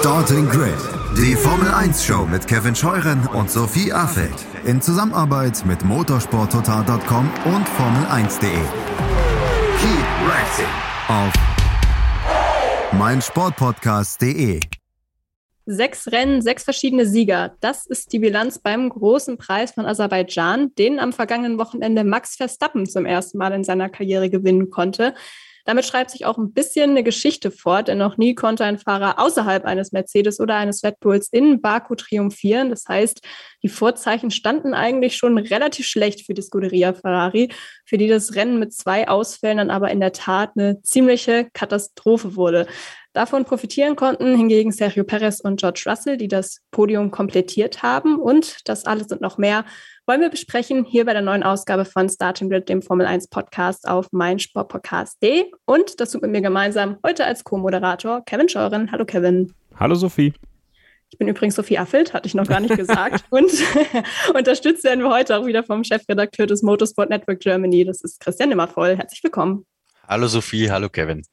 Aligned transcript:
Starting 0.00 0.48
Grid, 0.48 0.78
die 1.18 1.36
Formel 1.36 1.68
1 1.68 2.02
Show 2.02 2.24
mit 2.24 2.46
Kevin 2.46 2.74
Scheuren 2.74 3.26
und 3.34 3.50
Sophie 3.50 3.92
Affeld 3.92 4.46
in 4.64 4.80
Zusammenarbeit 4.80 5.62
mit 5.66 5.84
motorsporttotal.com 5.84 7.30
und 7.44 7.68
Formel1.de. 7.68 8.50
Keep 9.76 10.06
racing 10.26 10.64
auf 11.08 11.32
meinsportpodcast.de. 12.98 14.60
Sechs 15.66 16.10
Rennen, 16.10 16.40
sechs 16.40 16.64
verschiedene 16.64 17.04
Sieger. 17.04 17.56
Das 17.60 17.84
ist 17.84 18.14
die 18.14 18.20
Bilanz 18.20 18.58
beim 18.58 18.88
großen 18.88 19.36
Preis 19.36 19.72
von 19.72 19.84
Aserbaidschan, 19.84 20.74
den 20.76 20.98
am 20.98 21.12
vergangenen 21.12 21.58
Wochenende 21.58 22.04
Max 22.04 22.36
Verstappen 22.36 22.86
zum 22.86 23.04
ersten 23.04 23.36
Mal 23.36 23.52
in 23.52 23.64
seiner 23.64 23.90
Karriere 23.90 24.30
gewinnen 24.30 24.70
konnte. 24.70 25.12
Damit 25.70 25.86
schreibt 25.86 26.10
sich 26.10 26.26
auch 26.26 26.36
ein 26.36 26.52
bisschen 26.52 26.90
eine 26.90 27.04
Geschichte 27.04 27.52
fort, 27.52 27.86
denn 27.86 27.98
noch 27.98 28.16
nie 28.16 28.34
konnte 28.34 28.64
ein 28.64 28.76
Fahrer 28.76 29.20
außerhalb 29.20 29.64
eines 29.64 29.92
Mercedes 29.92 30.40
oder 30.40 30.56
eines 30.56 30.82
Red 30.82 30.98
Bulls 30.98 31.28
in 31.28 31.60
Baku 31.60 31.94
triumphieren. 31.94 32.70
Das 32.70 32.86
heißt, 32.88 33.20
die 33.62 33.68
Vorzeichen 33.68 34.32
standen 34.32 34.74
eigentlich 34.74 35.16
schon 35.16 35.38
relativ 35.38 35.86
schlecht 35.86 36.26
für 36.26 36.34
die 36.34 36.42
Scuderia 36.42 36.92
Ferrari, 36.92 37.52
für 37.84 37.98
die 37.98 38.08
das 38.08 38.34
Rennen 38.34 38.58
mit 38.58 38.74
zwei 38.74 39.06
Ausfällen 39.06 39.58
dann 39.58 39.70
aber 39.70 39.92
in 39.92 40.00
der 40.00 40.12
Tat 40.12 40.50
eine 40.56 40.82
ziemliche 40.82 41.48
Katastrophe 41.52 42.34
wurde. 42.34 42.66
Davon 43.12 43.44
profitieren 43.44 43.96
konnten 43.96 44.36
hingegen 44.36 44.70
Sergio 44.70 45.02
Perez 45.02 45.40
und 45.40 45.58
George 45.58 45.82
Russell, 45.86 46.16
die 46.16 46.28
das 46.28 46.60
Podium 46.70 47.10
komplettiert 47.10 47.82
haben. 47.82 48.16
Und 48.16 48.68
das 48.68 48.84
alles 48.84 49.08
und 49.08 49.20
noch 49.20 49.36
mehr 49.36 49.64
wollen 50.06 50.20
wir 50.20 50.28
besprechen 50.28 50.84
hier 50.84 51.04
bei 51.04 51.12
der 51.12 51.22
neuen 51.22 51.42
Ausgabe 51.42 51.84
von 51.84 52.08
Starting 52.08 52.48
Grid, 52.48 52.68
dem 52.68 52.82
Formel 52.82 53.06
1 53.06 53.26
Podcast 53.26 53.88
auf 53.88 54.06
meinsportpodcast.de. 54.12 55.46
Und 55.64 55.98
das 55.98 56.12
tut 56.12 56.22
mit 56.22 56.30
mir 56.30 56.40
gemeinsam 56.40 56.98
heute 57.04 57.24
als 57.24 57.42
Co-Moderator 57.42 58.24
Kevin 58.24 58.48
Scheuren. 58.48 58.92
Hallo 58.92 59.04
Kevin. 59.04 59.52
Hallo 59.74 59.96
Sophie. 59.96 60.32
Ich 61.10 61.18
bin 61.18 61.26
übrigens 61.26 61.56
Sophie 61.56 61.78
Affelt, 61.78 62.14
hatte 62.14 62.28
ich 62.28 62.34
noch 62.34 62.46
gar 62.46 62.60
nicht 62.60 62.76
gesagt. 62.76 63.24
und 63.30 63.50
unterstützt 64.34 64.84
werden 64.84 65.02
wir 65.02 65.10
heute 65.10 65.36
auch 65.36 65.46
wieder 65.46 65.64
vom 65.64 65.82
Chefredakteur 65.82 66.46
des 66.46 66.62
Motorsport 66.62 67.10
Network 67.10 67.40
Germany. 67.40 67.84
Das 67.84 68.02
ist 68.02 68.20
Christian 68.20 68.50
Nimmervoll. 68.50 68.96
Herzlich 68.96 69.24
willkommen. 69.24 69.66
Hallo 70.06 70.28
Sophie, 70.28 70.70
hallo 70.70 70.88
Kevin. 70.88 71.24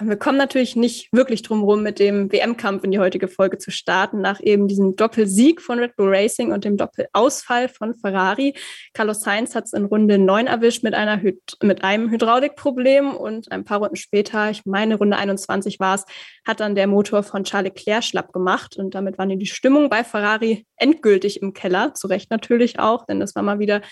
Ja, 0.00 0.06
wir 0.06 0.16
kommen 0.16 0.38
natürlich 0.38 0.74
nicht 0.74 1.12
wirklich 1.12 1.42
drum 1.42 1.62
rum, 1.64 1.82
mit 1.82 1.98
dem 1.98 2.32
WM-Kampf 2.32 2.84
in 2.84 2.92
die 2.92 2.98
heutige 2.98 3.28
Folge 3.28 3.58
zu 3.58 3.70
starten, 3.70 4.20
nach 4.22 4.40
eben 4.40 4.66
diesem 4.66 4.96
Doppelsieg 4.96 5.60
von 5.60 5.78
Red 5.78 5.96
Bull 5.96 6.08
Racing 6.08 6.50
und 6.52 6.64
dem 6.64 6.78
Doppelausfall 6.78 7.68
von 7.68 7.94
Ferrari. 7.94 8.54
Carlos 8.94 9.20
Sainz 9.20 9.54
hat 9.54 9.64
es 9.64 9.74
in 9.74 9.84
Runde 9.84 10.18
9 10.18 10.46
erwischt 10.46 10.82
mit, 10.82 10.94
einer 10.94 11.20
mit 11.62 11.84
einem 11.84 12.10
Hydraulikproblem 12.10 13.14
und 13.14 13.52
ein 13.52 13.64
paar 13.64 13.80
Runden 13.80 13.96
später, 13.96 14.50
ich 14.50 14.64
meine 14.64 14.94
Runde 14.94 15.16
21 15.16 15.78
war 15.78 15.96
es, 15.96 16.06
hat 16.46 16.60
dann 16.60 16.74
der 16.74 16.86
Motor 16.86 17.22
von 17.22 17.44
Charles 17.44 17.72
Leclerc 17.74 18.04
schlapp 18.04 18.32
gemacht 18.32 18.76
und 18.76 18.94
damit 18.94 19.18
war 19.18 19.26
die 19.26 19.46
Stimmung 19.46 19.90
bei 19.90 20.04
Ferrari 20.04 20.66
endgültig 20.76 21.42
im 21.42 21.52
Keller, 21.52 21.92
zu 21.92 22.06
Recht 22.06 22.30
natürlich 22.30 22.78
auch, 22.78 23.04
denn 23.04 23.20
das 23.20 23.34
war 23.34 23.42
mal 23.42 23.58
wieder 23.58 23.82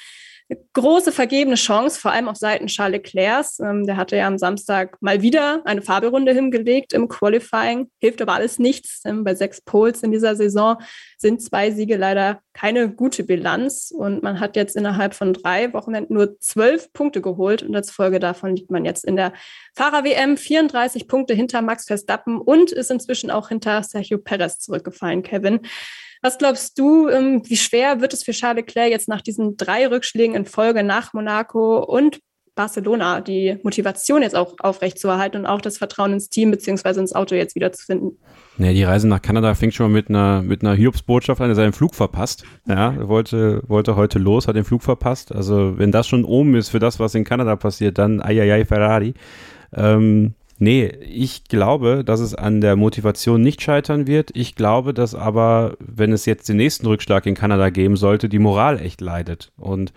große 0.72 1.12
vergebene 1.12 1.56
Chance, 1.56 2.00
vor 2.00 2.12
allem 2.12 2.28
auf 2.28 2.36
Seiten 2.36 2.66
Charles 2.66 2.98
Leclerc. 2.98 3.46
Ähm, 3.60 3.86
der 3.86 3.96
hatte 3.96 4.16
ja 4.16 4.26
am 4.26 4.38
Samstag 4.38 4.96
mal 5.00 5.22
wieder 5.22 5.62
eine 5.64 5.82
Fahrberunde 5.82 6.32
hingelegt 6.32 6.92
im 6.92 7.08
Qualifying. 7.08 7.90
Hilft 8.00 8.20
aber 8.22 8.34
alles 8.34 8.58
nichts. 8.58 9.02
Ähm, 9.04 9.24
bei 9.24 9.34
sechs 9.34 9.60
Poles 9.60 10.02
in 10.02 10.12
dieser 10.12 10.36
Saison 10.36 10.76
sind 11.18 11.42
zwei 11.42 11.70
Siege 11.70 11.96
leider 11.96 12.40
keine 12.52 12.90
gute 12.92 13.24
Bilanz. 13.24 13.92
Und 13.96 14.22
man 14.22 14.40
hat 14.40 14.56
jetzt 14.56 14.76
innerhalb 14.76 15.14
von 15.14 15.32
drei 15.32 15.72
Wochenenden 15.72 16.14
nur 16.14 16.38
zwölf 16.40 16.92
Punkte 16.92 17.20
geholt. 17.20 17.62
Und 17.62 17.74
als 17.74 17.90
Folge 17.90 18.18
davon 18.18 18.56
liegt 18.56 18.70
man 18.70 18.84
jetzt 18.84 19.04
in 19.04 19.16
der 19.16 19.32
Fahrer-WM 19.76 20.36
34 20.36 21.08
Punkte 21.08 21.34
hinter 21.34 21.62
Max 21.62 21.86
Verstappen 21.86 22.40
und 22.40 22.72
ist 22.72 22.90
inzwischen 22.90 23.30
auch 23.30 23.48
hinter 23.48 23.82
Sergio 23.82 24.18
Perez 24.18 24.58
zurückgefallen, 24.58 25.22
Kevin. 25.22 25.60
Was 26.22 26.38
glaubst 26.38 26.78
du, 26.78 27.08
ähm, 27.08 27.42
wie 27.46 27.56
schwer 27.56 28.00
wird 28.00 28.12
es 28.12 28.24
für 28.24 28.32
Charles 28.32 28.66
Leclerc 28.66 28.90
jetzt 28.90 29.08
nach 29.08 29.22
diesen 29.22 29.56
drei 29.56 29.86
Rückschlägen 29.86 30.36
in 30.36 30.44
Folge 30.44 30.82
nach 30.82 31.14
Monaco 31.14 31.82
und 31.82 32.20
Barcelona 32.54 33.22
die 33.22 33.56
Motivation 33.62 34.20
jetzt 34.20 34.36
auch 34.36 34.54
aufrechtzuerhalten 34.58 35.40
und 35.40 35.46
auch 35.46 35.62
das 35.62 35.78
Vertrauen 35.78 36.12
ins 36.12 36.28
Team 36.28 36.50
bzw. 36.50 37.00
ins 37.00 37.14
Auto 37.14 37.34
jetzt 37.34 37.54
wiederzufinden? 37.54 38.18
Ja, 38.58 38.72
die 38.72 38.82
Reise 38.82 39.08
nach 39.08 39.22
Kanada 39.22 39.54
fängt 39.54 39.72
schon 39.72 39.90
mal 39.90 39.96
mit 39.96 40.10
einer, 40.10 40.42
mit 40.42 40.62
einer 40.62 40.74
Hiobsbotschaft 40.74 41.40
an, 41.40 41.48
er 41.48 41.54
seinen 41.54 41.72
Flug 41.72 41.94
verpasst. 41.94 42.44
Ja, 42.68 43.08
wollte, 43.08 43.62
wollte 43.66 43.96
heute 43.96 44.18
los, 44.18 44.46
hat 44.46 44.56
den 44.56 44.64
Flug 44.64 44.82
verpasst. 44.82 45.34
Also, 45.34 45.78
wenn 45.78 45.92
das 45.92 46.06
schon 46.06 46.24
oben 46.24 46.54
ist 46.54 46.68
für 46.68 46.80
das, 46.80 47.00
was 47.00 47.14
in 47.14 47.24
Kanada 47.24 47.56
passiert, 47.56 47.96
dann 47.96 48.20
ai 48.20 48.64
Ferrari. 48.66 49.14
Ähm, 49.74 50.34
Nee, 50.62 50.92
ich 51.00 51.44
glaube, 51.44 52.04
dass 52.04 52.20
es 52.20 52.34
an 52.34 52.60
der 52.60 52.76
Motivation 52.76 53.40
nicht 53.40 53.62
scheitern 53.62 54.06
wird. 54.06 54.30
Ich 54.34 54.56
glaube, 54.56 54.92
dass 54.92 55.14
aber, 55.14 55.78
wenn 55.80 56.12
es 56.12 56.26
jetzt 56.26 56.50
den 56.50 56.58
nächsten 56.58 56.86
Rückschlag 56.86 57.24
in 57.24 57.34
Kanada 57.34 57.70
geben 57.70 57.96
sollte, 57.96 58.28
die 58.28 58.38
Moral 58.38 58.78
echt 58.78 59.00
leidet. 59.00 59.52
Und 59.56 59.94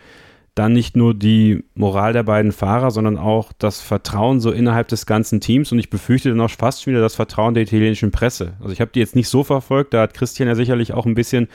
dann 0.55 0.71
nicht 0.71 0.95
nur 0.95 1.13
die 1.15 1.65
Moral 1.75 2.13
der 2.13 2.23
beiden 2.23 2.53
Fahrer, 2.53 2.91
sondern 2.91 3.17
auch 3.17 3.51
das 3.59 3.81
Vertrauen 3.81 4.39
so 4.39 4.51
innerhalb 4.51 4.87
des 4.87 5.05
ganzen 5.05 5.41
Teams 5.41 5.71
und 5.73 5.79
ich 5.79 5.89
befürchte 5.89 6.29
dann 6.29 6.39
auch 6.39 6.49
fast 6.49 6.83
schon 6.83 6.93
wieder 6.93 7.01
das 7.01 7.15
Vertrauen 7.15 7.55
der 7.55 7.63
italienischen 7.63 8.11
Presse. 8.11 8.53
Also 8.61 8.71
ich 8.71 8.79
habe 8.79 8.91
die 8.93 8.99
jetzt 8.99 9.17
nicht 9.17 9.27
so 9.27 9.43
verfolgt, 9.43 9.93
da 9.93 10.01
hat 10.01 10.13
Christian 10.13 10.47
ja 10.47 10.55
sicherlich 10.55 10.93
auch 10.93 11.05
ein 11.05 11.15
bisschen 11.15 11.49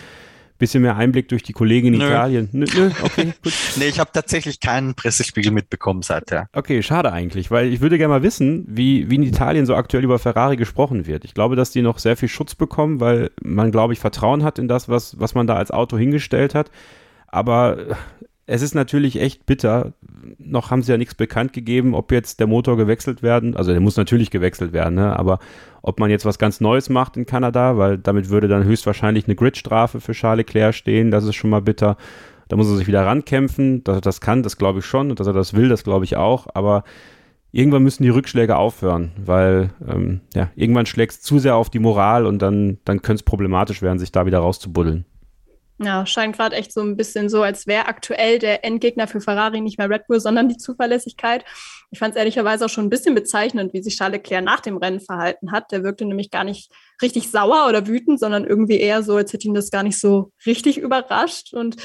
bisschen 0.59 0.83
mehr 0.83 0.97
Einblick 0.97 1.29
durch 1.29 1.43
die 1.43 1.53
Kollegen 1.53 1.89
in 1.89 1.99
nö. 1.99 2.07
Italien. 2.07 2.49
Nö, 2.53 2.67
nö, 2.75 2.91
okay, 3.03 3.33
gut. 3.43 3.53
nee, 3.77 3.87
ich 3.87 3.99
habe 3.99 4.11
tatsächlich 4.13 4.61
keinen 4.61 4.95
Pressespiegel 4.95 5.53
mitbekommen 5.53 6.03
seither. 6.03 6.49
Okay, 6.53 6.83
schade 6.83 7.13
eigentlich, 7.13 7.51
weil 7.51 7.73
ich 7.73 7.81
würde 7.81 7.99
gerne 7.99 8.15
mal 8.15 8.23
wissen, 8.23 8.65
wie, 8.69 9.11
wie 9.11 9.17
in 9.17 9.23
Italien 9.23 9.67
so 9.67 9.75
aktuell 9.75 10.05
über 10.05 10.19
Ferrari 10.19 10.57
gesprochen 10.57 11.07
wird. 11.07 11.25
Ich 11.25 11.35
glaube, 11.35 11.57
dass 11.57 11.71
die 11.71 11.83
noch 11.83 11.99
sehr 11.99 12.17
viel 12.17 12.29
Schutz 12.29 12.55
bekommen, 12.55 13.01
weil 13.01 13.31
man, 13.43 13.71
glaube 13.71 13.93
ich, 13.93 14.01
Vertrauen 14.01 14.45
hat 14.45 14.59
in 14.59 14.69
das, 14.69 14.89
was, 14.89 15.19
was 15.21 15.35
man 15.35 15.47
da 15.47 15.57
als 15.57 15.71
Auto 15.71 15.97
hingestellt 15.97 16.55
hat. 16.55 16.71
Aber 17.29 17.97
es 18.51 18.63
ist 18.63 18.75
natürlich 18.75 19.21
echt 19.21 19.45
bitter. 19.45 19.93
Noch 20.39 20.71
haben 20.71 20.83
sie 20.83 20.91
ja 20.91 20.97
nichts 20.97 21.15
bekannt 21.15 21.53
gegeben, 21.53 21.95
ob 21.95 22.11
jetzt 22.11 22.41
der 22.41 22.47
Motor 22.47 22.79
gewechselt 22.79 23.23
werden. 23.23 23.55
Also 23.55 23.73
der 23.73 23.81
muss 23.81 23.99
natürlich 23.99 24.31
gewechselt 24.31 24.73
werden, 24.73 24.95
ne? 24.95 25.15
aber 25.19 25.39
ob 25.83 26.01
man 26.01 26.09
jetzt 26.09 26.25
was 26.25 26.39
ganz 26.39 26.59
Neues 26.63 26.89
macht 26.89 27.19
in 27.19 27.27
Kanada, 27.27 27.77
weil 27.77 27.99
damit 27.99 28.31
würde 28.31 28.49
dann 28.49 28.65
höchstwahrscheinlich 28.65 29.27
eine 29.27 29.35
Gridstrafe 29.35 30.01
für 30.01 30.13
Charles 30.13 30.47
Leclerc 30.47 30.75
stehen. 30.75 31.11
Das 31.11 31.25
ist 31.25 31.35
schon 31.35 31.51
mal 31.51 31.61
bitter. 31.61 31.99
Da 32.49 32.57
muss 32.57 32.69
er 32.69 32.77
sich 32.77 32.87
wieder 32.87 33.05
rankämpfen. 33.05 33.85
Dass 33.85 33.99
er 33.99 34.01
das 34.01 34.23
kann, 34.23 34.43
das 34.43 34.57
glaube 34.57 34.79
ich 34.79 34.87
schon. 34.87 35.11
Und 35.11 35.21
dass 35.21 35.27
er 35.27 35.35
das 35.35 35.53
will, 35.53 35.69
das 35.69 35.85
glaube 35.85 36.07
ich 36.07 36.17
auch. 36.17 36.47
Aber 36.55 36.85
irgendwann 37.53 37.83
müssen 37.83 38.03
die 38.03 38.09
Rückschläge 38.09 38.57
aufhören, 38.57 39.13
weil 39.23 39.75
ähm, 39.87 40.23
ja, 40.35 40.49
irgendwann 40.57 40.87
schlägt 40.87 41.13
es 41.13 41.21
zu 41.21 41.39
sehr 41.39 41.55
auf 41.55 41.69
die 41.69 41.81
Moral 41.81 42.25
und 42.25 42.41
dann, 42.41 42.79
dann 42.87 43.03
könnte 43.03 43.21
es 43.21 43.25
problematisch 43.25 43.83
werden, 43.83 43.99
sich 43.99 44.11
da 44.11 44.25
wieder 44.25 44.39
rauszubuddeln. 44.39 45.05
Ja, 45.81 46.05
scheint 46.07 46.37
gerade 46.37 46.57
echt 46.57 46.73
so 46.73 46.81
ein 46.81 46.97
bisschen 46.97 47.29
so, 47.29 47.43
als 47.43 47.69
wäre 47.69 47.87
aktuell 47.87 48.41
der 48.41 48.65
Endgegner 48.65 49.07
für 49.07 49.21
Ferrari 49.21 49.61
nicht 49.61 49.79
mehr 49.79 49.89
Red 49.89 50.09
Bull, 50.09 50.19
sondern 50.19 50.49
die 50.49 50.57
Zuverlässigkeit. 50.57 51.45
Ich 51.93 52.01
fand 52.01 52.15
es 52.15 52.19
ehrlicherweise 52.19 52.65
auch 52.65 52.69
schon 52.69 52.87
ein 52.87 52.91
bisschen 52.91 53.15
bezeichnend, 53.15 53.73
wie 53.73 53.83
sich 53.83 53.97
Charles 53.97 54.17
Leclerc 54.17 54.45
nach 54.45 54.61
dem 54.61 54.77
Rennen 54.77 55.01
verhalten 55.01 55.53
hat. 55.53 55.71
Der 55.71 55.85
wirkte 55.85 56.05
nämlich 56.05 56.33
gar 56.33 56.43
nicht 56.43 56.73
richtig 57.03 57.31
sauer 57.31 57.67
oder 57.69 57.87
wütend, 57.87 58.21
sondern 58.21 58.45
irgendwie 58.45 58.79
eher 58.79 59.03
so, 59.03 59.17
als 59.17 59.33
hätte 59.33 59.47
ihn 59.47 59.55
das 59.55 59.71
gar 59.71 59.83
nicht 59.83 59.99
so 59.99 60.33
richtig 60.47 60.79
überrascht. 60.79 61.55
Und 61.55 61.77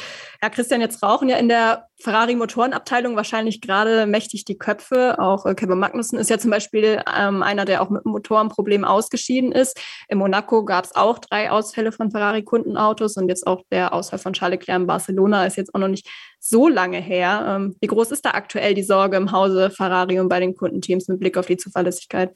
ja, 0.41 0.50
Christian, 0.50 0.81
jetzt 0.81 1.03
rauchen 1.03 1.29
ja 1.29 1.38
in 1.38 1.50
der 1.50 1.88
Ferrari-Motorenabteilung 2.01 3.16
wahrscheinlich 3.16 3.62
gerade 3.62 4.06
mächtig 4.06 4.46
die 4.46 4.57
Köpfe. 4.57 5.19
Auch 5.19 5.46
äh, 5.46 5.56
Kevin 5.56 5.79
Magnussen 5.79 6.19
ist 6.19 6.29
ja 6.29 6.38
zum 6.38 6.51
Beispiel 6.51 7.01
ähm, 7.18 7.44
einer, 7.44 7.66
der 7.66 7.81
auch 7.81 7.90
mit 7.90 8.06
einem 8.06 8.12
Motorenproblem 8.12 8.84
ausgeschieden 8.84 9.51
ist. 9.51 9.79
In 10.09 10.18
Monaco 10.18 10.66
gab 10.66 10.85
es 10.85 10.96
auch 10.96 11.19
drei 11.19 11.51
Ausfälle 11.51 11.91
von 11.91 12.12
Ferrari-Kundenautos 12.12 13.16
und 13.18 13.30
jetzt 13.30 13.47
auch 13.47 13.62
der 13.72 13.94
Ausfall 13.94 14.19
von 14.19 14.34
Charles 14.34 14.59
Leclerc 14.59 14.81
in 14.81 14.88
Barcelona 14.88 15.45
ist 15.45 15.57
jetzt 15.57 15.74
auch 15.74 15.80
noch 15.80 15.88
nicht 15.88 16.07
so 16.40 16.68
lange 16.68 17.00
her. 17.00 17.45
Ähm, 17.47 17.75
wie 17.80 17.88
groß 17.88 18.12
ist 18.12 18.25
da 18.25 18.31
aktuell 18.31 18.74
die 18.74 18.84
Sorge 18.84 19.18
im 19.18 19.31
Hause 19.31 19.69
Ferrari 19.69 20.19
und 20.19 20.28
bei 20.28 20.40
den 20.40 20.56
Kundenteams 20.56 21.07
mit 21.07 21.19
Blick 21.19 21.38
auf 21.38 21.45
die 21.45 21.57
Zuverlässigkeit? 21.57 22.35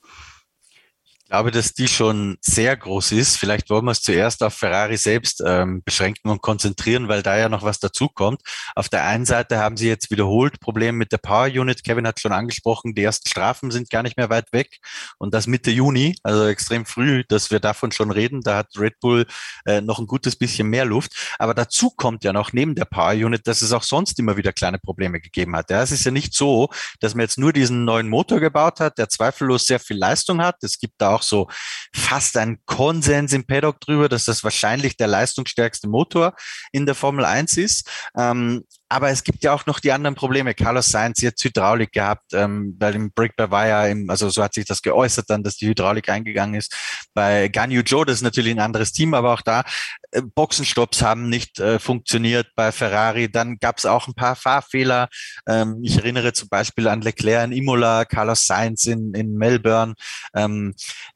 Ich 1.27 1.31
glaube, 1.31 1.51
dass 1.51 1.73
die 1.73 1.89
schon 1.89 2.37
sehr 2.39 2.77
groß 2.77 3.11
ist. 3.11 3.35
Vielleicht 3.35 3.69
wollen 3.69 3.83
wir 3.83 3.91
es 3.91 4.01
zuerst 4.01 4.41
auf 4.43 4.53
Ferrari 4.53 4.95
selbst 4.95 5.43
ähm, 5.45 5.81
beschränken 5.83 6.29
und 6.29 6.41
konzentrieren, 6.41 7.09
weil 7.09 7.21
da 7.21 7.37
ja 7.37 7.49
noch 7.49 7.63
was 7.63 7.79
dazukommt. 7.79 8.39
Auf 8.75 8.87
der 8.87 9.03
einen 9.03 9.25
Seite 9.25 9.59
haben 9.59 9.75
sie 9.75 9.89
jetzt 9.89 10.09
wiederholt 10.09 10.61
Probleme 10.61 10.97
mit 10.97 11.11
der 11.11 11.17
Power 11.17 11.47
Unit. 11.47 11.83
Kevin 11.83 12.07
hat 12.07 12.21
schon 12.21 12.31
angesprochen, 12.31 12.95
die 12.95 13.03
ersten 13.03 13.27
Strafen 13.27 13.71
sind 13.71 13.89
gar 13.89 14.03
nicht 14.03 14.15
mehr 14.15 14.29
weit 14.29 14.53
weg 14.53 14.77
und 15.17 15.33
das 15.33 15.47
Mitte 15.47 15.69
Juni, 15.69 16.15
also 16.23 16.47
extrem 16.47 16.85
früh, 16.85 17.25
dass 17.27 17.51
wir 17.51 17.59
davon 17.59 17.91
schon 17.91 18.09
reden. 18.09 18.39
Da 18.39 18.55
hat 18.55 18.67
Red 18.77 18.97
Bull 19.01 19.25
äh, 19.65 19.81
noch 19.81 19.99
ein 19.99 20.07
gutes 20.07 20.37
bisschen 20.37 20.69
mehr 20.69 20.85
Luft. 20.85 21.11
Aber 21.39 21.53
dazu 21.53 21.89
kommt 21.89 22.23
ja 22.23 22.31
noch 22.31 22.53
neben 22.53 22.73
der 22.73 22.85
Power 22.85 23.11
Unit, 23.11 23.47
dass 23.47 23.61
es 23.61 23.73
auch 23.73 23.83
sonst 23.83 24.17
immer 24.17 24.37
wieder 24.37 24.53
kleine 24.53 24.79
Probleme 24.79 25.19
gegeben 25.19 25.57
hat. 25.57 25.71
Ja, 25.71 25.81
es 25.81 25.91
ist 25.91 26.05
ja 26.05 26.11
nicht 26.11 26.33
so, 26.33 26.69
dass 27.01 27.15
man 27.15 27.23
jetzt 27.23 27.37
nur 27.37 27.51
diesen 27.51 27.83
neuen 27.83 28.07
Motor 28.07 28.39
gebaut 28.39 28.79
hat, 28.79 28.97
der 28.97 29.09
zweifellos 29.09 29.65
sehr 29.65 29.81
viel 29.81 29.97
Leistung 29.97 30.41
hat. 30.41 30.63
Es 30.63 30.79
gibt 30.79 30.93
da 31.01 31.16
auch 31.16 31.16
so 31.23 31.47
fast 31.93 32.37
ein 32.37 32.59
Konsens 32.65 33.33
im 33.33 33.45
Paddock 33.45 33.79
drüber, 33.81 34.09
dass 34.09 34.25
das 34.25 34.43
wahrscheinlich 34.43 34.97
der 34.97 35.07
leistungsstärkste 35.07 35.87
Motor 35.87 36.35
in 36.71 36.85
der 36.85 36.95
Formel 36.95 37.25
1 37.25 37.57
ist. 37.57 37.89
Ähm, 38.17 38.65
aber 38.89 39.09
es 39.09 39.23
gibt 39.23 39.43
ja 39.43 39.53
auch 39.53 39.65
noch 39.65 39.79
die 39.79 39.91
anderen 39.91 40.15
Probleme. 40.15 40.53
Carlos 40.53 40.89
Sainz 40.89 41.21
jetzt 41.21 41.43
Hydraulik 41.43 41.91
gehabt, 41.91 42.33
ähm, 42.33 42.77
bei 42.77 42.91
dem 42.91 43.11
Brick 43.11 43.35
by 43.35 43.51
Wire, 43.51 43.89
im, 43.89 44.09
also 44.09 44.29
so 44.29 44.41
hat 44.43 44.53
sich 44.53 44.65
das 44.65 44.81
geäußert 44.81 45.29
dann, 45.29 45.43
dass 45.43 45.57
die 45.57 45.67
Hydraulik 45.67 46.09
eingegangen 46.09 46.55
ist. 46.55 46.73
Bei 47.13 47.49
Ganyu 47.49 47.81
Joe, 47.81 48.05
das 48.05 48.17
ist 48.17 48.21
natürlich 48.21 48.53
ein 48.53 48.59
anderes 48.59 48.93
Team, 48.93 49.13
aber 49.13 49.33
auch 49.33 49.41
da 49.41 49.63
äh, 50.11 50.21
Boxenstopps 50.21 51.01
haben 51.01 51.29
nicht 51.29 51.59
äh, 51.59 51.79
funktioniert 51.79 52.47
bei 52.55 52.71
Ferrari. 52.71 53.29
Dann 53.29 53.57
gab 53.57 53.77
es 53.77 53.85
auch 53.85 54.07
ein 54.07 54.13
paar 54.13 54.35
Fahrfehler. 54.35 55.09
Ähm, 55.47 55.79
ich 55.83 55.97
erinnere 55.97 56.31
zum 56.33 56.47
Beispiel 56.47 56.87
an 56.87 57.01
Leclerc 57.01 57.45
in 57.45 57.51
Imola, 57.51 58.05
Carlos 58.05 58.47
Sainz 58.47 58.85
in, 58.85 59.13
in 59.13 59.33
Melbourne. 59.33 59.95
Ähm, 60.33 60.75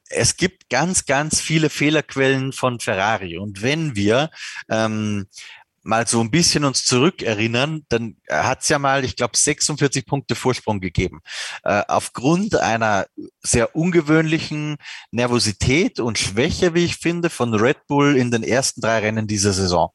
es 0.10 0.36
gibt 0.36 0.70
ganz, 0.70 1.06
ganz 1.06 1.40
viele 1.40 1.70
Fehlerquellen 1.70 2.52
von 2.52 2.80
Ferrari. 2.80 3.38
Und 3.38 3.62
wenn 3.62 3.96
wir 3.96 4.30
ähm, 4.70 5.28
mal 5.84 6.08
so 6.08 6.22
ein 6.22 6.32
bisschen 6.32 6.64
uns 6.64 6.86
zurückerinnern, 6.86 7.86
dann 7.90 8.18
hat 8.30 8.62
es 8.62 8.70
ja 8.70 8.80
mal, 8.80 9.04
ich 9.04 9.16
glaube, 9.16 9.38
46 9.38 10.06
Punkte 10.06 10.36
Vorsprung 10.36 10.80
gegeben. 10.80 11.22
Äh, 11.64 11.84
aufgrund 11.88 12.56
einer 12.56 13.08
sehr 13.42 13.76
ungewöhnlichen 13.76 14.78
Nervosität 15.12 16.00
und 16.00 16.20
Schwäche, 16.20 16.74
wie 16.74 16.86
ich 16.86 16.98
finde, 16.98 17.30
von 17.30 17.54
Red 17.54 17.88
Bull 17.88 18.16
in 18.16 18.32
den 18.32 18.44
ersten 18.44 18.82
drei 18.82 19.00
Rennen 19.00 19.28
dieser 19.28 19.54
Saison. 19.54 19.90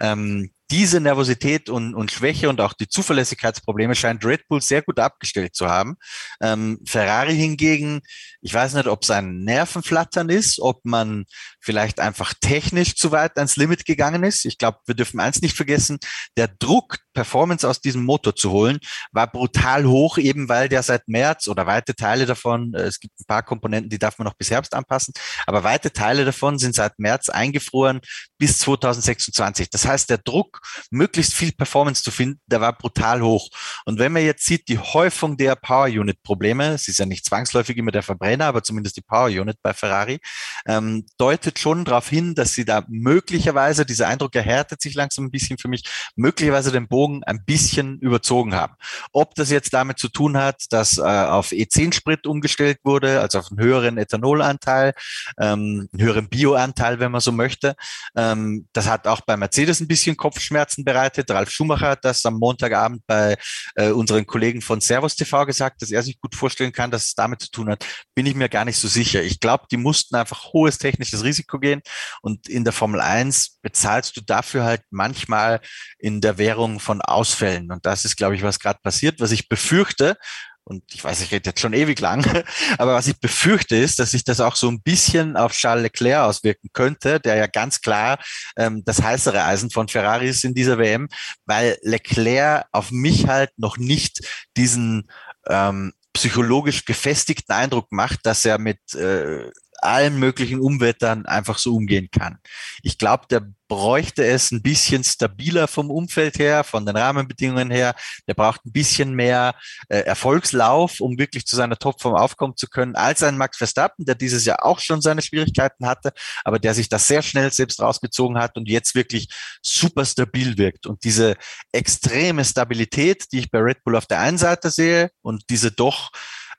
Ähm, 0.00 0.52
diese 0.72 1.00
Nervosität 1.00 1.68
und, 1.68 1.94
und 1.94 2.10
Schwäche 2.10 2.48
und 2.48 2.60
auch 2.62 2.72
die 2.72 2.88
Zuverlässigkeitsprobleme 2.88 3.94
scheint 3.94 4.24
Red 4.24 4.48
Bull 4.48 4.62
sehr 4.62 4.80
gut 4.80 4.98
abgestellt 4.98 5.54
zu 5.54 5.68
haben. 5.68 5.96
Ähm, 6.40 6.80
Ferrari 6.86 7.36
hingegen, 7.36 8.00
ich 8.42 8.52
weiß 8.52 8.74
nicht, 8.74 8.88
ob 8.88 9.04
es 9.04 9.10
ein 9.10 9.44
Nervenflattern 9.44 10.28
ist, 10.28 10.60
ob 10.60 10.84
man 10.84 11.24
vielleicht 11.60 12.00
einfach 12.00 12.34
technisch 12.40 12.96
zu 12.96 13.12
weit 13.12 13.36
ans 13.36 13.56
Limit 13.56 13.84
gegangen 13.84 14.24
ist. 14.24 14.44
Ich 14.44 14.58
glaube, 14.58 14.78
wir 14.84 14.96
dürfen 14.96 15.20
eins 15.20 15.40
nicht 15.40 15.56
vergessen, 15.56 15.98
der 16.36 16.48
Druck, 16.48 16.98
Performance 17.14 17.68
aus 17.68 17.80
diesem 17.80 18.04
Motor 18.04 18.34
zu 18.34 18.50
holen, 18.50 18.78
war 19.12 19.30
brutal 19.30 19.84
hoch, 19.84 20.18
eben 20.18 20.48
weil 20.48 20.68
der 20.68 20.82
seit 20.82 21.06
März 21.08 21.46
oder 21.46 21.66
weite 21.66 21.94
Teile 21.94 22.26
davon, 22.26 22.74
äh, 22.74 22.82
es 22.82 22.98
gibt 22.98 23.20
ein 23.20 23.26
paar 23.26 23.42
Komponenten, 23.42 23.90
die 23.90 23.98
darf 23.98 24.18
man 24.18 24.24
noch 24.24 24.34
bis 24.34 24.50
Herbst 24.50 24.74
anpassen, 24.74 25.14
aber 25.46 25.62
weite 25.62 25.92
Teile 25.92 26.24
davon 26.24 26.58
sind 26.58 26.74
seit 26.74 26.98
März 26.98 27.28
eingefroren 27.28 28.00
bis 28.38 28.58
2026. 28.60 29.70
Das 29.70 29.86
heißt, 29.86 30.10
der 30.10 30.18
Druck, 30.18 30.60
möglichst 30.90 31.34
viel 31.34 31.52
Performance 31.52 32.02
zu 32.02 32.10
finden, 32.10 32.40
der 32.46 32.60
war 32.60 32.72
brutal 32.76 33.22
hoch. 33.22 33.50
Und 33.84 33.98
wenn 33.98 34.12
man 34.12 34.24
jetzt 34.24 34.46
sieht, 34.46 34.68
die 34.68 34.78
Häufung 34.78 35.36
der 35.36 35.54
Power 35.54 35.86
Unit 35.86 36.22
Probleme, 36.22 36.72
es 36.72 36.88
ist 36.88 36.98
ja 36.98 37.06
nicht 37.06 37.24
zwangsläufig 37.24 37.76
immer 37.76 37.92
der 37.92 38.02
Verbrenner, 38.02 38.31
aber 38.40 38.62
zumindest 38.62 38.96
die 38.96 39.02
Power 39.02 39.26
Unit 39.26 39.58
bei 39.62 39.74
Ferrari, 39.74 40.20
ähm, 40.66 41.04
deutet 41.18 41.58
schon 41.58 41.84
darauf 41.84 42.08
hin, 42.08 42.34
dass 42.34 42.54
sie 42.54 42.64
da 42.64 42.84
möglicherweise, 42.88 43.84
dieser 43.84 44.08
Eindruck 44.08 44.34
erhärtet 44.34 44.80
sich 44.80 44.94
langsam 44.94 45.26
ein 45.26 45.30
bisschen 45.30 45.58
für 45.58 45.68
mich, 45.68 45.82
möglicherweise 46.16 46.72
den 46.72 46.88
Bogen 46.88 47.22
ein 47.24 47.44
bisschen 47.44 47.98
überzogen 47.98 48.54
haben. 48.54 48.74
Ob 49.12 49.34
das 49.34 49.50
jetzt 49.50 49.74
damit 49.74 49.98
zu 49.98 50.08
tun 50.08 50.36
hat, 50.36 50.64
dass 50.70 50.98
äh, 50.98 51.02
auf 51.02 51.50
E10-Sprit 51.50 52.26
umgestellt 52.26 52.78
wurde, 52.84 53.20
also 53.20 53.38
auf 53.38 53.50
einen 53.50 53.60
höheren 53.60 53.98
Ethanolanteil, 53.98 54.94
ähm, 55.38 55.88
einen 55.92 56.02
höheren 56.02 56.28
Bioanteil, 56.28 57.00
wenn 57.00 57.12
man 57.12 57.20
so 57.20 57.32
möchte, 57.32 57.74
ähm, 58.16 58.68
das 58.72 58.88
hat 58.88 59.06
auch 59.06 59.20
bei 59.22 59.36
Mercedes 59.36 59.80
ein 59.80 59.88
bisschen 59.88 60.16
Kopfschmerzen 60.16 60.84
bereitet. 60.84 61.30
Ralf 61.30 61.50
Schumacher 61.50 61.88
hat 61.90 62.04
das 62.04 62.24
am 62.26 62.38
Montagabend 62.38 63.02
bei 63.06 63.36
äh, 63.74 63.90
unseren 63.90 64.26
Kollegen 64.26 64.60
von 64.60 64.80
Servus 64.80 65.16
TV 65.16 65.46
gesagt, 65.46 65.82
dass 65.82 65.90
er 65.90 66.02
sich 66.02 66.20
gut 66.20 66.34
vorstellen 66.34 66.72
kann, 66.72 66.90
dass 66.90 67.06
es 67.06 67.14
damit 67.14 67.42
zu 67.42 67.50
tun 67.50 67.70
hat. 67.70 67.84
Bin 68.14 68.21
ich 68.26 68.34
mir 68.34 68.48
gar 68.48 68.64
nicht 68.64 68.78
so 68.78 68.88
sicher. 68.88 69.22
Ich 69.22 69.40
glaube, 69.40 69.64
die 69.70 69.76
mussten 69.76 70.16
einfach 70.16 70.52
hohes 70.52 70.78
technisches 70.78 71.24
Risiko 71.24 71.58
gehen 71.58 71.82
und 72.20 72.48
in 72.48 72.64
der 72.64 72.72
Formel 72.72 73.00
1 73.00 73.58
bezahlst 73.62 74.16
du 74.16 74.20
dafür 74.20 74.64
halt 74.64 74.82
manchmal 74.90 75.60
in 75.98 76.20
der 76.20 76.38
Währung 76.38 76.80
von 76.80 77.00
Ausfällen. 77.00 77.70
Und 77.70 77.86
das 77.86 78.04
ist, 78.04 78.16
glaube 78.16 78.34
ich, 78.34 78.42
was 78.42 78.58
gerade 78.58 78.80
passiert, 78.82 79.20
was 79.20 79.32
ich 79.32 79.48
befürchte, 79.48 80.16
und 80.64 80.84
ich 80.92 81.02
weiß, 81.02 81.20
ich 81.22 81.32
rede 81.32 81.50
jetzt 81.50 81.60
schon 81.60 81.72
ewig 81.72 81.98
lang, 82.00 82.24
aber 82.78 82.94
was 82.94 83.08
ich 83.08 83.18
befürchte 83.18 83.76
ist, 83.76 83.98
dass 83.98 84.12
sich 84.12 84.24
das 84.24 84.40
auch 84.40 84.56
so 84.56 84.70
ein 84.70 84.80
bisschen 84.80 85.36
auf 85.36 85.52
Charles 85.52 85.82
Leclerc 85.82 86.24
auswirken 86.24 86.68
könnte, 86.72 87.20
der 87.20 87.36
ja 87.36 87.46
ganz 87.46 87.80
klar 87.80 88.18
ähm, 88.56 88.82
das 88.84 89.02
heißere 89.02 89.44
Eisen 89.44 89.70
von 89.70 89.88
Ferrari 89.88 90.28
ist 90.28 90.44
in 90.44 90.54
dieser 90.54 90.78
WM, 90.78 91.08
weil 91.46 91.78
Leclerc 91.82 92.66
auf 92.70 92.90
mich 92.90 93.26
halt 93.26 93.50
noch 93.56 93.76
nicht 93.76 94.20
diesen 94.56 95.10
ähm, 95.48 95.92
psychologisch 96.12 96.84
gefestigten 96.84 97.54
Eindruck 97.54 97.90
macht, 97.90 98.26
dass 98.26 98.44
er 98.44 98.58
mit 98.58 98.94
äh, 98.94 99.50
allen 99.82 100.18
möglichen 100.18 100.60
Umwettern 100.60 101.26
einfach 101.26 101.58
so 101.58 101.74
umgehen 101.74 102.08
kann. 102.10 102.38
Ich 102.82 102.98
glaube, 102.98 103.26
der 103.30 103.46
bräuchte 103.72 104.22
es 104.22 104.50
ein 104.50 104.60
bisschen 104.60 105.02
stabiler 105.02 105.66
vom 105.66 105.90
Umfeld 105.90 106.38
her, 106.38 106.62
von 106.62 106.84
den 106.84 106.94
Rahmenbedingungen 106.94 107.70
her. 107.70 107.94
Der 108.28 108.34
braucht 108.34 108.66
ein 108.66 108.72
bisschen 108.72 109.14
mehr 109.14 109.54
äh, 109.88 110.00
Erfolgslauf, 110.00 111.00
um 111.00 111.18
wirklich 111.18 111.46
zu 111.46 111.56
seiner 111.56 111.78
Topform 111.78 112.14
aufkommen 112.14 112.54
zu 112.54 112.68
können, 112.68 112.96
als 112.96 113.22
ein 113.22 113.38
Max 113.38 113.56
Verstappen, 113.56 114.04
der 114.04 114.14
dieses 114.14 114.44
Jahr 114.44 114.62
auch 114.62 114.78
schon 114.78 115.00
seine 115.00 115.22
Schwierigkeiten 115.22 115.86
hatte, 115.86 116.12
aber 116.44 116.58
der 116.58 116.74
sich 116.74 116.90
das 116.90 117.08
sehr 117.08 117.22
schnell 117.22 117.50
selbst 117.50 117.80
rausgezogen 117.80 118.36
hat 118.36 118.58
und 118.58 118.68
jetzt 118.68 118.94
wirklich 118.94 119.28
super 119.62 120.04
stabil 120.04 120.58
wirkt. 120.58 120.86
Und 120.86 121.02
diese 121.04 121.36
extreme 121.72 122.44
Stabilität, 122.44 123.32
die 123.32 123.38
ich 123.38 123.50
bei 123.50 123.60
Red 123.60 123.84
Bull 123.84 123.96
auf 123.96 124.06
der 124.06 124.20
einen 124.20 124.36
Seite 124.36 124.70
sehe 124.70 125.10
und 125.22 125.44
diese 125.48 125.72
doch 125.72 126.10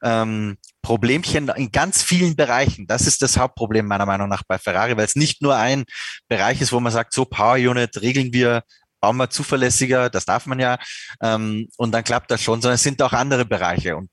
ähm, 0.04 0.58
Problemchen 0.82 1.50
in 1.50 1.72
ganz 1.72 2.04
vielen 2.04 2.36
Bereichen. 2.36 2.86
Das 2.88 3.08
ist 3.08 3.22
das 3.22 3.38
Hauptproblem 3.38 3.88
meiner 3.88 4.06
Meinung 4.06 4.30
nach 4.30 4.44
bei 4.48 4.60
Ferrari, 4.60 4.98
weil 4.98 5.06
es 5.06 5.16
nicht 5.16 5.42
nur 5.42 5.56
ein 5.56 5.86
Bereich 6.28 6.62
ist, 6.62 6.74
wo 6.74 6.80
man 6.80 6.92
sagt, 6.92 7.14
so 7.14 7.26
Power 7.26 7.56
Unit 7.56 8.02
regeln 8.02 8.34
wir, 8.34 8.64
bauen 9.00 9.18
wir 9.18 9.30
zuverlässiger, 9.30 10.10
das 10.10 10.26
darf 10.26 10.46
man 10.46 10.60
ja, 10.60 10.78
ähm, 11.22 11.68
und 11.78 11.92
dann 11.92 12.04
klappt 12.04 12.32
das 12.32 12.42
schon, 12.42 12.62
sondern 12.62 12.76
es 12.76 12.84
sind 12.84 13.02
auch 13.02 13.14
andere 13.14 13.46
Bereiche. 13.46 13.98
Und 13.98 14.10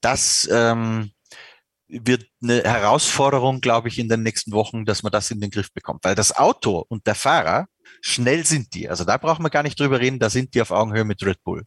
das 0.00 0.48
ähm, 0.50 1.12
wird 1.88 2.26
eine 2.42 2.62
Herausforderung, 2.62 3.60
glaube 3.60 3.88
ich, 3.88 3.98
in 3.98 4.08
den 4.08 4.22
nächsten 4.22 4.52
Wochen, 4.52 4.84
dass 4.84 5.02
man 5.02 5.12
das 5.12 5.30
in 5.30 5.40
den 5.40 5.50
Griff 5.50 5.72
bekommt. 5.72 6.04
Weil 6.04 6.14
das 6.14 6.36
Auto 6.36 6.84
und 6.88 7.06
der 7.06 7.14
Fahrer, 7.14 7.66
schnell 8.02 8.44
sind 8.44 8.74
die. 8.74 8.88
Also 8.88 9.04
da 9.04 9.16
brauchen 9.16 9.42
wir 9.42 9.50
gar 9.50 9.62
nicht 9.62 9.80
drüber 9.80 10.00
reden, 10.00 10.18
da 10.18 10.30
sind 10.30 10.54
die 10.54 10.62
auf 10.62 10.70
Augenhöhe 10.70 11.04
mit 11.04 11.22
Red 11.24 11.42
Bull. 11.42 11.64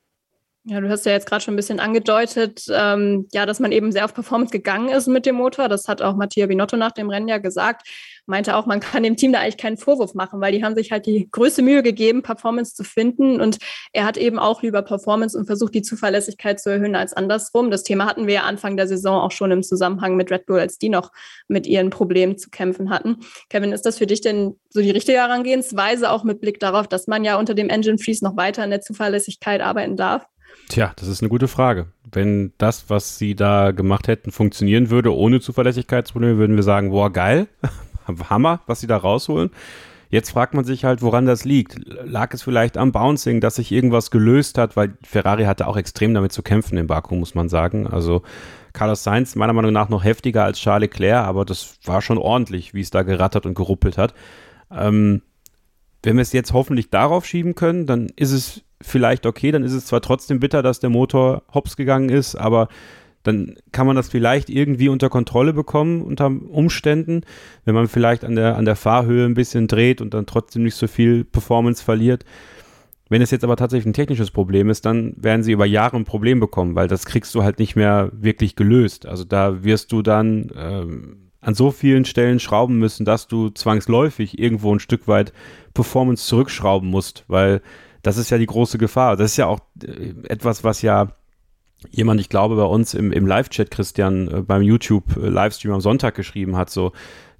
Ja, 0.64 0.80
du 0.80 0.90
hast 0.90 1.08
ja 1.08 1.12
jetzt 1.14 1.26
gerade 1.26 1.44
schon 1.44 1.56
ein 1.56 1.58
bisschen 1.58 1.80
angedeutet, 1.80 2.66
ähm, 2.72 3.28
ja, 3.34 3.48
dass 3.48 3.60
man 3.60 3.72
eben 3.72 3.92
sehr 3.92 4.06
auf 4.06 4.14
Performance 4.14 4.52
gegangen 4.52 4.90
ist 4.90 5.08
mit 5.08 5.26
dem 5.26 5.34
Motor. 5.34 5.70
Das 5.70 5.88
hat 5.88 6.04
auch 6.04 6.16
Mattia 6.16 6.46
Binotto 6.46 6.78
nach 6.78 6.92
dem 6.92 7.10
Rennen 7.10 7.28
ja 7.28 7.40
gesagt. 7.40 7.88
Meinte 8.28 8.56
auch, 8.56 8.68
man 8.68 8.80
kann 8.80 9.02
dem 9.02 9.18
Team 9.18 9.34
da 9.34 9.40
eigentlich 9.40 9.58
keinen 9.58 9.78
Vorwurf 9.78 10.14
machen, 10.14 10.40
weil 10.40 10.52
die 10.52 10.64
haben 10.64 10.76
sich 10.76 10.92
halt 10.92 11.08
die 11.08 11.28
größte 11.32 11.64
Mühe 11.64 11.82
gegeben, 11.82 12.22
Performance 12.22 12.76
zu 12.76 12.84
finden. 12.84 13.42
Und 13.42 13.58
er 13.92 14.06
hat 14.06 14.18
eben 14.18 14.38
auch 14.38 14.62
lieber 14.62 14.84
Performance 14.84 15.36
und 15.36 15.48
versucht, 15.48 15.74
die 15.74 15.82
Zuverlässigkeit 15.82 16.60
zu 16.60 16.70
erhöhen 16.70 16.96
als 16.96 17.14
andersrum. 17.14 17.72
Das 17.72 17.82
Thema 17.82 18.06
hatten 18.06 18.28
wir 18.28 18.36
ja 18.36 18.44
Anfang 18.44 18.78
der 18.78 18.88
Saison 18.88 19.20
auch 19.20 19.32
schon 19.32 19.50
im 19.50 19.64
Zusammenhang 19.64 20.16
mit 20.16 20.30
Red 20.30 20.46
Bull, 20.46 20.60
als 20.60 20.78
die 20.78 20.90
noch 20.90 21.12
mit 21.48 21.66
ihren 21.66 21.90
Problemen 21.90 22.38
zu 22.38 22.52
kämpfen 22.52 22.92
hatten. 22.92 23.18
Kevin, 23.50 23.72
ist 23.72 23.88
das 23.88 23.98
für 23.98 24.06
dich 24.06 24.22
denn 24.22 24.60
so 24.70 24.82
die 24.82 24.92
richtige 24.92 25.18
Herangehensweise, 25.18 26.12
auch 26.12 26.24
mit 26.24 26.40
Blick 26.40 26.60
darauf, 26.60 26.88
dass 26.88 27.08
man 27.08 27.24
ja 27.24 27.40
unter 27.40 27.56
dem 27.56 27.70
Engine 27.70 27.98
Freeze 27.98 28.24
noch 28.24 28.38
weiter 28.38 28.62
an 28.62 28.70
der 28.70 28.82
Zuverlässigkeit 28.82 29.62
arbeiten 29.62 29.98
darf? 29.98 30.24
Tja, 30.70 30.94
das 30.96 31.08
ist 31.08 31.22
eine 31.22 31.30
gute 31.30 31.48
Frage. 31.48 31.88
Wenn 32.12 32.54
das, 32.58 32.90
was 32.90 33.18
sie 33.18 33.36
da 33.36 33.72
gemacht 33.72 34.08
hätten, 34.08 34.32
funktionieren 34.32 34.90
würde 34.90 35.16
ohne 35.16 35.42
Zuverlässigkeitsprobleme, 35.42 36.38
würden 36.38 36.56
wir 36.56 36.64
sagen, 36.64 36.92
boah, 36.92 37.12
geil, 37.12 37.48
Hammer, 38.30 38.62
was 38.68 38.80
sie 38.80 38.88
da 38.88 38.98
rausholen. 38.98 39.52
Jetzt 40.10 40.32
fragt 40.32 40.54
man 40.54 40.66
sich 40.66 40.84
halt, 40.84 41.02
woran 41.02 41.26
das 41.26 41.46
liegt. 41.46 41.78
Lag 42.04 42.34
es 42.34 42.42
vielleicht 42.42 42.78
am 42.78 42.92
Bouncing, 42.92 43.40
dass 43.40 43.56
sich 43.56 43.72
irgendwas 43.72 44.12
gelöst 44.12 44.58
hat, 44.58 44.76
weil 44.76 44.98
Ferrari 45.04 45.46
hatte 45.46 45.68
auch 45.68 45.78
extrem 45.78 46.14
damit 46.14 46.34
zu 46.34 46.44
kämpfen 46.44 46.78
in 46.78 46.88
Baku, 46.88 47.16
muss 47.16 47.34
man 47.34 47.48
sagen. 47.48 47.88
Also 47.88 48.22
Carlos 48.74 49.04
Sainz 49.04 49.36
meiner 49.36 49.54
Meinung 49.54 49.72
nach 49.72 49.88
noch 49.88 50.04
heftiger 50.04 50.44
als 50.44 50.60
Charles 50.60 50.90
Leclerc, 50.90 51.26
aber 51.26 51.46
das 51.46 51.78
war 51.86 52.02
schon 52.02 52.18
ordentlich, 52.18 52.74
wie 52.74 52.82
es 52.82 52.90
da 52.90 53.04
gerattert 53.04 53.46
und 53.46 53.54
geruppelt 53.54 53.98
hat. 53.98 54.14
Ähm, 54.70 55.22
wenn 56.04 56.18
wir 56.18 56.24
es 56.24 56.34
jetzt 56.34 56.52
hoffentlich 56.52 56.90
darauf 56.90 57.26
schieben 57.26 57.56
können, 57.56 57.86
dann 57.86 58.08
ist 58.16 58.32
es 58.32 58.64
vielleicht 58.84 59.26
okay, 59.26 59.52
dann 59.52 59.64
ist 59.64 59.74
es 59.74 59.86
zwar 59.86 60.02
trotzdem 60.02 60.40
bitter, 60.40 60.62
dass 60.62 60.80
der 60.80 60.90
Motor 60.90 61.44
hops 61.54 61.78
gegangen 61.78 62.10
ist, 62.10 62.36
aber 62.36 62.68
dann 63.24 63.56
kann 63.72 63.86
man 63.88 63.96
das 63.96 64.10
vielleicht 64.10 64.50
irgendwie 64.50 64.90
unter 64.90 65.10
Kontrolle 65.10 65.54
bekommen 65.54 66.02
unter 66.02 66.26
Umständen, 66.26 67.22
wenn 67.66 67.76
man 67.76 67.88
vielleicht 67.88 68.24
an 68.24 68.36
der, 68.36 68.58
an 68.58 68.66
der 68.66 68.76
Fahrhöhe 68.76 69.26
ein 69.26 69.36
bisschen 69.36 69.68
dreht 69.68 70.02
und 70.02 70.14
dann 70.14 70.26
trotzdem 70.26 70.64
nicht 70.64 70.76
so 70.76 70.88
viel 70.88 71.24
Performance 71.24 71.84
verliert. 71.84 72.26
Wenn 73.10 73.22
es 73.22 73.30
jetzt 73.30 73.44
aber 73.44 73.58
tatsächlich 73.58 73.88
ein 73.88 73.94
technisches 73.94 74.32
Problem 74.32 74.70
ist, 74.70 74.86
dann 74.86 75.14
werden 75.18 75.44
sie 75.44 75.52
über 75.52 75.66
Jahre 75.66 75.98
ein 75.98 76.06
Problem 76.06 76.40
bekommen, 76.40 76.76
weil 76.76 76.88
das 76.88 77.06
kriegst 77.06 77.36
du 77.36 77.44
halt 77.44 77.60
nicht 77.60 77.76
mehr 77.76 78.10
wirklich 78.14 78.56
gelöst. 78.56 79.06
Also 79.06 79.26
da 79.26 79.64
wirst 79.64 79.92
du 79.92 80.02
dann 80.02 80.50
ähm, 80.56 81.32
an 81.42 81.54
so 81.54 81.72
vielen 81.72 82.06
Stellen 82.06 82.40
schrauben 82.40 82.78
müssen, 82.80 83.04
dass 83.04 83.28
du 83.28 83.50
zwangsläufig 83.50 84.40
irgendwo 84.40 84.74
ein 84.74 84.80
Stück 84.80 85.08
weit 85.08 85.34
Performance 85.74 86.26
zurückschrauben 86.26 86.90
musst, 86.90 87.26
weil 87.28 87.62
das 88.02 88.18
ist 88.18 88.30
ja 88.30 88.38
die 88.38 88.46
große 88.46 88.78
Gefahr. 88.78 89.18
Das 89.18 89.32
ist 89.32 89.38
ja 89.38 89.48
auch 89.48 89.60
äh, 89.84 90.14
etwas, 90.28 90.64
was 90.64 90.82
ja 90.82 91.10
jemand, 91.90 92.22
ich 92.22 92.30
glaube, 92.30 92.56
bei 92.56 92.64
uns 92.64 92.94
im, 92.94 93.12
im 93.12 93.26
Live-Chat, 93.26 93.72
Christian, 93.72 94.28
äh, 94.28 94.42
beim 94.42 94.62
YouTube-Livestream 94.62 95.74
am 95.74 95.82
Sonntag 95.82 96.16
geschrieben 96.16 96.56
hat, 96.58 96.70
so, 96.70 96.92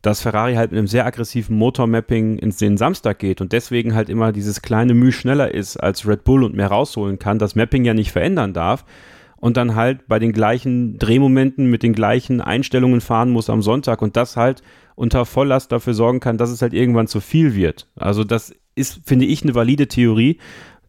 dass 0.02 0.22
Ferrari 0.22 0.56
halt 0.56 0.72
mit 0.72 0.80
einem 0.80 0.88
sehr 0.88 1.06
aggressiven 1.06 1.56
Motormapping 1.58 2.40
ins 2.40 2.58
den 2.58 2.78
Samstag 2.78 3.20
geht 3.20 3.40
und 3.40 3.52
deswegen 3.52 3.94
halt 3.94 4.10
immer 4.10 4.32
dieses 4.32 4.62
kleine 4.62 4.94
Mühe 4.94 5.12
schneller 5.12 5.54
ist 5.54 5.78
als 5.78 6.08
Red 6.08 6.24
Bull 6.24 6.44
und 6.44 6.56
mehr 6.56 6.68
rausholen 6.68 7.20
kann, 7.20 7.38
das 7.38 7.56
Mapping 7.56 7.86
ja 7.86 7.94
nicht 7.94 8.12
verändern 8.12 8.54
darf 8.54 8.84
und 9.38 9.58
dann 9.58 9.76
halt 9.76 10.08
bei 10.08 10.18
den 10.18 10.32
gleichen 10.32 10.98
Drehmomenten 10.98 11.70
mit 11.70 11.84
den 11.84 11.94
gleichen 11.94 12.42
Einstellungen 12.42 13.02
fahren 13.02 13.30
muss 13.30 13.50
am 13.50 13.62
Sonntag 13.62 14.02
und 14.02 14.16
das 14.16 14.38
halt 14.38 14.64
unter 14.96 15.26
Volllast 15.26 15.72
dafür 15.72 15.94
sorgen 15.94 16.20
kann, 16.20 16.38
dass 16.38 16.50
es 16.50 16.62
halt 16.62 16.74
irgendwann 16.74 17.08
zu 17.08 17.20
viel 17.20 17.56
wird. 17.56 17.88
Also 17.96 18.24
das 18.24 18.54
ist, 18.76 19.02
finde 19.06 19.26
ich, 19.26 19.44
eine 19.44 19.56
valide 19.56 19.88
Theorie. 19.88 20.38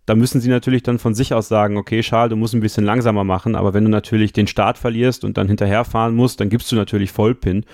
Da 0.07 0.15
müssen 0.15 0.41
sie 0.41 0.51
natürlich 0.51 0.83
dann 0.83 0.99
von 0.99 1.15
sich 1.15 1.33
aus 1.33 1.49
sagen, 1.49 1.77
okay, 1.77 2.01
Charles, 2.01 2.31
du 2.31 2.37
musst 2.37 2.55
ein 2.55 2.61
bisschen 2.61 2.85
langsamer 2.85 3.25
machen, 3.25 3.55
aber 3.55 3.73
wenn 3.73 3.85
du 3.85 3.91
natürlich 3.91 4.33
den 4.33 4.49
Start 4.49 4.79
verlierst 4.79 5.25
und 5.25 5.37
dann 5.37 5.49
hinterherfahren 5.49 6.15
musst, 6.15 6.41
dann 6.41 6.49
gibst 6.49 6.73
du 6.73 6.77
natürlich 6.77 7.13
Vollpin. 7.13 7.65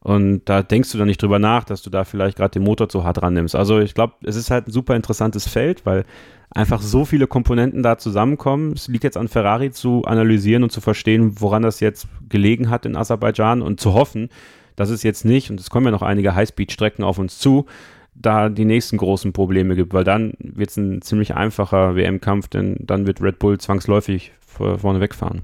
Und 0.00 0.42
da 0.44 0.62
denkst 0.62 0.92
du 0.92 0.98
dann 0.98 1.06
nicht 1.06 1.22
drüber 1.22 1.38
nach, 1.38 1.64
dass 1.64 1.80
du 1.80 1.88
da 1.88 2.04
vielleicht 2.04 2.36
gerade 2.36 2.52
den 2.52 2.62
Motor 2.62 2.90
zu 2.90 3.04
hart 3.04 3.22
rannimmst. 3.22 3.54
Also 3.54 3.80
ich 3.80 3.94
glaube, 3.94 4.14
es 4.22 4.36
ist 4.36 4.50
halt 4.50 4.68
ein 4.68 4.70
super 4.70 4.96
interessantes 4.96 5.48
Feld, 5.48 5.86
weil 5.86 6.04
einfach 6.50 6.82
so 6.82 7.06
viele 7.06 7.26
Komponenten 7.26 7.82
da 7.82 7.96
zusammenkommen. 7.96 8.72
Es 8.72 8.86
liegt 8.88 9.04
jetzt 9.04 9.16
an 9.16 9.28
Ferrari 9.28 9.70
zu 9.70 10.04
analysieren 10.04 10.62
und 10.62 10.70
zu 10.70 10.82
verstehen, 10.82 11.40
woran 11.40 11.62
das 11.62 11.80
jetzt 11.80 12.06
gelegen 12.28 12.68
hat 12.68 12.84
in 12.84 12.96
Aserbaidschan 12.96 13.62
und 13.62 13.80
zu 13.80 13.94
hoffen, 13.94 14.28
dass 14.76 14.90
es 14.90 15.02
jetzt 15.02 15.24
nicht, 15.24 15.50
und 15.50 15.58
es 15.58 15.70
kommen 15.70 15.86
ja 15.86 15.92
noch 15.92 16.02
einige 16.02 16.34
Highspeed-Strecken 16.34 17.02
auf 17.02 17.18
uns 17.18 17.38
zu, 17.38 17.66
da 18.14 18.48
die 18.48 18.64
nächsten 18.64 18.96
großen 18.96 19.32
Probleme 19.32 19.74
gibt, 19.74 19.92
weil 19.92 20.04
dann 20.04 20.34
wird 20.38 20.70
es 20.70 20.76
ein 20.76 21.02
ziemlich 21.02 21.34
einfacher 21.34 21.96
WM-Kampf, 21.96 22.48
denn 22.48 22.76
dann 22.80 23.06
wird 23.06 23.20
Red 23.20 23.38
Bull 23.38 23.58
zwangsläufig 23.58 24.32
vorne 24.46 25.00
wegfahren. 25.00 25.42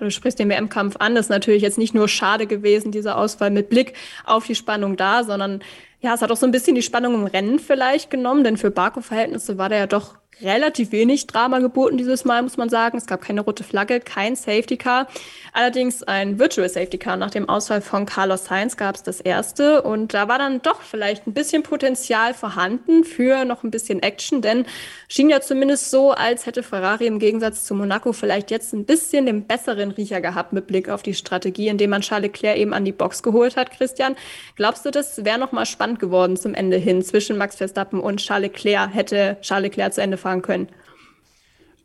Du 0.00 0.10
sprichst 0.10 0.38
den 0.38 0.48
WM-Kampf 0.48 0.96
an. 0.98 1.14
Das 1.14 1.26
ist 1.26 1.30
natürlich 1.30 1.62
jetzt 1.62 1.78
nicht 1.78 1.94
nur 1.94 2.08
schade 2.08 2.46
gewesen, 2.46 2.90
dieser 2.90 3.16
Ausfall 3.16 3.50
mit 3.50 3.68
Blick 3.68 3.94
auf 4.24 4.46
die 4.46 4.56
Spannung 4.56 4.96
da, 4.96 5.22
sondern 5.22 5.60
ja, 6.00 6.14
es 6.14 6.22
hat 6.22 6.32
auch 6.32 6.36
so 6.36 6.46
ein 6.46 6.50
bisschen 6.50 6.74
die 6.74 6.82
Spannung 6.82 7.14
im 7.14 7.26
Rennen 7.26 7.60
vielleicht 7.60 8.10
genommen, 8.10 8.42
denn 8.42 8.56
für 8.56 8.72
Baku-Verhältnisse 8.72 9.58
war 9.58 9.68
der 9.68 9.78
ja 9.78 9.86
doch 9.86 10.16
relativ 10.40 10.92
wenig 10.92 11.26
Drama 11.26 11.58
geboten 11.58 11.96
dieses 11.96 12.24
Mal, 12.24 12.42
muss 12.42 12.56
man 12.56 12.68
sagen. 12.68 12.98
Es 12.98 13.06
gab 13.06 13.20
keine 13.20 13.42
rote 13.42 13.64
Flagge, 13.64 14.00
kein 14.00 14.34
Safety 14.36 14.76
Car. 14.76 15.06
Allerdings 15.52 16.02
ein 16.02 16.38
Virtual 16.38 16.68
Safety 16.68 16.98
Car. 16.98 17.16
Nach 17.16 17.30
dem 17.30 17.48
Ausfall 17.48 17.80
von 17.80 18.06
Carlos 18.06 18.46
Sainz 18.46 18.76
gab 18.76 18.94
es 18.94 19.02
das 19.02 19.20
erste. 19.20 19.82
Und 19.82 20.14
da 20.14 20.28
war 20.28 20.38
dann 20.38 20.62
doch 20.62 20.80
vielleicht 20.82 21.26
ein 21.26 21.34
bisschen 21.34 21.62
Potenzial 21.62 22.34
vorhanden 22.34 23.04
für 23.04 23.44
noch 23.44 23.62
ein 23.62 23.70
bisschen 23.70 24.02
Action, 24.02 24.42
denn 24.42 24.66
schien 25.08 25.30
ja 25.30 25.40
zumindest 25.40 25.90
so, 25.90 26.12
als 26.12 26.46
hätte 26.46 26.62
Ferrari 26.62 27.06
im 27.06 27.18
Gegensatz 27.18 27.64
zu 27.64 27.74
Monaco 27.74 28.12
vielleicht 28.12 28.50
jetzt 28.50 28.72
ein 28.72 28.84
bisschen 28.84 29.26
den 29.26 29.46
besseren 29.46 29.90
Riecher 29.90 30.20
gehabt 30.20 30.52
mit 30.52 30.66
Blick 30.66 30.88
auf 30.88 31.02
die 31.02 31.14
Strategie, 31.14 31.68
indem 31.68 31.90
man 31.90 32.00
Charles 32.00 32.22
Leclerc 32.22 32.56
eben 32.56 32.72
an 32.72 32.84
die 32.84 32.92
Box 32.92 33.22
geholt 33.22 33.56
hat, 33.56 33.70
Christian. 33.70 34.16
Glaubst 34.56 34.84
du, 34.84 34.90
das 34.90 35.24
wäre 35.24 35.38
noch 35.38 35.52
mal 35.52 35.66
spannend 35.66 35.98
geworden 35.98 36.36
zum 36.36 36.54
Ende 36.54 36.76
hin 36.76 37.02
zwischen 37.02 37.36
Max 37.36 37.56
Verstappen 37.56 38.00
und 38.00 38.18
Charles 38.18 38.52
Leclerc? 38.52 38.94
Hätte 38.94 39.36
Charles 39.42 39.70
Leclerc 39.70 39.94
zu 39.94 40.00
Ende 40.02 40.16
fahren 40.22 40.42
können? 40.42 40.68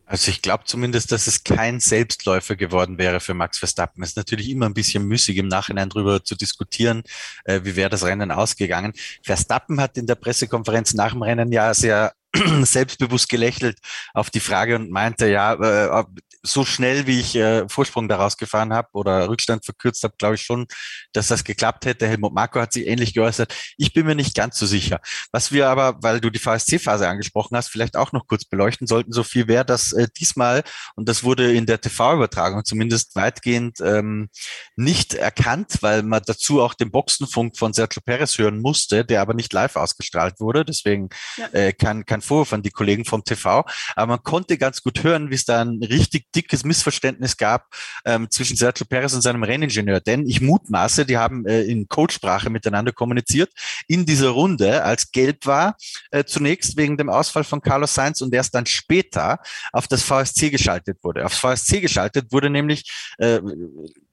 Also 0.09 0.31
ich 0.31 0.41
glaube 0.41 0.63
zumindest, 0.65 1.11
dass 1.11 1.27
es 1.27 1.43
kein 1.43 1.81
Selbstläufer 1.81 2.55
geworden 2.55 2.97
wäre 2.97 3.19
für 3.19 3.33
Max 3.33 3.57
Verstappen. 3.57 4.01
Es 4.01 4.11
ist 4.11 4.15
natürlich 4.15 4.49
immer 4.49 4.65
ein 4.65 4.73
bisschen 4.73 5.03
müßig 5.03 5.35
im 5.35 5.49
Nachhinein 5.49 5.89
darüber 5.89 6.23
zu 6.23 6.35
diskutieren, 6.35 7.03
äh, 7.43 7.59
wie 7.63 7.75
wäre 7.75 7.89
das 7.89 8.05
Rennen 8.05 8.31
ausgegangen. 8.31 8.93
Verstappen 9.21 9.81
hat 9.81 9.97
in 9.97 10.07
der 10.07 10.15
Pressekonferenz 10.15 10.93
nach 10.93 11.11
dem 11.11 11.23
Rennen 11.23 11.51
ja 11.51 11.73
sehr 11.73 12.13
selbstbewusst 12.63 13.29
gelächelt 13.29 13.77
auf 14.13 14.29
die 14.29 14.39
Frage 14.39 14.75
und 14.75 14.91
meinte, 14.91 15.27
ja, 15.29 15.53
äh, 15.53 16.03
so 16.43 16.65
schnell, 16.65 17.07
wie 17.07 17.19
ich 17.19 17.35
äh, 17.35 17.67
Vorsprung 17.69 18.07
daraus 18.07 18.37
gefahren 18.37 18.73
habe 18.73 18.89
oder 18.93 19.27
Rückstand 19.27 19.65
verkürzt 19.65 20.03
habe, 20.03 20.15
glaube 20.17 20.35
ich 20.35 20.41
schon, 20.41 20.67
dass 21.13 21.27
das 21.27 21.43
geklappt 21.43 21.85
hätte. 21.85 22.07
Helmut 22.07 22.33
Marko 22.33 22.59
hat 22.59 22.73
sich 22.73 22.87
ähnlich 22.87 23.13
geäußert. 23.13 23.53
Ich 23.77 23.93
bin 23.93 24.05
mir 24.05 24.15
nicht 24.15 24.35
ganz 24.35 24.57
so 24.57 24.65
sicher. 24.65 24.99
Was 25.31 25.51
wir 25.51 25.69
aber, 25.69 25.97
weil 26.01 26.19
du 26.21 26.29
die 26.29 26.39
VSC-Phase 26.39 27.07
angesprochen 27.07 27.57
hast, 27.57 27.69
vielleicht 27.69 27.97
auch 27.97 28.11
noch 28.11 28.27
kurz 28.27 28.45
beleuchten 28.45 28.87
sollten, 28.87 29.11
so 29.11 29.23
viel 29.23 29.47
wäre, 29.47 29.65
dass 29.65 29.93
äh, 29.93 30.07
diesmal, 30.17 30.63
und 30.95 31.09
das 31.09 31.23
wurde 31.23 31.53
in 31.53 31.65
der 31.65 31.81
TV-Übertragung 31.81 32.63
zumindest 32.65 33.15
weitgehend 33.15 33.79
ähm, 33.81 34.29
nicht 34.75 35.13
erkannt, 35.13 35.77
weil 35.81 36.03
man 36.03 36.21
dazu 36.25 36.61
auch 36.61 36.73
den 36.73 36.91
Boxenfunk 36.91 37.57
von 37.57 37.73
Sergio 37.73 38.01
Perez 38.03 38.37
hören 38.37 38.61
musste, 38.61 39.05
der 39.05 39.21
aber 39.21 39.33
nicht 39.33 39.53
live 39.53 39.75
ausgestrahlt 39.75 40.39
wurde. 40.39 40.65
Deswegen 40.65 41.09
ja. 41.37 41.47
äh, 41.51 41.73
kein, 41.73 42.05
kein 42.17 42.21
Vorwurf 42.21 42.53
an 42.53 42.61
die 42.61 42.71
Kollegen 42.71 43.05
vom 43.05 43.23
TV. 43.23 43.65
Aber 43.95 44.07
man 44.07 44.23
konnte 44.23 44.57
ganz 44.57 44.81
gut 44.81 45.03
hören, 45.03 45.29
wie 45.29 45.35
es 45.35 45.45
da 45.45 45.61
ein 45.61 45.81
richtig 45.83 46.31
dickes 46.31 46.63
Missverständnis 46.63 47.37
gab 47.37 47.67
ähm, 48.05 48.29
zwischen 48.29 48.57
Sergio 48.57 48.85
Perez 48.85 49.13
und 49.13 49.21
seinem 49.21 49.43
Renningenieur. 49.43 49.99
Denn 49.99 50.27
ich 50.27 50.41
mutmaße, 50.41 51.05
die 51.05 51.17
haben 51.17 51.45
äh, 51.45 51.61
in 51.63 51.87
Codesprache 51.87 52.49
miteinander 52.49 52.91
kommuniziert 52.91 53.51
in 53.87 54.05
dieser 54.05 54.29
Runde, 54.29 54.83
als 54.83 55.11
gelb 55.11 55.45
war, 55.45 55.75
äh, 56.11 56.23
zunächst 56.23 56.77
wegen 56.77 56.97
dem 56.97 57.09
Ausfall 57.09 57.43
von 57.43 57.61
Carlos 57.61 57.93
Sainz 57.93 58.21
und 58.21 58.33
erst 58.33 58.55
dann 58.55 58.65
später 58.65 59.39
auf 59.71 59.87
das 59.87 60.03
VSC 60.03 60.49
geschaltet 60.49 60.97
wurde. 61.03 61.25
Aufs 61.25 61.37
VSC 61.37 61.81
geschaltet 61.81 62.31
wurde 62.31 62.49
nämlich 62.49 62.91
äh, 63.17 63.39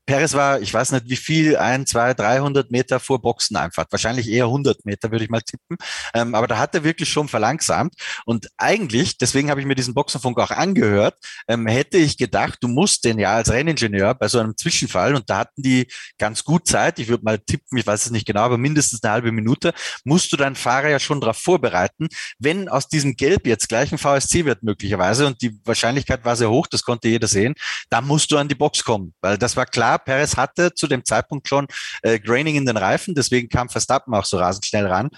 Perez 0.07 0.35
war, 0.35 0.61
ich 0.61 0.73
weiß 0.73 0.93
nicht 0.93 1.09
wie 1.09 1.17
viel, 1.17 1.57
ein, 1.57 1.87
zwei, 1.87 2.13
300 2.13 2.71
Meter 2.71 3.01
vor 3.01 3.23
Boxeneinfahrt. 3.23 3.91
Wahrscheinlich 3.91 4.29
eher 4.29 4.45
100 4.45 4.85
Meter, 4.85 5.11
würde 5.11 5.25
ich 5.25 5.31
mal 5.31 5.41
tippen. 5.41 5.77
Ähm, 6.13 6.35
aber 6.35 6.47
da 6.47 6.59
hat 6.59 6.75
er 6.75 6.85
wirklich 6.85 7.09
schon 7.09 7.29
verlangsamt. 7.29 7.95
Und 8.27 8.49
eigentlich, 8.57 9.17
deswegen 9.17 9.51
habe 9.51 9.61
ich 9.61 9.67
mir 9.67 9.75
diesen 9.75 9.95
Boxenfunk 9.95 10.39
auch 10.39 10.51
angehört, 10.51 11.17
ähm, 11.49 11.67
hätte 11.67 11.97
ich 11.97 12.19
gedacht, 12.19 12.59
du 12.61 12.69
musst 12.69 13.05
den 13.05 13.19
ja 13.19 13.35
als 13.35 13.51
Renningenieur 13.51 14.15
bei 14.15 14.29
so 14.29 14.39
einem 14.39 14.57
Zwischenfall, 14.57 15.15
und 15.15 15.31
da 15.31 15.39
hatten 15.39 15.63
die 15.63 15.87
ganz 16.19 16.45
gut 16.45 16.67
Zeit, 16.67 16.99
ich 16.99 17.09
würde 17.09 17.25
mal 17.25 17.39
tippen, 17.39 17.79
ich 17.79 17.87
weiß 17.87 18.07
es 18.07 18.11
nicht 18.11 18.27
genau, 18.27 18.43
aber 18.43 18.59
mindestens 18.59 19.03
eine 19.03 19.13
halbe 19.13 19.33
Minute, 19.33 19.73
musst 20.05 20.33
du 20.33 20.37
deinen 20.37 20.57
Fahrer 20.57 20.89
ja 20.89 20.99
schon 20.99 21.21
darauf 21.21 21.39
vorbereiten, 21.39 22.09
wenn 22.39 22.69
aus 22.69 22.89
diesem 22.89 23.17
Gelb 23.17 23.47
jetzt 23.47 23.69
gleich 23.69 23.91
ein 23.93 23.99
VSC 23.99 24.45
wird 24.45 24.63
möglicherweise, 24.63 25.27
und 25.27 25.41
die 25.41 25.59
Wahrscheinlichkeit 25.65 26.25
war 26.25 26.37
sehr 26.37 26.51
hoch, 26.51 26.67
das 26.67 26.83
konnte 26.83 27.09
jeder 27.09 27.29
sehen, 27.29 27.55
dann 27.91 28.07
musst 28.07 28.31
du 28.31 28.37
an 28.37 28.49
die 28.49 28.55
Box 28.55 28.85
kommen, 28.85 29.15
weil 29.21 29.39
das 29.39 29.57
war 29.57 29.67
klar, 29.67 29.94
Perez 29.99 30.37
hatte 30.37 30.75
zu 30.75 30.87
dem 30.87 31.05
Zeitpunkt 31.05 31.49
schon 31.49 31.67
äh, 32.03 32.19
Graining 32.19 32.57
in 32.57 32.67
den 32.67 32.77
Reifen, 32.77 33.15
deswegen 33.15 33.49
kam 33.49 33.69
Verstappen 33.69 34.15
auch 34.15 34.25
so 34.25 34.39
rasend 34.39 34.67
schnell 34.67 34.87
ran. 34.87 35.11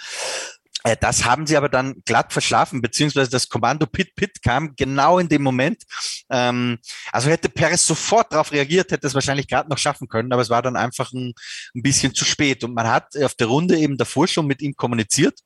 Äh, 0.87 0.97
das 1.01 1.25
haben 1.25 1.47
sie 1.47 1.57
aber 1.57 1.69
dann 1.69 2.03
glatt 2.05 2.33
verschlafen, 2.33 2.81
beziehungsweise 2.81 3.31
das 3.31 3.49
Kommando 3.49 3.87
Pit 3.87 4.15
Pit 4.15 4.43
kam 4.43 4.75
genau 4.77 5.19
in 5.19 5.29
dem 5.29 5.43
Moment. 5.43 5.83
Ähm, 6.31 6.79
also 7.11 7.29
hätte 7.29 7.49
Perez 7.49 7.87
sofort 7.87 8.33
darauf 8.33 8.53
reagiert, 8.53 8.93
hätte 8.93 9.07
es 9.07 9.15
wahrscheinlich 9.15 9.49
gerade 9.49 9.69
noch 9.69 9.79
schaffen 9.79 10.09
können, 10.09 10.33
aber 10.33 10.43
es 10.43 10.51
war 10.51 10.63
dann 10.63 10.77
einfach 10.77 11.13
ein, 11.13 11.35
ein 11.75 11.83
bisschen 11.83 12.15
zu 12.15 12.25
spät. 12.25 12.63
Und 12.63 12.75
man 12.75 12.89
hat 12.89 13.17
auf 13.21 13.35
der 13.35 13.49
Runde 13.49 13.77
eben 13.79 13.97
davor 13.97 14.29
schon 14.29 14.47
mit 14.47 14.63
ihm 14.63 14.77
kommuniziert 14.77 15.41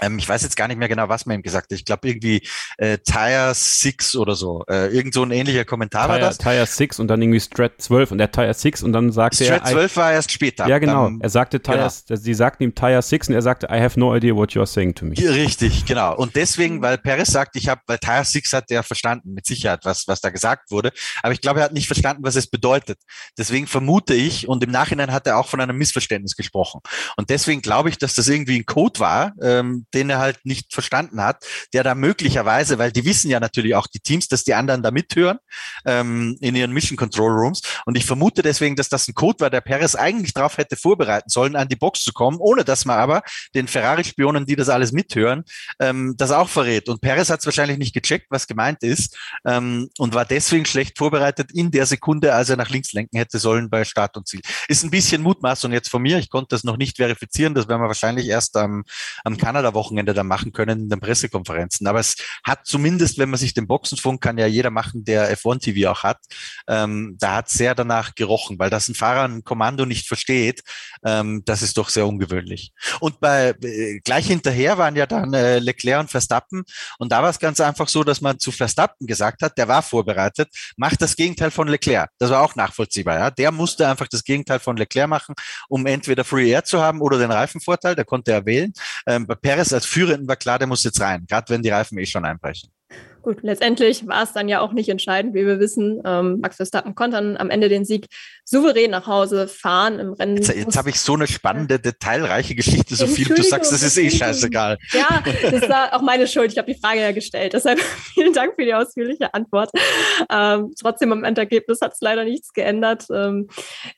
ähm, 0.00 0.18
ich 0.18 0.28
weiß 0.28 0.42
jetzt 0.42 0.56
gar 0.56 0.68
nicht 0.68 0.78
mehr 0.78 0.88
genau, 0.88 1.08
was 1.08 1.26
man 1.26 1.36
ihm 1.36 1.42
gesagt 1.42 1.70
hat. 1.70 1.78
Ich 1.78 1.84
glaube 1.84 2.08
irgendwie 2.08 2.42
äh, 2.76 2.98
Tire 2.98 3.52
6 3.54 4.16
oder 4.16 4.34
so. 4.34 4.64
Äh, 4.68 4.94
irgend 4.94 5.14
so 5.14 5.22
ein 5.22 5.30
ähnlicher 5.30 5.64
Kommentar 5.64 6.06
Tire, 6.06 6.12
war 6.12 6.20
das. 6.20 6.38
Tire 6.38 6.66
6 6.66 7.00
und 7.00 7.08
dann 7.08 7.20
irgendwie 7.20 7.40
Strat 7.40 7.72
12 7.78 8.12
und 8.12 8.18
der 8.18 8.30
Tire 8.30 8.54
6 8.54 8.82
und 8.82 8.92
dann 8.92 9.10
sagte 9.12 9.44
Strat 9.44 9.62
er... 9.62 9.66
Strat 9.66 9.72
12 9.72 9.96
war 9.96 10.12
erst 10.12 10.30
später. 10.30 10.68
Ja, 10.68 10.78
genau. 10.78 11.04
Dann, 11.04 11.20
er 11.20 11.28
sagte 11.28 11.60
Tire, 11.60 11.90
genau. 12.06 12.20
sie 12.20 12.34
sagten 12.34 12.62
ihm 12.62 12.74
Tire 12.74 13.02
6 13.02 13.28
und 13.28 13.34
er 13.34 13.42
sagte, 13.42 13.66
I 13.66 13.80
have 13.80 13.98
no 13.98 14.14
idea 14.14 14.34
what 14.34 14.50
you're 14.50 14.66
saying 14.66 14.94
to 14.94 15.04
me. 15.04 15.16
Richtig, 15.16 15.84
genau. 15.84 16.16
Und 16.16 16.36
deswegen, 16.36 16.80
weil 16.80 16.98
Perez 16.98 17.30
sagt, 17.32 17.56
ich 17.56 17.68
habe, 17.68 17.80
weil 17.86 17.98
Tire 17.98 18.24
6 18.24 18.52
hat 18.52 18.70
er 18.70 18.82
verstanden, 18.82 19.34
mit 19.34 19.46
Sicherheit, 19.46 19.80
was, 19.84 20.06
was 20.06 20.20
da 20.20 20.30
gesagt 20.30 20.70
wurde. 20.70 20.92
Aber 21.22 21.32
ich 21.32 21.40
glaube, 21.40 21.60
er 21.60 21.64
hat 21.64 21.72
nicht 21.72 21.86
verstanden, 21.86 22.22
was 22.22 22.36
es 22.36 22.46
bedeutet. 22.46 22.98
Deswegen 23.36 23.66
vermute 23.66 24.14
ich, 24.14 24.48
und 24.48 24.62
im 24.62 24.70
Nachhinein 24.70 25.12
hat 25.12 25.26
er 25.26 25.38
auch 25.38 25.48
von 25.48 25.60
einem 25.60 25.76
Missverständnis 25.76 26.36
gesprochen. 26.36 26.80
Und 27.16 27.30
deswegen 27.30 27.62
glaube 27.62 27.88
ich, 27.88 27.98
dass 27.98 28.14
das 28.14 28.28
irgendwie 28.28 28.58
ein 28.58 28.66
Code 28.66 29.00
war, 29.00 29.32
ähm, 29.42 29.77
den 29.94 30.10
er 30.10 30.18
halt 30.18 30.38
nicht 30.44 30.72
verstanden 30.72 31.22
hat, 31.22 31.44
der 31.72 31.82
da 31.82 31.94
möglicherweise, 31.94 32.78
weil 32.78 32.92
die 32.92 33.04
wissen 33.04 33.30
ja 33.30 33.40
natürlich 33.40 33.74
auch 33.74 33.86
die 33.86 34.00
Teams, 34.00 34.28
dass 34.28 34.44
die 34.44 34.54
anderen 34.54 34.82
da 34.82 34.90
mithören 34.90 35.38
ähm, 35.84 36.36
in 36.40 36.56
ihren 36.56 36.72
Mission 36.72 36.96
Control 36.96 37.32
Rooms. 37.32 37.62
Und 37.86 37.96
ich 37.96 38.04
vermute 38.04 38.42
deswegen, 38.42 38.76
dass 38.76 38.88
das 38.88 39.08
ein 39.08 39.14
Code 39.14 39.40
war, 39.40 39.50
der 39.50 39.60
Perez 39.60 39.94
eigentlich 39.94 40.34
darauf 40.34 40.58
hätte 40.58 40.76
vorbereiten 40.76 41.28
sollen, 41.28 41.56
an 41.56 41.68
die 41.68 41.76
Box 41.76 42.02
zu 42.02 42.12
kommen, 42.12 42.38
ohne 42.40 42.64
dass 42.64 42.84
man 42.84 42.98
aber 42.98 43.22
den 43.54 43.68
Ferrari-Spionen, 43.68 44.46
die 44.46 44.56
das 44.56 44.68
alles 44.68 44.92
mithören, 44.92 45.44
ähm, 45.80 46.14
das 46.16 46.30
auch 46.30 46.48
verrät. 46.48 46.88
Und 46.88 47.00
Perez 47.00 47.30
hat 47.30 47.40
es 47.40 47.46
wahrscheinlich 47.46 47.78
nicht 47.78 47.94
gecheckt, 47.94 48.26
was 48.30 48.46
gemeint 48.46 48.82
ist 48.82 49.16
ähm, 49.44 49.88
und 49.98 50.14
war 50.14 50.24
deswegen 50.24 50.64
schlecht 50.64 50.98
vorbereitet 50.98 51.52
in 51.52 51.70
der 51.70 51.86
Sekunde, 51.86 52.34
als 52.34 52.50
er 52.50 52.56
nach 52.56 52.70
links 52.70 52.92
lenken 52.92 53.16
hätte 53.16 53.38
sollen 53.38 53.70
bei 53.70 53.84
Start 53.84 54.16
und 54.16 54.26
Ziel. 54.26 54.40
Ist 54.68 54.84
ein 54.84 54.90
bisschen 54.90 55.22
Mutmaßung 55.22 55.72
jetzt 55.72 55.88
von 55.88 56.02
mir. 56.02 56.18
Ich 56.18 56.30
konnte 56.30 56.48
das 56.50 56.64
noch 56.64 56.76
nicht 56.76 56.96
verifizieren. 56.96 57.54
Das 57.54 57.68
werden 57.68 57.80
wir 57.80 57.88
wahrscheinlich 57.88 58.26
erst 58.28 58.56
am, 58.56 58.84
am 59.24 59.36
Kanada 59.36 59.67
Spoiler-Wochenende 59.68 60.14
dann 60.14 60.26
machen 60.26 60.52
können 60.52 60.82
in 60.82 60.88
den 60.88 61.00
Pressekonferenzen. 61.00 61.86
Aber 61.86 62.00
es 62.00 62.16
hat 62.44 62.66
zumindest, 62.66 63.18
wenn 63.18 63.30
man 63.30 63.38
sich 63.38 63.54
den 63.54 63.66
Boxenfunk 63.66 64.20
kann 64.20 64.38
ja 64.38 64.46
jeder 64.46 64.70
machen, 64.70 65.04
der 65.04 65.36
F1 65.36 65.60
TV 65.60 65.90
auch 65.90 66.02
hat, 66.02 66.18
ähm, 66.66 67.16
da 67.18 67.36
hat 67.36 67.48
sehr 67.48 67.74
danach 67.74 68.14
gerochen, 68.14 68.58
weil 68.58 68.70
das 68.70 68.88
ein 68.88 68.94
Fahrer 68.94 69.24
ein 69.24 69.44
Kommando 69.44 69.84
nicht 69.84 70.06
versteht, 70.06 70.62
ähm, 71.04 71.42
das 71.44 71.62
ist 71.62 71.76
doch 71.76 71.88
sehr 71.88 72.06
ungewöhnlich. 72.06 72.72
Und 73.00 73.20
bei 73.20 73.54
äh, 73.62 74.00
gleich 74.00 74.26
hinterher 74.26 74.78
waren 74.78 74.96
ja 74.96 75.06
dann 75.06 75.34
äh, 75.34 75.58
Leclerc 75.58 76.00
und 76.00 76.10
Verstappen 76.10 76.64
und 76.98 77.12
da 77.12 77.22
war 77.22 77.30
es 77.30 77.38
ganz 77.38 77.60
einfach 77.60 77.88
so, 77.88 78.04
dass 78.04 78.20
man 78.20 78.38
zu 78.38 78.50
Verstappen 78.50 79.06
gesagt 79.06 79.42
hat, 79.42 79.56
der 79.58 79.68
war 79.68 79.82
vorbereitet, 79.82 80.48
macht 80.76 81.00
das 81.02 81.16
Gegenteil 81.16 81.50
von 81.50 81.68
Leclerc. 81.68 82.10
Das 82.18 82.30
war 82.30 82.42
auch 82.42 82.54
nachvollziehbar. 82.56 83.18
Ja? 83.18 83.30
Der 83.30 83.52
musste 83.52 83.88
einfach 83.88 84.08
das 84.08 84.24
Gegenteil 84.24 84.58
von 84.58 84.76
Leclerc 84.76 85.08
machen, 85.08 85.34
um 85.68 85.86
entweder 85.86 86.24
Free 86.24 86.50
Air 86.50 86.64
zu 86.64 86.80
haben 86.80 87.00
oder 87.00 87.18
den 87.18 87.30
Reifenvorteil, 87.30 87.94
der 87.94 88.04
konnte 88.04 88.32
er 88.32 88.46
wählen. 88.46 88.72
Ähm, 89.06 89.26
bei 89.26 89.34
Perez 89.58 89.72
als 89.72 89.86
Führenden 89.86 90.28
war 90.28 90.36
klar, 90.36 90.60
der 90.60 90.68
muss 90.68 90.84
jetzt 90.84 91.00
rein, 91.00 91.26
gerade 91.26 91.48
wenn 91.48 91.62
die 91.62 91.70
Reifen 91.70 91.98
eh 91.98 92.06
schon 92.06 92.24
einbrechen. 92.24 92.70
Gut, 93.28 93.40
letztendlich 93.42 94.06
war 94.06 94.22
es 94.22 94.32
dann 94.32 94.48
ja 94.48 94.60
auch 94.60 94.72
nicht 94.72 94.88
entscheidend, 94.88 95.34
wie 95.34 95.44
wir 95.44 95.60
wissen. 95.60 96.00
Ähm, 96.02 96.40
Max 96.40 96.56
Verstappen 96.56 96.94
konnte 96.94 97.18
dann 97.18 97.36
am 97.36 97.50
Ende 97.50 97.68
den 97.68 97.84
Sieg 97.84 98.06
souverän 98.46 98.90
nach 98.90 99.06
Hause 99.06 99.46
fahren 99.46 99.98
im 99.98 100.14
Rennen. 100.14 100.38
Jetzt, 100.38 100.48
jetzt 100.48 100.78
habe 100.78 100.88
ich 100.88 100.98
so 100.98 101.12
eine 101.12 101.26
spannende, 101.26 101.78
detailreiche 101.78 102.54
Geschichte, 102.54 102.96
so 102.96 103.06
viel. 103.06 103.26
Du 103.26 103.42
sagst, 103.42 103.70
das 103.70 103.82
ist 103.82 103.98
eh 103.98 104.08
scheißegal. 104.08 104.78
Ja, 104.92 105.22
das 105.50 105.68
war 105.68 105.92
auch 105.92 106.00
meine 106.00 106.26
Schuld. 106.26 106.52
Ich 106.52 106.56
habe 106.56 106.72
die 106.72 106.80
Frage 106.80 107.02
ja 107.02 107.12
gestellt. 107.12 107.52
Deshalb 107.52 107.78
vielen 108.14 108.32
Dank 108.32 108.54
für 108.54 108.64
die 108.64 108.72
ausführliche 108.72 109.34
Antwort. 109.34 109.70
Ähm, 110.32 110.72
trotzdem 110.80 111.12
am 111.12 111.24
Endergebnis 111.24 111.82
hat 111.82 111.92
es 111.92 112.00
leider 112.00 112.24
nichts 112.24 112.54
geändert. 112.54 113.04
Ähm, 113.12 113.48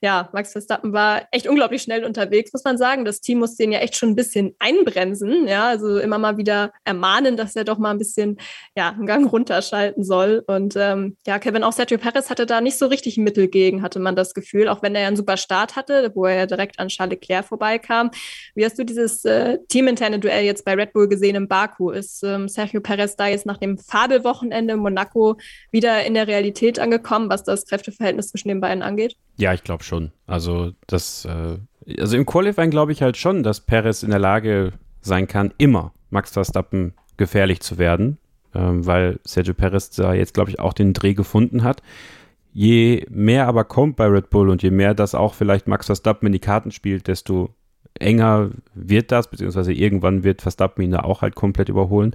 ja, 0.01 0.29
Max 0.33 0.51
Verstappen 0.51 0.93
war 0.93 1.29
echt 1.31 1.47
unglaublich 1.47 1.83
schnell 1.83 2.05
unterwegs, 2.05 2.53
muss 2.53 2.65
man 2.65 2.77
sagen. 2.77 3.05
Das 3.05 3.21
Team 3.21 3.39
musste 3.39 3.63
ihn 3.63 3.71
ja 3.71 3.79
echt 3.79 3.95
schon 3.95 4.09
ein 4.09 4.17
bisschen 4.17 4.57
einbremsen. 4.59 5.47
Ja, 5.47 5.69
also 5.69 5.99
immer 6.01 6.19
mal 6.19 6.39
wieder 6.39 6.73
ermahnen, 6.83 7.37
dass 7.37 7.55
er 7.55 7.63
doch 7.63 7.79
mal 7.79 7.93
ein 7.93 7.99
bisschen, 7.99 8.37
ja, 8.75 8.89
einen 8.89 9.07
Gang 9.07 9.20
runterschalten 9.27 10.05
soll. 10.05 10.43
Und 10.47 10.75
ähm, 10.77 11.17
ja, 11.27 11.39
Kevin, 11.39 11.65
auch 11.65 11.73
Sergio 11.73 11.99
Perez 11.99 12.31
hatte 12.31 12.47
da 12.47 12.61
nicht 12.61 12.79
so 12.79 12.87
richtig 12.87 13.17
Mittel 13.17 13.49
gegen, 13.49 13.83
hatte 13.83 13.99
man 13.99 14.17
das 14.17 14.35
Gefühl, 14.35 14.69
auch 14.69 14.83
wenn 14.83 14.95
er 14.95 15.03
ja 15.03 15.07
einen 15.09 15.17
super 15.17 15.37
Start 15.37 15.77
hatte, 15.77 16.13
wo 16.15 16.27
er 16.27 16.37
ja 16.37 16.47
direkt 16.47 16.79
an 16.79 16.89
Charles 16.89 17.13
Leclerc 17.13 17.45
vorbeikam. 17.45 18.11
Wie 18.55 18.65
hast 18.65 18.79
du 18.79 18.85
dieses 18.85 19.25
äh, 19.25 19.59
teaminterne 19.69 20.19
Duell 20.19 20.45
jetzt 20.45 20.65
bei 20.65 20.75
Red 20.75 20.93
Bull 20.93 21.09
gesehen 21.09 21.37
im 21.37 21.49
Baku? 21.49 21.91
Ist 21.91 22.23
ähm, 22.23 22.49
Sergio 22.49 22.81
Perez 22.81 23.17
da 23.17 23.27
jetzt 23.27 23.47
nach 23.47 23.59
dem 23.59 23.79
Fabelwochenende 23.79 24.75
in 24.75 24.81
Monaco 24.81 25.37
wieder 25.71 26.05
in 26.05 26.15
der 26.15 26.27
Realität 26.27 26.79
angekommen, 26.79 27.29
was 27.31 27.45
das 27.45 27.67
Kräfteverhältnis 27.67 28.29
zwischen 28.29 28.49
den 28.49 28.61
beiden 28.61 28.83
angeht? 28.83 29.17
Ja, 29.37 29.55
ich 29.55 29.65
glaube 29.65 29.85
schon. 29.85 30.13
Also 30.27 30.73
das, 30.87 31.25
äh, 31.25 31.59
also 32.01 32.17
im 32.17 32.27
Qualifying 32.27 32.71
glaube 32.71 32.93
ich 32.93 33.03
halt 33.03 33.17
schon, 33.17 33.43
dass 33.43 33.61
Perez 33.61 34.03
in 34.03 34.11
der 34.11 34.19
Lage 34.19 34.73
sein 35.01 35.27
kann, 35.27 35.53
immer 35.59 35.93
Max 36.11 36.33
Verstappen 36.33 36.95
gefährlich 37.17 37.61
zu 37.61 37.79
werden 37.79 38.19
ähm, 38.55 38.87
weil 38.87 39.21
Sergio 39.25 39.55
Perez 39.55 39.91
da 39.91 40.15
jetzt, 40.15 40.35
glaube 40.35 40.51
ich, 40.51 40.59
auch 40.59 40.73
den 40.73 40.93
Dreh 40.93 41.15
gefunden 41.15 41.63
hat. 41.63 41.83
Je 42.53 43.07
mehr 43.11 43.47
aber 43.47 43.65
kommt 43.65 43.97
bei 43.97 44.07
Red 44.07 44.31
Bull 44.31 44.49
und 44.49 44.63
je 44.63 44.71
mehr 44.71 44.95
das 44.95 45.15
auch 45.15 45.35
vielleicht 45.35 45.69
Max 45.69 45.87
Verstappen 45.87 46.27
in 46.27 46.33
die 46.33 46.41
Karten 46.41 46.73
spielt, 46.73 47.07
desto 47.07 47.51
enger 47.99 48.51
wird 48.75 49.13
das, 49.13 49.31
beziehungsweise 49.31 49.73
irgendwann 49.73 50.25
wird 50.25 50.43
Verstappen 50.43 50.83
ihn 50.83 50.91
da 50.91 51.01
auch 51.01 51.23
halt 51.23 51.35
komplett 51.35 51.69
überholen. 51.69 52.15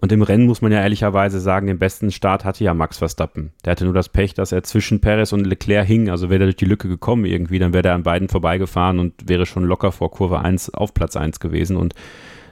Und 0.00 0.12
im 0.12 0.22
Rennen 0.22 0.46
muss 0.46 0.62
man 0.62 0.70
ja 0.70 0.80
ehrlicherweise 0.80 1.40
sagen, 1.40 1.66
den 1.66 1.80
besten 1.80 2.12
Start 2.12 2.44
hatte 2.44 2.62
ja 2.62 2.72
Max 2.72 2.98
Verstappen. 2.98 3.52
Der 3.64 3.72
hatte 3.72 3.84
nur 3.84 3.94
das 3.94 4.08
Pech, 4.08 4.32
dass 4.32 4.52
er 4.52 4.62
zwischen 4.62 5.00
Perez 5.00 5.32
und 5.32 5.44
Leclerc 5.44 5.86
hing. 5.88 6.08
Also 6.08 6.30
wäre 6.30 6.44
er 6.44 6.46
durch 6.46 6.56
die 6.56 6.66
Lücke 6.66 6.88
gekommen 6.88 7.24
irgendwie, 7.24 7.58
dann 7.58 7.72
wäre 7.72 7.88
er 7.88 7.94
an 7.94 8.04
beiden 8.04 8.28
vorbeigefahren 8.28 9.00
und 9.00 9.28
wäre 9.28 9.44
schon 9.44 9.64
locker 9.64 9.90
vor 9.90 10.12
Kurve 10.12 10.38
1 10.38 10.72
auf 10.74 10.94
Platz 10.94 11.16
1 11.16 11.40
gewesen. 11.40 11.76
Und 11.76 11.94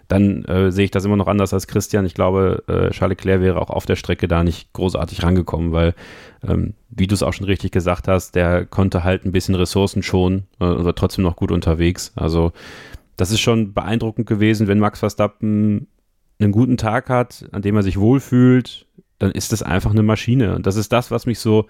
dann 0.09 0.45
äh, 0.45 0.71
sehe 0.71 0.85
ich 0.85 0.91
das 0.91 1.05
immer 1.05 1.17
noch 1.17 1.27
anders 1.27 1.53
als 1.53 1.67
Christian. 1.67 2.07
Ich 2.07 2.15
glaube, 2.15 2.63
äh, 2.69 2.91
Charles 2.91 3.19
Leclerc 3.19 3.41
wäre 3.41 3.61
auch 3.61 3.71
auf 3.71 3.87
der 3.87 3.97
Strecke 3.97 4.29
da 4.29 4.45
nicht 4.45 4.73
großartig 4.73 5.23
rangekommen, 5.23 5.73
weil, 5.73 5.95
ähm, 6.47 6.75
wie 6.91 7.07
du 7.07 7.15
es 7.15 7.23
auch 7.23 7.33
schon 7.33 7.47
richtig 7.47 7.73
gesagt 7.73 8.07
hast, 8.07 8.35
der 8.35 8.67
konnte 8.67 9.03
halt 9.03 9.25
ein 9.25 9.33
bisschen 9.33 9.55
Ressourcen 9.55 10.03
schonen 10.03 10.47
äh, 10.61 10.65
und 10.65 10.85
war 10.85 10.95
trotzdem 10.95 11.25
noch 11.25 11.37
gut 11.37 11.51
unterwegs. 11.51 12.13
Also 12.15 12.53
das 13.17 13.31
ist 13.31 13.41
schon 13.41 13.73
beeindruckend 13.75 14.27
gewesen, 14.27 14.69
wenn 14.69 14.79
Max 14.79 15.01
Verstappen 15.01 15.89
einen 16.39 16.53
guten 16.53 16.77
Tag 16.77 17.09
hat, 17.09 17.47
an 17.53 17.63
dem 17.63 17.77
er 17.77 17.83
sich 17.83 17.99
wohlfühlt, 17.99 18.87
dann 19.19 19.33
ist 19.33 19.53
das 19.53 19.63
einfach 19.63 19.91
eine 19.91 20.03
Maschine. 20.03 20.55
Und 20.55 20.67
das 20.67 20.77
ist 20.77 20.93
das, 20.93 21.11
was 21.11 21.27
mich 21.27 21.39
so, 21.39 21.67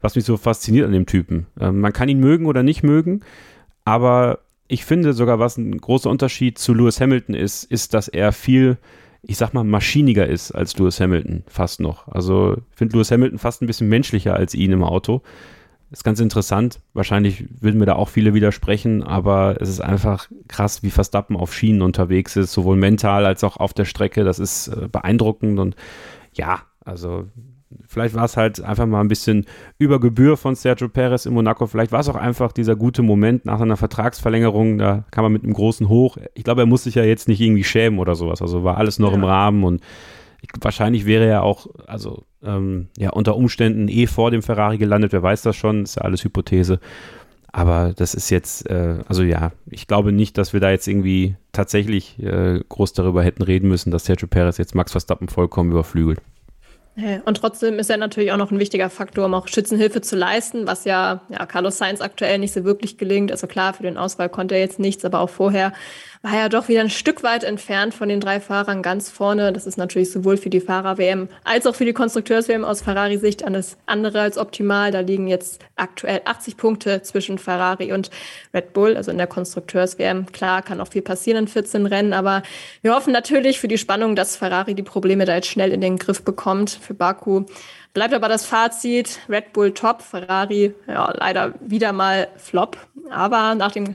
was 0.00 0.14
mich 0.14 0.24
so 0.24 0.36
fasziniert 0.36 0.86
an 0.86 0.92
dem 0.92 1.06
Typen. 1.06 1.46
Ähm, 1.60 1.80
man 1.80 1.92
kann 1.92 2.08
ihn 2.08 2.20
mögen 2.20 2.46
oder 2.46 2.62
nicht 2.62 2.82
mögen, 2.82 3.20
aber 3.84 4.38
ich 4.68 4.84
finde 4.84 5.12
sogar, 5.12 5.38
was 5.38 5.56
ein 5.56 5.78
großer 5.78 6.10
Unterschied 6.10 6.58
zu 6.58 6.74
Lewis 6.74 7.00
Hamilton 7.00 7.34
ist, 7.34 7.64
ist, 7.64 7.94
dass 7.94 8.08
er 8.08 8.32
viel, 8.32 8.78
ich 9.22 9.36
sag 9.36 9.54
mal, 9.54 9.64
maschiniger 9.64 10.26
ist 10.26 10.52
als 10.52 10.76
Lewis 10.78 11.00
Hamilton, 11.00 11.44
fast 11.46 11.80
noch. 11.80 12.08
Also 12.08 12.56
ich 12.70 12.76
finde 12.76 12.96
Lewis 12.96 13.10
Hamilton 13.10 13.38
fast 13.38 13.62
ein 13.62 13.66
bisschen 13.66 13.88
menschlicher 13.88 14.34
als 14.34 14.54
ihn 14.54 14.72
im 14.72 14.82
Auto. 14.82 15.22
Ist 15.92 16.02
ganz 16.02 16.18
interessant. 16.18 16.80
Wahrscheinlich 16.94 17.44
würden 17.60 17.78
mir 17.78 17.86
da 17.86 17.94
auch 17.94 18.08
viele 18.08 18.34
widersprechen, 18.34 19.04
aber 19.04 19.56
es 19.60 19.68
ist 19.68 19.80
einfach 19.80 20.28
krass, 20.48 20.82
wie 20.82 20.90
Verstappen 20.90 21.36
auf 21.36 21.54
Schienen 21.54 21.80
unterwegs 21.80 22.34
ist, 22.34 22.52
sowohl 22.52 22.76
mental 22.76 23.24
als 23.24 23.44
auch 23.44 23.56
auf 23.58 23.72
der 23.72 23.84
Strecke. 23.84 24.24
Das 24.24 24.40
ist 24.40 24.66
äh, 24.68 24.88
beeindruckend 24.90 25.60
und 25.60 25.76
ja, 26.32 26.62
also 26.84 27.26
Vielleicht 27.86 28.14
war 28.14 28.24
es 28.24 28.36
halt 28.36 28.60
einfach 28.60 28.86
mal 28.86 29.00
ein 29.00 29.08
bisschen 29.08 29.46
über 29.78 29.98
Gebühr 29.98 30.36
von 30.36 30.54
Sergio 30.54 30.88
Perez 30.88 31.26
in 31.26 31.34
Monaco. 31.34 31.66
Vielleicht 31.66 31.92
war 31.92 32.00
es 32.00 32.08
auch 32.08 32.14
einfach 32.14 32.52
dieser 32.52 32.76
gute 32.76 33.02
Moment 33.02 33.44
nach 33.44 33.60
einer 33.60 33.76
Vertragsverlängerung. 33.76 34.78
Da 34.78 35.04
kam 35.10 35.24
er 35.24 35.30
mit 35.30 35.42
einem 35.42 35.52
großen 35.52 35.88
Hoch. 35.88 36.16
Ich 36.34 36.44
glaube, 36.44 36.62
er 36.62 36.66
muss 36.66 36.84
sich 36.84 36.94
ja 36.94 37.04
jetzt 37.04 37.28
nicht 37.28 37.40
irgendwie 37.40 37.64
schämen 37.64 37.98
oder 37.98 38.14
sowas. 38.14 38.40
Also 38.40 38.62
war 38.62 38.76
alles 38.76 38.98
noch 38.98 39.10
ja. 39.10 39.16
im 39.16 39.24
Rahmen 39.24 39.64
und 39.64 39.82
ich, 40.42 40.48
wahrscheinlich 40.60 41.06
wäre 41.06 41.26
er 41.26 41.42
auch, 41.42 41.66
also 41.86 42.24
ähm, 42.44 42.88
ja, 42.96 43.10
unter 43.10 43.36
Umständen 43.36 43.88
eh 43.88 44.06
vor 44.06 44.30
dem 44.30 44.42
Ferrari 44.42 44.78
gelandet. 44.78 45.12
Wer 45.12 45.22
weiß 45.22 45.42
das 45.42 45.56
schon? 45.56 45.82
Ist 45.82 45.96
ja 45.96 46.02
alles 46.02 46.22
Hypothese. 46.24 46.78
Aber 47.56 47.94
das 47.96 48.14
ist 48.14 48.30
jetzt, 48.30 48.68
äh, 48.68 48.98
also 49.08 49.22
ja, 49.22 49.52
ich 49.70 49.86
glaube 49.86 50.12
nicht, 50.12 50.36
dass 50.36 50.52
wir 50.52 50.60
da 50.60 50.70
jetzt 50.70 50.86
irgendwie 50.86 51.36
tatsächlich 51.52 52.22
äh, 52.22 52.60
groß 52.68 52.92
darüber 52.92 53.24
hätten 53.24 53.42
reden 53.42 53.68
müssen, 53.68 53.90
dass 53.90 54.04
Sergio 54.04 54.28
Perez 54.28 54.58
jetzt 54.58 54.74
Max 54.74 54.92
Verstappen 54.92 55.28
vollkommen 55.28 55.70
überflügelt. 55.70 56.20
Und 57.24 57.36
trotzdem 57.36 57.78
ist 57.78 57.90
er 57.90 57.98
natürlich 57.98 58.32
auch 58.32 58.38
noch 58.38 58.50
ein 58.50 58.58
wichtiger 58.58 58.88
Faktor, 58.88 59.26
um 59.26 59.34
auch 59.34 59.48
Schützenhilfe 59.48 60.00
zu 60.00 60.16
leisten, 60.16 60.66
was 60.66 60.84
ja, 60.84 61.20
ja 61.28 61.44
Carlos 61.44 61.76
Sainz 61.76 62.00
aktuell 62.00 62.38
nicht 62.38 62.54
so 62.54 62.64
wirklich 62.64 62.96
gelingt. 62.96 63.30
Also 63.30 63.46
klar, 63.46 63.74
für 63.74 63.82
den 63.82 63.98
Auswahl 63.98 64.30
konnte 64.30 64.54
er 64.54 64.62
jetzt 64.62 64.78
nichts, 64.78 65.04
aber 65.04 65.20
auch 65.20 65.28
vorher 65.28 65.74
war 66.26 66.40
er 66.40 66.48
doch 66.48 66.66
wieder 66.66 66.80
ein 66.80 66.90
Stück 66.90 67.22
weit 67.22 67.44
entfernt 67.44 67.94
von 67.94 68.08
den 68.08 68.18
drei 68.18 68.40
Fahrern 68.40 68.82
ganz 68.82 69.10
vorne. 69.10 69.52
Das 69.52 69.64
ist 69.64 69.78
natürlich 69.78 70.10
sowohl 70.10 70.36
für 70.36 70.50
die 70.50 70.60
Fahrer-WM 70.60 71.28
als 71.44 71.68
auch 71.68 71.76
für 71.76 71.84
die 71.84 71.92
Konstrukteurs-WM 71.92 72.64
aus 72.64 72.82
Ferrari-Sicht 72.82 73.44
alles 73.44 73.76
andere 73.86 74.22
als 74.22 74.36
optimal. 74.36 74.90
Da 74.90 75.00
liegen 75.00 75.28
jetzt 75.28 75.60
aktuell 75.76 76.22
80 76.24 76.56
Punkte 76.56 77.02
zwischen 77.02 77.38
Ferrari 77.38 77.92
und 77.92 78.10
Red 78.52 78.72
Bull, 78.72 78.96
also 78.96 79.12
in 79.12 79.18
der 79.18 79.28
Konstrukteurs-WM. 79.28 80.26
Klar, 80.32 80.62
kann 80.62 80.80
auch 80.80 80.88
viel 80.88 81.02
passieren 81.02 81.44
in 81.44 81.48
14 81.48 81.86
Rennen, 81.86 82.12
aber 82.12 82.42
wir 82.82 82.92
hoffen 82.92 83.12
natürlich 83.12 83.60
für 83.60 83.68
die 83.68 83.78
Spannung, 83.78 84.16
dass 84.16 84.36
Ferrari 84.36 84.74
die 84.74 84.82
Probleme 84.82 85.26
da 85.26 85.36
jetzt 85.36 85.46
schnell 85.46 85.70
in 85.70 85.80
den 85.80 85.96
Griff 85.96 86.24
bekommt. 86.24 86.70
Für 86.70 86.94
Baku 86.94 87.44
bleibt 87.94 88.14
aber 88.14 88.28
das 88.28 88.44
Fazit, 88.44 89.20
Red 89.28 89.52
Bull 89.52 89.72
top, 89.72 90.02
Ferrari 90.02 90.74
ja 90.88 91.08
leider 91.16 91.54
wieder 91.60 91.92
mal 91.92 92.26
Flop. 92.36 92.76
Aber 93.10 93.54
nach 93.54 93.70
dem 93.70 93.94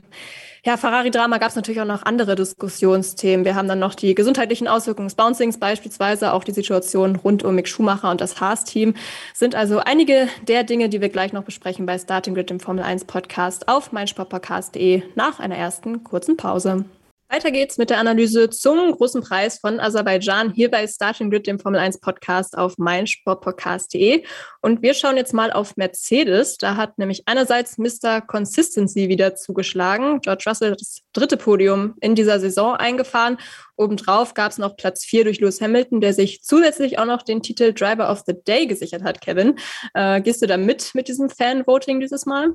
ja, 0.64 0.76
Ferrari-Drama 0.76 1.38
gab 1.38 1.48
es 1.48 1.56
natürlich 1.56 1.80
auch 1.80 1.86
noch 1.86 2.04
andere 2.04 2.36
Diskussionsthemen. 2.36 3.44
Wir 3.44 3.56
haben 3.56 3.66
dann 3.66 3.80
noch 3.80 3.96
die 3.96 4.14
gesundheitlichen 4.14 4.68
Auswirkungen 4.68 5.08
des 5.08 5.16
Bouncings, 5.16 5.58
beispielsweise 5.58 6.32
auch 6.32 6.44
die 6.44 6.52
Situation 6.52 7.16
rund 7.16 7.42
um 7.42 7.56
Mick 7.56 7.66
Schumacher 7.66 8.10
und 8.10 8.20
das 8.20 8.40
Haas-Team. 8.40 8.94
Sind 9.34 9.56
also 9.56 9.78
einige 9.78 10.28
der 10.46 10.62
Dinge, 10.62 10.88
die 10.88 11.00
wir 11.00 11.08
gleich 11.08 11.32
noch 11.32 11.42
besprechen 11.42 11.84
bei 11.84 11.98
Starting 11.98 12.34
Grid, 12.34 12.50
dem 12.50 12.60
Formel 12.60 12.84
1 12.84 13.06
Podcast 13.06 13.66
auf 13.66 13.90
meinsportpodcast.de 13.90 15.02
nach 15.16 15.40
einer 15.40 15.56
ersten 15.56 16.04
kurzen 16.04 16.36
Pause. 16.36 16.84
Weiter 17.32 17.50
geht's 17.50 17.78
mit 17.78 17.88
der 17.88 17.96
Analyse 17.96 18.50
zum 18.50 18.92
großen 18.92 19.22
Preis 19.22 19.58
von 19.58 19.80
Aserbaidschan 19.80 20.52
hier 20.52 20.70
bei 20.70 20.86
Starting 20.86 21.30
Grid, 21.30 21.46
dem 21.46 21.58
Formel 21.58 21.80
1 21.80 21.98
Podcast 22.00 22.58
auf 22.58 22.76
meinsportpodcast.de. 22.76 24.22
Und 24.60 24.82
wir 24.82 24.92
schauen 24.92 25.16
jetzt 25.16 25.32
mal 25.32 25.50
auf 25.50 25.78
Mercedes. 25.78 26.58
Da 26.58 26.76
hat 26.76 26.98
nämlich 26.98 27.22
einerseits 27.24 27.78
Mr. 27.78 28.20
Consistency 28.20 29.08
wieder 29.08 29.34
zugeschlagen. 29.34 30.20
George 30.20 30.44
Russell 30.46 30.72
hat 30.72 30.82
das 30.82 31.00
dritte 31.14 31.38
Podium 31.38 31.94
in 32.02 32.14
dieser 32.14 32.38
Saison 32.38 32.76
eingefahren. 32.76 33.38
Obendrauf 33.76 34.34
gab 34.34 34.52
es 34.52 34.58
noch 34.58 34.76
Platz 34.76 35.02
vier 35.02 35.24
durch 35.24 35.40
Lewis 35.40 35.62
Hamilton, 35.62 36.02
der 36.02 36.12
sich 36.12 36.42
zusätzlich 36.42 36.98
auch 36.98 37.06
noch 37.06 37.22
den 37.22 37.42
Titel 37.42 37.72
Driver 37.72 38.12
of 38.12 38.24
the 38.26 38.34
Day 38.46 38.66
gesichert 38.66 39.04
hat, 39.04 39.22
Kevin. 39.22 39.58
Äh, 39.94 40.20
gehst 40.20 40.42
du 40.42 40.46
da 40.46 40.58
mit 40.58 40.94
mit 40.94 41.08
diesem 41.08 41.30
Fan-Voting 41.30 41.98
dieses 41.98 42.26
Mal? 42.26 42.52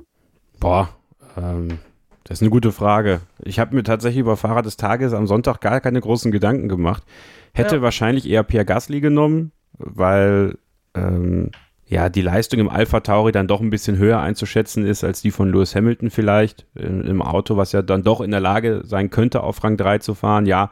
Boah, 0.60 0.88
ähm, 1.36 1.80
das 2.28 2.38
ist 2.38 2.42
eine 2.42 2.50
gute 2.50 2.72
Frage. 2.72 3.20
Ich 3.42 3.58
habe 3.58 3.74
mir 3.74 3.82
tatsächlich 3.82 4.20
über 4.20 4.36
Fahrer 4.36 4.60
des 4.60 4.76
Tages 4.76 5.14
am 5.14 5.26
Sonntag 5.26 5.62
gar 5.62 5.80
keine 5.80 5.98
großen 5.98 6.30
Gedanken 6.30 6.68
gemacht. 6.68 7.02
Hätte 7.54 7.76
ja. 7.76 7.82
wahrscheinlich 7.82 8.28
eher 8.28 8.42
Pierre 8.42 8.66
Gasly 8.66 9.00
genommen, 9.00 9.50
weil 9.78 10.58
ähm, 10.94 11.52
ja 11.86 12.10
die 12.10 12.20
Leistung 12.20 12.60
im 12.60 12.68
Alpha 12.68 13.00
Tauri 13.00 13.32
dann 13.32 13.48
doch 13.48 13.62
ein 13.62 13.70
bisschen 13.70 13.96
höher 13.96 14.20
einzuschätzen 14.20 14.84
ist 14.84 15.04
als 15.04 15.22
die 15.22 15.30
von 15.30 15.50
Lewis 15.50 15.74
Hamilton 15.74 16.10
vielleicht 16.10 16.66
im 16.74 17.22
Auto, 17.22 17.56
was 17.56 17.72
ja 17.72 17.80
dann 17.80 18.02
doch 18.02 18.20
in 18.20 18.30
der 18.30 18.40
Lage 18.40 18.82
sein 18.84 19.08
könnte, 19.08 19.42
auf 19.42 19.64
Rang 19.64 19.78
3 19.78 19.96
zu 19.96 20.14
fahren. 20.14 20.44
Ja, 20.44 20.70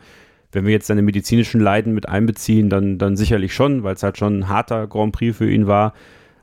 wenn 0.52 0.66
wir 0.66 0.72
jetzt 0.72 0.88
seine 0.88 1.00
medizinischen 1.00 1.62
Leiden 1.62 1.94
mit 1.94 2.06
einbeziehen, 2.06 2.68
dann, 2.68 2.98
dann 2.98 3.16
sicherlich 3.16 3.54
schon, 3.54 3.82
weil 3.82 3.94
es 3.94 4.02
halt 4.02 4.18
schon 4.18 4.40
ein 4.40 4.48
harter 4.50 4.86
Grand 4.86 5.12
Prix 5.12 5.38
für 5.38 5.50
ihn 5.50 5.66
war. 5.66 5.94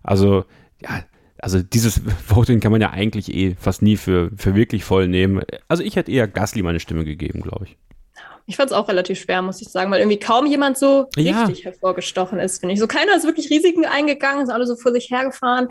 Also, 0.02 0.46
ja, 0.82 1.04
also 1.44 1.62
dieses 1.62 2.02
Voting 2.28 2.62
kann 2.62 2.72
man 2.72 2.80
ja 2.80 2.92
eigentlich 2.92 3.34
eh 3.34 3.56
fast 3.60 3.82
nie 3.82 3.98
für, 3.98 4.32
für 4.38 4.56
wirklich 4.56 4.86
voll 4.86 5.10
nehmen. 5.10 5.44
Also 5.68 5.84
ich 5.84 5.98
hätte 5.98 6.12
eher 6.12 6.28
Gasly 6.28 6.64
meine 6.64 6.80
Stimme 6.80 7.04
gegeben, 7.04 7.42
glaube 7.42 7.66
ich. 7.66 7.78
Ich 8.46 8.58
fand 8.58 8.72
es 8.72 8.76
auch 8.76 8.90
relativ 8.90 9.20
schwer, 9.20 9.42
muss 9.42 9.62
ich 9.62 9.70
sagen, 9.70 9.90
weil 9.90 10.00
irgendwie 10.00 10.20
kaum 10.20 10.46
jemand 10.46 10.78
so 10.78 11.08
ja. 11.16 11.46
richtig 11.46 11.66
hervorgestochen 11.66 12.40
ist, 12.40 12.60
finde 12.60 12.74
ich. 12.74 12.80
So 12.80 12.88
keiner 12.88 13.16
ist 13.16 13.24
wirklich 13.24 13.50
Risiken 13.50 13.86
eingegangen, 13.86 14.46
sind 14.46 14.54
alle 14.54 14.68
so 14.68 14.76
vor 14.76 14.92
sich 14.92 15.10
hergefahren. 15.10 15.70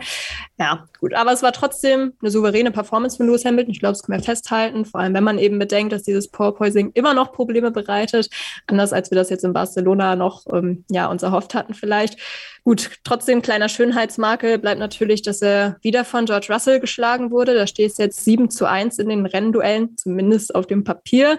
Ja, 0.57 0.85
gut. 0.99 1.13
Aber 1.13 1.31
es 1.31 1.43
war 1.43 1.51
trotzdem 1.51 2.13
eine 2.21 2.31
souveräne 2.31 2.71
Performance 2.71 3.17
von 3.17 3.27
Lewis 3.27 3.45
Hamilton. 3.45 3.71
Ich 3.71 3.79
glaube, 3.79 3.93
das 3.93 4.03
können 4.03 4.19
wir 4.19 4.23
festhalten. 4.23 4.85
Vor 4.85 5.01
allem, 5.01 5.13
wenn 5.13 5.23
man 5.23 5.37
eben 5.37 5.59
bedenkt, 5.59 5.93
dass 5.93 6.03
dieses 6.03 6.29
Porpoising 6.29 6.91
immer 6.95 7.13
noch 7.13 7.31
Probleme 7.31 7.69
bereitet. 7.69 8.29
Anders 8.65 8.91
als 8.91 9.11
wir 9.11 9.15
das 9.15 9.29
jetzt 9.29 9.43
in 9.43 9.53
Barcelona 9.53 10.15
noch 10.15 10.45
ähm, 10.51 10.83
ja, 10.89 11.07
uns 11.07 11.21
erhofft 11.21 11.53
hatten 11.53 11.73
vielleicht. 11.73 12.17
Gut, 12.63 12.91
trotzdem 13.03 13.41
kleiner 13.41 13.69
Schönheitsmakel 13.69 14.57
bleibt 14.57 14.79
natürlich, 14.79 15.21
dass 15.21 15.41
er 15.41 15.77
wieder 15.81 16.05
von 16.05 16.25
George 16.25 16.47
Russell 16.49 16.79
geschlagen 16.79 17.29
wurde. 17.29 17.53
Da 17.53 17.67
steht 17.67 17.91
es 17.91 17.97
jetzt 17.97 18.23
7 18.23 18.49
zu 18.49 18.65
1 18.65 18.99
in 18.99 19.09
den 19.09 19.25
Rennduellen, 19.25 19.97
zumindest 19.97 20.55
auf 20.55 20.65
dem 20.65 20.83
Papier. 20.83 21.37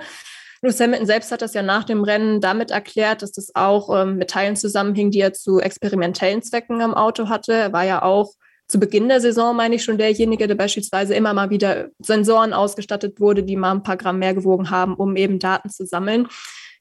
Lewis 0.64 0.80
Hamilton 0.80 1.06
selbst 1.06 1.30
hat 1.30 1.42
das 1.42 1.52
ja 1.52 1.62
nach 1.62 1.84
dem 1.84 2.02
Rennen 2.02 2.40
damit 2.40 2.70
erklärt, 2.70 3.20
dass 3.20 3.32
das 3.32 3.54
auch 3.54 3.94
ähm, 3.94 4.16
mit 4.16 4.30
Teilen 4.30 4.56
zusammenhing, 4.56 5.10
die 5.10 5.20
er 5.20 5.34
zu 5.34 5.60
experimentellen 5.60 6.40
Zwecken 6.40 6.80
am 6.80 6.94
Auto 6.94 7.28
hatte. 7.28 7.52
Er 7.52 7.72
war 7.74 7.84
ja 7.84 8.02
auch 8.02 8.32
zu 8.66 8.80
Beginn 8.80 9.08
der 9.08 9.20
Saison, 9.20 9.54
meine 9.54 9.74
ich, 9.74 9.84
schon 9.84 9.98
derjenige, 9.98 10.46
der 10.48 10.54
beispielsweise 10.54 11.14
immer 11.14 11.34
mal 11.34 11.50
wieder 11.50 11.90
Sensoren 11.98 12.54
ausgestattet 12.54 13.20
wurde, 13.20 13.42
die 13.42 13.56
mal 13.56 13.72
ein 13.72 13.82
paar 13.82 13.98
Gramm 13.98 14.18
mehr 14.18 14.32
gewogen 14.32 14.70
haben, 14.70 14.94
um 14.94 15.16
eben 15.16 15.38
Daten 15.38 15.68
zu 15.68 15.84
sammeln. 15.84 16.28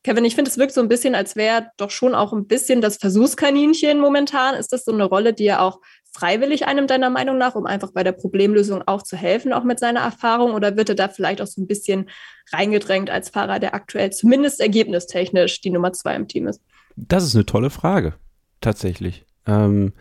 Kevin, 0.06 0.24
ich 0.24 0.36
finde, 0.36 0.50
es 0.50 0.58
wirkt 0.58 0.74
so 0.74 0.80
ein 0.80 0.88
bisschen, 0.88 1.14
als 1.14 1.36
wäre 1.36 1.68
doch 1.76 1.92
schon 1.92 2.16
auch 2.16 2.32
ein 2.32 2.48
bisschen 2.48 2.80
das 2.80 2.96
Versuchskaninchen 2.96 4.00
momentan. 4.00 4.56
Ist 4.56 4.72
das 4.72 4.86
so 4.86 4.94
eine 4.94 5.04
Rolle, 5.04 5.34
die 5.34 5.46
er 5.46 5.62
auch 5.62 5.82
freiwillig 6.14 6.68
einem 6.68 6.88
deiner 6.88 7.10
Meinung 7.10 7.38
nach, 7.38 7.56
um 7.56 7.66
einfach 7.66 7.92
bei 7.92 8.04
der 8.04 8.12
Problemlösung 8.12 8.84
auch 8.86 9.02
zu 9.02 9.18
helfen, 9.18 9.52
auch 9.52 9.64
mit 9.64 9.80
seiner 9.80 10.02
Erfahrung? 10.02 10.54
Oder 10.54 10.78
wird 10.78 10.90
er 10.90 10.96
da 10.96 11.10
vielleicht 11.10 11.42
auch 11.42 11.48
so 11.48 11.62
ein 11.62 11.68
bisschen 11.68 12.10
reingedrängt 12.52 13.10
als 13.10 13.30
Fahrer, 13.30 13.60
der 13.60 13.74
aktuell 13.74 14.12
zumindest 14.12 14.62
ergebnistechnisch 14.62 15.62
die 15.62 15.72
Nummer 15.72 15.92
zwei 15.94 16.16
im 16.16 16.28
Team 16.28 16.48
ist? 16.48 16.62
Das 16.96 17.24
ist 17.24 17.36
eine 17.36 17.46
tolle 17.46 17.72
Frage, 17.72 18.14
tatsächlich. 18.62 19.26
Ähm, 19.48 19.94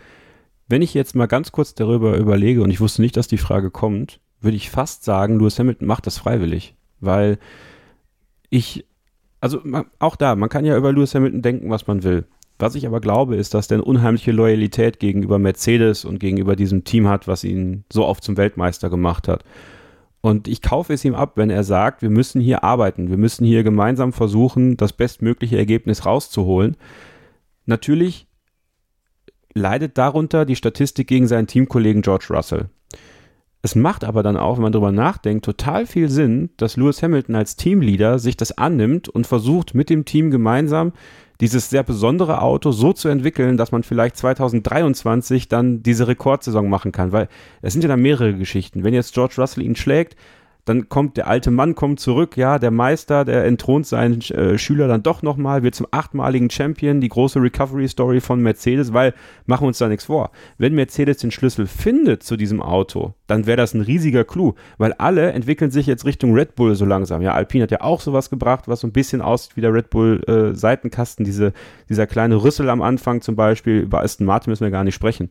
wenn 0.68 0.82
ich 0.82 0.94
jetzt 0.94 1.14
mal 1.14 1.26
ganz 1.26 1.50
kurz 1.50 1.74
darüber 1.74 2.16
überlege, 2.16 2.62
und 2.62 2.70
ich 2.70 2.80
wusste 2.80 3.02
nicht, 3.02 3.16
dass 3.16 3.28
die 3.28 3.38
Frage 3.38 3.70
kommt, 3.70 4.20
würde 4.40 4.56
ich 4.56 4.70
fast 4.70 5.04
sagen, 5.04 5.38
Lewis 5.38 5.58
Hamilton 5.58 5.86
macht 5.86 6.06
das 6.06 6.18
freiwillig, 6.18 6.74
weil 7.00 7.38
ich, 8.50 8.84
also 9.40 9.60
auch 9.98 10.16
da, 10.16 10.36
man 10.36 10.48
kann 10.48 10.64
ja 10.66 10.76
über 10.76 10.92
Lewis 10.92 11.14
Hamilton 11.14 11.42
denken, 11.42 11.70
was 11.70 11.86
man 11.86 12.02
will. 12.02 12.26
Was 12.62 12.76
ich 12.76 12.86
aber 12.86 13.00
glaube, 13.00 13.34
ist, 13.34 13.54
dass 13.54 13.66
der 13.66 13.78
eine 13.78 13.84
unheimliche 13.84 14.30
Loyalität 14.30 15.00
gegenüber 15.00 15.40
Mercedes 15.40 16.04
und 16.04 16.20
gegenüber 16.20 16.54
diesem 16.54 16.84
Team 16.84 17.08
hat, 17.08 17.26
was 17.26 17.42
ihn 17.42 17.82
so 17.92 18.06
oft 18.06 18.22
zum 18.22 18.36
Weltmeister 18.36 18.88
gemacht 18.88 19.26
hat. 19.26 19.42
Und 20.20 20.46
ich 20.46 20.62
kaufe 20.62 20.92
es 20.92 21.04
ihm 21.04 21.16
ab, 21.16 21.32
wenn 21.34 21.50
er 21.50 21.64
sagt, 21.64 22.02
wir 22.02 22.10
müssen 22.10 22.40
hier 22.40 22.62
arbeiten, 22.62 23.10
wir 23.10 23.16
müssen 23.16 23.44
hier 23.44 23.64
gemeinsam 23.64 24.12
versuchen, 24.12 24.76
das 24.76 24.92
bestmögliche 24.92 25.58
Ergebnis 25.58 26.06
rauszuholen. 26.06 26.76
Natürlich 27.66 28.28
leidet 29.54 29.98
darunter 29.98 30.44
die 30.44 30.54
Statistik 30.54 31.08
gegen 31.08 31.26
seinen 31.26 31.48
Teamkollegen 31.48 32.02
George 32.02 32.26
Russell. 32.30 32.68
Es 33.60 33.74
macht 33.74 34.04
aber 34.04 34.22
dann 34.22 34.36
auch, 34.36 34.54
wenn 34.58 34.62
man 34.62 34.72
darüber 34.72 34.92
nachdenkt, 34.92 35.44
total 35.44 35.84
viel 35.84 36.08
Sinn, 36.08 36.50
dass 36.58 36.76
Lewis 36.76 37.02
Hamilton 37.02 37.34
als 37.34 37.56
Teamleader 37.56 38.20
sich 38.20 38.36
das 38.36 38.56
annimmt 38.56 39.08
und 39.08 39.26
versucht, 39.26 39.74
mit 39.74 39.90
dem 39.90 40.04
Team 40.04 40.30
gemeinsam 40.30 40.92
dieses 41.42 41.70
sehr 41.70 41.82
besondere 41.82 42.40
Auto 42.40 42.70
so 42.70 42.92
zu 42.92 43.08
entwickeln, 43.08 43.56
dass 43.56 43.72
man 43.72 43.82
vielleicht 43.82 44.16
2023 44.16 45.48
dann 45.48 45.82
diese 45.82 46.06
Rekordsaison 46.06 46.70
machen 46.70 46.92
kann. 46.92 47.10
Weil 47.10 47.28
es 47.62 47.72
sind 47.72 47.82
ja 47.82 47.88
dann 47.88 48.00
mehrere 48.00 48.34
Geschichten. 48.34 48.84
Wenn 48.84 48.94
jetzt 48.94 49.12
George 49.12 49.34
Russell 49.38 49.64
ihn 49.64 49.74
schlägt, 49.74 50.14
dann 50.64 50.88
kommt 50.88 51.16
der 51.16 51.26
alte 51.26 51.50
Mann 51.50 51.74
kommt 51.74 51.98
zurück, 51.98 52.36
ja, 52.36 52.60
der 52.60 52.70
Meister, 52.70 53.24
der 53.24 53.44
entthront 53.44 53.84
seinen 53.86 54.20
äh, 54.20 54.58
Schüler 54.58 54.86
dann 54.86 55.02
doch 55.02 55.22
nochmal, 55.22 55.64
wird 55.64 55.74
zum 55.74 55.88
achtmaligen 55.90 56.50
Champion, 56.50 57.00
die 57.00 57.08
große 57.08 57.42
Recovery-Story 57.42 58.20
von 58.20 58.40
Mercedes, 58.40 58.92
weil, 58.92 59.12
machen 59.46 59.64
wir 59.64 59.68
uns 59.68 59.78
da 59.78 59.88
nichts 59.88 60.04
vor, 60.04 60.30
wenn 60.58 60.74
Mercedes 60.74 61.18
den 61.18 61.32
Schlüssel 61.32 61.66
findet 61.66 62.22
zu 62.22 62.36
diesem 62.36 62.62
Auto, 62.62 63.14
dann 63.26 63.46
wäre 63.46 63.56
das 63.56 63.74
ein 63.74 63.80
riesiger 63.80 64.24
Clou, 64.24 64.54
weil 64.78 64.92
alle 64.92 65.32
entwickeln 65.32 65.72
sich 65.72 65.86
jetzt 65.86 66.04
Richtung 66.04 66.32
Red 66.32 66.54
Bull 66.54 66.76
so 66.76 66.84
langsam. 66.84 67.22
Ja, 67.22 67.32
Alpine 67.32 67.64
hat 67.64 67.72
ja 67.72 67.80
auch 67.80 68.00
sowas 68.00 68.30
gebracht, 68.30 68.68
was 68.68 68.80
so 68.80 68.86
ein 68.86 68.92
bisschen 68.92 69.20
aussieht 69.20 69.56
wie 69.56 69.62
der 69.62 69.74
Red 69.74 69.90
Bull 69.90 70.22
äh, 70.28 70.54
Seitenkasten, 70.54 71.24
diese, 71.24 71.52
dieser 71.88 72.06
kleine 72.06 72.36
Rüssel 72.36 72.70
am 72.70 72.82
Anfang 72.82 73.20
zum 73.20 73.34
Beispiel, 73.34 73.80
über 73.80 74.02
Aston 74.02 74.26
Martin 74.26 74.50
müssen 74.50 74.64
wir 74.64 74.70
gar 74.70 74.84
nicht 74.84 74.94
sprechen. 74.94 75.30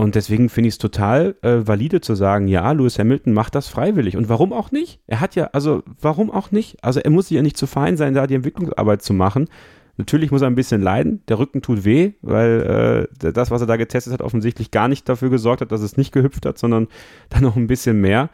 Und 0.00 0.14
deswegen 0.14 0.48
finde 0.48 0.68
ich 0.68 0.74
es 0.74 0.78
total 0.78 1.34
äh, 1.42 1.66
valide 1.66 2.00
zu 2.00 2.14
sagen, 2.14 2.46
ja, 2.46 2.70
Lewis 2.70 3.00
Hamilton 3.00 3.32
macht 3.32 3.56
das 3.56 3.66
freiwillig. 3.66 4.16
Und 4.16 4.28
warum 4.28 4.52
auch 4.52 4.70
nicht? 4.70 5.00
Er 5.08 5.20
hat 5.20 5.34
ja, 5.34 5.46
also 5.46 5.82
warum 6.00 6.30
auch 6.30 6.52
nicht? 6.52 6.84
Also 6.84 7.00
er 7.00 7.10
muss 7.10 7.26
sich 7.26 7.34
ja 7.34 7.42
nicht 7.42 7.56
zu 7.56 7.66
fein 7.66 7.96
sein, 7.96 8.14
da 8.14 8.28
die 8.28 8.36
Entwicklungsarbeit 8.36 9.02
zu 9.02 9.12
machen. 9.12 9.48
Natürlich 9.96 10.30
muss 10.30 10.40
er 10.40 10.46
ein 10.46 10.54
bisschen 10.54 10.82
leiden. 10.82 11.24
Der 11.26 11.40
Rücken 11.40 11.62
tut 11.62 11.84
weh, 11.84 12.12
weil 12.22 13.08
äh, 13.20 13.32
das, 13.32 13.50
was 13.50 13.60
er 13.60 13.66
da 13.66 13.74
getestet 13.74 14.12
hat, 14.12 14.22
offensichtlich 14.22 14.70
gar 14.70 14.86
nicht 14.86 15.08
dafür 15.08 15.30
gesorgt 15.30 15.62
hat, 15.62 15.72
dass 15.72 15.80
es 15.80 15.96
nicht 15.96 16.12
gehüpft 16.12 16.46
hat, 16.46 16.58
sondern 16.58 16.86
dann 17.28 17.42
noch 17.42 17.56
ein 17.56 17.66
bisschen 17.66 18.00
mehr. 18.00 18.30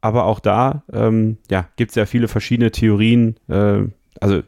Aber 0.00 0.24
auch 0.24 0.40
da 0.40 0.82
ähm, 0.90 1.36
ja, 1.50 1.68
gibt 1.76 1.90
es 1.90 1.94
ja 1.94 2.06
viele 2.06 2.26
verschiedene 2.26 2.70
Theorien. 2.70 3.36
Äh, 3.48 3.82
also 4.18 4.40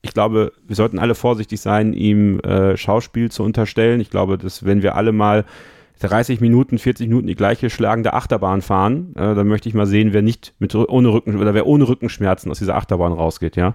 ich 0.00 0.14
glaube, 0.14 0.52
wir 0.66 0.76
sollten 0.76 0.98
alle 0.98 1.14
vorsichtig 1.14 1.60
sein, 1.60 1.92
ihm 1.92 2.40
äh, 2.40 2.74
Schauspiel 2.78 3.30
zu 3.30 3.42
unterstellen. 3.42 4.00
Ich 4.00 4.08
glaube, 4.08 4.38
dass 4.38 4.64
wenn 4.64 4.82
wir 4.82 4.94
alle 4.94 5.12
mal 5.12 5.44
30 6.00 6.40
Minuten, 6.40 6.78
40 6.78 7.08
Minuten 7.08 7.26
die 7.26 7.34
gleiche 7.34 7.70
schlagende 7.70 8.12
Achterbahn 8.12 8.62
fahren, 8.62 9.14
äh, 9.16 9.34
dann 9.34 9.46
möchte 9.46 9.68
ich 9.68 9.74
mal 9.74 9.86
sehen, 9.86 10.12
wer 10.12 10.22
nicht 10.22 10.54
mit 10.58 10.74
ohne 10.74 11.08
Rücken 11.08 11.36
oder 11.36 11.54
wer 11.54 11.66
ohne 11.66 11.88
Rückenschmerzen 11.88 12.50
aus 12.50 12.58
dieser 12.58 12.76
Achterbahn 12.76 13.12
rausgeht, 13.12 13.56
ja. 13.56 13.74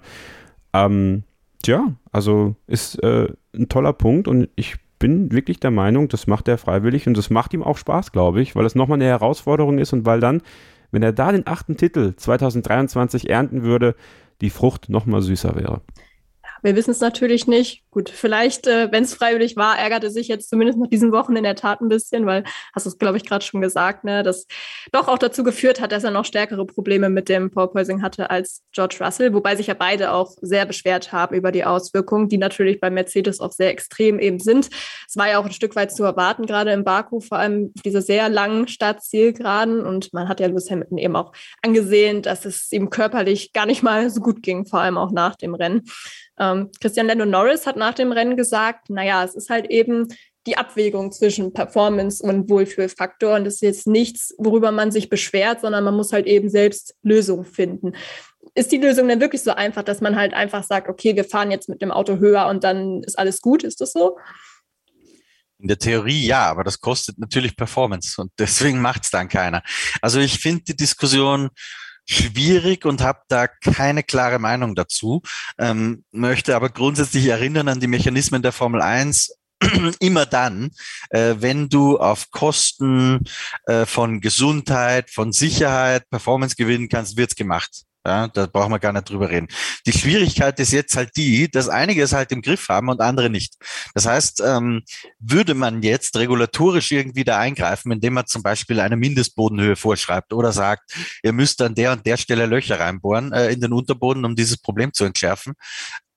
Ähm, 0.74 1.24
tja, 1.64 1.94
also 2.12 2.56
ist 2.68 3.02
äh, 3.04 3.28
ein 3.54 3.70
toller 3.70 3.94
Punkt 3.94 4.28
und 4.28 4.50
ich 4.56 4.76
bin 5.00 5.32
wirklich 5.32 5.60
der 5.60 5.72
Meinung, 5.72 6.08
das 6.08 6.28
macht 6.28 6.48
er 6.48 6.58
freiwillig 6.58 7.08
und 7.08 7.18
das 7.18 7.30
macht 7.30 7.54
ihm 7.54 7.64
auch 7.64 7.78
Spaß, 7.78 8.12
glaube 8.12 8.42
ich, 8.42 8.56
weil 8.56 8.66
es 8.66 8.76
nochmal 8.76 8.98
eine 8.98 9.06
Herausforderung 9.06 9.80
ist 9.80 9.94
und 9.94 10.06
weil 10.06 10.20
dann, 10.20 10.42
wenn 10.92 11.02
er 11.02 11.12
da 11.12 11.32
den 11.32 11.48
achten 11.48 11.76
Titel 11.76 12.16
2023 12.16 13.30
ernten 13.30 13.64
würde, 13.64 13.96
die 14.42 14.52
Frucht 14.52 14.90
nochmal 14.90 15.22
süßer 15.22 15.56
wäre. 15.56 15.82
Wir 16.62 16.76
wissen 16.76 16.92
es 16.92 17.00
natürlich 17.00 17.48
nicht. 17.48 17.84
Gut, 17.90 18.10
vielleicht, 18.10 18.68
äh, 18.68 18.92
wenn 18.92 19.04
es 19.04 19.14
freiwillig 19.14 19.58
war, 19.58 19.78
ärgerte 19.78 20.10
sich 20.10 20.28
jetzt 20.28 20.50
zumindest 20.50 20.80
nach 20.80 20.88
diesen 20.88 21.12
Wochen 21.12 21.36
in 21.36 21.44
der 21.44 21.56
Tat 21.56 21.82
ein 21.82 21.90
bisschen, 21.90 22.26
weil, 22.26 22.44
hast 22.74 22.86
du 22.86 22.90
es, 22.90 22.98
glaube 22.98 23.18
ich, 23.18 23.26
gerade 23.26 23.44
schon 23.44 23.62
gesagt, 23.62 24.04
ne, 24.04 24.24
das 24.24 24.48
doch 24.92 25.08
auch 25.08 25.18
dazu 25.18 25.44
geführt 25.44 25.82
hat, 25.82 25.92
dass 25.92 26.04
er 26.04 26.12
noch 26.12 26.26
stärkere 26.26 26.66
Probleme 26.66 27.10
mit 27.10 27.30
dem 27.30 27.52
Porpoising 27.52 28.02
hatte 28.02 28.30
als 28.30 28.64
George 28.72 28.98
Russell, 29.02 29.34
wobei 29.34 29.56
sich 29.56 29.68
ja 29.68 29.74
beide 29.74 30.14
auch 30.14 30.32
sehr 30.42 30.66
beschwert 30.66 31.12
haben 31.12 31.36
über 31.36 31.52
die 31.52 31.66
Auswirkungen, 31.66 32.30
die 32.30 32.38
natürlich 32.38 32.80
bei 32.80 32.90
Mercedes 32.90 33.40
auch 33.40 33.52
sehr 33.52 33.70
extrem 33.70 34.20
eben 34.20 34.40
sind. 34.40 34.70
Es 35.08 35.18
war 35.18 35.30
ja 35.30 35.40
auch 35.40 35.46
ein 35.46 35.52
Stück 35.52 35.76
weit 35.76 35.92
zu 35.92 36.04
erwarten, 36.04 36.46
gerade 36.46 36.72
in 36.72 36.84
Baku, 36.84 37.20
vor 37.20 37.40
allem 37.40 37.74
diese 37.84 38.02
sehr 38.02 38.30
langen 38.30 38.68
Startzielgeraden. 38.68 39.86
Und 39.86 40.14
man 40.14 40.30
hat 40.30 40.40
ja 40.40 40.48
Lewis 40.48 40.70
Hamilton 40.70 40.98
eben 40.98 41.16
auch 41.16 41.34
angesehen, 41.62 42.22
dass 42.22 42.46
es 42.46 42.72
ihm 42.72 42.90
körperlich 42.90 43.54
gar 43.54 43.66
nicht 43.66 43.84
mal 43.84 44.10
so 44.10 44.22
gut 44.22 44.42
ging, 44.42 44.66
vor 44.66 44.80
allem 44.80 44.98
auch 44.98 45.12
nach 45.12 45.36
dem 45.36 45.56
Rennen. 45.56 45.82
Ähm, 46.42 46.72
Christian 46.82 47.06
Lando 47.06 47.26
Norris 47.26 47.68
hat 47.68 47.78
nach 47.78 47.94
dem 47.94 48.12
Rennen 48.12 48.36
gesagt, 48.36 48.90
naja, 48.90 49.24
es 49.24 49.36
ist 49.36 49.50
halt 49.52 49.70
eben 49.70 50.08
die 50.48 50.58
Abwägung 50.58 51.12
zwischen 51.12 51.54
Performance 51.54 52.24
und 52.24 52.50
Wohlfühlfaktor. 52.50 53.36
Und 53.36 53.46
das 53.46 53.56
ist 53.56 53.62
jetzt 53.62 53.88
nichts, 53.88 54.34
worüber 54.40 54.72
man 54.72 54.92
sich 54.92 55.08
beschwert, 55.08 55.62
sondern 55.62 55.84
man 55.84 55.96
muss 55.96 56.12
halt 56.12 56.26
eben 56.26 56.50
selbst 56.50 56.96
Lösungen 57.04 57.46
finden. 57.46 57.92
Ist 58.56 58.72
die 58.72 58.78
Lösung 58.78 59.08
denn 59.08 59.22
wirklich 59.22 59.44
so 59.44 59.52
einfach, 59.52 59.84
dass 59.84 60.02
man 60.02 60.16
halt 60.16 60.34
einfach 60.34 60.64
sagt, 60.64 60.90
okay, 60.90 61.16
wir 61.16 61.26
fahren 61.26 61.52
jetzt 61.52 61.70
mit 61.70 61.82
dem 61.84 61.92
Auto 61.92 62.18
höher 62.18 62.48
und 62.48 62.64
dann 62.64 63.04
ist 63.04 63.20
alles 63.20 63.40
gut? 63.40 63.64
Ist 63.64 63.82
das 63.82 63.94
so? 63.94 64.18
In 65.60 65.68
der 65.68 65.78
Theorie 65.78 66.26
ja, 66.26 66.48
aber 66.48 66.64
das 66.64 66.82
kostet 66.82 67.20
natürlich 67.20 67.56
Performance 67.56 68.20
und 68.20 68.32
deswegen 68.40 68.82
macht 68.82 69.04
es 69.04 69.12
dann 69.12 69.30
keiner. 69.30 69.62
Also 70.02 70.20
ich 70.20 70.40
finde 70.40 70.64
die 70.64 70.76
Diskussion 70.76 71.52
schwierig 72.06 72.86
und 72.86 73.02
habe 73.02 73.22
da 73.28 73.48
keine 73.48 74.04
klare 74.04 74.40
Meinung 74.40 74.76
dazu, 74.76 75.22
ähm, 75.58 76.04
möchte 76.12 76.56
aber 76.56 76.70
grundsätzlich 76.70 77.28
erinnern 77.28 77.68
an 77.68 77.80
die 77.80 77.88
Mechanismen 77.88 78.42
der 78.42 78.52
Formel 78.52 78.82
1 78.82 79.36
immer 80.00 80.26
dann, 80.26 80.72
äh, 81.10 81.36
wenn 81.38 81.70
du 81.70 82.00
auf 82.00 82.32
Kosten 82.32 83.26
äh, 83.66 83.86
von 83.86 84.22
Gesundheit, 84.22 85.10
von 85.10 85.32
Sicherheit 85.32 86.10
Performance 86.10 86.56
gewinnen 86.56 86.90
kannst, 86.90 87.18
wird's 87.18 87.36
gemacht. 87.36 87.84
Ja, 88.06 88.28
da 88.28 88.48
brauchen 88.48 88.72
wir 88.72 88.80
gar 88.80 88.94
nicht 88.94 89.08
drüber 89.08 89.30
reden. 89.30 89.48
Die 89.86 89.92
Schwierigkeit 89.92 90.60
ist 90.60 90.72
jetzt 90.72 90.96
halt 90.96 91.12
die, 91.16 91.52
dass 91.52 91.70
einige 91.70 92.02
es 92.02 92.14
halt 92.14 92.32
im 92.32 92.42
Griff 92.42 92.68
haben 92.68 92.90
und 92.90 93.00
andere 93.00 93.30
nicht. 93.30 93.56
Das 93.94 94.08
heißt, 94.08 94.42
ähm, 94.44 94.82
würde 95.20 95.54
man 95.54 95.84
jetzt 95.84 96.18
regulatorisch 96.18 96.92
irgendwie 96.92 97.24
da 97.24 97.38
eingreifen, 97.38 97.92
indem 97.92 98.14
man 98.14 98.26
zum 98.26 98.42
Beispiel 98.42 98.80
eine 98.80 98.98
Mindestbodenhöhe 98.98 99.76
vorschreibt 99.76 100.34
oder 100.34 100.52
sagt, 100.52 100.96
ihr 101.22 101.32
müsst 101.32 101.62
an 101.62 101.76
der 101.76 101.92
und 101.92 102.04
der 102.08 102.18
Stelle 102.18 102.48
Löcher 102.48 102.80
reinbohren 102.80 103.34
äh, 103.34 103.52
in 103.52 103.62
den 103.62 103.72
Unterboden, 103.72 104.26
um 104.26 104.36
dieses 104.36 104.58
Problem 104.58 104.94
zu 104.94 105.06
entschärfen, 105.06 105.54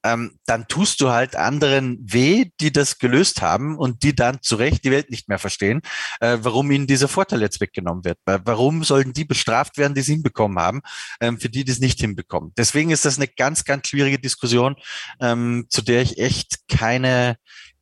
ähm, 0.04 0.38
dann 0.46 0.68
tust 0.68 1.00
du 1.00 1.08
halt 1.10 1.34
anderen 1.34 1.98
weh, 2.00 2.50
die 2.60 2.70
das 2.70 2.98
gelöst 2.98 3.42
haben 3.42 3.76
und 3.78 4.02
die 4.02 4.14
dann 4.14 4.42
zu 4.42 4.56
Recht 4.56 4.84
die 4.84 4.90
Welt 4.90 5.10
nicht 5.10 5.28
mehr 5.28 5.38
verstehen, 5.38 5.80
äh, 6.20 6.38
warum 6.42 6.70
ihnen 6.70 6.86
dieser 6.86 7.08
Vorteil 7.08 7.40
jetzt 7.40 7.60
weggenommen 7.60 8.04
wird. 8.04 8.18
Warum 8.24 8.84
sollen 8.84 9.12
die 9.12 9.24
bestraft 9.24 9.78
werden, 9.78 9.94
die 9.94 10.02
es 10.02 10.06
hinbekommen 10.06 10.58
haben, 10.58 10.82
ähm, 11.20 11.40
für 11.40 11.48
die, 11.48 11.64
die 11.64 11.72
es 11.72 11.80
nicht 11.80 12.00
hinbekommen. 12.00 12.52
Deswegen 12.56 12.90
ist 12.90 13.04
das 13.04 13.16
eine 13.16 13.28
ganz, 13.28 13.64
ganz 13.64 13.88
schwierige 13.88 14.18
Diskussion, 14.18 14.76
ähm, 15.20 15.66
zu 15.70 15.82
der 15.82 16.02
ich 16.02 16.18
echt 16.18 16.68
keine, 16.68 17.36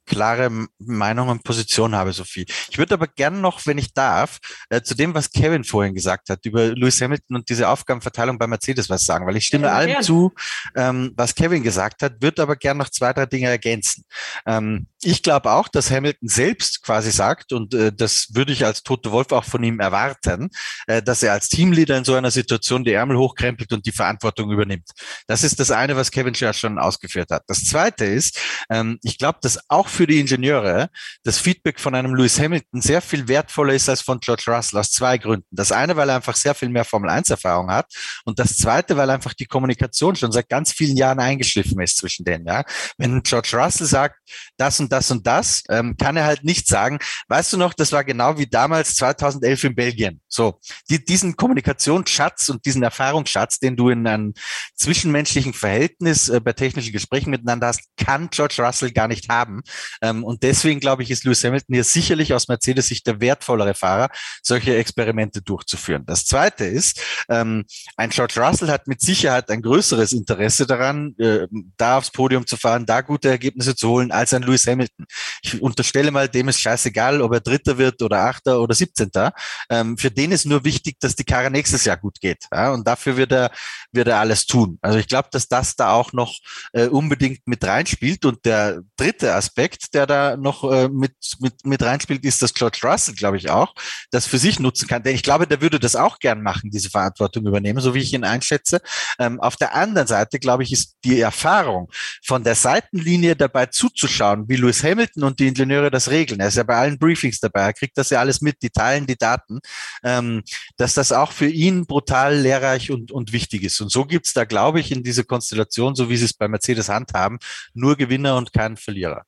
klare 0.06 0.50
Meinung 0.78 1.28
und 1.28 1.44
Position 1.44 1.94
habe, 1.94 2.12
Sophie. 2.12 2.46
Ich 2.70 2.78
würde 2.78 2.94
aber 2.94 3.06
gern 3.06 3.40
noch, 3.40 3.66
wenn 3.66 3.78
ich 3.78 3.94
darf, 3.94 4.38
äh, 4.68 4.82
zu 4.82 4.94
dem, 4.94 5.14
was 5.14 5.30
Kevin 5.30 5.64
vorhin 5.64 5.94
gesagt 5.94 6.28
hat, 6.28 6.44
über 6.44 6.66
Lewis 6.66 7.00
Hamilton 7.00 7.36
und 7.36 7.48
diese 7.48 7.68
Aufgabenverteilung 7.68 8.38
bei 8.38 8.46
Mercedes 8.46 8.88
was 8.88 9.06
sagen, 9.06 9.26
weil 9.26 9.36
ich 9.36 9.46
stimme 9.46 9.66
ja, 9.66 9.74
allem 9.74 9.92
gern. 9.92 10.02
zu, 10.02 10.32
ähm, 10.74 11.12
was 11.16 11.34
Kevin 11.34 11.62
gesagt 11.62 12.02
hat, 12.02 12.20
würde 12.20 12.42
aber 12.42 12.56
gern 12.56 12.78
noch 12.78 12.88
zwei, 12.88 13.12
drei 13.12 13.26
Dinge 13.26 13.48
ergänzen. 13.48 14.04
Ähm, 14.46 14.86
ich 15.02 15.22
glaube 15.22 15.50
auch, 15.52 15.68
dass 15.68 15.90
Hamilton 15.90 16.28
selbst 16.28 16.82
quasi 16.82 17.10
sagt, 17.10 17.52
und 17.52 17.74
äh, 17.74 17.92
das 17.92 18.28
würde 18.32 18.52
ich 18.52 18.64
als 18.64 18.82
Tote 18.82 19.10
Wolf 19.10 19.32
auch 19.32 19.44
von 19.44 19.62
ihm 19.62 19.80
erwarten, 19.80 20.50
äh, 20.86 21.02
dass 21.02 21.22
er 21.22 21.32
als 21.32 21.48
Teamleader 21.48 21.98
in 21.98 22.04
so 22.04 22.14
einer 22.14 22.30
Situation 22.30 22.84
die 22.84 22.92
Ärmel 22.92 23.16
hochkrempelt 23.16 23.72
und 23.72 23.86
die 23.86 23.92
Verantwortung 23.92 24.50
übernimmt. 24.50 24.90
Das 25.26 25.42
ist 25.44 25.58
das 25.60 25.70
eine, 25.70 25.96
was 25.96 26.10
Kevin 26.10 26.34
ja 26.34 26.52
schon 26.52 26.78
ausgeführt 26.78 27.30
hat. 27.30 27.42
Das 27.46 27.64
zweite 27.64 28.04
ist, 28.04 28.38
ähm, 28.70 28.98
ich 29.02 29.18
glaube, 29.18 29.38
dass 29.42 29.58
auch 29.68 29.88
für 29.92 30.06
die 30.06 30.20
Ingenieure 30.20 30.88
das 31.22 31.38
Feedback 31.38 31.78
von 31.78 31.94
einem 31.94 32.14
Lewis 32.14 32.40
Hamilton 32.40 32.80
sehr 32.80 33.02
viel 33.02 33.28
wertvoller 33.28 33.74
ist 33.74 33.88
als 33.88 34.00
von 34.00 34.18
George 34.20 34.44
Russell 34.48 34.78
aus 34.78 34.90
zwei 34.90 35.18
Gründen. 35.18 35.46
Das 35.50 35.70
eine, 35.72 35.96
weil 35.96 36.08
er 36.08 36.16
einfach 36.16 36.36
sehr 36.36 36.54
viel 36.54 36.68
mehr 36.68 36.84
Formel 36.84 37.10
1 37.10 37.30
Erfahrung 37.30 37.70
hat 37.70 37.92
und 38.24 38.38
das 38.38 38.56
zweite, 38.56 38.96
weil 38.96 39.10
einfach 39.10 39.34
die 39.34 39.46
Kommunikation 39.46 40.16
schon 40.16 40.32
seit 40.32 40.48
ganz 40.48 40.72
vielen 40.72 40.96
Jahren 40.96 41.20
eingeschliffen 41.20 41.80
ist 41.80 41.98
zwischen 41.98 42.24
denen. 42.24 42.46
Ja, 42.46 42.64
wenn 42.96 43.22
George 43.22 43.50
Russell 43.52 43.86
sagt, 43.86 44.16
das 44.56 44.80
und 44.80 44.90
das 44.90 45.10
und 45.10 45.26
das, 45.26 45.62
ähm, 45.68 45.96
kann 45.96 46.16
er 46.16 46.24
halt 46.24 46.44
nicht 46.44 46.66
sagen. 46.66 46.98
Weißt 47.28 47.52
du 47.52 47.56
noch, 47.56 47.74
das 47.74 47.92
war 47.92 48.04
genau 48.04 48.38
wie 48.38 48.46
damals 48.46 48.94
2011 48.94 49.64
in 49.64 49.74
Belgien. 49.74 50.20
So, 50.28 50.58
die, 50.88 51.04
diesen 51.04 51.36
Kommunikationsschatz 51.36 52.48
und 52.48 52.64
diesen 52.64 52.82
Erfahrungsschatz, 52.82 53.58
den 53.58 53.76
du 53.76 53.90
in 53.90 54.06
einem 54.06 54.34
zwischenmenschlichen 54.74 55.52
Verhältnis 55.52 56.28
äh, 56.28 56.40
bei 56.40 56.52
technischen 56.52 56.92
Gesprächen 56.92 57.30
miteinander 57.30 57.68
hast, 57.68 57.82
kann 57.96 58.30
George 58.30 58.56
Russell 58.58 58.92
gar 58.92 59.08
nicht 59.08 59.28
haben. 59.28 59.62
Ähm, 60.00 60.24
und 60.24 60.42
deswegen 60.42 60.80
glaube 60.80 61.02
ich, 61.02 61.10
ist 61.10 61.24
Lewis 61.24 61.44
Hamilton 61.44 61.74
hier 61.74 61.84
sicherlich 61.84 62.34
aus 62.34 62.48
Mercedes 62.48 62.88
Sicht 62.88 63.06
der 63.06 63.20
wertvollere 63.20 63.74
Fahrer, 63.74 64.08
solche 64.42 64.76
Experimente 64.76 65.42
durchzuführen. 65.42 66.04
Das 66.06 66.24
Zweite 66.24 66.64
ist, 66.64 67.00
ähm, 67.28 67.64
ein 67.96 68.10
George 68.10 68.34
Russell 68.40 68.70
hat 68.70 68.86
mit 68.86 69.00
Sicherheit 69.00 69.50
ein 69.50 69.62
größeres 69.62 70.12
Interesse 70.12 70.66
daran, 70.66 71.14
äh, 71.18 71.46
da 71.76 71.98
aufs 71.98 72.10
Podium 72.10 72.46
zu 72.46 72.56
fahren, 72.56 72.86
da 72.86 73.00
gute 73.00 73.28
Ergebnisse 73.28 73.74
zu 73.74 73.88
holen, 73.88 74.10
als 74.10 74.34
ein 74.34 74.42
Lewis 74.42 74.66
Hamilton. 74.66 75.06
Ich 75.42 75.60
unterstelle 75.60 76.10
mal, 76.10 76.28
dem 76.28 76.48
ist 76.48 76.60
scheißegal, 76.60 77.20
ob 77.22 77.32
er 77.32 77.40
Dritter 77.40 77.78
wird 77.78 78.02
oder 78.02 78.20
Achter 78.24 78.60
oder 78.60 78.74
Siebzehnter. 78.74 79.32
Ähm, 79.70 79.96
für 79.96 80.10
den 80.10 80.32
ist 80.32 80.46
nur 80.46 80.64
wichtig, 80.64 80.98
dass 81.00 81.16
die 81.16 81.24
Karre 81.24 81.50
nächstes 81.50 81.84
Jahr 81.84 81.96
gut 81.96 82.20
geht. 82.20 82.44
Ja? 82.52 82.72
Und 82.72 82.86
dafür 82.86 83.16
wird 83.16 83.32
er, 83.32 83.50
wird 83.92 84.08
er 84.08 84.18
alles 84.18 84.46
tun. 84.46 84.78
Also 84.82 84.98
ich 84.98 85.08
glaube, 85.08 85.28
dass 85.32 85.48
das 85.48 85.76
da 85.76 85.92
auch 85.92 86.12
noch 86.12 86.38
äh, 86.72 86.86
unbedingt 86.86 87.40
mit 87.46 87.64
reinspielt. 87.64 88.24
Und 88.24 88.44
der 88.44 88.82
dritte 88.96 89.34
Aspekt, 89.34 89.71
der 89.94 90.06
da 90.06 90.36
noch 90.36 90.70
äh, 90.70 90.88
mit, 90.88 91.14
mit, 91.40 91.64
mit 91.64 91.82
reinspielt, 91.82 92.24
ist, 92.24 92.42
dass 92.42 92.54
George 92.54 92.80
Russell, 92.82 93.14
glaube 93.14 93.36
ich, 93.36 93.50
auch 93.50 93.74
das 94.10 94.26
für 94.26 94.38
sich 94.38 94.58
nutzen 94.58 94.88
kann. 94.88 95.02
Denn 95.02 95.14
ich 95.14 95.22
glaube, 95.22 95.46
der 95.46 95.60
würde 95.60 95.78
das 95.78 95.96
auch 95.96 96.18
gern 96.18 96.42
machen, 96.42 96.70
diese 96.70 96.90
Verantwortung 96.90 97.46
übernehmen, 97.46 97.80
so 97.80 97.94
wie 97.94 98.00
ich 98.00 98.12
ihn 98.12 98.24
einschätze. 98.24 98.80
Ähm, 99.18 99.40
auf 99.40 99.56
der 99.56 99.74
anderen 99.74 100.06
Seite, 100.08 100.38
glaube 100.38 100.62
ich, 100.62 100.72
ist 100.72 100.96
die 101.04 101.20
Erfahrung 101.20 101.90
von 102.24 102.44
der 102.44 102.54
Seitenlinie 102.54 103.36
dabei 103.36 103.66
zuzuschauen, 103.66 104.48
wie 104.48 104.56
Lewis 104.56 104.82
Hamilton 104.82 105.24
und 105.24 105.40
die 105.40 105.48
Ingenieure 105.48 105.90
das 105.90 106.10
regeln. 106.10 106.40
Er 106.40 106.48
ist 106.48 106.56
ja 106.56 106.62
bei 106.62 106.76
allen 106.76 106.98
Briefings 106.98 107.40
dabei, 107.40 107.62
er 107.62 107.72
kriegt 107.72 107.96
das 107.98 108.10
ja 108.10 108.20
alles 108.20 108.40
mit, 108.40 108.62
die 108.62 108.70
teilen 108.70 109.06
die 109.06 109.16
Daten, 109.16 109.60
ähm, 110.04 110.42
dass 110.76 110.94
das 110.94 111.12
auch 111.12 111.32
für 111.32 111.48
ihn 111.48 111.86
brutal 111.86 112.36
lehrreich 112.36 112.90
und, 112.90 113.12
und 113.12 113.32
wichtig 113.32 113.62
ist. 113.64 113.80
Und 113.80 113.90
so 113.90 114.04
gibt's 114.04 114.32
da, 114.32 114.44
glaube 114.44 114.80
ich, 114.80 114.92
in 114.92 115.02
dieser 115.02 115.24
Konstellation, 115.24 115.94
so 115.94 116.08
wie 116.08 116.16
sie 116.16 116.26
es 116.26 116.34
bei 116.34 116.48
Mercedes 116.48 116.88
handhaben, 116.88 117.38
nur 117.74 117.96
Gewinner 117.96 118.36
und 118.36 118.52
keinen 118.52 118.76
Verlierer. 118.76 119.24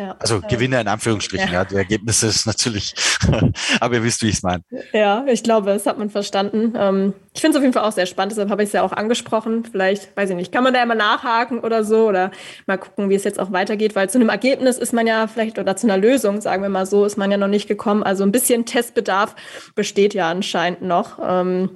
Ja. 0.00 0.16
Also 0.18 0.40
Gewinner 0.40 0.80
in 0.80 0.88
Anführungsstrichen, 0.88 1.48
ja. 1.48 1.60
ja. 1.60 1.64
Die 1.66 1.74
Ergebnisse 1.74 2.28
ist 2.28 2.46
natürlich, 2.46 2.94
aber 3.80 3.96
ihr 3.96 4.02
wisst, 4.02 4.22
wie 4.22 4.28
ich 4.28 4.36
es 4.36 4.42
meine. 4.42 4.62
Ja, 4.94 5.26
ich 5.26 5.42
glaube, 5.42 5.66
das 5.66 5.84
hat 5.84 5.98
man 5.98 6.08
verstanden. 6.08 6.72
Ähm, 6.74 7.12
ich 7.34 7.42
finde 7.42 7.50
es 7.50 7.56
auf 7.58 7.62
jeden 7.62 7.74
Fall 7.74 7.84
auch 7.84 7.92
sehr 7.92 8.06
spannend, 8.06 8.32
deshalb 8.32 8.48
habe 8.48 8.62
ich 8.62 8.68
es 8.68 8.72
ja 8.72 8.82
auch 8.82 8.92
angesprochen. 8.92 9.66
Vielleicht, 9.70 10.16
weiß 10.16 10.30
ich 10.30 10.36
nicht, 10.36 10.52
kann 10.52 10.64
man 10.64 10.72
da 10.72 10.82
immer 10.82 10.94
nachhaken 10.94 11.60
oder 11.60 11.84
so 11.84 12.08
oder 12.08 12.30
mal 12.66 12.78
gucken, 12.78 13.10
wie 13.10 13.14
es 13.14 13.24
jetzt 13.24 13.38
auch 13.38 13.52
weitergeht, 13.52 13.94
weil 13.94 14.08
zu 14.08 14.16
einem 14.16 14.30
Ergebnis 14.30 14.78
ist 14.78 14.94
man 14.94 15.06
ja 15.06 15.26
vielleicht 15.26 15.58
oder 15.58 15.76
zu 15.76 15.86
einer 15.86 15.98
Lösung, 15.98 16.40
sagen 16.40 16.62
wir 16.62 16.70
mal 16.70 16.86
so, 16.86 17.04
ist 17.04 17.18
man 17.18 17.30
ja 17.30 17.36
noch 17.36 17.48
nicht 17.48 17.68
gekommen. 17.68 18.02
Also 18.02 18.24
ein 18.24 18.32
bisschen 18.32 18.64
Testbedarf 18.64 19.36
besteht 19.74 20.14
ja 20.14 20.30
anscheinend 20.30 20.80
noch. 20.80 21.18
Ähm, 21.22 21.68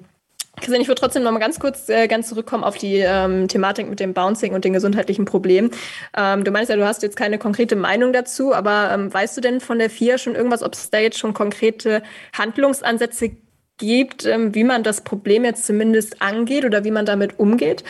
Christian, 0.61 0.81
ich 0.81 0.88
würde 0.88 1.01
trotzdem 1.01 1.23
noch 1.23 1.33
mal 1.33 1.40
ganz 1.40 1.59
kurz 1.59 1.88
äh, 1.88 2.07
ganz 2.07 2.29
zurückkommen 2.29 2.64
auf 2.64 2.79
die 2.79 2.97
ähm, 2.97 3.49
Thematik 3.49 3.88
mit 3.88 4.01
dem 4.01 4.14
Bouncing 4.14 4.55
und 4.55 4.64
den 4.64 4.73
gesundheitlichen 4.73 5.25
Problemen. 5.25 5.71
Ähm, 6.17 6.45
du 6.45 6.51
meinst 6.51 6.71
ja, 6.71 6.77
du 6.77 6.87
hast 6.87 7.03
jetzt 7.03 7.17
keine 7.17 7.38
konkrete 7.38 7.77
Meinung 7.77 8.12
dazu, 8.12 8.55
aber 8.55 8.90
ähm, 8.93 9.12
weißt 9.12 9.37
du 9.37 9.40
denn 9.40 9.61
von 9.61 9.79
der 9.79 9.90
FIA 9.90 10.19
schon 10.19 10.35
irgendwas, 10.35 10.62
ob 10.62 10.75
es 10.75 10.90
da 10.90 10.99
jetzt 10.99 11.19
schon 11.19 11.35
konkrete 11.35 12.03
Handlungsansätze 12.33 13.33
gibt, 13.79 14.25
ähm, 14.27 14.55
wie 14.55 14.64
man 14.64 14.83
das 14.83 15.01
Problem 15.03 15.45
jetzt 15.45 15.67
zumindest 15.67 16.23
angeht 16.23 16.64
oder 16.64 16.85
wie 16.85 16.93
man 16.93 17.07
damit 17.07 17.38
umgeht? 17.38 17.83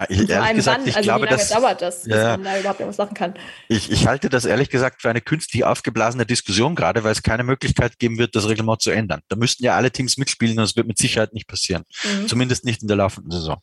Ja, 0.00 0.06
ich, 0.08 0.30
ehrlich 0.30 0.54
gesagt, 0.54 0.78
wann? 0.78 0.88
ich 0.88 0.96
also 0.96 1.06
glaube, 1.06 1.26
wie 1.26 1.30
lange 1.30 1.38
das, 1.38 1.48
dauert 1.50 1.82
das, 1.82 2.04
bis 2.04 2.14
ja, 2.14 2.36
man 2.36 2.44
da 2.44 2.58
überhaupt 2.58 2.80
irgendwas 2.80 2.98
machen 2.98 3.14
kann? 3.14 3.34
Ich, 3.68 3.90
ich 3.90 4.06
halte 4.06 4.30
das 4.30 4.46
ehrlich 4.46 4.70
gesagt 4.70 5.02
für 5.02 5.10
eine 5.10 5.20
künstlich 5.20 5.64
aufgeblasene 5.64 6.24
Diskussion, 6.24 6.74
gerade 6.74 7.04
weil 7.04 7.12
es 7.12 7.22
keine 7.22 7.44
Möglichkeit 7.44 7.98
geben 7.98 8.16
wird, 8.16 8.34
das 8.34 8.48
Reglement 8.48 8.80
zu 8.80 8.90
ändern. 8.90 9.20
Da 9.28 9.36
müssten 9.36 9.62
ja 9.64 9.76
alle 9.76 9.90
Teams 9.90 10.16
mitspielen 10.16 10.58
und 10.58 10.64
es 10.64 10.74
wird 10.74 10.86
mit 10.86 10.96
Sicherheit 10.96 11.34
nicht 11.34 11.46
passieren. 11.46 11.84
Mhm. 12.04 12.28
Zumindest 12.28 12.64
nicht 12.64 12.80
in 12.80 12.88
der 12.88 12.96
laufenden 12.96 13.30
Saison. 13.30 13.60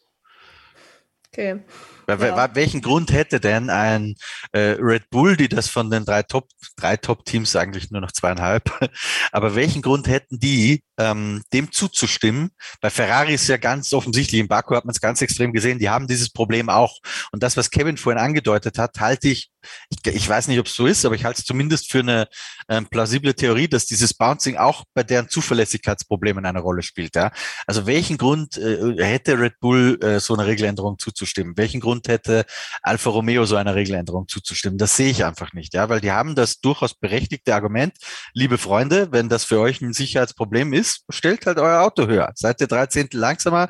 Okay. 1.31 1.61
Ja. 2.07 2.55
Welchen 2.55 2.81
Grund 2.81 3.11
hätte 3.11 3.39
denn 3.41 3.69
ein 3.69 4.15
äh, 4.53 4.77
Red 4.79 5.09
Bull, 5.09 5.35
die 5.35 5.49
das 5.49 5.67
von 5.67 5.89
den 5.89 6.05
drei 6.05 6.23
Top, 6.23 6.47
drei 6.77 6.95
Top-Teams 6.95 7.55
eigentlich 7.57 7.91
nur 7.91 7.99
noch 7.99 8.13
zweieinhalb, 8.13 8.63
aber 9.31 9.55
welchen 9.55 9.81
Grund 9.81 10.07
hätten 10.07 10.39
die, 10.39 10.83
ähm, 10.97 11.43
dem 11.51 11.71
zuzustimmen? 11.71 12.51
Bei 12.79 12.89
Ferrari 12.89 13.33
ist 13.33 13.47
ja 13.49 13.57
ganz 13.57 13.91
offensichtlich, 13.91 14.39
in 14.39 14.47
Baku 14.47 14.75
hat 14.75 14.85
man 14.85 14.93
es 14.93 15.01
ganz 15.01 15.21
extrem 15.21 15.51
gesehen, 15.51 15.79
die 15.79 15.89
haben 15.89 16.07
dieses 16.07 16.29
Problem 16.29 16.69
auch. 16.69 16.97
Und 17.31 17.43
das, 17.43 17.57
was 17.57 17.71
Kevin 17.71 17.97
vorhin 17.97 18.21
angedeutet 18.21 18.77
hat, 18.77 18.99
halte 18.99 19.27
ich, 19.27 19.49
ich, 19.89 20.13
ich 20.13 20.27
weiß 20.27 20.47
nicht, 20.47 20.59
ob 20.59 20.67
es 20.67 20.75
so 20.75 20.85
ist, 20.85 21.05
aber 21.05 21.15
ich 21.15 21.25
halte 21.25 21.39
es 21.39 21.45
zumindest 21.45 21.91
für 21.91 21.99
eine 21.99 22.27
ähm, 22.69 22.87
plausible 22.87 23.33
Theorie, 23.33 23.67
dass 23.67 23.85
dieses 23.85 24.13
Bouncing 24.13 24.57
auch 24.57 24.83
bei 24.93 25.03
deren 25.03 25.29
Zuverlässigkeitsproblemen 25.29 26.45
eine 26.45 26.59
Rolle 26.59 26.81
spielt. 26.81 27.15
Ja? 27.15 27.31
Also 27.65 27.85
welchen 27.85 28.17
Grund 28.17 28.57
äh, 28.57 28.95
hätte 29.03 29.39
Red 29.39 29.59
Bull 29.59 29.97
äh, 30.01 30.19
so 30.19 30.33
eine 30.33 30.45
Regeländerung 30.45 30.97
zuzustimmen? 30.97 31.57
Welchen 31.57 31.79
Grund 31.79 32.07
hätte, 32.07 32.45
Alfa 32.81 33.09
Romeo 33.09 33.45
so 33.45 33.55
einer 33.55 33.75
Regeländerung 33.75 34.27
zuzustimmen. 34.27 34.77
Das 34.77 34.95
sehe 34.95 35.09
ich 35.09 35.25
einfach 35.25 35.53
nicht, 35.53 35.73
ja, 35.73 35.89
weil 35.89 36.01
die 36.01 36.11
haben 36.11 36.35
das 36.35 36.59
durchaus 36.59 36.93
berechtigte 36.93 37.53
Argument. 37.53 37.93
Liebe 38.33 38.57
Freunde, 38.57 39.11
wenn 39.11 39.29
das 39.29 39.43
für 39.43 39.59
euch 39.59 39.81
ein 39.81 39.93
Sicherheitsproblem 39.93 40.73
ist, 40.73 41.03
stellt 41.09 41.45
halt 41.45 41.59
euer 41.59 41.81
Auto 41.81 42.07
höher. 42.07 42.31
Seid 42.35 42.61
ihr 42.61 42.67
13 42.67 43.09
langsamer, 43.13 43.69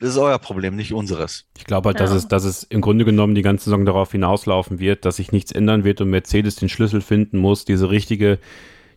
das 0.00 0.10
ist 0.10 0.18
euer 0.18 0.38
Problem, 0.38 0.76
nicht 0.76 0.92
unseres. 0.92 1.46
Ich 1.56 1.64
glaube 1.64 1.88
halt, 1.88 1.98
ja. 1.98 2.06
dass, 2.06 2.14
es, 2.14 2.28
dass 2.28 2.44
es 2.44 2.62
im 2.62 2.80
Grunde 2.80 3.04
genommen 3.04 3.34
die 3.34 3.42
ganze 3.42 3.64
Saison 3.64 3.84
darauf 3.84 4.12
hinauslaufen 4.12 4.78
wird, 4.78 5.04
dass 5.04 5.16
sich 5.16 5.32
nichts 5.32 5.50
ändern 5.50 5.84
wird 5.84 6.00
und 6.00 6.10
Mercedes 6.10 6.56
den 6.56 6.68
Schlüssel 6.68 7.00
finden 7.00 7.38
muss, 7.38 7.64
diese 7.64 7.90
richtige, 7.90 8.38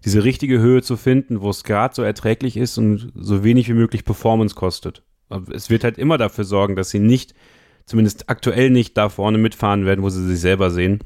diese 0.05 0.23
richtige 0.23 0.59
Höhe 0.59 0.83
zu 0.83 0.97
finden, 0.97 1.41
wo 1.41 1.49
es 1.49 1.63
gerade 1.63 1.95
so 1.95 2.03
erträglich 2.03 2.55
ist 2.55 2.77
und 2.77 3.11
so 3.15 3.43
wenig 3.43 3.67
wie 3.67 3.73
möglich 3.73 4.05
Performance 4.05 4.53
kostet. 4.53 5.01
Es 5.51 5.69
wird 5.69 5.83
halt 5.83 5.97
immer 5.97 6.17
dafür 6.17 6.43
sorgen, 6.43 6.75
dass 6.75 6.89
sie 6.91 6.99
nicht 6.99 7.33
zumindest 7.85 8.29
aktuell 8.29 8.69
nicht 8.69 8.95
da 8.95 9.09
vorne 9.09 9.37
mitfahren 9.37 9.85
werden, 9.85 10.03
wo 10.03 10.09
sie 10.09 10.25
sich 10.25 10.39
selber 10.39 10.69
sehen. 10.69 10.99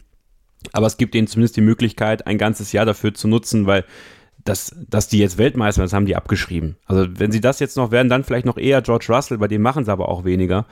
Aber 0.74 0.88
es 0.88 0.98
gibt 0.98 1.16
ihnen 1.16 1.28
zumindest 1.28 1.56
die 1.56 1.62
Möglichkeit, 1.62 2.28
ein 2.28 2.38
ganzes 2.38 2.72
Jahr 2.72 2.86
dafür 2.86 3.14
zu 3.14 3.28
nutzen, 3.28 3.66
weil 3.66 3.86
das, 4.46 4.76
dass 4.90 5.08
die 5.08 5.20
jetzt 5.20 5.38
Weltmeister, 5.38 5.82
das 5.82 5.92
haben 5.92 6.06
die 6.06 6.16
abgeschrieben. 6.16 6.78
Also 6.86 7.08
wenn 7.18 7.32
sie 7.32 7.42
das 7.42 7.60
jetzt 7.60 7.76
noch 7.76 7.92
werden, 7.92 8.10
dann 8.10 8.24
vielleicht 8.24 8.46
noch 8.46 8.58
eher 8.58 8.82
George 8.82 9.08
Russell, 9.10 9.40
bei 9.40 9.48
dem 9.48 9.62
machen 9.62 9.84
sie 9.84 9.92
aber 9.92 10.08
auch 10.08 10.24
weniger. 10.24 10.66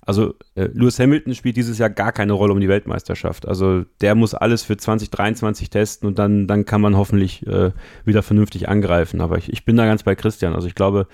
Also 0.00 0.34
äh, 0.54 0.68
Lewis 0.72 0.98
Hamilton 0.98 1.34
spielt 1.34 1.58
dieses 1.58 1.76
Jahr 1.76 1.90
gar 1.90 2.12
keine 2.12 2.32
Rolle 2.32 2.54
um 2.54 2.60
die 2.60 2.68
Weltmeisterschaft. 2.70 3.46
Also 3.46 3.84
der 4.00 4.14
muss 4.14 4.32
alles 4.32 4.62
für 4.62 4.78
2023 4.78 5.68
testen 5.68 6.08
und 6.08 6.18
dann, 6.18 6.46
dann 6.46 6.64
kann 6.64 6.80
man 6.80 6.96
hoffentlich 6.96 7.46
äh, 7.46 7.72
wieder 8.06 8.22
vernünftig 8.22 8.70
angreifen. 8.70 9.20
Aber 9.20 9.36
ich, 9.36 9.52
ich 9.52 9.66
bin 9.66 9.76
da 9.76 9.84
ganz 9.84 10.04
bei 10.04 10.14
Christian. 10.14 10.54
Also 10.54 10.66
ich 10.66 10.74
glaube, 10.74 11.06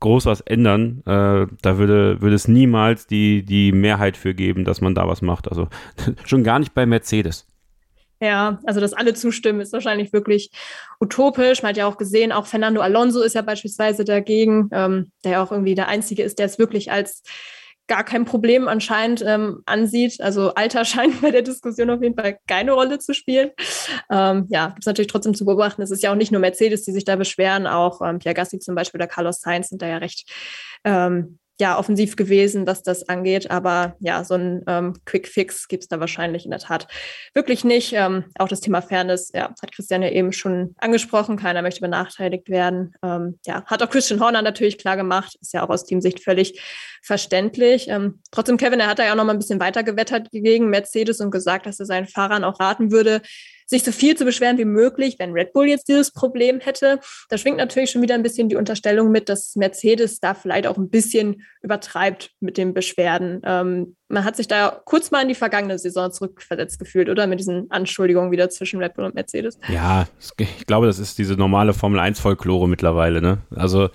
groß 0.00 0.26
was 0.26 0.40
ändern. 0.40 1.02
Äh, 1.06 1.46
da 1.62 1.78
würde, 1.78 2.20
würde 2.20 2.34
es 2.34 2.48
niemals 2.48 3.06
die, 3.06 3.44
die 3.44 3.70
Mehrheit 3.70 4.16
für 4.16 4.34
geben, 4.34 4.64
dass 4.64 4.80
man 4.80 4.96
da 4.96 5.06
was 5.06 5.22
macht. 5.22 5.48
Also 5.48 5.68
schon 6.24 6.42
gar 6.42 6.58
nicht 6.58 6.74
bei 6.74 6.86
Mercedes. 6.86 7.46
Ja, 8.22 8.60
also 8.64 8.80
dass 8.80 8.92
alle 8.92 9.14
zustimmen, 9.14 9.60
ist 9.60 9.72
wahrscheinlich 9.72 10.12
wirklich 10.12 10.50
utopisch. 11.00 11.62
Man 11.62 11.70
hat 11.70 11.78
ja 11.78 11.86
auch 11.86 11.96
gesehen, 11.96 12.32
auch 12.32 12.46
Fernando 12.46 12.82
Alonso 12.82 13.22
ist 13.22 13.34
ja 13.34 13.40
beispielsweise 13.40 14.04
dagegen, 14.04 14.68
ähm, 14.72 15.10
der 15.24 15.32
ja 15.32 15.42
auch 15.42 15.52
irgendwie 15.52 15.74
der 15.74 15.88
Einzige 15.88 16.22
ist, 16.22 16.38
der 16.38 16.46
es 16.46 16.58
wirklich 16.58 16.92
als 16.92 17.22
gar 17.90 18.04
kein 18.04 18.24
Problem 18.24 18.68
anscheinend 18.68 19.24
ähm, 19.26 19.62
ansieht. 19.66 20.20
Also 20.20 20.54
Alter 20.54 20.84
scheint 20.86 21.20
bei 21.22 21.32
der 21.32 21.42
Diskussion 21.42 21.90
auf 21.90 22.02
jeden 22.02 22.14
Fall 22.14 22.38
keine 22.46 22.72
Rolle 22.72 23.00
zu 23.00 23.14
spielen. 23.14 23.50
Ähm, 24.10 24.46
ja, 24.48 24.68
gibt 24.68 24.80
es 24.82 24.86
natürlich 24.86 25.10
trotzdem 25.10 25.34
zu 25.34 25.44
beobachten. 25.44 25.82
Es 25.82 25.90
ist 25.90 26.02
ja 26.02 26.12
auch 26.12 26.16
nicht 26.16 26.30
nur 26.30 26.40
Mercedes, 26.40 26.84
die 26.84 26.92
sich 26.92 27.04
da 27.04 27.16
beschweren, 27.16 27.66
auch 27.66 28.00
ähm, 28.00 28.20
Pierre 28.20 28.34
Gassi 28.34 28.60
zum 28.60 28.76
Beispiel 28.76 28.98
oder 28.98 29.08
Carlos 29.08 29.40
Sainz 29.40 29.70
sind 29.70 29.82
da 29.82 29.88
ja 29.88 29.96
recht 29.96 30.30
ähm, 30.84 31.39
ja, 31.60 31.78
offensiv 31.78 32.16
gewesen, 32.16 32.66
was 32.66 32.82
das 32.82 33.08
angeht. 33.08 33.50
Aber 33.50 33.94
ja, 34.00 34.24
so 34.24 34.34
ein 34.34 34.64
ähm, 34.66 34.94
Quick 35.04 35.28
Fix 35.28 35.68
gibt 35.68 35.84
es 35.84 35.88
da 35.88 36.00
wahrscheinlich 36.00 36.44
in 36.44 36.50
der 36.50 36.60
Tat 36.60 36.88
wirklich 37.34 37.64
nicht. 37.64 37.92
Ähm, 37.92 38.24
auch 38.38 38.48
das 38.48 38.60
Thema 38.60 38.80
Fairness, 38.80 39.30
ja, 39.34 39.54
hat 39.62 39.72
Christian 39.72 40.02
ja 40.02 40.08
eben 40.08 40.32
schon 40.32 40.74
angesprochen. 40.78 41.36
Keiner 41.36 41.62
möchte 41.62 41.80
benachteiligt 41.80 42.48
werden. 42.48 42.94
Ähm, 43.04 43.38
ja, 43.46 43.64
hat 43.66 43.82
auch 43.82 43.90
Christian 43.90 44.20
Horner 44.20 44.42
natürlich 44.42 44.78
klar 44.78 44.96
gemacht. 44.96 45.36
Ist 45.40 45.52
ja 45.52 45.62
auch 45.62 45.68
aus 45.68 45.84
Teamsicht 45.84 46.24
völlig 46.24 46.60
verständlich. 47.02 47.88
Ähm, 47.88 48.20
trotzdem, 48.30 48.56
Kevin, 48.56 48.80
er 48.80 48.88
hat 48.88 48.98
da 48.98 49.04
ja 49.04 49.12
auch 49.12 49.16
noch 49.16 49.24
mal 49.24 49.32
ein 49.32 49.38
bisschen 49.38 49.60
weiter 49.60 49.82
gewettert 49.82 50.28
gegen 50.32 50.70
Mercedes 50.70 51.20
und 51.20 51.30
gesagt, 51.30 51.66
dass 51.66 51.78
er 51.78 51.86
seinen 51.86 52.06
Fahrern 52.06 52.44
auch 52.44 52.58
raten 52.58 52.90
würde, 52.90 53.22
sich 53.70 53.84
so 53.84 53.92
viel 53.92 54.16
zu 54.16 54.24
beschweren 54.24 54.58
wie 54.58 54.64
möglich, 54.64 55.16
wenn 55.18 55.32
Red 55.32 55.52
Bull 55.52 55.68
jetzt 55.68 55.88
dieses 55.88 56.10
Problem 56.10 56.60
hätte. 56.60 56.98
Da 57.28 57.38
schwingt 57.38 57.56
natürlich 57.56 57.90
schon 57.90 58.02
wieder 58.02 58.14
ein 58.16 58.22
bisschen 58.22 58.48
die 58.48 58.56
Unterstellung 58.56 59.10
mit, 59.10 59.28
dass 59.28 59.54
Mercedes 59.56 60.20
da 60.20 60.34
vielleicht 60.34 60.66
auch 60.66 60.76
ein 60.76 60.90
bisschen 60.90 61.42
übertreibt 61.62 62.32
mit 62.40 62.58
den 62.58 62.74
Beschwerden. 62.74 63.40
Ähm, 63.44 63.96
man 64.08 64.24
hat 64.24 64.36
sich 64.36 64.48
da 64.48 64.80
kurz 64.84 65.12
mal 65.12 65.22
in 65.22 65.28
die 65.28 65.36
vergangene 65.36 65.78
Saison 65.78 66.10
zurückversetzt 66.10 66.80
gefühlt, 66.80 67.08
oder? 67.08 67.28
Mit 67.28 67.38
diesen 67.38 67.70
Anschuldigungen 67.70 68.32
wieder 68.32 68.50
zwischen 68.50 68.82
Red 68.82 68.94
Bull 68.94 69.04
und 69.04 69.14
Mercedes. 69.14 69.58
Ja, 69.68 70.08
ich 70.38 70.66
glaube, 70.66 70.86
das 70.86 70.98
ist 70.98 71.18
diese 71.18 71.34
normale 71.34 71.72
Formel 71.72 72.00
1-Folklore 72.00 72.68
mittlerweile, 72.68 73.22
ne? 73.22 73.38
Also 73.54 73.88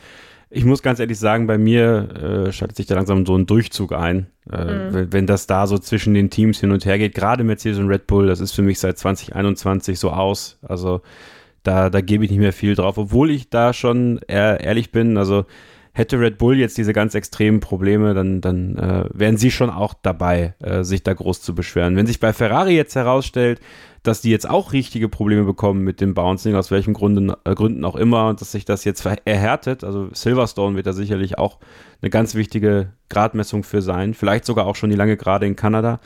ich 0.56 0.64
muss 0.64 0.82
ganz 0.82 1.00
ehrlich 1.00 1.20
sagen, 1.20 1.48
bei 1.48 1.58
mir 1.58 2.48
äh, 2.48 2.52
schaltet 2.52 2.78
sich 2.78 2.86
da 2.86 2.96
langsam 2.96 3.26
so 3.26 3.38
ein 3.38 3.46
Durchzug 3.46 3.92
ein. 3.92 4.28
Äh, 4.52 4.90
mhm. 4.90 5.08
wenn, 5.12 5.28
das 5.28 5.48
da 5.48 5.68
so 5.68 5.78
zwischen 5.78 6.14
den 6.14 6.30
Teams 6.30 6.60
hin 6.60 6.72
und 6.72 6.86
her 6.86 6.98
geht, 6.98 7.14
gerade 7.14 7.44
Mercedes 7.44 7.78
und 7.78 7.88
Red 7.88 8.08
Bull, 8.08 8.28
das 8.28 8.40
ist 8.40 8.54
für 8.54 8.62
mich 8.62 8.80
seit 8.80 8.98
2021 8.98 10.00
so 10.00 10.12
aus. 10.12 10.58
Also 10.62 11.02
da, 11.64 11.90
da 11.90 12.00
gebe 12.00 12.24
ich 12.24 12.32
nicht 12.32 12.40
mehr 12.40 12.54
viel 12.54 12.76
drauf, 12.76 12.98
obwohl 12.98 13.32
ich 13.32 13.50
da 13.50 13.74
schon 13.74 14.20
ehrlich 14.28 14.92
bin. 14.92 15.18
Also 15.18 15.46
hätte 15.92 16.20
Red 16.20 16.38
Bull 16.38 16.58
jetzt 16.58 16.78
diese 16.78 16.94
ganz 16.94 17.16
extremen 17.16 17.60
Probleme, 17.60 18.14
dann, 18.14 18.42
dann 18.42 18.78
äh, 18.78 19.06
wären 19.14 19.38
sie 19.38 19.52
schon 19.52 19.70
auch 19.70 19.94
dabei, 19.94 20.54
äh, 20.62 20.84
sich 20.84 21.04
da 21.04 21.14
groß 21.14 21.42
zu 21.42 21.56
beschweren. 21.56 21.96
Wenn 21.96 22.06
sich 22.06 22.20
bei 22.20 22.34
Ferrari 22.34 22.76
jetzt 22.76 22.96
herausstellt, 22.96 23.60
dass 24.08 24.22
die 24.22 24.30
jetzt 24.30 24.50
auch 24.50 24.74
richtige 24.74 25.10
Probleme 25.10 25.44
bekommen 25.44 25.82
mit 25.82 26.02
dem 26.02 26.14
Bouncing, 26.14 26.56
aus 26.56 26.72
welchen 26.72 26.94
Gründen, 26.94 27.32
äh, 27.44 27.56
Gründen 27.56 27.84
auch 27.86 27.96
immer, 27.96 28.30
und 28.30 28.42
dass 28.42 28.52
sich 28.52 28.66
das 28.66 28.84
jetzt 28.84 29.06
erhärtet, 29.26 29.84
also 29.84 30.10
Silverstone 30.14 30.76
wird 30.76 30.88
da 30.88 30.94
sicherlich 30.94 31.38
auch 31.38 31.60
eine 32.02 32.10
ganz 32.10 32.36
wichtige 32.36 32.92
Gradmessung 33.10 33.64
für 33.64 33.82
sein, 33.82 34.14
vielleicht 34.14 34.46
sogar 34.46 34.68
auch 34.68 34.76
schon 34.76 34.90
die 34.90 34.96
lange 34.96 35.18
Gerade 35.18 35.46
in 35.46 35.56
Kanada, 35.56 36.00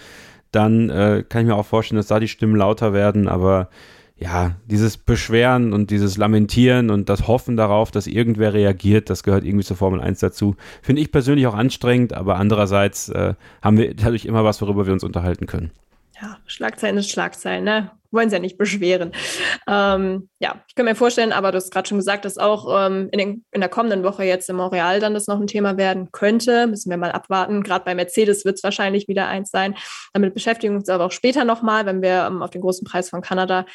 dann 0.52 0.90
äh, 0.90 1.24
kann 1.28 1.42
ich 1.42 1.48
mir 1.48 1.56
auch 1.56 1.66
vorstellen, 1.66 1.98
dass 1.98 2.08
da 2.08 2.20
die 2.20 2.28
Stimmen 2.28 2.56
lauter 2.56 2.94
werden, 2.94 3.28
aber 3.28 3.70
ja, 4.18 4.56
dieses 4.66 4.98
Beschweren 4.98 5.72
und 5.72 5.92
dieses 5.92 6.18
Lamentieren 6.18 6.90
und 6.90 7.08
das 7.08 7.28
Hoffen 7.28 7.56
darauf, 7.56 7.90
dass 7.90 8.06
irgendwer 8.06 8.54
reagiert, 8.54 9.10
das 9.10 9.24
gehört 9.24 9.46
irgendwie 9.46 9.64
zur 9.64 9.78
Formel 9.78 10.02
1 10.02 10.20
dazu. 10.20 10.56
Finde 10.82 11.02
ich 11.02 11.12
persönlich 11.12 11.48
auch 11.48 11.54
anstrengend, 11.54 12.14
aber 12.14 12.36
andererseits 12.36 13.10
äh, 13.10 13.36
haben 13.62 13.78
wir 13.78 13.94
dadurch 13.94 14.26
immer 14.26 14.44
was, 14.44 14.62
worüber 14.62 14.86
wir 14.86 14.94
uns 14.94 15.06
unterhalten 15.06 15.46
können. 15.46 15.72
Ja, 16.22 16.38
Schlagzeilen 16.48 16.98
ist 16.98 17.10
Schlagzeilen, 17.10 17.64
ne? 17.64 17.92
Wollen 18.12 18.30
sie 18.30 18.36
ja 18.36 18.42
nicht 18.42 18.58
beschweren. 18.58 19.12
Ähm, 19.68 20.30
ja, 20.40 20.64
ich 20.68 20.76
kann 20.76 20.86
mir 20.86 20.96
vorstellen, 20.96 21.32
aber 21.32 21.52
du 21.52 21.58
hast 21.58 21.72
gerade 21.72 21.88
schon 21.88 22.00
gesagt, 22.00 22.26
dass 22.26 22.40
auch 22.40 22.88
ähm, 22.88 23.08
in, 23.12 23.20
den, 23.20 23.46
in 23.52 23.62
der 23.62 23.70
kommenden 23.70 24.04
Woche 24.04 24.24
jetzt 24.24 24.50
in 24.50 24.56
Montreal 24.56 25.00
dann 25.00 25.14
das 25.14 25.28
noch 25.28 25.40
ein 25.40 25.48
Thema 25.48 25.78
werden 25.78 26.12
könnte. 26.12 26.66
Müssen 26.68 26.90
wir 26.90 26.98
mal 26.98 27.12
abwarten. 27.12 27.62
Gerade 27.62 27.86
bei 27.86 27.94
Mercedes 27.94 28.46
wird 28.46 28.58
es 28.58 28.64
wahrscheinlich 28.64 29.08
wieder 29.08 29.28
eins 29.28 29.52
sein. 29.52 29.76
Damit 30.12 30.34
beschäftigen 30.34 30.74
wir 30.74 30.80
uns 30.80 30.90
aber 30.90 31.06
auch 31.06 31.12
später 31.12 31.46
nochmal, 31.46 31.86
wenn 31.86 32.02
wir 32.02 32.26
ähm, 32.26 32.42
auf 32.42 32.50
den 32.50 32.62
großen 32.62 32.86
Preis 32.86 33.10
von 33.12 33.22
Kanada 33.22 33.66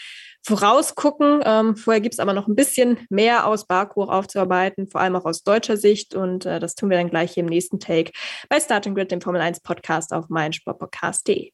vorausgucken. 0.45 1.41
Ähm, 1.45 1.77
vorher 1.77 2.01
gibt 2.01 2.15
es 2.15 2.19
aber 2.19 2.35
noch 2.35 2.49
ein 2.49 2.57
bisschen 2.57 2.99
mehr 3.09 3.47
aus 3.47 3.67
Baku 3.67 4.03
aufzuarbeiten, 4.03 4.89
vor 4.89 5.01
allem 5.01 5.17
auch 5.17 5.25
aus 5.25 5.45
deutscher 5.45 5.77
Sicht. 5.77 6.15
Und 6.15 6.45
äh, 6.45 6.59
das 6.59 6.75
tun 6.75 6.91
wir 6.91 6.99
dann 6.99 7.09
gleich 7.09 7.33
hier 7.33 7.45
im 7.45 7.49
nächsten 7.49 7.79
Take 7.79 8.13
bei 8.51 8.61
Starting 8.61 8.95
Grid, 8.95 9.13
dem 9.13 9.21
Formel 9.21 9.41
1 9.41 9.61
Podcast 9.61 10.13
auf 10.13 10.29
meinsportpodcast.de. 10.29 11.54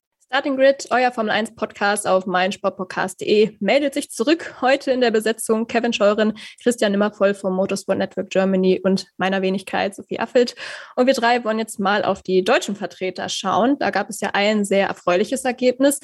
Starting 0.33 0.55
Grid, 0.55 0.87
euer 0.91 1.11
Formel 1.11 1.33
1 1.33 1.55
Podcast 1.55 2.07
auf 2.07 2.25
meinsportpodcast.de, 2.25 3.57
meldet 3.59 3.93
sich 3.93 4.11
zurück. 4.11 4.61
Heute 4.61 4.91
in 4.91 5.01
der 5.01 5.11
Besetzung 5.11 5.67
Kevin 5.67 5.91
Scheuren, 5.91 6.37
Christian 6.63 6.93
Nimmervoll 6.93 7.33
vom 7.33 7.53
Motorsport 7.53 7.97
Network 7.97 8.29
Germany 8.29 8.79
und 8.81 9.07
meiner 9.17 9.41
Wenigkeit 9.41 9.93
Sophie 9.93 10.21
Affelt. 10.21 10.55
Und 10.95 11.07
wir 11.07 11.15
drei 11.15 11.43
wollen 11.43 11.59
jetzt 11.59 11.81
mal 11.81 12.05
auf 12.05 12.21
die 12.23 12.45
deutschen 12.45 12.77
Vertreter 12.77 13.27
schauen. 13.27 13.77
Da 13.77 13.89
gab 13.89 14.09
es 14.09 14.21
ja 14.21 14.29
ein 14.31 14.63
sehr 14.63 14.87
erfreuliches 14.87 15.43
Ergebnis. 15.43 15.99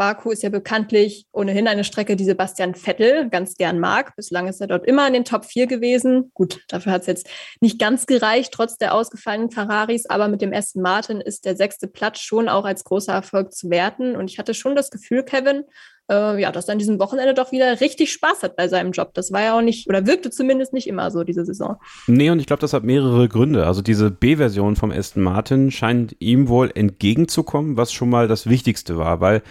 Baku 0.00 0.30
ist 0.30 0.42
ja 0.42 0.48
bekanntlich 0.48 1.26
ohnehin 1.30 1.68
eine 1.68 1.84
Strecke, 1.84 2.16
die 2.16 2.24
Sebastian 2.24 2.74
Vettel 2.74 3.28
ganz 3.28 3.56
gern 3.56 3.78
mag. 3.78 4.16
Bislang 4.16 4.48
ist 4.48 4.62
er 4.62 4.66
dort 4.66 4.86
immer 4.86 5.06
in 5.06 5.12
den 5.12 5.26
Top 5.26 5.44
4 5.44 5.66
gewesen. 5.66 6.30
Gut, 6.32 6.62
dafür 6.68 6.92
hat 6.92 7.02
es 7.02 7.06
jetzt 7.06 7.28
nicht 7.60 7.78
ganz 7.78 8.06
gereicht, 8.06 8.50
trotz 8.50 8.78
der 8.78 8.94
ausgefallenen 8.94 9.50
Ferraris. 9.50 10.08
Aber 10.08 10.28
mit 10.28 10.40
dem 10.40 10.54
Aston 10.54 10.80
Martin 10.80 11.20
ist 11.20 11.44
der 11.44 11.54
sechste 11.54 11.86
Platz 11.86 12.20
schon 12.20 12.48
auch 12.48 12.64
als 12.64 12.84
großer 12.84 13.12
Erfolg 13.12 13.52
zu 13.52 13.68
werten. 13.68 14.16
Und 14.16 14.30
ich 14.30 14.38
hatte 14.38 14.54
schon 14.54 14.74
das 14.74 14.90
Gefühl, 14.90 15.22
Kevin, 15.22 15.64
äh, 16.10 16.40
ja, 16.40 16.50
dass 16.50 16.68
er 16.68 16.72
an 16.72 16.78
diesem 16.78 16.98
Wochenende 16.98 17.34
doch 17.34 17.52
wieder 17.52 17.82
richtig 17.82 18.10
Spaß 18.10 18.42
hat 18.42 18.56
bei 18.56 18.68
seinem 18.68 18.92
Job. 18.92 19.12
Das 19.12 19.32
war 19.32 19.42
ja 19.42 19.58
auch 19.58 19.62
nicht, 19.62 19.86
oder 19.86 20.06
wirkte 20.06 20.30
zumindest 20.30 20.72
nicht 20.72 20.86
immer 20.86 21.10
so 21.10 21.24
diese 21.24 21.44
Saison. 21.44 21.76
Nee, 22.06 22.30
und 22.30 22.40
ich 22.40 22.46
glaube, 22.46 22.62
das 22.62 22.72
hat 22.72 22.84
mehrere 22.84 23.28
Gründe. 23.28 23.66
Also 23.66 23.82
diese 23.82 24.10
B-Version 24.10 24.76
vom 24.76 24.92
Aston 24.92 25.22
Martin 25.22 25.70
scheint 25.70 26.16
ihm 26.20 26.48
wohl 26.48 26.70
entgegenzukommen, 26.74 27.76
was 27.76 27.92
schon 27.92 28.08
mal 28.08 28.28
das 28.28 28.48
Wichtigste 28.48 28.96
war, 28.96 29.20
weil 29.20 29.42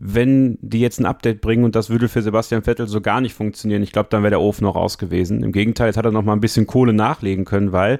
wenn 0.00 0.58
die 0.60 0.80
jetzt 0.80 1.00
ein 1.00 1.06
Update 1.06 1.40
bringen 1.40 1.64
und 1.64 1.74
das 1.74 1.90
würde 1.90 2.08
für 2.08 2.22
Sebastian 2.22 2.62
Vettel 2.62 2.86
so 2.86 3.00
gar 3.00 3.20
nicht 3.20 3.34
funktionieren, 3.34 3.82
ich 3.82 3.90
glaube, 3.90 4.08
dann 4.10 4.22
wäre 4.22 4.30
der 4.30 4.40
Ofen 4.40 4.64
noch 4.64 4.76
aus 4.76 4.96
gewesen. 4.96 5.42
Im 5.42 5.50
Gegenteil, 5.50 5.88
jetzt 5.88 5.96
hat 5.96 6.04
er 6.04 6.12
noch 6.12 6.22
mal 6.22 6.34
ein 6.34 6.40
bisschen 6.40 6.68
Kohle 6.68 6.92
nachlegen 6.92 7.44
können, 7.44 7.72
weil 7.72 7.98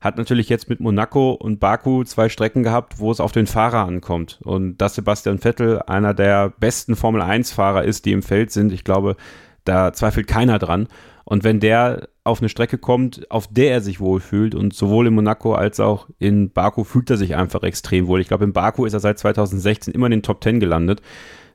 hat 0.00 0.16
natürlich 0.16 0.48
jetzt 0.48 0.68
mit 0.68 0.80
Monaco 0.80 1.32
und 1.32 1.58
Baku 1.58 2.04
zwei 2.04 2.28
Strecken 2.28 2.62
gehabt, 2.62 3.00
wo 3.00 3.10
es 3.10 3.20
auf 3.20 3.32
den 3.32 3.46
Fahrer 3.46 3.86
ankommt. 3.86 4.38
Und 4.42 4.78
dass 4.78 4.94
Sebastian 4.94 5.38
Vettel 5.38 5.82
einer 5.82 6.14
der 6.14 6.50
besten 6.50 6.96
Formel 6.96 7.20
1-Fahrer 7.20 7.84
ist, 7.84 8.06
die 8.06 8.12
im 8.12 8.22
Feld 8.22 8.50
sind, 8.50 8.72
ich 8.72 8.84
glaube, 8.84 9.16
da 9.64 9.92
zweifelt 9.92 10.26
keiner 10.26 10.58
dran. 10.58 10.88
Und 11.24 11.44
wenn 11.44 11.60
der 11.60 12.08
auf 12.24 12.40
eine 12.40 12.48
Strecke 12.48 12.78
kommt, 12.78 13.30
auf 13.30 13.46
der 13.48 13.72
er 13.72 13.80
sich 13.82 14.00
wohlfühlt 14.00 14.54
und 14.54 14.72
sowohl 14.72 15.08
in 15.08 15.14
Monaco 15.14 15.52
als 15.52 15.80
auch 15.80 16.08
in 16.18 16.50
Baku 16.50 16.84
fühlt 16.84 17.10
er 17.10 17.16
sich 17.18 17.36
einfach 17.36 17.62
extrem 17.62 18.06
wohl. 18.06 18.20
Ich 18.20 18.28
glaube, 18.28 18.44
in 18.44 18.52
Baku 18.52 18.86
ist 18.86 18.94
er 18.94 19.00
seit 19.00 19.18
2016 19.18 19.92
immer 19.92 20.06
in 20.06 20.12
den 20.12 20.22
Top 20.22 20.42
10 20.42 20.60
gelandet 20.60 21.02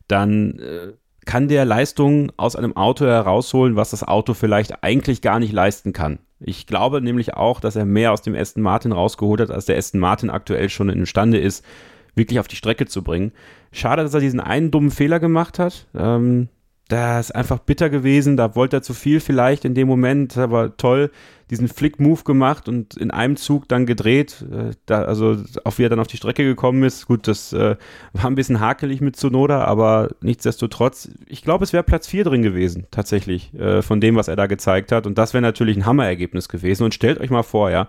dann 0.07 0.59
äh, 0.59 0.93
kann 1.25 1.47
der 1.47 1.65
Leistungen 1.65 2.31
aus 2.37 2.55
einem 2.55 2.77
Auto 2.77 3.05
herausholen, 3.05 3.75
was 3.75 3.89
das 3.89 4.03
Auto 4.03 4.33
vielleicht 4.33 4.83
eigentlich 4.83 5.21
gar 5.21 5.39
nicht 5.39 5.51
leisten 5.51 5.91
kann. 5.93 6.19
Ich 6.39 6.67
glaube 6.67 7.01
nämlich 7.01 7.33
auch, 7.33 7.59
dass 7.59 7.75
er 7.75 7.85
mehr 7.85 8.11
aus 8.11 8.21
dem 8.21 8.35
Aston 8.35 8.61
Martin 8.61 8.91
rausgeholt 8.91 9.41
hat, 9.41 9.51
als 9.51 9.65
der 9.65 9.77
Aston 9.77 9.99
Martin 9.99 10.29
aktuell 10.29 10.69
schon 10.69 10.89
imstande 10.89 11.39
ist, 11.39 11.65
wirklich 12.13 12.39
auf 12.39 12.47
die 12.47 12.55
Strecke 12.55 12.85
zu 12.85 13.03
bringen. 13.03 13.31
Schade, 13.71 14.03
dass 14.03 14.13
er 14.13 14.19
diesen 14.19 14.39
einen 14.39 14.71
dummen 14.71 14.91
Fehler 14.91 15.19
gemacht 15.19 15.59
hat. 15.59 15.87
Ähm, 15.95 16.49
da 16.87 17.19
ist 17.19 17.33
einfach 17.33 17.59
bitter 17.59 17.89
gewesen, 17.89 18.37
da 18.37 18.55
wollte 18.55 18.77
er 18.77 18.83
zu 18.83 18.93
viel 18.93 19.19
vielleicht 19.19 19.65
in 19.65 19.73
dem 19.73 19.87
Moment, 19.87 20.37
aber 20.37 20.77
toll, 20.77 21.09
diesen 21.51 21.67
Flick-Move 21.67 22.23
gemacht 22.23 22.67
und 22.67 22.97
in 22.97 23.12
einem 23.12 23.36
Zug 23.36 23.67
dann 23.67 23.86
gedreht, 23.86 24.43
äh, 24.51 24.71
da, 24.86 25.03
also 25.03 25.38
auch 25.63 25.77
wie 25.77 25.84
er 25.84 25.89
dann 25.89 25.99
auf 25.99 26.08
die 26.08 26.17
Strecke 26.17 26.43
gekommen 26.43 26.84
ist. 26.84 27.05
Gut, 27.05 27.27
das 27.27 27.53
äh, 27.53 27.75
war 28.13 28.25
ein 28.25 28.36
bisschen 28.36 28.60
hakelig 28.60 28.99
mit 29.01 29.15
Sonoda, 29.15 29.63
aber 29.63 30.10
nichtsdestotrotz, 30.21 31.10
ich 31.27 31.43
glaube, 31.43 31.63
es 31.63 31.71
wäre 31.71 31.84
Platz 31.84 32.08
4 32.08 32.23
drin 32.23 32.41
gewesen, 32.41 32.88
tatsächlich, 32.89 33.53
äh, 33.53 33.84
von 33.84 34.01
dem, 34.01 34.15
was 34.15 34.27
er 34.27 34.36
da 34.36 34.47
gezeigt 34.47 34.91
hat. 34.91 35.05
Und 35.05 35.17
das 35.17 35.34
wäre 35.34 35.43
natürlich 35.43 35.77
ein 35.77 35.86
Hammerergebnis 35.86 36.49
gewesen. 36.49 36.84
Und 36.84 36.95
stellt 36.95 37.19
euch 37.19 37.29
mal 37.29 37.43
vor, 37.43 37.69
ja, 37.69 37.88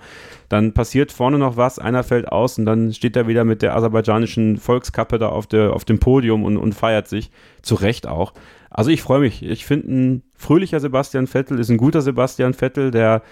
dann 0.51 0.75
passiert 0.75 1.11
vorne 1.11 1.39
noch 1.39 1.57
was, 1.57 1.79
einer 1.79 2.05
fällt 2.05 2.29
aus 2.29 2.59
und 2.59 2.67
dann 2.67 2.93
steht 2.93 3.17
er 3.17 3.27
wieder 3.27 3.45
mit 3.45 3.63
der 3.63 3.75
aserbaidschanischen 3.75 4.59
Volkskappe 4.59 5.19
da 5.19 5.29
auf, 5.29 5.47
der, 5.47 5.73
auf 5.73 5.85
dem 5.85 5.99
Podium 5.99 6.45
und, 6.45 6.59
und 6.59 6.75
feiert 6.75 7.09
sich. 7.09 7.31
Zu 7.63 7.75
Recht 7.75 8.07
auch. 8.07 8.33
Also 8.71 8.91
ich 8.91 9.03
freue 9.03 9.21
mich. 9.21 9.43
Ich 9.43 9.65
finde, 9.65 9.91
ein 9.91 10.23
fröhlicher 10.37 10.81
Sebastian 10.81 11.27
Vettel 11.27 11.59
ist 11.59 11.71
ein 11.71 11.79
guter 11.79 12.03
Sebastian 12.03 12.55
Vettel, 12.55 12.91
der 12.91 13.23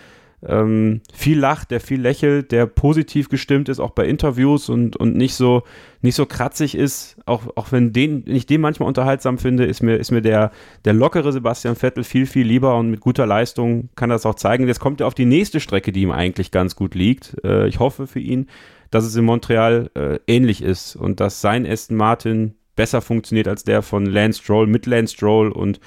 ähm, 0.42 1.00
viel 1.12 1.38
lacht, 1.38 1.70
der 1.70 1.80
viel 1.80 2.00
lächelt, 2.00 2.52
der 2.52 2.66
positiv 2.66 3.28
gestimmt 3.28 3.68
ist, 3.68 3.80
auch 3.80 3.90
bei 3.90 4.06
Interviews 4.06 4.68
und, 4.68 4.96
und 4.96 5.16
nicht 5.16 5.34
so 5.34 5.62
nicht 6.04 6.16
so 6.16 6.26
kratzig 6.26 6.76
ist, 6.76 7.16
auch, 7.24 7.44
auch 7.56 7.72
wenn 7.72 7.94
den, 7.94 8.24
ich 8.26 8.44
den 8.44 8.60
manchmal 8.60 8.88
unterhaltsam 8.88 9.38
finde, 9.38 9.64
ist 9.64 9.82
mir, 9.82 9.96
ist 9.96 10.10
mir 10.10 10.20
der, 10.20 10.50
der 10.84 10.92
lockere 10.92 11.32
Sebastian 11.32 11.76
Vettel 11.76 12.04
viel, 12.04 12.26
viel 12.26 12.46
lieber 12.46 12.76
und 12.76 12.90
mit 12.90 13.00
guter 13.00 13.24
Leistung 13.24 13.88
kann 13.96 14.10
das 14.10 14.26
auch 14.26 14.34
zeigen. 14.34 14.68
Jetzt 14.68 14.80
kommt 14.80 15.00
er 15.00 15.06
auf 15.06 15.14
die 15.14 15.24
nächste 15.24 15.60
Strecke, 15.60 15.92
die 15.92 16.02
ihm 16.02 16.10
eigentlich 16.10 16.50
ganz 16.50 16.76
gut 16.76 16.94
liegt. 16.94 17.36
Äh, 17.42 17.68
ich 17.68 17.78
hoffe 17.78 18.06
für 18.06 18.20
ihn, 18.20 18.48
dass 18.90 19.04
es 19.04 19.16
in 19.16 19.24
Montreal 19.24 19.90
äh, 19.94 20.18
ähnlich 20.26 20.62
ist 20.62 20.94
und 20.94 21.20
dass 21.20 21.40
sein 21.40 21.66
Aston 21.66 21.96
Martin 21.96 22.54
besser 22.76 23.00
funktioniert 23.00 23.48
als 23.48 23.64
der 23.64 23.80
von 23.80 24.04
Lance 24.04 24.42
Stroll 24.42 24.66
mit 24.66 24.84
Lance 24.84 25.14
Stroll 25.14 25.52
und 25.52 25.80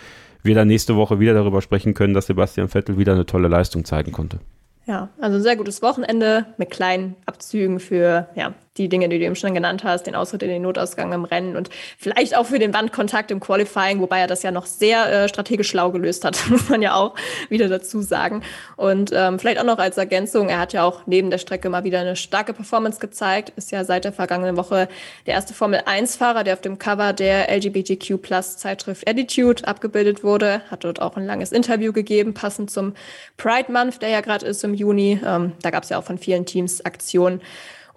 wir 0.48 0.56
dann 0.56 0.68
nächste 0.68 0.96
Woche 0.96 1.20
wieder 1.20 1.36
darüber 1.36 1.62
sprechen 1.62 1.94
können, 1.94 2.16
dass 2.16 2.26
Sebastian 2.26 2.70
Vettel 2.70 2.98
wieder 2.98 3.14
eine 3.14 3.28
tolle 3.28 3.48
Leistung 3.48 3.86
zeigen 3.86 4.12
konnte. 4.12 4.40
Ja, 4.88 5.10
also 5.20 5.38
ein 5.38 5.44
sehr 5.44 5.58
gutes 5.58 5.82
Wochenende 5.82 6.48
mit 6.58 6.72
kleinen 6.72 7.16
Abzügen 7.26 7.80
für 7.80 8.30
ja, 8.36 8.54
die 8.78 8.90
Dinge, 8.90 9.10
die 9.10 9.20
du 9.20 9.26
eben 9.26 9.36
schon 9.36 9.54
genannt 9.54 9.84
hast, 9.84 10.04
den 10.04 10.16
Ausritt 10.16 10.44
in 10.44 10.50
den 10.50 10.62
Notausgang 10.62 11.12
im 11.14 11.26
Rennen 11.26 11.56
und 11.56 11.70
vielleicht 11.98 12.36
auch 12.36 12.46
für 12.46 12.60
den 12.60 12.74
Wandkontakt 12.74 13.32
im 13.32 13.40
Qualifying, 13.40 14.00
wobei 14.00 14.20
er 14.20 14.28
das 14.28 14.44
ja 14.44 14.52
noch 14.52 14.66
sehr 14.66 15.12
äh, 15.12 15.30
strategisch 15.30 15.70
schlau 15.70 15.92
gelöst 15.92 16.24
hat, 16.24 16.40
muss 16.50 16.70
man 16.70 16.82
ja 16.82 16.96
auch 16.96 17.16
wieder 17.50 17.68
dazu 17.68 18.02
sagen. 18.02 18.44
Und 18.76 19.12
ähm, 19.14 19.40
vielleicht 19.40 19.60
auch 19.60 19.66
noch 19.66 19.80
als 19.80 19.98
Ergänzung, 19.98 20.50
er 20.50 20.60
hat 20.60 20.74
ja 20.74 20.84
auch 20.84 21.02
neben 21.06 21.30
der 21.30 21.38
Strecke 21.38 21.70
mal 21.70 21.84
wieder 21.84 22.00
eine 22.00 22.16
starke 22.16 22.54
Performance 22.54 23.00
gezeigt, 23.00 23.52
ist 23.56 23.72
ja 23.72 23.84
seit 23.84 24.06
der 24.06 24.14
vergangenen 24.14 24.58
Woche 24.58 24.88
der 25.26 25.34
erste 25.34 25.54
Formel-1-Fahrer, 25.54 26.44
der 26.44 26.54
auf 26.54 26.62
dem 26.62 26.80
Cover 26.80 27.14
der 27.14 27.50
LGBTQ 27.56 28.22
Plus 28.22 28.58
Zeitschrift 28.58 29.08
Attitude 29.08 29.68
abgebildet 29.68 30.24
wurde, 30.24 30.62
hat 30.70 30.84
dort 30.84 31.02
auch 31.02 31.18
ein 31.18 31.26
langes 31.26 31.52
Interview 31.52 31.94
gegeben, 31.94 32.34
passend 32.34 32.72
zum 32.72 32.94
Pride 33.38 33.72
Month, 33.72 34.02
der 34.02 34.10
ja 34.10 34.22
gerade 34.22 34.46
ist 34.46 34.64
im 34.64 34.74
Juni. 34.74 35.20
Ähm, 35.26 35.54
da 35.62 35.70
gab 35.70 35.84
es 35.84 35.90
ja 35.90 35.98
auch 35.98 36.04
von 36.04 36.18
vielen 36.18 36.46
Teams 36.46 36.84
Aktionen 36.86 37.42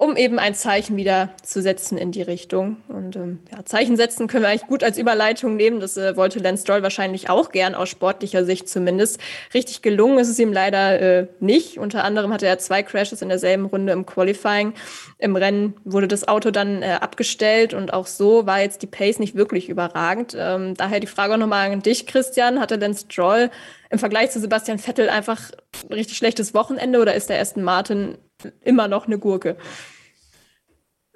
um 0.00 0.16
eben 0.16 0.38
ein 0.38 0.54
Zeichen 0.54 0.96
wieder 0.96 1.28
zu 1.42 1.60
setzen 1.60 1.98
in 1.98 2.10
die 2.10 2.22
Richtung. 2.22 2.78
Und 2.88 3.16
ähm, 3.16 3.40
ja, 3.52 3.66
Zeichen 3.66 3.98
setzen 3.98 4.28
können 4.28 4.44
wir 4.44 4.48
eigentlich 4.48 4.66
gut 4.66 4.82
als 4.82 4.96
Überleitung 4.96 5.56
nehmen. 5.56 5.78
Das 5.78 5.98
äh, 5.98 6.16
wollte 6.16 6.38
Lance 6.38 6.62
Stroll 6.62 6.82
wahrscheinlich 6.82 7.28
auch 7.28 7.52
gern, 7.52 7.74
aus 7.74 7.90
sportlicher 7.90 8.46
Sicht 8.46 8.66
zumindest. 8.70 9.20
Richtig 9.52 9.82
gelungen 9.82 10.18
ist 10.18 10.30
es 10.30 10.38
ihm 10.38 10.54
leider 10.54 11.00
äh, 11.00 11.26
nicht. 11.38 11.78
Unter 11.78 12.02
anderem 12.02 12.32
hatte 12.32 12.46
er 12.46 12.58
zwei 12.58 12.82
Crashes 12.82 13.20
in 13.20 13.28
derselben 13.28 13.66
Runde 13.66 13.92
im 13.92 14.06
Qualifying. 14.06 14.72
Im 15.18 15.36
Rennen 15.36 15.74
wurde 15.84 16.08
das 16.08 16.26
Auto 16.26 16.50
dann 16.50 16.80
äh, 16.80 16.96
abgestellt 16.98 17.74
und 17.74 17.92
auch 17.92 18.06
so 18.06 18.46
war 18.46 18.62
jetzt 18.62 18.80
die 18.80 18.86
Pace 18.86 19.18
nicht 19.18 19.34
wirklich 19.34 19.68
überragend. 19.68 20.34
Ähm, 20.34 20.72
daher 20.78 21.00
die 21.00 21.08
Frage 21.08 21.36
nochmal 21.36 21.70
an 21.70 21.82
dich, 21.82 22.06
Christian. 22.06 22.58
Hatte 22.58 22.76
Lance 22.76 23.04
Stroll 23.04 23.50
im 23.90 23.98
Vergleich 23.98 24.30
zu 24.30 24.40
Sebastian 24.40 24.78
Vettel 24.78 25.10
einfach 25.10 25.50
ein 25.90 25.92
richtig 25.92 26.16
schlechtes 26.16 26.54
Wochenende 26.54 27.02
oder 27.02 27.14
ist 27.14 27.28
der 27.28 27.38
Aston 27.38 27.62
Martin 27.62 28.16
immer 28.62 28.88
noch 28.88 29.06
eine 29.06 29.18
Gurke. 29.18 29.56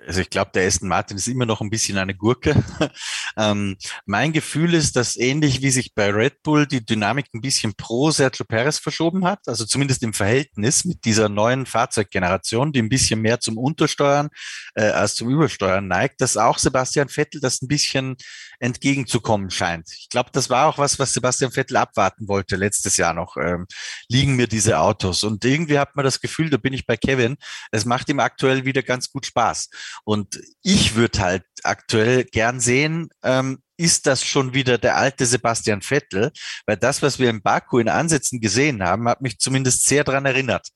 Also 0.07 0.21
ich 0.21 0.31
glaube, 0.31 0.51
der 0.55 0.67
Aston 0.67 0.89
Martin 0.89 1.17
ist 1.17 1.29
immer 1.29 1.47
noch 1.47 1.61
ein 1.61 1.71
bisschen 1.71 1.99
eine 1.99 2.15
Gurke. 2.15 2.55
ähm, 3.37 3.77
mein 4.07 4.33
Gefühl 4.33 4.75
ist, 4.75 4.97
dass 4.97 5.17
ähnlich 5.17 5.63
wie 5.63 5.71
sich 5.71 5.95
bei 5.95 6.11
Red 6.11 6.43
Bull 6.43 6.67
die 6.67 6.85
Dynamik 6.85 7.27
ein 7.35 7.41
bisschen 7.41 7.75
pro 7.75 8.11
Sergio 8.11 8.45
Perez 8.45 8.79
verschoben 8.79 9.25
hat, 9.25 9.41
also 9.47 9.65
zumindest 9.65 10.03
im 10.03 10.13
Verhältnis 10.13 10.85
mit 10.85 11.05
dieser 11.05 11.29
neuen 11.29 11.67
Fahrzeuggeneration, 11.67 12.73
die 12.73 12.81
ein 12.81 12.89
bisschen 12.89 13.21
mehr 13.21 13.41
zum 13.41 13.59
Untersteuern 13.59 14.29
äh, 14.75 14.85
als 14.85 15.15
zum 15.15 15.31
Übersteuern 15.31 15.89
neigt, 15.89 16.21
dass 16.21 16.37
auch 16.37 16.59
Sebastian 16.59 17.09
Vettel 17.09 17.41
das 17.41 17.63
ein 17.63 17.69
bisschen 17.69 18.17
entgegenzukommen 18.61 19.51
scheint. 19.51 19.91
Ich 19.93 20.09
glaube, 20.09 20.31
das 20.33 20.51
war 20.51 20.67
auch 20.67 20.79
was, 20.79 20.99
was 20.99 21.13
Sebastian 21.13 21.53
Vettel 21.53 21.77
abwarten 21.77 22.29
wollte 22.29 22.57
letztes 22.57 22.97
Jahr 22.97 23.15
noch. 23.15 23.37
Ähm, 23.37 23.67
liegen 24.09 24.37
mir 24.37 24.47
diese 24.47 24.79
Autos 24.79 25.25
und 25.25 25.45
irgendwie 25.45 25.79
hat 25.79 25.97
man 25.97 26.05
das 26.05 26.21
Gefühl, 26.21 26.51
da 26.51 26.57
bin 26.57 26.73
ich 26.73 26.87
bei 26.87 26.97
Kevin, 26.97 27.37
es 27.73 27.85
macht 27.85 28.09
ihm 28.09 28.21
aktuell 28.21 28.65
wieder 28.65 28.83
ganz 28.83 29.11
gut 29.11 29.27
Spaß. 29.27 29.69
Und 30.05 30.41
ich 30.63 30.95
würde 30.95 31.21
halt 31.21 31.45
aktuell 31.63 32.25
gern 32.25 32.61
sehen, 32.61 33.09
ähm, 33.23 33.61
ist 33.77 34.07
das 34.07 34.25
schon 34.25 34.55
wieder 34.55 34.79
der 34.79 34.97
alte 34.97 35.27
Sebastian 35.27 35.83
Vettel? 35.83 36.31
Weil 36.67 36.77
das, 36.77 37.03
was 37.03 37.19
wir 37.19 37.31
in 37.31 37.43
Baku 37.43 37.79
in 37.79 37.89
Ansätzen 37.89 38.41
gesehen 38.41 38.83
haben, 38.83 39.09
hat 39.09 39.21
mich 39.21 39.39
zumindest 39.39 39.87
sehr 39.87 40.05
dran 40.05 40.27
erinnert. 40.27 40.69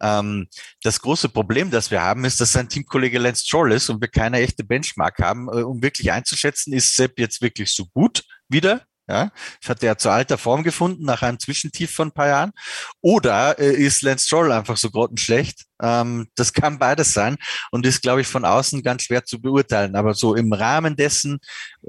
Ähm, 0.00 0.46
das 0.82 1.00
große 1.00 1.28
Problem, 1.28 1.70
das 1.70 1.90
wir 1.90 2.02
haben, 2.02 2.24
ist, 2.24 2.40
dass 2.40 2.52
sein 2.52 2.68
Teamkollege 2.68 3.18
Lance 3.18 3.44
Stroll 3.44 3.72
ist 3.72 3.90
und 3.90 4.00
wir 4.00 4.08
keine 4.08 4.38
echte 4.40 4.64
Benchmark 4.64 5.18
haben, 5.18 5.48
äh, 5.48 5.62
um 5.62 5.82
wirklich 5.82 6.12
einzuschätzen, 6.12 6.72
ist 6.72 6.94
Sepp 6.94 7.18
jetzt 7.18 7.42
wirklich 7.42 7.72
so 7.72 7.86
gut 7.86 8.22
wieder? 8.48 8.82
Ja, 9.06 9.30
das 9.60 9.68
hat 9.68 9.82
er 9.82 9.98
zu 9.98 10.08
alter 10.08 10.38
Form 10.38 10.62
gefunden 10.62 11.04
nach 11.04 11.20
einem 11.20 11.38
Zwischentief 11.38 11.90
von 11.90 12.08
ein 12.08 12.12
paar 12.12 12.28
Jahren. 12.28 12.52
Oder 13.02 13.58
äh, 13.58 13.74
ist 13.74 14.00
Lance 14.00 14.24
Stroll 14.26 14.50
einfach 14.50 14.78
so 14.78 14.90
grottenschlecht? 14.90 15.64
Ähm, 15.82 16.28
das 16.36 16.54
kann 16.54 16.78
beides 16.78 17.12
sein 17.12 17.36
und 17.70 17.84
ist, 17.84 18.00
glaube 18.00 18.22
ich, 18.22 18.26
von 18.26 18.46
außen 18.46 18.82
ganz 18.82 19.02
schwer 19.02 19.24
zu 19.24 19.42
beurteilen. 19.42 19.94
Aber 19.94 20.14
so 20.14 20.34
im 20.34 20.54
Rahmen 20.54 20.96
dessen, 20.96 21.38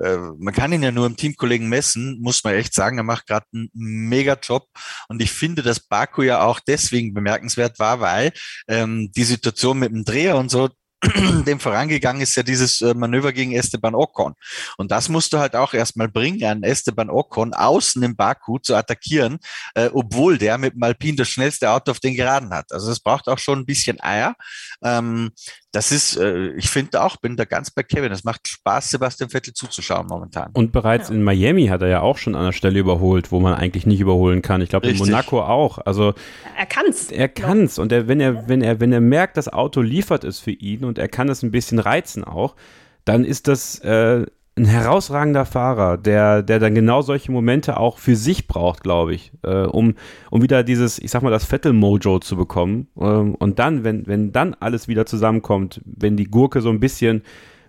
äh, 0.02 0.18
man 0.38 0.54
kann 0.54 0.74
ihn 0.74 0.84
ja 0.84 0.92
nur 0.92 1.06
im 1.06 1.16
Teamkollegen 1.16 1.70
messen, 1.70 2.20
muss 2.22 2.44
man 2.44 2.56
echt 2.56 2.74
sagen, 2.74 2.98
er 2.98 3.04
macht 3.04 3.28
gerade 3.28 3.46
einen 3.54 3.70
mega 3.74 4.38
Job. 4.42 4.68
Und 5.08 5.22
ich 5.22 5.32
finde, 5.32 5.62
dass 5.64 5.80
Baku 5.80 6.24
ja 6.24 6.42
auch 6.42 6.60
deswegen 6.60 7.14
bemerkenswert 7.14 7.80
war, 7.80 8.02
weil 8.02 8.34
ähm, 8.68 9.12
die 9.16 9.24
Situation 9.24 9.80
mit 9.80 9.92
dem 9.92 10.04
Dreher 10.04 10.36
und 10.36 10.50
so, 10.50 10.70
dem 11.46 11.60
vorangegangen 11.60 12.22
ist 12.22 12.36
ja 12.36 12.44
dieses 12.44 12.82
äh, 12.82 12.94
Manöver 12.94 13.34
gegen 13.34 13.52
Esteban 13.54 13.96
Ocon. 13.96 14.34
Und 14.78 14.92
das 14.92 15.10
musst 15.10 15.34
du 15.34 15.40
halt 15.40 15.56
auch 15.56 15.74
erstmal 15.74 16.08
bringen, 16.08 16.44
einen 16.44 16.64
Esteban 16.64 17.10
Ocon 17.10 17.54
außen 17.54 18.02
im 18.04 18.16
Baku 18.16 18.60
zu 18.60 18.76
attackieren, 18.76 19.40
äh, 19.74 19.90
obwohl 19.94 20.38
der 20.38 20.58
mit 20.58 20.74
dem 20.74 20.84
Alpin 20.84 21.16
das 21.16 21.30
schnellste 21.30 21.70
Auto 21.70 21.92
auf 21.92 22.00
den 22.00 22.16
Geraden 22.16 22.52
hat. 22.54 22.72
Also 22.72 22.92
es 22.92 23.00
braucht 23.00 23.28
auch 23.28 23.40
schon 23.40 23.60
ein 23.60 23.66
bisschen 23.66 24.02
Eier. 24.02 24.36
Ähm, 24.84 25.32
das 25.76 25.92
ist, 25.92 26.16
äh, 26.16 26.52
ich 26.54 26.70
finde 26.70 27.02
auch, 27.04 27.18
bin 27.18 27.36
da 27.36 27.44
ganz 27.44 27.70
bei 27.70 27.84
Kevin. 27.84 28.12
Es 28.12 28.24
macht 28.24 28.48
Spaß, 28.48 28.92
Sebastian 28.92 29.30
Vettel 29.30 29.54
zuzuschauen 29.54 30.08
momentan. 30.08 30.52
Und 30.54 30.72
bereits 30.72 31.10
ja. 31.10 31.16
in 31.16 31.24
Miami 31.24 31.68
hat 31.68 31.82
er 31.82 31.90
ja 31.90 32.00
auch 32.00 32.18
schon 32.18 32.34
an 32.34 32.46
der 32.46 32.52
Stelle 32.54 32.80
überholt, 32.80 33.32
wo 33.34 33.42
man 33.42 33.56
eigentlich 33.56 33.86
nicht 33.86 34.00
überholen 34.00 34.42
kann. 34.42 34.62
Ich 34.62 34.70
glaube 34.70 34.88
in 34.88 34.98
Monaco 34.98 35.42
auch. 35.42 35.80
Also 35.80 36.14
er 36.58 36.66
kann's. 36.66 37.12
Er 37.12 37.28
kann's. 37.28 37.78
Und 37.78 37.92
er, 37.92 38.08
wenn 38.08 38.22
er, 38.22 38.48
wenn 38.48 38.62
er, 38.62 38.80
wenn 38.80 38.94
er 38.94 39.02
merkt, 39.02 39.36
das 39.36 39.50
Auto 39.50 39.82
liefert 39.82 40.24
es 40.24 40.40
für 40.40 40.52
ihn 40.52 40.86
und 40.86 40.98
er 40.98 41.10
kann 41.10 41.28
es 41.28 41.44
ein 41.44 41.52
bisschen 41.52 41.80
reizen 41.80 42.24
auch, 42.24 42.56
dann 43.04 43.26
ist 43.26 43.50
das 43.50 43.80
äh, 43.80 44.26
ein 44.58 44.66
herausragender 44.66 45.46
Fahrer, 45.46 45.98
der, 45.98 46.42
der 46.42 46.60
dann 46.60 46.76
genau 46.76 47.02
solche 47.02 47.32
Momente 47.32 47.78
auch 47.78 47.98
für 47.98 48.16
sich 48.16 48.48
braucht, 48.48 48.84
glaube 48.84 49.14
ich, 49.14 49.34
äh, 49.44 49.64
um, 49.66 49.96
um 50.32 50.42
wieder 50.42 50.64
dieses, 50.64 50.98
ich 50.98 51.12
sag 51.12 51.24
mal, 51.24 51.30
das 51.30 51.44
Vettel-Mojo 51.44 52.20
zu 52.20 52.38
bekommen. 52.38 52.88
Ähm, 52.98 53.36
und 53.36 53.60
dann, 53.60 53.84
wenn, 53.84 54.08
wenn 54.08 54.32
dann 54.32 54.56
alles 54.58 54.88
wieder 54.88 55.06
zusammenkommt, 55.06 55.82
wenn 55.84 56.16
die 56.16 56.26
Gurke 56.26 56.62
so 56.62 56.70
ein 56.70 56.80
bisschen, 56.80 57.24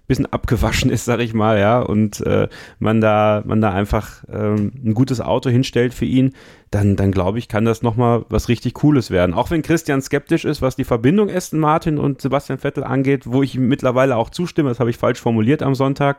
bisschen 0.06 0.26
abgewaschen 0.26 0.88
ist, 0.88 1.06
sag 1.06 1.18
ich 1.18 1.34
mal, 1.34 1.58
ja, 1.58 1.80
und 1.80 2.20
äh, 2.20 2.48
man 2.78 3.00
da, 3.00 3.42
man 3.44 3.60
da 3.60 3.72
einfach 3.72 4.22
ähm, 4.32 4.70
ein 4.84 4.94
gutes 4.94 5.20
Auto 5.20 5.50
hinstellt 5.50 5.92
für 5.92 6.04
ihn, 6.04 6.34
dann, 6.70 6.94
dann 6.94 7.10
glaube 7.10 7.40
ich, 7.40 7.48
kann 7.48 7.64
das 7.64 7.82
nochmal 7.82 8.24
was 8.28 8.48
richtig 8.48 8.74
Cooles 8.74 9.10
werden. 9.10 9.34
Auch 9.34 9.50
wenn 9.50 9.62
Christian 9.62 10.00
skeptisch 10.02 10.44
ist, 10.44 10.62
was 10.62 10.76
die 10.76 10.84
Verbindung 10.84 11.30
Aston 11.30 11.58
Martin 11.58 11.98
und 11.98 12.20
Sebastian 12.20 12.60
Vettel 12.60 12.84
angeht, 12.84 13.26
wo 13.26 13.42
ich 13.42 13.58
mittlerweile 13.58 14.14
auch 14.16 14.30
zustimme, 14.30 14.68
das 14.68 14.78
habe 14.78 14.90
ich 14.90 14.98
falsch 14.98 15.20
formuliert 15.20 15.64
am 15.64 15.74
Sonntag 15.74 16.18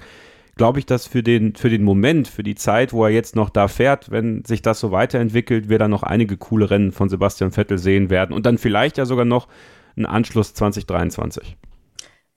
glaube 0.58 0.80
ich, 0.80 0.86
dass 0.86 1.08
für 1.08 1.24
den, 1.24 1.56
für 1.56 1.70
den 1.70 1.84
Moment, 1.84 2.28
für 2.28 2.44
die 2.44 2.56
Zeit, 2.56 2.94
wo 2.94 3.04
er 3.06 3.12
jetzt 3.12 3.36
noch 3.36 3.50
da 3.50 3.68
fährt, 3.68 4.12
wenn 4.12 4.44
sich 4.46 4.62
das 4.62 4.80
so 4.80 4.92
weiterentwickelt, 4.92 5.70
wir 5.70 5.80
dann 5.80 5.92
noch 5.92 6.04
einige 6.04 6.38
coole 6.38 6.70
Rennen 6.70 6.92
von 6.92 7.10
Sebastian 7.10 7.52
Vettel 7.52 7.78
sehen 7.78 8.10
werden 8.10 8.34
und 8.34 8.46
dann 8.46 8.58
vielleicht 8.58 8.98
ja 8.98 9.06
sogar 9.06 9.26
noch 9.26 9.48
einen 9.96 10.06
Anschluss 10.06 10.54
2023. 10.54 11.58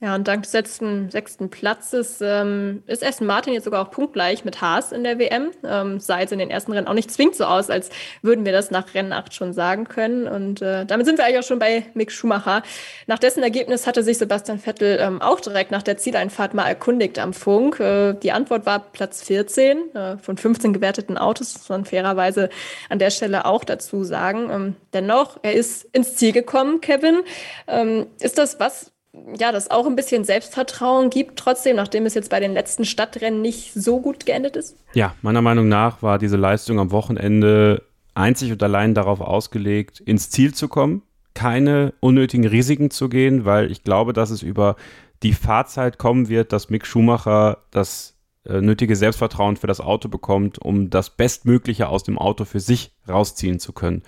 Ja, 0.03 0.15
und 0.15 0.27
dank 0.27 0.41
des 0.41 0.51
sechsten, 0.51 1.11
sechsten 1.11 1.51
Platzes 1.51 2.21
ähm, 2.21 2.81
ist 2.87 3.05
Aston 3.05 3.27
Martin 3.27 3.53
jetzt 3.53 3.65
sogar 3.65 3.85
auch 3.85 3.91
punktgleich 3.91 4.43
mit 4.43 4.59
Haas 4.59 4.91
in 4.91 5.03
der 5.03 5.19
WM. 5.19 5.51
Ähm, 5.63 5.99
sah 5.99 6.19
jetzt 6.19 6.33
in 6.33 6.39
den 6.39 6.49
ersten 6.49 6.71
Rennen 6.71 6.87
auch 6.87 6.95
nicht 6.95 7.11
zwingend 7.11 7.35
so 7.35 7.45
aus, 7.45 7.69
als 7.69 7.91
würden 8.23 8.43
wir 8.43 8.51
das 8.51 8.71
nach 8.71 8.95
Rennen 8.95 9.13
8 9.13 9.31
schon 9.31 9.53
sagen 9.53 9.83
können. 9.83 10.27
Und 10.27 10.59
äh, 10.63 10.87
damit 10.87 11.05
sind 11.05 11.19
wir 11.19 11.25
eigentlich 11.25 11.37
auch 11.37 11.47
schon 11.47 11.59
bei 11.59 11.85
Mick 11.93 12.11
Schumacher. 12.11 12.63
Nach 13.05 13.19
dessen 13.19 13.43
Ergebnis 13.43 13.85
hatte 13.85 14.01
sich 14.01 14.17
Sebastian 14.17 14.57
Vettel 14.57 14.97
ähm, 14.99 15.21
auch 15.21 15.39
direkt 15.39 15.69
nach 15.69 15.83
der 15.83 15.97
Zieleinfahrt 15.97 16.55
mal 16.55 16.67
erkundigt 16.67 17.19
am 17.19 17.31
Funk. 17.31 17.79
Äh, 17.79 18.13
die 18.13 18.31
Antwort 18.31 18.65
war 18.65 18.79
Platz 18.79 19.21
14 19.21 19.93
äh, 19.93 20.17
von 20.17 20.35
15 20.35 20.73
gewerteten 20.73 21.19
Autos, 21.19 21.53
muss 21.53 21.69
man 21.69 21.85
fairerweise 21.85 22.49
an 22.89 22.97
der 22.97 23.11
Stelle 23.11 23.45
auch 23.45 23.63
dazu 23.63 24.03
sagen. 24.03 24.49
Ähm, 24.49 24.75
dennoch, 24.93 25.37
er 25.43 25.53
ist 25.53 25.83
ins 25.93 26.15
Ziel 26.15 26.31
gekommen, 26.31 26.81
Kevin. 26.81 27.19
Ähm, 27.67 28.07
ist 28.19 28.39
das 28.39 28.59
was, 28.59 28.91
ja, 29.37 29.51
das 29.51 29.69
auch 29.69 29.85
ein 29.85 29.95
bisschen 29.95 30.23
Selbstvertrauen 30.23 31.09
gibt, 31.09 31.37
trotzdem, 31.37 31.75
nachdem 31.75 32.05
es 32.05 32.13
jetzt 32.13 32.29
bei 32.29 32.39
den 32.39 32.53
letzten 32.53 32.85
Stadtrennen 32.85 33.41
nicht 33.41 33.73
so 33.73 33.99
gut 33.99 34.25
geendet 34.25 34.55
ist? 34.55 34.77
Ja, 34.93 35.15
meiner 35.21 35.41
Meinung 35.41 35.67
nach 35.67 36.01
war 36.01 36.17
diese 36.17 36.37
Leistung 36.37 36.79
am 36.79 36.91
Wochenende 36.91 37.83
einzig 38.13 38.51
und 38.51 38.63
allein 38.63 38.93
darauf 38.93 39.21
ausgelegt, 39.21 39.99
ins 39.99 40.29
Ziel 40.29 40.53
zu 40.53 40.67
kommen, 40.67 41.01
keine 41.33 41.93
unnötigen 41.99 42.45
Risiken 42.45 42.89
zu 42.89 43.09
gehen, 43.09 43.45
weil 43.45 43.71
ich 43.71 43.83
glaube, 43.83 44.13
dass 44.13 44.29
es 44.29 44.43
über 44.43 44.75
die 45.23 45.33
Fahrzeit 45.33 45.97
kommen 45.97 46.29
wird, 46.29 46.51
dass 46.53 46.69
Mick 46.69 46.85
Schumacher 46.85 47.59
das 47.71 48.17
äh, 48.45 48.61
nötige 48.61 48.95
Selbstvertrauen 48.95 49.57
für 49.57 49.67
das 49.67 49.81
Auto 49.81 50.09
bekommt, 50.09 50.59
um 50.59 50.89
das 50.89 51.11
Bestmögliche 51.11 51.89
aus 51.89 52.03
dem 52.03 52.17
Auto 52.17 52.45
für 52.45 52.59
sich 52.59 52.91
rausziehen 53.07 53.59
zu 53.59 53.73
können 53.73 54.03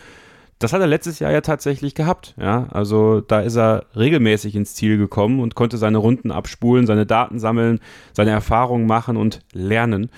das 0.63 0.71
hat 0.71 0.81
er 0.81 0.87
letztes 0.87 1.19
Jahr 1.19 1.31
ja 1.31 1.41
tatsächlich 1.41 1.93
gehabt. 1.93 2.33
Ja, 2.39 2.67
also 2.71 3.19
da 3.19 3.41
ist 3.41 3.57
er 3.57 3.85
regelmäßig 3.95 4.55
ins 4.55 4.75
Ziel 4.75 4.97
gekommen 4.97 5.41
und 5.41 5.55
konnte 5.55 5.77
seine 5.77 5.97
Runden 5.97 6.31
abspulen, 6.31 6.87
seine 6.87 7.05
Daten 7.05 7.37
sammeln, 7.37 7.79
seine 8.13 8.31
Erfahrungen 8.31 8.87
machen 8.87 9.17
und 9.17 9.41
lernen. 9.51 10.09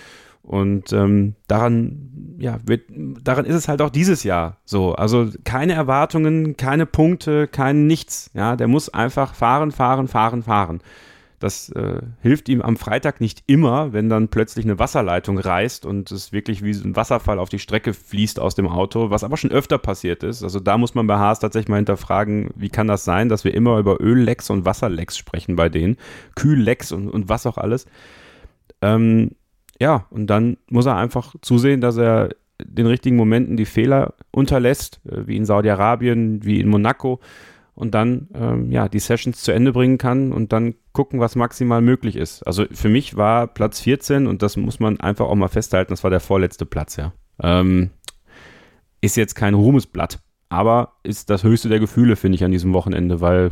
Und 0.43 0.93
ähm, 0.93 1.34
daran, 1.48 2.38
ja, 2.38 2.60
wird, 2.64 2.84
daran 3.24 3.46
ist 3.46 3.56
es 3.56 3.68
halt 3.68 3.82
auch 3.82 3.89
dieses 3.89 4.24
Jahr 4.24 4.58
so. 4.64 4.93
Also 4.93 5.30
keine 5.43 5.74
Erwartungen, 5.74 6.56
keine 6.56 6.86
Punkte, 6.86 7.48
kein 7.48 7.88
Nichts. 7.88 8.30
Ja, 8.36 8.56
der 8.56 8.68
muss 8.68 8.89
einfach 8.89 9.34
fahren, 9.34 9.72
fahren, 9.72 10.08
fahren, 10.08 10.43
fahren. 10.43 10.82
Das 11.46 11.70
äh, 11.70 12.02
hilft 12.24 12.50
ihm 12.50 12.64
am 12.64 12.76
Freitag 12.76 13.22
nicht 13.22 13.43
immer, 13.46 13.93
wenn 13.93 14.10
dann 14.10 14.30
plötzlich 14.30 14.66
eine 14.66 14.80
Wasserleitung 14.80 15.38
reißt 15.38 15.86
und 15.86 16.12
es 16.12 16.32
wirklich 16.32 16.64
wie 16.64 16.72
ein 16.72 16.96
Wasserfall 16.96 17.38
auf 17.38 17.50
die 17.50 17.60
Strecke 17.60 17.93
fließt 17.93 18.39
aus 18.39 18.56
dem 18.56 18.68
Auto, 18.68 19.12
was 19.12 19.24
aber 19.24 19.38
schon 19.38 19.52
öfter 19.52 19.78
passiert 19.78 20.24
ist. 20.24 20.41
Also 20.41 20.60
da 20.60 20.80
muss 20.80 20.96
man 20.96 21.06
bei 21.06 21.18
Haas 21.18 21.39
tatsächlich 21.39 21.70
mal 21.70 21.76
hinterfragen, 21.76 22.50
wie 22.56 22.70
kann 22.70 22.88
das 22.88 23.06
sein, 23.06 23.30
dass 23.30 23.43
wir 23.43 23.54
immer 23.54 23.78
über 23.78 24.02
Öllecks 24.02 24.50
und 24.50 24.66
Wasserlecks 24.66 25.20
sprechen 25.20 25.56
bei 25.56 25.70
denen, 25.70 25.98
Kühllecks 26.34 26.91
und, 26.91 27.10
und 27.10 27.30
was 27.30 27.46
auch 27.46 27.60
alles. 27.60 27.86
Ähm, 28.82 29.36
ja, 29.80 30.08
und 30.10 30.26
dann 30.26 30.58
muss 30.72 30.88
er 30.88 30.96
einfach 30.96 31.36
zusehen, 31.43 31.80
dass 31.80 31.98
er 31.98 32.30
den 32.60 32.88
richtigen 32.88 33.18
Momenten 33.18 33.56
die 33.56 33.66
Fehler 33.66 34.16
unterlässt, 34.32 35.00
äh, 35.08 35.28
wie 35.28 35.38
in 35.38 35.46
Saudi-Arabien, 35.46 36.43
wie 36.43 36.60
in 36.60 36.70
Monaco 36.70 37.20
und 37.76 37.93
dann 37.93 38.30
ähm, 38.34 38.72
ja 38.72 38.89
die 38.89 38.98
Sessions 38.98 39.43
zu 39.43 39.52
Ende 39.52 39.74
bringen 39.74 40.00
kann 40.00 40.32
und 40.32 40.52
dann 40.52 40.74
gucken, 40.96 41.20
was 41.20 41.36
maximal 41.36 41.82
möglich 41.82 42.16
ist. 42.16 42.41
Also 42.48 42.66
für 42.72 42.89
mich 42.89 43.16
war 43.16 43.46
Platz 43.46 43.82
14 43.82 44.26
und 44.26 44.41
das 44.41 44.58
muss 44.58 44.80
man 44.80 45.00
einfach 45.00 45.28
auch 45.28 45.36
mal 45.36 45.50
festhalten, 45.50 45.91
das 45.91 46.04
war 46.04 46.10
der 46.10 46.20
vorletzte 46.20 46.66
Platz, 46.66 46.96
ja. 46.96 47.14
Ähm, 47.39 47.91
ist 49.02 49.18
jetzt 49.18 49.36
kein 49.36 49.54
Ruhmesblatt, 49.54 50.20
aber 50.50 50.93
ist 51.04 51.30
das 51.30 51.43
höchste 51.43 51.70
der 51.70 51.80
Gefühle, 51.80 52.16
finde 52.16 52.38
ich, 52.38 52.43
an 52.43 52.52
diesem 52.52 52.74
Wochenende, 52.74 53.22
weil 53.22 53.52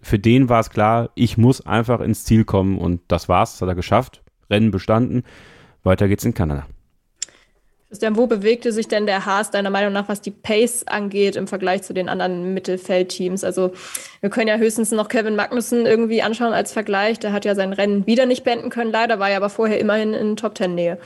für 0.00 0.18
den 0.18 0.48
war 0.48 0.60
es 0.60 0.70
klar, 0.70 1.10
ich 1.16 1.36
muss 1.36 1.60
einfach 1.66 2.00
ins 2.00 2.24
Ziel 2.24 2.44
kommen 2.44 2.78
und 2.78 3.00
das 3.08 3.28
war's, 3.28 3.52
das 3.52 3.62
hat 3.62 3.68
er 3.68 3.74
geschafft, 3.74 4.22
Rennen 4.48 4.70
bestanden. 4.70 5.24
Weiter 5.82 6.08
geht's 6.08 6.24
in 6.24 6.34
Kanada. 6.34 6.66
Christian, 7.96 8.16
wo 8.16 8.26
bewegte 8.26 8.72
sich 8.72 8.88
denn 8.88 9.06
der 9.06 9.24
Haas 9.24 9.50
deiner 9.50 9.70
Meinung 9.70 9.94
nach, 9.94 10.06
was 10.06 10.20
die 10.20 10.30
Pace 10.30 10.86
angeht 10.86 11.34
im 11.34 11.46
Vergleich 11.46 11.82
zu 11.82 11.94
den 11.94 12.10
anderen 12.10 12.52
Mittelfeldteams? 12.52 13.42
Also 13.42 13.72
wir 14.20 14.28
können 14.28 14.48
ja 14.48 14.58
höchstens 14.58 14.90
noch 14.90 15.08
Kevin 15.08 15.34
Magnussen 15.34 15.86
irgendwie 15.86 16.20
anschauen 16.20 16.52
als 16.52 16.72
Vergleich. 16.72 17.18
Der 17.20 17.32
hat 17.32 17.46
ja 17.46 17.54
sein 17.54 17.72
Rennen 17.72 18.06
wieder 18.06 18.26
nicht 18.26 18.44
beenden 18.44 18.68
können, 18.68 18.92
leider 18.92 19.18
war 19.18 19.30
er 19.30 19.38
aber 19.38 19.48
vorher 19.48 19.80
immerhin 19.80 20.12
in 20.12 20.36
Top-Ten-Nähe. 20.36 20.98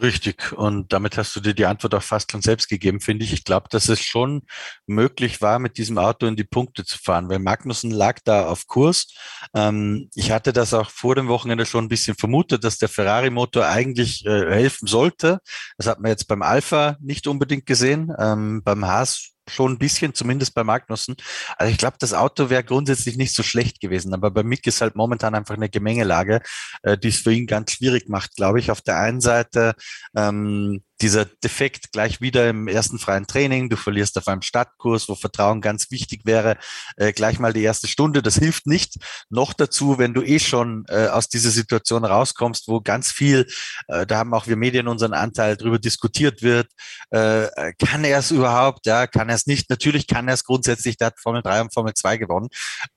Richtig. 0.00 0.52
Und 0.52 0.92
damit 0.92 1.16
hast 1.16 1.34
du 1.36 1.40
dir 1.40 1.54
die 1.54 1.64
Antwort 1.64 1.94
auch 1.94 2.02
fast 2.02 2.30
schon 2.30 2.42
selbst 2.42 2.68
gegeben, 2.68 3.00
finde 3.00 3.24
ich. 3.24 3.32
Ich 3.32 3.44
glaube, 3.44 3.68
dass 3.70 3.88
es 3.88 4.00
schon 4.00 4.42
möglich 4.86 5.40
war, 5.40 5.58
mit 5.58 5.78
diesem 5.78 5.96
Auto 5.96 6.26
in 6.26 6.36
die 6.36 6.44
Punkte 6.44 6.84
zu 6.84 6.98
fahren, 6.98 7.30
weil 7.30 7.38
Magnussen 7.38 7.90
lag 7.90 8.18
da 8.24 8.46
auf 8.46 8.66
Kurs. 8.66 9.06
Ähm, 9.54 10.10
ich 10.14 10.32
hatte 10.32 10.52
das 10.52 10.74
auch 10.74 10.90
vor 10.90 11.14
dem 11.14 11.28
Wochenende 11.28 11.64
schon 11.64 11.86
ein 11.86 11.88
bisschen 11.88 12.14
vermutet, 12.14 12.62
dass 12.62 12.76
der 12.76 12.90
Ferrari-Motor 12.90 13.66
eigentlich 13.66 14.26
äh, 14.26 14.50
helfen 14.50 14.86
sollte. 14.86 15.38
Das 15.78 15.86
hat 15.86 15.98
man 16.00 16.10
jetzt 16.10 16.28
beim 16.28 16.42
Alpha 16.42 16.96
nicht 17.00 17.26
unbedingt 17.26 17.64
gesehen. 17.64 18.12
Ähm, 18.18 18.62
beim 18.62 18.84
Haas 18.86 19.35
schon 19.48 19.72
ein 19.72 19.78
bisschen, 19.78 20.14
zumindest 20.14 20.54
bei 20.54 20.64
Magnussen. 20.64 21.16
Also 21.56 21.70
ich 21.70 21.78
glaube, 21.78 21.96
das 21.98 22.14
Auto 22.14 22.50
wäre 22.50 22.64
grundsätzlich 22.64 23.16
nicht 23.16 23.34
so 23.34 23.42
schlecht 23.42 23.80
gewesen, 23.80 24.14
aber 24.14 24.30
bei 24.30 24.42
Mick 24.42 24.66
ist 24.66 24.80
halt 24.80 24.96
momentan 24.96 25.34
einfach 25.34 25.56
eine 25.56 25.68
Gemengelage, 25.68 26.40
äh, 26.82 26.98
die 26.98 27.08
es 27.08 27.20
für 27.20 27.32
ihn 27.32 27.46
ganz 27.46 27.72
schwierig 27.72 28.08
macht, 28.08 28.36
glaube 28.36 28.60
ich. 28.60 28.70
Auf 28.70 28.82
der 28.82 28.98
einen 28.98 29.20
Seite 29.20 29.74
ähm, 30.16 30.82
dieser 31.00 31.26
Defekt 31.26 31.92
gleich 31.92 32.20
wieder 32.20 32.48
im 32.48 32.68
ersten 32.68 32.98
freien 32.98 33.26
Training, 33.26 33.68
du 33.68 33.76
verlierst 33.76 34.16
auf 34.18 34.28
einem 34.28 34.42
Stadtkurs, 34.42 35.08
wo 35.08 35.14
Vertrauen 35.14 35.60
ganz 35.60 35.90
wichtig 35.90 36.22
wäre, 36.24 36.56
äh, 36.96 37.12
gleich 37.12 37.38
mal 37.38 37.52
die 37.52 37.62
erste 37.62 37.86
Stunde, 37.86 38.22
das 38.22 38.36
hilft 38.36 38.66
nicht. 38.66 38.96
Noch 39.28 39.52
dazu, 39.52 39.98
wenn 39.98 40.14
du 40.14 40.22
eh 40.22 40.38
schon 40.38 40.84
äh, 40.88 41.08
aus 41.08 41.28
dieser 41.28 41.50
Situation 41.50 42.04
rauskommst, 42.04 42.68
wo 42.68 42.80
ganz 42.80 43.10
viel, 43.10 43.46
äh, 43.88 44.06
da 44.06 44.18
haben 44.18 44.32
auch 44.32 44.46
wir 44.46 44.56
Medien 44.56 44.88
unseren 44.88 45.12
Anteil 45.12 45.56
drüber 45.56 45.78
diskutiert 45.78 46.42
wird, 46.42 46.68
äh, 47.10 47.72
kann 47.78 48.04
er 48.04 48.18
es 48.18 48.30
überhaupt, 48.30 48.86
ja, 48.86 49.06
kann 49.06 49.28
er 49.28 49.34
es 49.34 49.46
nicht, 49.46 49.68
natürlich 49.68 50.06
kann 50.06 50.28
er 50.28 50.34
es 50.34 50.44
grundsätzlich, 50.44 50.96
der 50.96 51.08
hat 51.08 51.20
Formel 51.20 51.42
3 51.42 51.62
und 51.62 51.74
Formel 51.74 51.94
2 51.94 52.16
gewonnen, 52.16 52.48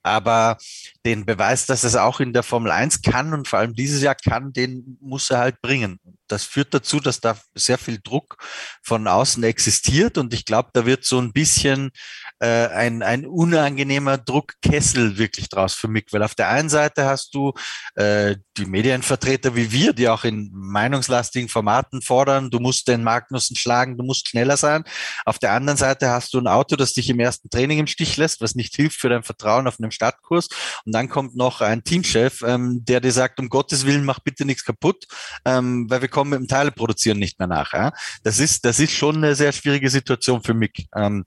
aber 0.04 0.58
den 1.06 1.26
Beweis, 1.26 1.66
dass 1.66 1.84
es 1.84 1.96
auch 1.96 2.20
in 2.20 2.34
der 2.34 2.44
Formel 2.44 2.72
1 2.72 3.02
kann 3.02 3.34
und 3.34 3.48
vor 3.48 3.60
allem 3.60 3.74
dieses 3.74 4.02
Jahr 4.02 4.16
kann, 4.16 4.54
den 4.54 4.98
muss 5.02 5.30
er 5.30 5.40
halt 5.40 5.62
bringen 5.62 6.00
das 6.32 6.44
führt 6.44 6.74
dazu, 6.74 7.00
dass 7.00 7.20
da 7.20 7.38
sehr 7.56 7.78
viel 7.78 8.00
Druck 8.02 8.38
von 8.84 9.08
außen 9.08 9.44
existiert 9.44 10.18
und 10.18 10.34
ich 10.34 10.46
glaube, 10.46 10.70
da 10.74 10.86
wird 10.86 11.06
so 11.06 11.20
ein 11.20 11.34
bisschen 11.34 11.92
äh, 12.40 12.68
ein, 12.68 13.04
ein 13.04 13.26
unangenehmer 13.26 14.18
Druckkessel 14.18 15.18
wirklich 15.18 15.50
draus 15.50 15.74
für 15.74 15.88
mich, 15.88 16.08
weil 16.12 16.24
auf 16.24 16.36
der 16.36 16.50
einen 16.50 16.70
Seite 16.70 17.06
hast 17.06 17.34
du 17.34 17.54
äh, 17.96 18.36
die 18.58 18.66
Medienvertreter 18.66 19.56
wie 19.56 19.72
wir, 19.72 19.94
die 19.94 20.10
auch 20.10 20.24
in 20.24 20.50
meinungslastigen 20.54 21.50
Formaten 21.50 22.02
fordern, 22.02 22.50
du 22.50 22.60
musst 22.60 22.88
den 22.88 23.04
Magnussen 23.04 23.56
schlagen, 23.56 23.98
du 23.98 24.04
musst 24.04 24.28
schneller 24.28 24.58
sein. 24.58 24.84
Auf 25.26 25.40
der 25.40 25.54
anderen 25.54 25.78
Seite 25.78 26.10
hast 26.10 26.34
du 26.34 26.40
ein 26.40 26.48
Auto, 26.48 26.76
das 26.76 26.94
dich 26.94 27.10
im 27.10 27.20
ersten 27.20 27.50
Training 27.50 27.80
im 27.80 27.88
Stich 27.88 28.18
lässt, 28.18 28.42
was 28.42 28.56
nicht 28.56 28.76
hilft 28.76 29.00
für 29.00 29.10
dein 29.10 29.24
Vertrauen 29.24 29.68
auf 29.68 29.80
einem 29.80 29.92
Startkurs. 29.92 30.48
Und 30.86 30.94
dann 30.94 31.10
kommt 31.10 31.36
noch 31.36 31.62
ein 31.62 31.84
Teamchef, 31.84 32.42
ähm, 32.42 32.84
der 32.86 33.02
dir 33.02 33.12
sagt, 33.12 33.40
um 33.40 33.50
Gottes 33.50 33.86
Willen, 33.86 34.06
mach 34.06 34.20
bitte 34.20 34.46
nichts 34.46 34.64
kaputt, 34.64 35.06
ähm, 35.46 35.90
weil 35.90 36.02
wir 36.02 36.10
kommen 36.20 36.32
mit 36.32 36.40
dem 36.40 36.48
Teile 36.48 36.72
produzieren 36.72 37.18
nicht 37.18 37.40
mehr 37.40 37.48
nach. 37.48 37.72
Ja? 37.72 37.94
Das 38.24 38.40
ist, 38.40 38.66
das 38.66 38.80
ist 38.80 38.92
schon 38.92 39.18
eine 39.18 39.36
sehr 39.36 39.54
schwierige 39.54 39.90
Situation 39.90 40.44
für 40.44 40.54
mich. 40.54 40.88
Ähm, 40.94 41.24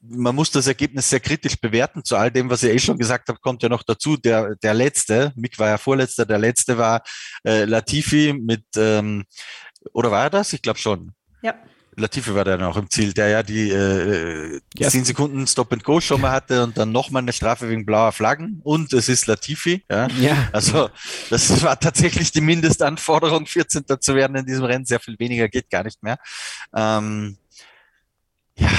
man 0.00 0.34
muss 0.34 0.50
das 0.50 0.68
Ergebnis 0.68 1.10
sehr 1.10 1.18
kritisch 1.18 1.56
bewerten. 1.60 2.04
Zu 2.04 2.16
all 2.16 2.30
dem, 2.30 2.48
was 2.48 2.62
ich 2.62 2.72
eh 2.72 2.78
schon 2.78 2.98
gesagt 2.98 3.28
habe, 3.28 3.40
kommt 3.40 3.64
ja 3.64 3.68
noch 3.68 3.82
dazu, 3.82 4.16
der, 4.16 4.54
der 4.56 4.74
letzte, 4.74 5.32
Mick 5.34 5.58
war 5.58 5.68
ja 5.68 5.78
vorletzter, 5.78 6.24
der 6.24 6.38
letzte 6.38 6.78
war 6.78 7.02
äh, 7.44 7.64
Latifi 7.64 8.32
mit, 8.32 8.64
ähm, 8.76 9.24
oder 9.92 10.12
war 10.12 10.24
er 10.24 10.30
das? 10.30 10.52
Ich 10.52 10.62
glaube 10.62 10.78
schon. 10.78 11.12
Ja. 11.42 11.54
Latifi 11.96 12.34
war 12.34 12.44
der 12.44 12.58
noch 12.58 12.76
im 12.76 12.90
Ziel, 12.90 13.14
der 13.14 13.28
ja 13.28 13.42
die 13.42 13.70
äh, 13.70 14.60
yes. 14.76 14.92
10 14.92 15.06
Sekunden 15.06 15.46
Stop 15.46 15.72
and 15.72 15.82
Go 15.82 16.00
schon 16.00 16.20
mal 16.20 16.30
hatte 16.30 16.62
und 16.62 16.76
dann 16.76 16.92
nochmal 16.92 17.22
eine 17.22 17.32
Strafe 17.32 17.70
wegen 17.70 17.86
blauer 17.86 18.12
Flaggen 18.12 18.60
und 18.64 18.92
es 18.92 19.08
ist 19.08 19.26
Latifi. 19.26 19.82
Ja? 19.90 20.06
ja. 20.18 20.48
Also 20.52 20.90
das 21.30 21.62
war 21.62 21.80
tatsächlich 21.80 22.32
die 22.32 22.42
Mindestanforderung, 22.42 23.46
14. 23.46 23.84
zu 23.98 24.14
werden 24.14 24.36
in 24.36 24.44
diesem 24.44 24.64
Rennen. 24.64 24.84
Sehr 24.84 25.00
viel 25.00 25.18
weniger 25.18 25.48
geht 25.48 25.70
gar 25.70 25.84
nicht 25.84 26.02
mehr. 26.02 26.18
Ähm, 26.74 27.38
ja, 28.58 28.70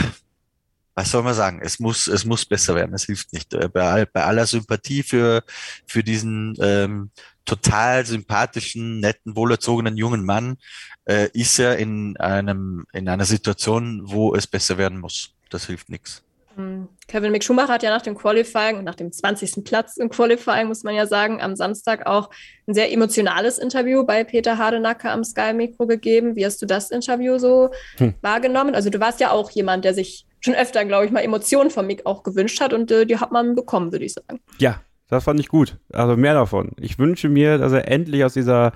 was 0.94 1.12
soll 1.12 1.24
man 1.24 1.34
sagen? 1.34 1.60
Es 1.62 1.80
muss, 1.80 2.08
es 2.08 2.26
muss 2.26 2.46
besser 2.46 2.76
werden. 2.76 2.94
Es 2.94 3.06
hilft 3.06 3.34
nicht. 3.34 3.54
Äh, 3.54 3.70
bei, 3.70 3.84
all, 3.84 4.06
bei 4.06 4.24
aller 4.24 4.46
Sympathie 4.46 5.04
für, 5.04 5.44
für 5.86 6.04
diesen 6.04 6.56
ähm, 6.60 7.12
total 7.48 8.06
sympathischen, 8.06 9.00
netten, 9.00 9.36
wohlerzogenen 9.36 9.98
jungen 9.98 10.24
Mann 10.24 10.58
äh, 11.06 11.30
ist 11.34 11.58
er 11.58 11.78
in 11.78 12.18
einem, 12.18 12.86
in 12.94 13.10
einer 13.10 13.26
Situation, 13.26 14.02
wo 14.04 14.36
es 14.36 14.46
besser 14.46 14.78
werden 14.78 15.00
muss. 15.00 15.34
Das 15.50 15.66
hilft 15.66 15.90
nichts. 15.90 16.24
Hm. 16.56 16.90
Kevin 17.08 17.32
Mick 17.32 17.44
Schumacher 17.44 17.74
hat 17.74 17.84
ja 17.84 17.90
nach 17.90 18.02
dem 18.02 18.16
Qualifying, 18.16 18.84
nach 18.84 18.96
dem 18.96 19.12
20. 19.12 19.64
Platz 19.64 19.96
im 19.98 20.10
Qualifying, 20.10 20.68
muss 20.68 20.84
man 20.84 20.94
ja 20.94 21.06
sagen, 21.06 21.42
am 21.42 21.56
Samstag 21.56 22.06
auch 22.06 22.30
ein 22.68 22.74
sehr 22.74 22.92
emotionales 22.92 23.60
Interview 23.60 24.04
bei 24.04 24.24
Peter 24.24 24.58
Hardenacke 24.58 25.10
am 25.10 25.24
Sky 25.24 25.54
Mikro 25.54 25.88
gegeben. 25.88 26.36
Wie 26.36 26.46
hast 26.46 26.62
du 26.62 26.66
das 26.66 26.92
Interview 26.92 27.38
so 27.38 27.70
hm. 27.98 28.14
wahrgenommen? 28.22 28.76
Also 28.76 28.90
du 28.90 29.00
warst 29.00 29.22
ja 29.22 29.32
auch 29.32 29.52
jemand, 29.52 29.86
der 29.86 29.94
sich 29.94 30.26
schon 30.42 30.56
öfter, 30.56 30.84
glaube 30.84 31.06
ich, 31.06 31.12
mal 31.12 31.24
Emotionen 31.24 31.70
von 31.70 31.88
Mick 31.88 32.06
auch 32.06 32.24
gewünscht 32.24 32.60
hat 32.60 32.74
und 32.74 32.92
äh, 32.92 33.06
die 33.06 33.18
hat 33.18 33.32
man 33.32 33.56
bekommen, 33.56 33.92
würde 33.92 34.06
ich 34.06 34.14
sagen. 34.14 34.42
Ja, 34.60 34.82
das 35.10 35.24
fand 35.24 35.40
ich 35.40 35.48
gut. 35.48 35.78
Also 35.92 36.18
mehr 36.18 36.34
davon. 36.34 36.72
Ich 36.80 37.00
wünsche 37.00 37.30
mir, 37.30 37.58
dass 37.58 37.72
er 37.72 37.90
endlich 37.90 38.24
aus 38.24 38.34
dieser 38.34 38.74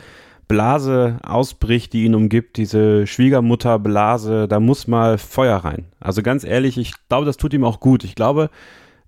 Blase 0.48 1.18
ausbricht, 1.24 1.94
die 1.94 2.04
ihn 2.04 2.16
umgibt, 2.16 2.58
diese 2.58 3.08
Schwiegermutterblase, 3.08 4.48
da 4.48 4.60
muss 4.60 4.88
mal 4.88 5.18
Feuer 5.18 5.58
rein. 5.58 5.86
Also 6.00 6.22
ganz 6.22 6.44
ehrlich, 6.44 6.78
ich 6.78 6.94
glaube, 7.08 7.26
das 7.26 7.38
tut 7.38 7.54
ihm 7.54 7.64
auch 7.64 7.80
gut. 7.80 8.04
Ich 8.04 8.16
glaube, 8.16 8.50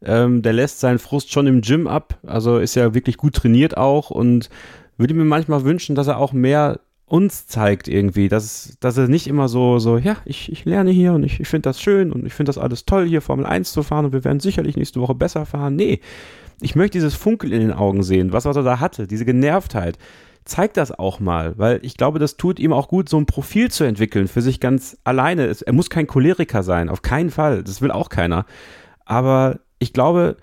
ähm, 0.01 0.41
der 0.41 0.53
lässt 0.53 0.79
seinen 0.79 0.99
Frust 0.99 1.31
schon 1.31 1.47
im 1.47 1.61
Gym 1.61 1.87
ab, 1.87 2.17
also 2.25 2.59
ist 2.59 2.75
ja 2.75 2.93
wirklich 2.93 3.17
gut 3.17 3.35
trainiert 3.35 3.77
auch 3.77 4.09
und 4.09 4.49
würde 4.97 5.13
mir 5.13 5.25
manchmal 5.25 5.63
wünschen, 5.63 5.95
dass 5.95 6.07
er 6.07 6.17
auch 6.17 6.33
mehr 6.33 6.79
uns 7.05 7.45
zeigt 7.47 7.87
irgendwie, 7.87 8.27
dass, 8.27 8.77
dass 8.79 8.97
er 8.97 9.07
nicht 9.07 9.27
immer 9.27 9.47
so, 9.47 9.79
so, 9.79 9.97
ja, 9.97 10.17
ich, 10.25 10.51
ich 10.51 10.65
lerne 10.65 10.91
hier 10.91 11.13
und 11.13 11.23
ich, 11.23 11.39
ich 11.39 11.47
finde 11.47 11.69
das 11.69 11.81
schön 11.81 12.11
und 12.11 12.25
ich 12.25 12.33
finde 12.33 12.49
das 12.49 12.57
alles 12.57 12.85
toll, 12.85 13.05
hier 13.05 13.21
Formel 13.21 13.45
1 13.45 13.71
zu 13.71 13.83
fahren 13.83 14.05
und 14.05 14.13
wir 14.13 14.23
werden 14.23 14.39
sicherlich 14.39 14.77
nächste 14.77 14.99
Woche 14.99 15.13
besser 15.13 15.45
fahren. 15.45 15.75
Nee, 15.75 15.99
ich 16.63 16.75
möchte 16.75 16.97
dieses 16.97 17.15
Funkel 17.15 17.53
in 17.53 17.59
den 17.59 17.73
Augen 17.73 18.03
sehen, 18.03 18.33
was, 18.33 18.45
was 18.45 18.55
er 18.55 18.63
da 18.63 18.79
hatte, 18.79 19.07
diese 19.07 19.25
Genervtheit. 19.25 19.97
Zeigt 20.45 20.75
das 20.75 20.91
auch 20.91 21.19
mal, 21.19 21.57
weil 21.57 21.79
ich 21.83 21.95
glaube, 21.95 22.19
das 22.19 22.35
tut 22.35 22.59
ihm 22.59 22.73
auch 22.73 22.89
gut, 22.89 23.07
so 23.07 23.17
ein 23.17 23.25
Profil 23.25 23.71
zu 23.71 23.85
entwickeln 23.85 24.27
für 24.27 24.41
sich 24.41 24.59
ganz 24.59 24.97
alleine. 25.05 25.55
Er 25.65 25.73
muss 25.73 25.89
kein 25.89 26.07
Choleriker 26.07 26.63
sein, 26.63 26.89
auf 26.89 27.01
keinen 27.01 27.29
Fall. 27.29 27.63
Das 27.63 27.81
will 27.81 27.91
auch 27.91 28.09
keiner. 28.09 28.45
Aber 29.05 29.59
ich 29.79 29.93
glaube, 29.93 30.35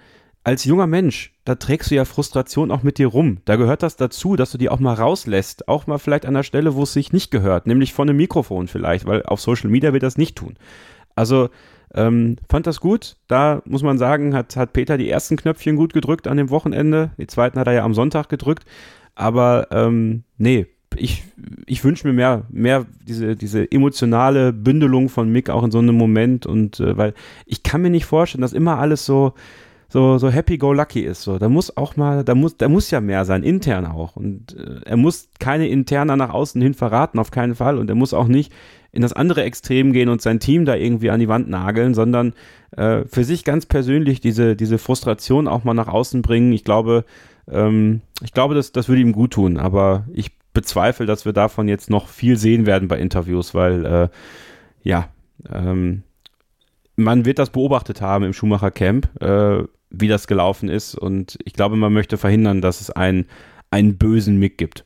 als 0.43 0.65
junger 0.65 0.87
Mensch, 0.87 1.35
da 1.45 1.55
trägst 1.55 1.91
du 1.91 1.97
ja 1.97 2.07
Frustration 2.07 2.71
auch 2.71 2.83
mit 2.83 2.97
dir 2.97 3.09
rum. 3.09 3.39
Da 3.45 3.57
gehört 3.57 3.83
das 3.83 3.97
dazu, 3.97 4.37
dass 4.37 4.53
du 4.53 4.59
die 4.59 4.71
auch 4.71 4.81
mal 4.81 4.95
rauslässt. 4.95 5.69
Auch 5.69 5.87
mal 5.87 5.99
vielleicht 5.99 6.25
an 6.25 6.35
der 6.35 6.45
Stelle, 6.45 6.75
wo 6.75 6.85
es 6.85 6.95
sich 6.95 7.13
nicht 7.13 7.31
gehört, 7.31 7.67
nämlich 7.67 7.93
von 7.93 8.09
einem 8.09 8.17
Mikrofon 8.17 8.69
vielleicht, 8.69 9.07
weil 9.07 9.23
auf 9.25 9.41
Social 9.41 9.69
Media 9.69 9.93
wird 9.93 10.03
das 10.03 10.17
nicht 10.17 10.37
tun. 10.37 10.57
Also 11.15 11.51
Ähm, 11.95 12.37
fand 12.49 12.67
das 12.67 12.81
gut. 12.81 13.17
Da 13.27 13.63
muss 13.65 13.83
man 13.83 13.99
sagen, 13.99 14.35
hat, 14.35 14.57
hat 14.57 14.73
Peter 14.73 14.97
die 14.97 15.11
ersten 15.11 15.37
Knöpfchen 15.37 15.77
gut 15.77 15.93
gedrückt 15.93 16.29
an 16.29 16.37
dem 16.37 16.51
Wochenende. 16.51 17.11
Die 17.19 17.27
zweiten 17.27 17.59
hat 17.59 17.67
er 17.67 17.73
ja 17.75 17.85
am 17.85 17.95
Sonntag 17.95 18.29
gedrückt. 18.29 18.65
Aber 19.15 19.69
ähm, 19.71 20.23
nee, 20.39 20.67
ich, 20.97 21.25
ich 21.67 21.85
wünsche 21.85 22.07
mir 22.07 22.13
mehr, 22.13 22.43
mehr 22.51 22.87
diese, 23.07 23.37
diese 23.37 23.71
emotionale 23.71 24.53
Bündelung 24.53 25.09
von 25.09 25.31
Mick 25.31 25.51
auch 25.51 25.65
in 25.65 25.71
so 25.71 25.79
einem 25.79 25.97
Moment. 25.97 26.47
Und 26.47 26.81
äh, 26.81 26.97
weil 26.97 27.15
ich 27.47 27.63
kann 27.63 27.83
mir 27.83 27.91
nicht 27.91 28.07
vorstellen, 28.07 28.43
dass 28.43 28.53
immer 28.53 28.79
alles 28.79 29.05
so, 29.05 29.35
so, 29.89 30.19
so 30.19 30.31
happy-go-lucky 30.31 31.01
ist. 31.01 31.23
So, 31.23 31.39
da 31.39 31.49
muss 31.49 31.77
auch 31.77 31.97
mal, 31.97 32.25
da 32.25 32.35
muss, 32.35 32.57
da 32.57 32.69
muss 32.69 32.91
ja 32.91 33.01
mehr 33.01 33.25
sein, 33.25 33.43
intern 33.43 33.87
auch. 33.87 34.17
Und 34.17 34.57
äh, 34.57 34.81
er 34.85 34.97
muss 34.97 35.29
keine 35.41 35.69
interner 35.69 36.17
nach 36.17 36.31
außen 36.31 36.61
hin 36.63 36.75
verraten, 36.75 37.19
auf 37.19 37.31
keinen 37.31 37.57
Fall. 37.57 37.79
Und 37.79 37.89
er 37.89 37.97
muss 37.97 38.15
auch 38.15 38.29
nicht 38.29 38.53
in 38.93 39.03
das 39.03 39.13
andere 39.13 39.43
Extrem 39.43 39.93
gehen 39.93 40.09
und 40.09 40.21
sein 40.21 40.41
Team 40.41 40.65
da 40.65 40.75
irgendwie 40.75 41.11
an 41.11 41.21
die 41.21 41.29
Wand 41.29 41.49
nageln, 41.49 41.95
sondern 41.95 42.35
äh, 42.77 43.05
für 43.07 43.25
sich 43.25 43.45
ganz 43.45 43.67
persönlich 43.67 44.21
diese, 44.21 44.57
diese 44.57 44.79
Frustration 44.79 45.49
auch 45.49 45.65
mal 45.65 45.75
nach 45.75 45.89
außen 45.89 46.23
bringen. 46.23 46.53
Ich 46.53 46.65
glaube, 46.65 47.05
ähm, 47.49 48.01
ich 48.23 48.33
glaube, 48.33 48.55
das, 48.55 48.73
das 48.73 48.89
würde 48.89 49.03
ihm 49.03 49.13
gut 49.13 49.33
tun, 49.33 49.57
aber 49.57 50.07
ich 50.13 50.33
bezweifle, 50.53 51.07
dass 51.07 51.25
wir 51.25 51.33
davon 51.33 51.69
jetzt 51.69 51.91
noch 51.91 52.09
viel 52.09 52.37
sehen 52.37 52.67
werden 52.67 52.89
bei 52.89 52.99
Interviews, 52.99 53.55
weil 53.55 53.87
äh, 53.87 54.09
ja, 54.83 55.09
ähm, 55.49 56.03
man 56.97 57.25
wird 57.25 57.39
das 57.39 57.51
beobachtet 57.51 58.01
haben 58.01 58.25
im 58.25 58.33
Schumacher 58.33 58.71
Camp, 58.71 59.09
äh, 59.23 59.63
wie 59.91 60.09
das 60.09 60.27
gelaufen 60.27 60.69
ist 60.69 60.95
und 60.95 61.39
ich 61.45 61.53
glaube, 61.53 61.77
man 61.77 61.93
möchte 61.93 62.19
verhindern, 62.19 62.61
dass 62.61 62.81
es 62.81 62.91
einen, 62.91 63.27
einen 63.71 63.97
bösen 63.97 64.39
Mick 64.39 64.59
gibt. 64.59 64.85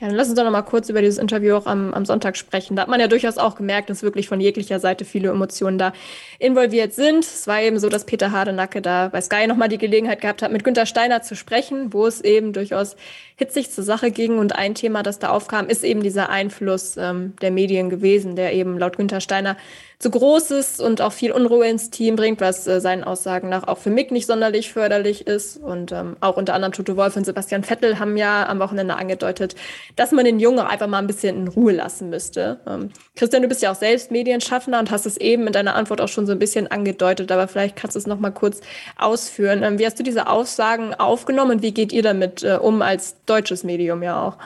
Ja, 0.00 0.06
dann 0.06 0.16
lass 0.16 0.28
uns 0.28 0.36
doch 0.36 0.44
noch 0.44 0.50
mal 0.50 0.62
kurz 0.62 0.88
über 0.88 1.02
dieses 1.02 1.18
Interview 1.18 1.54
auch 1.54 1.66
am, 1.66 1.92
am 1.92 2.06
Sonntag 2.06 2.38
sprechen. 2.38 2.74
Da 2.74 2.82
hat 2.82 2.88
man 2.88 3.00
ja 3.00 3.06
durchaus 3.06 3.36
auch 3.36 3.54
gemerkt, 3.54 3.90
dass 3.90 4.02
wirklich 4.02 4.28
von 4.28 4.40
jeglicher 4.40 4.80
Seite 4.80 5.04
viele 5.04 5.28
Emotionen 5.28 5.76
da 5.76 5.92
involviert 6.38 6.94
sind. 6.94 7.22
Es 7.22 7.46
war 7.46 7.60
eben 7.60 7.78
so, 7.78 7.90
dass 7.90 8.06
Peter 8.06 8.32
Hardenacke 8.32 8.80
da 8.80 9.08
bei 9.08 9.20
Sky 9.20 9.46
noch 9.46 9.56
mal 9.56 9.68
die 9.68 9.76
Gelegenheit 9.76 10.22
gehabt 10.22 10.40
hat, 10.40 10.52
mit 10.52 10.64
Günter 10.64 10.86
Steiner 10.86 11.20
zu 11.20 11.36
sprechen, 11.36 11.92
wo 11.92 12.06
es 12.06 12.22
eben 12.22 12.54
durchaus 12.54 12.96
hitzig 13.40 13.70
zur 13.70 13.82
Sache 13.82 14.10
ging. 14.10 14.38
Und 14.38 14.54
ein 14.54 14.74
Thema, 14.74 15.02
das 15.02 15.18
da 15.18 15.30
aufkam, 15.30 15.68
ist 15.68 15.82
eben 15.82 16.02
dieser 16.02 16.28
Einfluss 16.28 16.96
ähm, 16.98 17.32
der 17.40 17.50
Medien 17.50 17.88
gewesen, 17.88 18.36
der 18.36 18.52
eben 18.52 18.78
laut 18.78 18.98
Günter 18.98 19.22
Steiner 19.22 19.56
zu 20.00 20.10
groß 20.10 20.50
ist 20.52 20.80
und 20.80 21.02
auch 21.02 21.12
viel 21.12 21.30
Unruhe 21.30 21.68
ins 21.68 21.90
Team 21.90 22.16
bringt, 22.16 22.40
was 22.40 22.66
äh, 22.66 22.80
seinen 22.80 23.04
Aussagen 23.04 23.50
nach 23.50 23.68
auch 23.68 23.76
für 23.76 23.90
Mick 23.90 24.10
nicht 24.10 24.26
sonderlich 24.26 24.72
förderlich 24.72 25.26
ist. 25.26 25.58
Und 25.58 25.92
ähm, 25.92 26.16
auch 26.20 26.38
unter 26.38 26.54
anderem 26.54 26.72
Toto 26.72 26.96
Wolf 26.96 27.16
und 27.16 27.26
Sebastian 27.26 27.64
Vettel 27.64 27.98
haben 27.98 28.16
ja 28.16 28.48
am 28.48 28.60
Wochenende 28.60 28.96
angedeutet, 28.96 29.56
dass 29.96 30.10
man 30.12 30.24
den 30.24 30.40
Jungen 30.40 30.60
einfach 30.60 30.86
mal 30.86 30.98
ein 30.98 31.06
bisschen 31.06 31.36
in 31.36 31.48
Ruhe 31.48 31.72
lassen 31.72 32.08
müsste. 32.08 32.60
Ähm, 32.66 32.88
Christian, 33.14 33.42
du 33.42 33.48
bist 33.48 33.60
ja 33.60 33.72
auch 33.72 33.76
selbst 33.76 34.10
Medienschaffender 34.10 34.78
und 34.78 34.90
hast 34.90 35.04
es 35.04 35.18
eben 35.18 35.46
in 35.46 35.52
deiner 35.52 35.74
Antwort 35.74 36.00
auch 36.00 36.08
schon 36.08 36.24
so 36.24 36.32
ein 36.32 36.38
bisschen 36.38 36.70
angedeutet, 36.70 37.30
aber 37.30 37.46
vielleicht 37.46 37.76
kannst 37.76 37.94
du 37.94 37.98
es 37.98 38.06
noch 38.06 38.18
mal 38.18 38.30
kurz 38.30 38.62
ausführen. 38.96 39.62
Ähm, 39.62 39.78
wie 39.78 39.84
hast 39.84 39.98
du 39.98 40.02
diese 40.02 40.28
Aussagen 40.28 40.94
aufgenommen 40.94 41.50
und 41.50 41.62
wie 41.62 41.72
geht 41.72 41.92
ihr 41.92 42.02
damit 42.02 42.42
äh, 42.42 42.56
um 42.56 42.80
als 42.80 43.16
deutsches 43.30 43.64
Medium 43.64 44.02
ja 44.02 44.20
auch? 44.22 44.38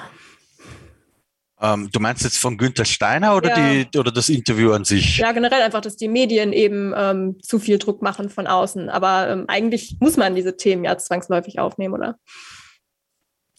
Ähm, 1.60 1.88
du 1.90 2.00
meinst 2.00 2.24
jetzt 2.24 2.38
von 2.38 2.58
Günther 2.58 2.84
Steiner 2.84 3.36
oder, 3.36 3.56
ja. 3.56 3.84
die, 3.84 3.98
oder 3.98 4.12
das 4.12 4.28
Interview 4.28 4.72
an 4.72 4.84
sich? 4.84 5.18
Ja, 5.18 5.32
generell 5.32 5.62
einfach, 5.62 5.80
dass 5.80 5.96
die 5.96 6.08
Medien 6.08 6.52
eben 6.52 6.92
ähm, 6.96 7.38
zu 7.40 7.58
viel 7.58 7.78
Druck 7.78 8.02
machen 8.02 8.28
von 8.28 8.46
außen. 8.46 8.90
Aber 8.90 9.28
ähm, 9.30 9.44
eigentlich 9.48 9.96
muss 10.00 10.16
man 10.16 10.34
diese 10.34 10.56
Themen 10.56 10.84
ja 10.84 10.98
zwangsläufig 10.98 11.60
aufnehmen, 11.60 11.94
oder? 11.94 12.18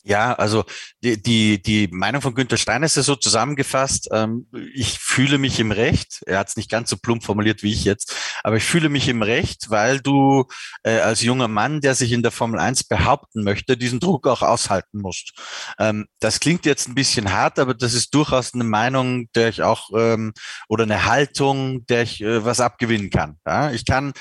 Ja, 0.08 0.34
also 0.34 0.66
die, 1.04 1.20
die, 1.20 1.60
die 1.60 1.88
Meinung 1.92 2.22
von 2.22 2.36
Günter 2.36 2.58
Steiner 2.58 2.86
ist 2.86 2.96
ja 2.96 3.02
so 3.02 3.16
zusammengefasst. 3.16 4.08
Ähm, 4.12 4.48
ich 4.76 5.00
fühle 5.00 5.40
mich 5.40 5.60
im 5.60 5.72
Recht. 5.72 6.22
Er 6.28 6.38
hat 6.38 6.50
es 6.50 6.58
nicht 6.58 6.70
ganz 6.70 6.92
so 6.92 6.98
plump 6.98 7.24
formuliert 7.24 7.64
wie 7.64 7.74
ich 7.74 7.86
jetzt, 7.86 8.16
aber 8.44 8.58
ich 8.58 8.64
fühle 8.64 8.90
mich 8.90 9.08
im 9.08 9.24
Recht, 9.24 9.72
weil 9.72 10.02
du 10.02 10.46
äh, 10.84 11.00
als 11.00 11.24
junger 11.24 11.48
Mann, 11.48 11.82
der 11.82 11.96
sich 11.96 12.12
in 12.12 12.22
der 12.22 12.32
Formel 12.32 12.60
1 12.60 12.84
behaupten 12.84 13.44
möchte, 13.44 13.78
diesen 13.78 14.00
Druck 14.00 14.28
auch 14.28 14.44
aushalten 14.44 15.00
musst. 15.00 15.34
Ähm, 15.80 16.06
das 16.20 16.40
klingt 16.40 16.68
jetzt 16.68 16.88
ein 16.88 16.94
bisschen 16.94 17.34
hart, 17.34 17.58
aber 17.58 17.74
das 17.74 17.96
ist 17.96 18.14
durchaus 18.14 18.54
eine 18.54 18.64
Meinung, 18.64 19.28
der 19.34 19.50
ich 19.50 19.64
auch 19.64 19.90
ähm, 19.96 20.34
oder 20.70 20.84
eine 20.84 21.06
Haltung, 21.06 21.84
der 21.88 22.04
ich 22.04 22.22
äh, 22.22 22.46
was 22.46 22.60
abgewinnen 22.60 23.10
kann. 23.10 23.40
Ja? 23.44 23.72
Ich 23.72 23.86
kann 23.86 24.14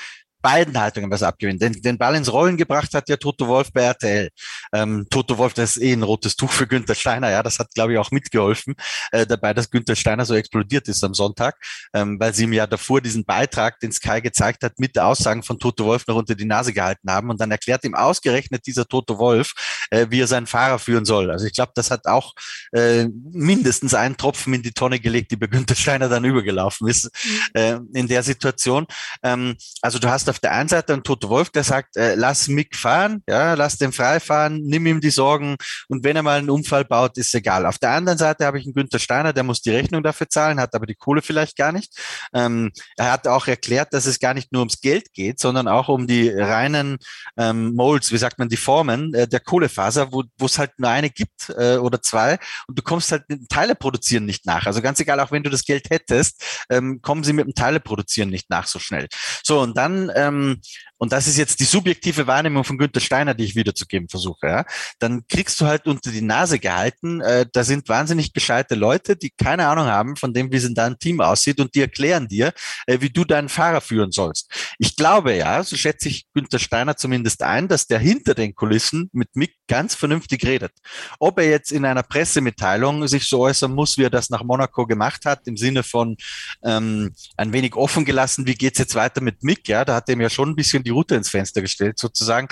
beiden 0.45 0.79
Haltungen 0.79 1.09
was 1.09 1.23
abgewinnen. 1.23 1.57
Den, 1.57 1.81
den 1.81 1.97
Ball 1.97 2.13
ins 2.13 2.31
Rollen 2.31 2.55
gebracht 2.55 2.93
hat 2.93 3.09
ja 3.09 3.17
Toto 3.17 3.47
Wolf 3.47 3.73
bei 3.73 3.81
RTL. 3.81 4.29
Ähm, 4.73 5.07
Toto 5.09 5.39
Wolf, 5.39 5.55
das 5.55 5.75
ist 5.75 5.81
eh 5.81 5.91
ein 5.91 6.03
rotes 6.03 6.35
Tuch 6.35 6.51
für 6.51 6.67
Günther 6.67 6.93
Steiner. 6.93 7.31
Ja, 7.31 7.41
das 7.41 7.57
hat, 7.57 7.73
glaube 7.73 7.93
ich, 7.93 7.97
auch 7.97 8.11
mitgeholfen 8.11 8.75
äh, 9.11 9.25
dabei, 9.25 9.55
dass 9.55 9.71
Günther 9.71 9.95
Steiner 9.95 10.23
so 10.23 10.35
explodiert 10.35 10.87
ist 10.87 11.03
am 11.03 11.15
Sonntag, 11.15 11.55
ähm, 11.95 12.19
weil 12.19 12.31
sie 12.35 12.43
ihm 12.43 12.53
ja 12.53 12.67
davor 12.67 13.01
diesen 13.01 13.25
Beitrag, 13.25 13.79
den 13.79 13.91
Sky 13.91 14.21
gezeigt 14.21 14.61
hat, 14.61 14.77
mit 14.77 14.99
Aussagen 14.99 15.41
von 15.41 15.57
Toto 15.57 15.83
Wolf 15.85 16.05
noch 16.05 16.15
unter 16.15 16.35
die 16.35 16.45
Nase 16.45 16.73
gehalten 16.73 17.09
haben. 17.09 17.31
Und 17.31 17.41
dann 17.41 17.49
erklärt 17.49 17.83
ihm 17.83 17.95
ausgerechnet 17.95 18.67
dieser 18.67 18.85
Toto 18.85 19.17
Wolf, 19.17 19.53
äh, 19.89 20.07
wie 20.09 20.21
er 20.21 20.27
seinen 20.27 20.47
Fahrer 20.47 20.79
führen 20.79 21.05
soll. 21.05 21.31
Also 21.31 21.45
ich 21.45 21.53
glaube, 21.53 21.71
das 21.75 21.91
hat 21.91 22.05
auch 22.05 22.33
äh, 22.71 23.07
mindestens 23.31 23.93
einen 23.93 24.17
Tropfen 24.17 24.53
in 24.53 24.61
die 24.61 24.71
Tonne 24.71 24.99
gelegt, 24.99 25.31
die 25.31 25.35
bei 25.35 25.47
Günther 25.47 25.75
Steiner 25.75 26.09
dann 26.09 26.25
übergelaufen 26.25 26.87
ist 26.87 27.05
mhm. 27.05 27.39
äh, 27.53 27.79
in 27.93 28.07
der 28.07 28.23
Situation. 28.23 28.85
Ähm, 29.23 29.55
also 29.81 29.99
du 29.99 30.09
hast 30.09 30.29
auf 30.29 30.39
der 30.39 30.53
einen 30.53 30.69
Seite 30.69 30.93
einen 30.93 31.03
Toto 31.03 31.29
Wolf, 31.29 31.49
der 31.49 31.63
sagt, 31.63 31.97
äh, 31.97 32.15
lass 32.15 32.47
Mick 32.47 32.75
fahren, 32.75 33.23
ja, 33.27 33.53
lass 33.53 33.77
den 33.77 33.91
frei 33.91 34.19
fahren, 34.19 34.61
nimm 34.63 34.85
ihm 34.85 35.01
die 35.01 35.09
Sorgen 35.09 35.57
und 35.87 36.03
wenn 36.03 36.15
er 36.15 36.23
mal 36.23 36.39
einen 36.39 36.49
Unfall 36.49 36.85
baut, 36.85 37.17
ist 37.17 37.33
egal. 37.35 37.65
Auf 37.65 37.77
der 37.77 37.91
anderen 37.91 38.17
Seite 38.17 38.45
habe 38.45 38.59
ich 38.59 38.65
einen 38.65 38.73
Günther 38.73 38.99
Steiner, 38.99 39.33
der 39.33 39.43
muss 39.43 39.61
die 39.61 39.71
Rechnung 39.71 40.03
dafür 40.03 40.29
zahlen, 40.29 40.59
hat 40.59 40.75
aber 40.75 40.85
die 40.85 40.95
Kohle 40.95 41.21
vielleicht 41.21 41.57
gar 41.57 41.71
nicht. 41.71 41.93
Ähm, 42.33 42.71
er 42.97 43.11
hat 43.11 43.27
auch 43.27 43.47
erklärt, 43.47 43.93
dass 43.93 44.05
es 44.05 44.19
gar 44.19 44.33
nicht 44.33 44.51
nur 44.51 44.61
ums 44.61 44.81
Geld 44.81 45.13
geht, 45.13 45.39
sondern 45.39 45.67
auch 45.67 45.89
um 45.89 46.07
die 46.07 46.29
reinen 46.29 46.97
ähm, 47.37 47.75
Molds, 47.75 48.11
wie 48.11 48.17
sagt 48.17 48.39
man, 48.39 48.49
die 48.49 48.57
Formen 48.57 49.13
äh, 49.13 49.27
der 49.27 49.39
Kohlefaser, 49.75 50.11
wo 50.11 50.23
es 50.45 50.57
halt 50.57 50.71
nur 50.77 50.89
eine 50.89 51.09
gibt 51.09 51.49
äh, 51.57 51.77
oder 51.77 52.01
zwei 52.01 52.39
und 52.67 52.77
du 52.77 52.83
kommst 52.83 53.11
halt 53.11 53.23
mit 53.29 53.39
dem 53.39 53.47
Teile 53.47 53.75
produzieren 53.75 54.25
nicht 54.25 54.45
nach. 54.45 54.65
Also 54.65 54.81
ganz 54.81 54.99
egal, 54.99 55.19
auch 55.19 55.31
wenn 55.31 55.43
du 55.43 55.49
das 55.49 55.65
Geld 55.65 55.89
hättest, 55.89 56.65
ähm, 56.69 57.01
kommen 57.01 57.23
sie 57.23 57.33
mit 57.33 57.45
dem 57.45 57.53
Teile 57.53 57.79
produzieren 57.79 58.29
nicht 58.29 58.49
nach 58.49 58.67
so 58.67 58.79
schnell. 58.79 59.07
So, 59.43 59.61
und 59.61 59.77
dann 59.77 60.09
äh, 60.09 60.25
ähm, 60.25 60.61
und 60.97 61.11
das 61.11 61.27
ist 61.27 61.37
jetzt 61.37 61.59
die 61.59 61.65
subjektive 61.65 62.27
Wahrnehmung 62.27 62.63
von 62.63 62.77
Günter 62.77 62.99
Steiner, 62.99 63.33
die 63.33 63.43
ich 63.43 63.55
wiederzugeben 63.55 64.09
versuche, 64.09 64.47
ja, 64.47 64.65
dann 64.99 65.27
kriegst 65.27 65.59
du 65.59 65.65
halt 65.65 65.87
unter 65.87 66.11
die 66.11 66.21
Nase 66.21 66.59
gehalten, 66.59 67.21
äh, 67.21 67.45
da 67.51 67.63
sind 67.63 67.89
wahnsinnig 67.89 68.33
gescheite 68.33 68.75
Leute, 68.75 69.15
die 69.15 69.31
keine 69.31 69.67
Ahnung 69.67 69.87
haben 69.87 70.15
von 70.15 70.33
dem, 70.33 70.51
wie 70.51 70.57
es 70.57 70.63
in 70.63 70.75
deinem 70.75 70.97
Team 70.99 71.21
aussieht 71.21 71.59
und 71.59 71.75
die 71.75 71.81
erklären 71.81 72.27
dir, 72.27 72.53
äh, 72.87 73.01
wie 73.01 73.09
du 73.09 73.25
deinen 73.25 73.49
Fahrer 73.49 73.81
führen 73.81 74.11
sollst. 74.11 74.49
Ich 74.79 74.95
glaube 74.95 75.35
ja, 75.35 75.63
so 75.63 75.75
schätze 75.75 76.09
ich 76.09 76.25
Günter 76.33 76.59
Steiner 76.59 76.95
zumindest 76.95 77.43
ein, 77.43 77.67
dass 77.67 77.87
der 77.87 77.99
hinter 77.99 78.33
den 78.33 78.55
Kulissen 78.55 79.09
mit 79.11 79.35
Mick 79.35 79.55
ganz 79.67 79.95
vernünftig 79.95 80.45
redet. 80.45 80.71
Ob 81.19 81.39
er 81.39 81.49
jetzt 81.49 81.71
in 81.71 81.85
einer 81.85 82.03
Pressemitteilung 82.03 83.07
sich 83.07 83.27
so 83.27 83.39
äußern 83.41 83.73
muss, 83.73 83.97
wie 83.97 84.03
er 84.03 84.09
das 84.09 84.29
nach 84.29 84.43
Monaco 84.43 84.85
gemacht 84.85 85.25
hat, 85.25 85.47
im 85.47 85.57
Sinne 85.57 85.83
von 85.83 86.15
ähm, 86.63 87.13
ein 87.37 87.53
wenig 87.53 87.75
offen 87.75 88.05
gelassen, 88.05 88.47
wie 88.47 88.55
geht's 88.55 88.79
jetzt 88.79 88.95
weiter 88.95 89.21
mit 89.21 89.43
Mick, 89.43 89.67
ja, 89.67 89.83
da 89.83 89.95
hat 89.95 90.09
er 90.09 90.15
mir 90.15 90.29
schon 90.29 90.49
ein 90.49 90.55
bisschen 90.55 90.84
die 90.85 90.91
Route 90.91 91.15
ins 91.15 91.29
Fenster 91.29 91.61
gestellt, 91.61 91.99
sozusagen. 91.99 92.47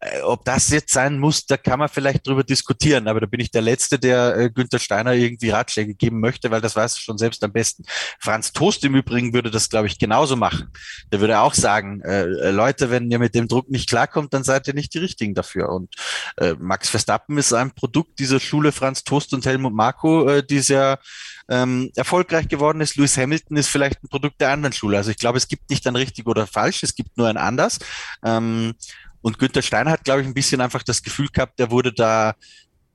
Äh, 0.00 0.20
ob 0.20 0.44
das 0.44 0.68
jetzt 0.68 0.92
sein 0.92 1.18
muss, 1.18 1.46
da 1.46 1.56
kann 1.56 1.78
man 1.78 1.88
vielleicht 1.88 2.26
drüber 2.26 2.44
diskutieren, 2.44 3.08
aber 3.08 3.20
da 3.20 3.26
bin 3.26 3.40
ich 3.40 3.50
der 3.50 3.62
Letzte, 3.62 3.98
der 3.98 4.36
äh, 4.36 4.50
Günther 4.50 4.78
Steiner 4.78 5.14
irgendwie 5.14 5.50
Ratschläge 5.50 5.94
geben 5.94 6.20
möchte, 6.20 6.50
weil 6.50 6.60
das 6.60 6.76
weiß 6.76 6.96
er 6.96 7.00
schon 7.00 7.18
selbst 7.18 7.42
am 7.42 7.52
besten. 7.52 7.84
Franz 8.20 8.52
Toast 8.52 8.84
im 8.84 8.94
Übrigen 8.94 9.32
würde 9.32 9.50
das, 9.50 9.70
glaube 9.70 9.86
ich, 9.86 9.98
genauso 9.98 10.36
machen. 10.36 10.70
Der 11.10 11.20
würde 11.20 11.40
auch 11.40 11.54
sagen, 11.54 12.02
äh, 12.02 12.50
Leute, 12.50 12.90
wenn 12.90 13.10
ihr 13.10 13.18
mit 13.18 13.34
dem 13.34 13.48
Druck 13.48 13.70
nicht 13.70 13.88
klarkommt, 13.88 14.34
dann 14.34 14.44
seid 14.44 14.68
ihr 14.68 14.74
nicht 14.74 14.92
die 14.92 14.98
Richtigen 14.98 15.34
dafür. 15.34 15.70
Und 15.70 15.94
äh, 16.36 16.54
Max 16.58 16.90
Verstappen 16.90 17.38
ist 17.38 17.54
ein 17.54 17.70
Produkt 17.70 18.18
dieser 18.18 18.40
Schule 18.40 18.72
Franz 18.72 19.02
Toast 19.02 19.32
und 19.32 19.46
Helmut 19.46 19.72
Marko, 19.72 20.28
äh, 20.28 20.46
die 20.46 20.60
sehr 20.60 20.98
ähm, 21.48 21.90
erfolgreich 21.96 22.48
geworden 22.48 22.80
ist. 22.80 22.96
Lewis 22.96 23.16
Hamilton 23.16 23.56
ist 23.56 23.68
vielleicht 23.68 24.02
ein 24.02 24.08
Produkt 24.08 24.40
der 24.40 24.50
anderen 24.50 24.72
Schule. 24.72 24.96
Also 24.96 25.10
ich 25.10 25.16
glaube, 25.16 25.38
es 25.38 25.48
gibt 25.48 25.70
nicht 25.70 25.86
ein 25.86 25.96
richtig 25.96 26.26
oder 26.26 26.46
falsch, 26.46 26.82
es 26.82 26.94
gibt 26.94 27.16
nur 27.16 27.28
ein 27.28 27.36
anders. 27.36 27.78
Ähm, 28.24 28.74
und 29.26 29.40
Günther 29.40 29.62
Steiner 29.62 29.90
hat, 29.90 30.04
glaube 30.04 30.20
ich, 30.20 30.26
ein 30.28 30.34
bisschen 30.34 30.60
einfach 30.60 30.84
das 30.84 31.02
Gefühl 31.02 31.26
gehabt, 31.32 31.58
der 31.58 31.72
wurde 31.72 31.92
da 31.92 32.36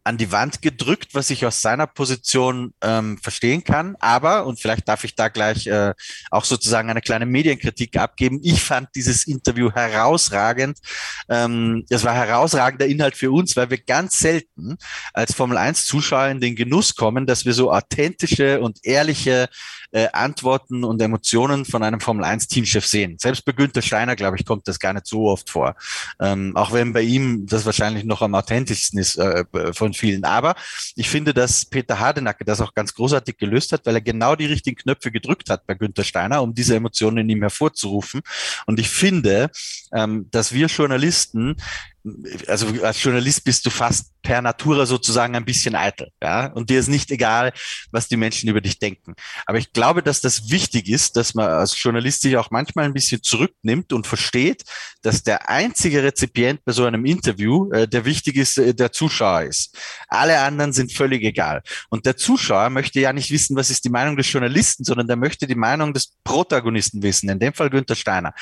an 0.05 0.17
die 0.17 0.31
Wand 0.31 0.61
gedrückt, 0.61 1.09
was 1.11 1.29
ich 1.29 1.45
aus 1.45 1.61
seiner 1.61 1.87
Position 1.87 2.73
ähm, 2.81 3.17
verstehen 3.17 3.65
kann. 3.65 3.97
Aber, 3.99 4.45
und 4.45 4.57
vielleicht 4.57 4.87
darf 4.87 5.03
ich 5.03 5.15
da 5.15 5.27
gleich 5.27 5.67
äh, 5.67 5.93
auch 6.29 6.45
sozusagen 6.45 6.89
eine 6.89 7.01
kleine 7.01 7.25
Medienkritik 7.25 7.97
abgeben, 7.97 8.39
ich 8.43 8.63
fand 8.63 8.87
dieses 8.95 9.27
Interview 9.27 9.73
herausragend. 9.73 10.79
Ähm, 11.27 11.85
es 11.89 12.05
war 12.05 12.15
herausragender 12.15 12.87
Inhalt 12.87 13.17
für 13.17 13.29
uns, 13.29 13.57
weil 13.57 13.69
wir 13.69 13.79
ganz 13.79 14.17
selten 14.17 14.77
als 15.11 15.33
Formel 15.33 15.57
1 15.57 15.85
Zuschauer 15.85 16.27
in 16.27 16.39
den 16.39 16.55
Genuss 16.55 16.95
kommen, 16.95 17.27
dass 17.27 17.43
wir 17.43 17.53
so 17.53 17.73
authentische 17.73 18.61
und 18.61 18.79
ehrliche 18.83 19.49
äh, 19.91 20.07
Antworten 20.13 20.83
und 20.83 21.01
Emotionen 21.01 21.65
von 21.65 21.83
einem 21.83 21.99
Formel 21.99 22.25
1 22.25 22.47
Teamchef 22.47 22.85
sehen. 22.85 23.17
Selbst 23.19 23.45
bei 23.45 23.51
Günther 23.51 23.81
Steiner, 23.81 24.15
glaube 24.15 24.37
ich, 24.37 24.45
kommt 24.45 24.67
das 24.67 24.79
gar 24.79 24.93
nicht 24.93 25.05
so 25.05 25.27
oft 25.27 25.49
vor. 25.49 25.75
Ähm, 26.19 26.55
auch 26.55 26.71
wenn 26.71 26.93
bei 26.93 27.01
ihm 27.01 27.45
das 27.45 27.65
wahrscheinlich 27.65 28.03
noch 28.03 28.21
am 28.21 28.33
authentischsten 28.35 28.99
ist 28.99 29.17
äh, 29.17 29.45
von 29.73 29.91
von 29.91 29.93
vielen. 29.93 30.23
Aber 30.23 30.55
ich 30.95 31.09
finde, 31.09 31.33
dass 31.33 31.65
Peter 31.65 31.99
Hardenacke 31.99 32.45
das 32.45 32.61
auch 32.61 32.73
ganz 32.73 32.93
großartig 32.93 33.37
gelöst 33.37 33.71
hat, 33.71 33.85
weil 33.85 33.95
er 33.95 34.01
genau 34.01 34.35
die 34.35 34.45
richtigen 34.45 34.77
Knöpfe 34.77 35.11
gedrückt 35.11 35.49
hat 35.49 35.67
bei 35.67 35.73
Günther 35.73 36.03
Steiner, 36.03 36.41
um 36.41 36.53
diese 36.53 36.75
Emotionen 36.75 37.17
in 37.19 37.29
ihm 37.29 37.41
hervorzurufen. 37.41 38.21
Und 38.65 38.79
ich 38.79 38.89
finde, 38.89 39.49
ähm, 39.93 40.27
dass 40.31 40.53
wir 40.53 40.67
Journalisten 40.67 41.57
also 42.47 42.67
als 42.83 43.03
Journalist 43.03 43.43
bist 43.43 43.65
du 43.65 43.69
fast 43.69 44.11
per 44.21 44.41
Natura 44.41 44.85
sozusagen 44.85 45.35
ein 45.35 45.45
bisschen 45.45 45.75
eitel, 45.75 46.09
ja, 46.21 46.47
und 46.47 46.69
dir 46.69 46.79
ist 46.79 46.87
nicht 46.87 47.09
egal, 47.11 47.53
was 47.91 48.07
die 48.07 48.17
Menschen 48.17 48.49
über 48.49 48.61
dich 48.61 48.79
denken. 48.79 49.15
Aber 49.45 49.57
ich 49.57 49.73
glaube, 49.73 50.03
dass 50.03 50.21
das 50.21 50.49
wichtig 50.49 50.89
ist, 50.89 51.15
dass 51.15 51.33
man 51.33 51.47
als 51.47 51.81
Journalist 51.81 52.21
sich 52.21 52.37
auch 52.37 52.51
manchmal 52.51 52.85
ein 52.85 52.93
bisschen 52.93 53.23
zurücknimmt 53.23 53.93
und 53.93 54.07
versteht, 54.07 54.63
dass 55.01 55.23
der 55.23 55.49
einzige 55.49 56.03
Rezipient 56.03 56.63
bei 56.65 56.71
so 56.71 56.85
einem 56.85 57.05
Interview, 57.05 57.71
äh, 57.71 57.87
der 57.87 58.05
wichtig 58.05 58.35
ist, 58.35 58.57
äh, 58.57 58.73
der 58.73 58.91
Zuschauer 58.91 59.43
ist. 59.43 59.77
Alle 60.07 60.39
anderen 60.39 60.73
sind 60.73 60.93
völlig 60.93 61.23
egal. 61.23 61.61
Und 61.89 62.05
der 62.05 62.17
Zuschauer 62.17 62.69
möchte 62.69 62.99
ja 62.99 63.13
nicht 63.13 63.31
wissen, 63.31 63.55
was 63.55 63.69
ist 63.69 63.85
die 63.85 63.89
Meinung 63.89 64.17
des 64.17 64.31
Journalisten, 64.31 64.83
sondern 64.83 65.07
der 65.07 65.17
möchte 65.17 65.47
die 65.47 65.55
Meinung 65.55 65.93
des 65.93 66.13
Protagonisten 66.23 67.01
wissen, 67.01 67.29
in 67.29 67.39
dem 67.39 67.53
Fall 67.53 67.69
Günther 67.69 67.95
Steiner. 67.95 68.33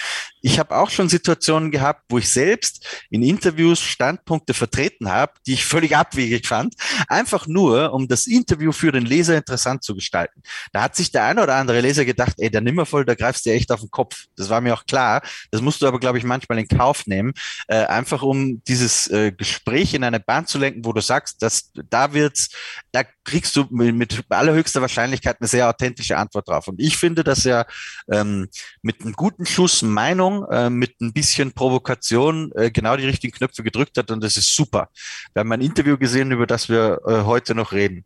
Ich 0.42 0.60
habe 0.60 0.76
auch 0.76 0.90
schon 0.90 1.08
Situationen 1.08 1.72
gehabt, 1.72 2.04
wo 2.10 2.18
ich 2.18 2.30
selbst 2.30 2.86
in 3.10 3.24
Interviews 3.24 3.49
Interviews 3.50 3.82
Standpunkte 3.82 4.54
vertreten 4.54 5.10
habe, 5.10 5.34
die 5.48 5.54
ich 5.54 5.66
völlig 5.66 5.96
abwegig 5.96 6.48
fand, 6.48 6.76
einfach 7.08 7.48
nur, 7.48 7.94
um 7.94 8.08
das 8.08 8.28
Interview 8.28 8.72
für 8.72 8.92
den 8.92 9.06
Leser 9.06 9.38
interessant 9.38 9.84
zu 9.84 9.96
gestalten. 9.96 10.44
Da 10.72 10.84
hat 10.84 10.96
sich 10.96 11.12
der 11.12 11.24
eine 11.24 11.42
oder 11.42 11.56
andere 11.56 11.82
Leser 11.82 12.06
gedacht, 12.06 12.36
ey, 12.38 12.52
der 12.52 12.62
Nimmervoll, 12.62 13.06
da 13.06 13.16
greifst 13.16 13.48
du 13.48 13.50
echt 13.50 13.72
auf 13.72 13.80
den 13.80 13.90
Kopf. 13.90 14.26
Das 14.36 14.50
war 14.50 14.62
mir 14.62 14.76
auch 14.76 14.86
klar. 14.86 15.24
Das 15.50 15.62
musst 15.62 15.82
du 15.82 15.88
aber, 15.88 16.00
glaube 16.00 16.20
ich, 16.20 16.24
manchmal 16.24 16.60
in 16.60 16.68
Kauf 16.68 17.08
nehmen, 17.08 17.34
äh, 17.68 17.86
einfach 17.86 18.22
um 18.22 18.62
dieses 18.66 19.08
äh, 19.08 19.32
Gespräch 19.32 19.96
in 19.96 20.04
eine 20.04 20.20
Bahn 20.20 20.46
zu 20.46 20.60
lenken, 20.60 20.86
wo 20.86 20.94
du 20.94 21.02
sagst, 21.02 21.42
dass 21.42 21.72
da 21.90 22.14
wird's, 22.14 22.50
da 22.92 23.04
kriegst 23.24 23.56
du 23.56 23.66
mit 23.70 24.24
allerhöchster 24.30 24.82
Wahrscheinlichkeit 24.82 25.38
eine 25.40 25.48
sehr 25.48 25.68
authentische 25.68 26.18
Antwort 26.18 26.48
drauf. 26.48 26.68
Und 26.68 26.80
ich 26.80 26.98
finde, 26.98 27.24
dass 27.24 27.46
er 27.46 27.66
ähm, 28.12 28.48
mit 28.84 29.02
einem 29.02 29.14
guten 29.14 29.48
Schuss 29.48 29.82
Meinung, 29.82 30.46
äh, 30.52 30.70
mit 30.70 31.02
ein 31.02 31.14
bisschen 31.14 31.52
Provokation 31.52 32.52
äh, 32.56 32.70
genau 32.72 32.96
die 32.96 33.06
richtigen 33.06 33.34
Knöpfe 33.40 33.64
gedrückt 33.64 33.98
hat 33.98 34.12
und 34.12 34.24
das 34.24 34.38
ist 34.38 34.56
super. 34.56 34.90
Wir 35.34 35.42
haben 35.42 35.52
ein 35.52 35.62
Interview 35.62 35.98
gesehen, 35.98 36.32
über 36.32 36.46
das 36.46 36.70
wir 36.70 37.00
äh, 37.06 37.24
heute 37.24 37.56
noch 37.56 37.72
reden. 37.72 38.06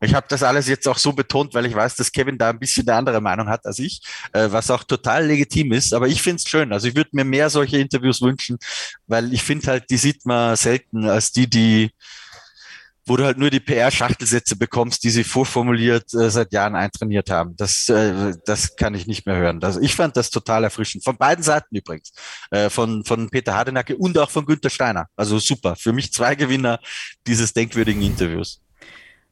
Ich 0.00 0.14
habe 0.14 0.26
das 0.28 0.42
alles 0.42 0.66
jetzt 0.66 0.88
auch 0.88 0.98
so 0.98 1.12
betont, 1.12 1.54
weil 1.54 1.66
ich 1.66 1.74
weiß, 1.74 1.96
dass 1.96 2.10
Kevin 2.10 2.38
da 2.38 2.50
ein 2.50 2.58
bisschen 2.58 2.88
eine 2.88 2.98
andere 2.98 3.20
Meinung 3.20 3.48
hat 3.48 3.64
als 3.64 3.78
ich, 3.78 4.00
äh, 4.32 4.48
was 4.50 4.70
auch 4.70 4.82
total 4.82 5.26
legitim 5.26 5.72
ist. 5.72 5.94
Aber 5.94 6.08
ich 6.08 6.20
finde 6.20 6.36
es 6.36 6.48
schön. 6.48 6.72
Also 6.72 6.88
ich 6.88 6.96
würde 6.96 7.10
mir 7.12 7.24
mehr 7.24 7.50
solche 7.50 7.78
Interviews 7.78 8.20
wünschen, 8.20 8.58
weil 9.06 9.32
ich 9.32 9.42
finde 9.42 9.68
halt, 9.68 9.84
die 9.90 9.96
sieht 9.96 10.26
man 10.26 10.56
selten 10.56 11.08
als 11.08 11.32
die, 11.32 11.48
die 11.48 11.90
wo 13.06 13.16
du 13.16 13.24
halt 13.24 13.38
nur 13.38 13.50
die 13.50 13.60
PR-Schachtelsätze 13.60 14.56
bekommst, 14.56 15.02
die 15.04 15.10
sie 15.10 15.24
vorformuliert 15.24 16.14
äh, 16.14 16.30
seit 16.30 16.52
Jahren 16.52 16.76
eintrainiert 16.76 17.30
haben. 17.30 17.56
Das, 17.56 17.88
äh, 17.88 18.34
das 18.44 18.76
kann 18.76 18.94
ich 18.94 19.06
nicht 19.06 19.26
mehr 19.26 19.36
hören. 19.36 19.60
Das, 19.60 19.76
ich 19.76 19.94
fand 19.94 20.16
das 20.16 20.30
total 20.30 20.64
erfrischend. 20.64 21.04
Von 21.04 21.16
beiden 21.16 21.42
Seiten 21.42 21.74
übrigens. 21.74 22.12
Äh, 22.50 22.70
von, 22.70 23.04
von 23.04 23.28
Peter 23.30 23.54
Hardenacke 23.54 23.96
und 23.96 24.16
auch 24.18 24.30
von 24.30 24.46
Günter 24.46 24.70
Steiner. 24.70 25.06
Also 25.16 25.38
super. 25.38 25.76
Für 25.76 25.92
mich 25.92 26.12
zwei 26.12 26.34
Gewinner 26.34 26.78
dieses 27.26 27.52
denkwürdigen 27.52 28.02
Interviews. 28.02 28.60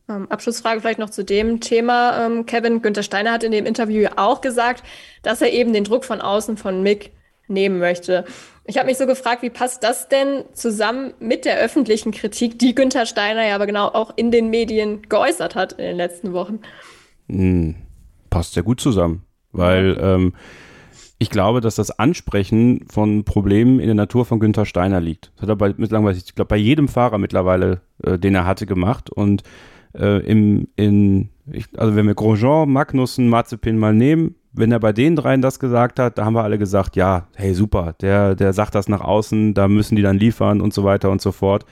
Ähm, 0.08 0.28
Abschlussfrage 0.28 0.80
vielleicht 0.80 0.98
noch 0.98 1.10
zu 1.10 1.24
dem 1.24 1.60
Thema. 1.60 2.26
Ähm, 2.26 2.46
Kevin 2.46 2.82
Günther 2.82 3.04
Steiner 3.04 3.32
hat 3.32 3.44
in 3.44 3.52
dem 3.52 3.66
Interview 3.66 4.08
auch 4.16 4.40
gesagt, 4.40 4.82
dass 5.22 5.40
er 5.40 5.52
eben 5.52 5.72
den 5.72 5.84
Druck 5.84 6.04
von 6.04 6.20
außen 6.20 6.56
von 6.56 6.82
Mick 6.82 7.12
nehmen 7.46 7.78
möchte. 7.78 8.24
Ich 8.70 8.78
habe 8.78 8.86
mich 8.86 8.98
so 8.98 9.06
gefragt, 9.06 9.42
wie 9.42 9.50
passt 9.50 9.82
das 9.82 10.06
denn 10.06 10.44
zusammen 10.52 11.12
mit 11.18 11.44
der 11.44 11.58
öffentlichen 11.58 12.12
Kritik, 12.12 12.56
die 12.60 12.72
Günther 12.72 13.04
Steiner 13.04 13.44
ja 13.44 13.56
aber 13.56 13.66
genau 13.66 13.88
auch 13.88 14.12
in 14.14 14.30
den 14.30 14.48
Medien 14.48 15.02
geäußert 15.08 15.56
hat 15.56 15.72
in 15.72 15.86
den 15.86 15.96
letzten 15.96 16.32
Wochen? 16.32 16.60
Hm, 17.28 17.74
passt 18.30 18.54
sehr 18.54 18.62
gut 18.62 18.80
zusammen, 18.80 19.24
weil 19.50 19.98
ähm, 20.00 20.34
ich 21.18 21.30
glaube, 21.30 21.60
dass 21.60 21.74
das 21.74 21.90
Ansprechen 21.98 22.84
von 22.88 23.24
Problemen 23.24 23.80
in 23.80 23.86
der 23.86 23.96
Natur 23.96 24.24
von 24.24 24.38
Günther 24.38 24.66
Steiner 24.66 25.00
liegt. 25.00 25.32
Das 25.34 25.42
hat 25.42 25.48
er 25.48 25.56
bei, 25.56 25.74
mittlerweile, 25.76 26.16
ich 26.16 26.36
glaube, 26.36 26.50
bei 26.50 26.56
jedem 26.56 26.86
Fahrer 26.86 27.18
mittlerweile, 27.18 27.80
äh, 28.04 28.20
den 28.20 28.36
er 28.36 28.46
hatte, 28.46 28.66
gemacht. 28.66 29.10
Und 29.10 29.42
äh, 29.98 30.24
im, 30.24 30.68
in, 30.76 31.30
ich, 31.50 31.66
also 31.76 31.96
wenn 31.96 32.06
wir 32.06 32.14
Grosjean, 32.14 32.70
Magnussen, 32.70 33.28
Mazepin 33.28 33.78
mal 33.78 33.94
nehmen, 33.94 34.36
wenn 34.52 34.72
er 34.72 34.80
bei 34.80 34.92
den 34.92 35.16
dreien 35.16 35.42
das 35.42 35.58
gesagt 35.58 35.98
hat, 35.98 36.18
da 36.18 36.24
haben 36.24 36.34
wir 36.34 36.42
alle 36.42 36.58
gesagt, 36.58 36.96
ja, 36.96 37.28
hey, 37.36 37.54
super, 37.54 37.94
der, 38.00 38.34
der 38.34 38.52
sagt 38.52 38.74
das 38.74 38.88
nach 38.88 39.00
außen, 39.00 39.54
da 39.54 39.68
müssen 39.68 39.96
die 39.96 40.02
dann 40.02 40.18
liefern 40.18 40.60
und 40.60 40.74
so 40.74 40.84
weiter 40.84 41.10
und 41.10 41.20
so 41.20 41.32
fort. 41.32 41.64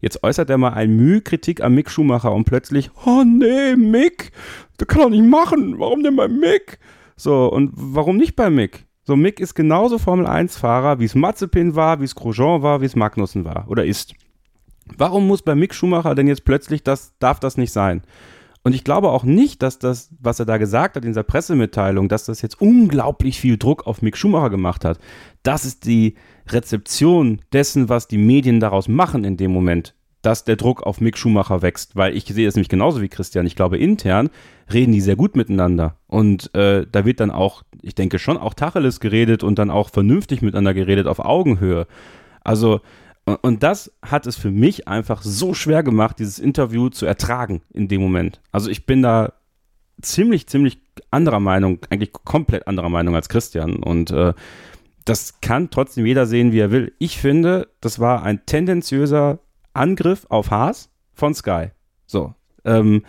Jetzt 0.00 0.22
äußert 0.22 0.48
er 0.48 0.56
mal 0.56 0.72
ein 0.72 0.96
Mühe 0.96 1.20
Kritik 1.20 1.62
am 1.62 1.74
Mick 1.74 1.90
Schumacher 1.90 2.32
und 2.32 2.44
plötzlich, 2.44 2.90
oh 3.04 3.22
nee, 3.24 3.76
Mick, 3.76 4.32
das 4.78 4.88
kann 4.88 5.02
er 5.02 5.10
nicht 5.10 5.24
machen, 5.24 5.78
warum 5.78 6.02
denn 6.02 6.16
bei 6.16 6.26
Mick? 6.26 6.78
So, 7.16 7.48
und 7.48 7.70
warum 7.74 8.16
nicht 8.16 8.34
bei 8.34 8.48
Mick? 8.48 8.86
So, 9.02 9.14
Mick 9.14 9.40
ist 9.40 9.54
genauso 9.54 9.98
Formel-1-Fahrer, 9.98 11.00
wie 11.00 11.04
es 11.04 11.14
Mazepin 11.14 11.74
war, 11.74 12.00
wie 12.00 12.04
es 12.04 12.14
Grosjean 12.14 12.62
war, 12.62 12.80
wie 12.80 12.86
es 12.86 12.96
Magnussen 12.96 13.44
war 13.44 13.66
oder 13.68 13.84
ist. 13.84 14.14
Warum 14.96 15.26
muss 15.26 15.42
bei 15.42 15.54
Mick 15.54 15.74
Schumacher 15.74 16.14
denn 16.14 16.28
jetzt 16.28 16.44
plötzlich 16.44 16.82
das, 16.82 17.12
darf 17.18 17.40
das 17.40 17.58
nicht 17.58 17.72
sein? 17.72 18.02
Und 18.62 18.74
ich 18.74 18.84
glaube 18.84 19.08
auch 19.08 19.24
nicht, 19.24 19.62
dass 19.62 19.78
das, 19.78 20.10
was 20.20 20.38
er 20.38 20.44
da 20.46 20.58
gesagt 20.58 20.96
hat 20.96 21.04
in 21.04 21.10
dieser 21.10 21.22
Pressemitteilung, 21.22 22.08
dass 22.08 22.26
das 22.26 22.42
jetzt 22.42 22.60
unglaublich 22.60 23.40
viel 23.40 23.56
Druck 23.56 23.86
auf 23.86 24.02
Mick 24.02 24.16
Schumacher 24.16 24.50
gemacht 24.50 24.84
hat. 24.84 24.98
Das 25.42 25.64
ist 25.64 25.86
die 25.86 26.14
Rezeption 26.48 27.40
dessen, 27.52 27.88
was 27.88 28.06
die 28.06 28.18
Medien 28.18 28.60
daraus 28.60 28.86
machen 28.86 29.24
in 29.24 29.38
dem 29.38 29.50
Moment, 29.50 29.94
dass 30.20 30.44
der 30.44 30.56
Druck 30.56 30.82
auf 30.82 31.00
Mick 31.00 31.16
Schumacher 31.16 31.62
wächst. 31.62 31.96
Weil 31.96 32.14
ich 32.14 32.24
sehe 32.24 32.46
es 32.46 32.54
nämlich 32.54 32.68
genauso 32.68 33.00
wie 33.00 33.08
Christian. 33.08 33.46
Ich 33.46 33.56
glaube, 33.56 33.78
intern 33.78 34.28
reden 34.70 34.92
die 34.92 35.00
sehr 35.00 35.16
gut 35.16 35.36
miteinander. 35.36 35.96
Und 36.06 36.54
äh, 36.54 36.86
da 36.90 37.06
wird 37.06 37.20
dann 37.20 37.30
auch, 37.30 37.62
ich 37.80 37.94
denke 37.94 38.18
schon 38.18 38.36
auch 38.36 38.52
Tacheles 38.52 39.00
geredet 39.00 39.42
und 39.42 39.58
dann 39.58 39.70
auch 39.70 39.88
vernünftig 39.88 40.42
miteinander 40.42 40.74
geredet 40.74 41.06
auf 41.06 41.18
Augenhöhe. 41.18 41.86
Also 42.44 42.80
und 43.24 43.62
das 43.62 43.92
hat 44.02 44.26
es 44.26 44.36
für 44.36 44.50
mich 44.50 44.88
einfach 44.88 45.22
so 45.22 45.54
schwer 45.54 45.82
gemacht, 45.82 46.18
dieses 46.18 46.38
Interview 46.38 46.88
zu 46.88 47.06
ertragen 47.06 47.62
in 47.72 47.88
dem 47.88 48.00
Moment. 48.00 48.40
Also 48.50 48.70
ich 48.70 48.86
bin 48.86 49.02
da 49.02 49.32
ziemlich, 50.00 50.46
ziemlich 50.46 50.80
anderer 51.10 51.40
Meinung, 51.40 51.78
eigentlich 51.90 52.12
komplett 52.12 52.66
anderer 52.66 52.88
Meinung 52.88 53.14
als 53.14 53.28
Christian. 53.28 53.76
Und 53.76 54.10
äh, 54.10 54.32
das 55.04 55.40
kann 55.40 55.70
trotzdem 55.70 56.06
jeder 56.06 56.26
sehen, 56.26 56.52
wie 56.52 56.60
er 56.60 56.70
will. 56.70 56.92
Ich 56.98 57.18
finde, 57.18 57.68
das 57.80 57.98
war 57.98 58.22
ein 58.22 58.44
tendenziöser 58.46 59.40
Angriff 59.74 60.26
auf 60.28 60.50
Haas 60.50 60.90
von 61.12 61.34
Sky. 61.34 61.68
So. 62.06 62.34
Ähm, 62.64 63.04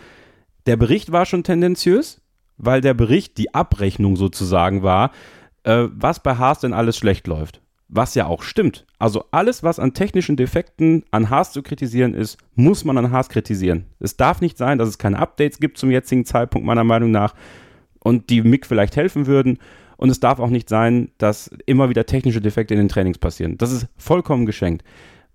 der 0.66 0.78
Bericht 0.78 1.12
war 1.12 1.26
schon 1.26 1.44
tendenziös, 1.44 2.22
weil 2.58 2.82
der 2.82 2.94
Bericht 2.94 3.38
die 3.38 3.54
Abrechnung 3.54 4.16
sozusagen 4.16 4.84
war, 4.84 5.12
äh, 5.64 5.88
was 5.92 6.22
bei 6.22 6.36
Haas 6.36 6.60
denn 6.60 6.74
alles 6.74 6.98
schlecht 6.98 7.28
läuft 7.28 7.62
was 7.92 8.16
ja 8.16 8.26
auch 8.26 8.42
stimmt. 8.42 8.86
Also 8.98 9.26
alles, 9.32 9.64
was 9.64 9.78
an 9.78 9.94
technischen 9.94 10.38
Defekten 10.38 11.04
an 11.12 11.30
Haas 11.30 11.52
zu 11.52 11.62
kritisieren 11.62 12.14
ist, 12.14 12.38
muss 12.56 12.86
man 12.86 12.98
an 12.98 13.12
Haas 13.12 13.30
kritisieren. 13.30 13.86
Es 14.00 14.18
darf 14.18 14.42
nicht 14.42 14.58
sein, 14.58 14.78
dass 14.78 14.88
es 14.88 14.98
keine 14.98 15.20
Updates 15.20 15.60
gibt 15.60 15.78
zum 15.78 15.92
jetzigen 15.92 16.26
Zeitpunkt 16.26 16.66
meiner 16.66 16.86
Meinung 16.86 17.12
nach 17.12 17.36
und 18.00 18.30
die 18.30 18.42
MIG 18.42 18.66
vielleicht 18.66 18.96
helfen 18.96 19.28
würden. 19.28 19.60
Und 19.98 20.10
es 20.10 20.20
darf 20.20 20.40
auch 20.40 20.50
nicht 20.50 20.70
sein, 20.70 21.12
dass 21.20 21.52
immer 21.68 21.90
wieder 21.90 22.06
technische 22.06 22.42
Defekte 22.42 22.74
in 22.74 22.80
den 22.80 22.90
Trainings 22.90 23.20
passieren. 23.20 23.58
Das 23.58 23.72
ist 23.72 23.88
vollkommen 23.98 24.48
geschenkt. 24.48 24.84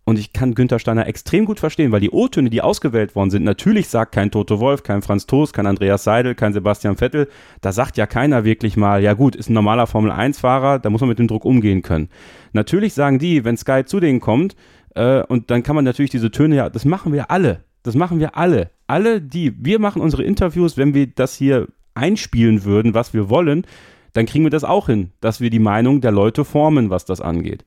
Und 0.08 0.20
ich 0.20 0.32
kann 0.32 0.54
Günther 0.54 0.78
Steiner 0.78 1.08
extrem 1.08 1.46
gut 1.46 1.58
verstehen, 1.58 1.90
weil 1.90 1.98
die 1.98 2.12
O-Töne, 2.12 2.48
die 2.48 2.62
ausgewählt 2.62 3.16
worden 3.16 3.30
sind, 3.30 3.42
natürlich 3.42 3.88
sagt 3.88 4.12
kein 4.12 4.30
Toto 4.30 4.60
Wolf, 4.60 4.84
kein 4.84 5.02
Franz 5.02 5.26
Toast, 5.26 5.52
kein 5.52 5.66
Andreas 5.66 6.04
Seidel, 6.04 6.36
kein 6.36 6.52
Sebastian 6.52 6.96
Vettel. 6.96 7.28
Da 7.60 7.72
sagt 7.72 7.96
ja 7.96 8.06
keiner 8.06 8.44
wirklich 8.44 8.76
mal, 8.76 9.02
ja 9.02 9.14
gut, 9.14 9.34
ist 9.34 9.50
ein 9.50 9.54
normaler 9.54 9.88
Formel-1-Fahrer, 9.88 10.78
da 10.78 10.90
muss 10.90 11.00
man 11.00 11.08
mit 11.08 11.18
dem 11.18 11.26
Druck 11.26 11.44
umgehen 11.44 11.82
können. 11.82 12.08
Natürlich 12.52 12.94
sagen 12.94 13.18
die, 13.18 13.44
wenn 13.44 13.56
Sky 13.56 13.82
zu 13.84 13.98
denen 13.98 14.20
kommt, 14.20 14.54
äh, 14.94 15.24
und 15.24 15.50
dann 15.50 15.64
kann 15.64 15.74
man 15.74 15.84
natürlich 15.84 16.12
diese 16.12 16.30
Töne 16.30 16.54
ja, 16.54 16.70
das 16.70 16.84
machen 16.84 17.12
wir 17.12 17.32
alle. 17.32 17.64
Das 17.82 17.96
machen 17.96 18.20
wir 18.20 18.36
alle. 18.36 18.70
Alle, 18.86 19.20
die, 19.20 19.54
wir 19.58 19.80
machen 19.80 20.00
unsere 20.00 20.22
Interviews, 20.22 20.76
wenn 20.76 20.94
wir 20.94 21.08
das 21.08 21.34
hier 21.34 21.66
einspielen 21.94 22.62
würden, 22.62 22.94
was 22.94 23.12
wir 23.12 23.28
wollen, 23.28 23.66
dann 24.12 24.26
kriegen 24.26 24.44
wir 24.44 24.50
das 24.50 24.64
auch 24.64 24.86
hin, 24.86 25.10
dass 25.20 25.40
wir 25.40 25.50
die 25.50 25.58
Meinung 25.58 26.00
der 26.00 26.12
Leute 26.12 26.44
formen, 26.44 26.90
was 26.90 27.04
das 27.04 27.20
angeht. 27.20 27.64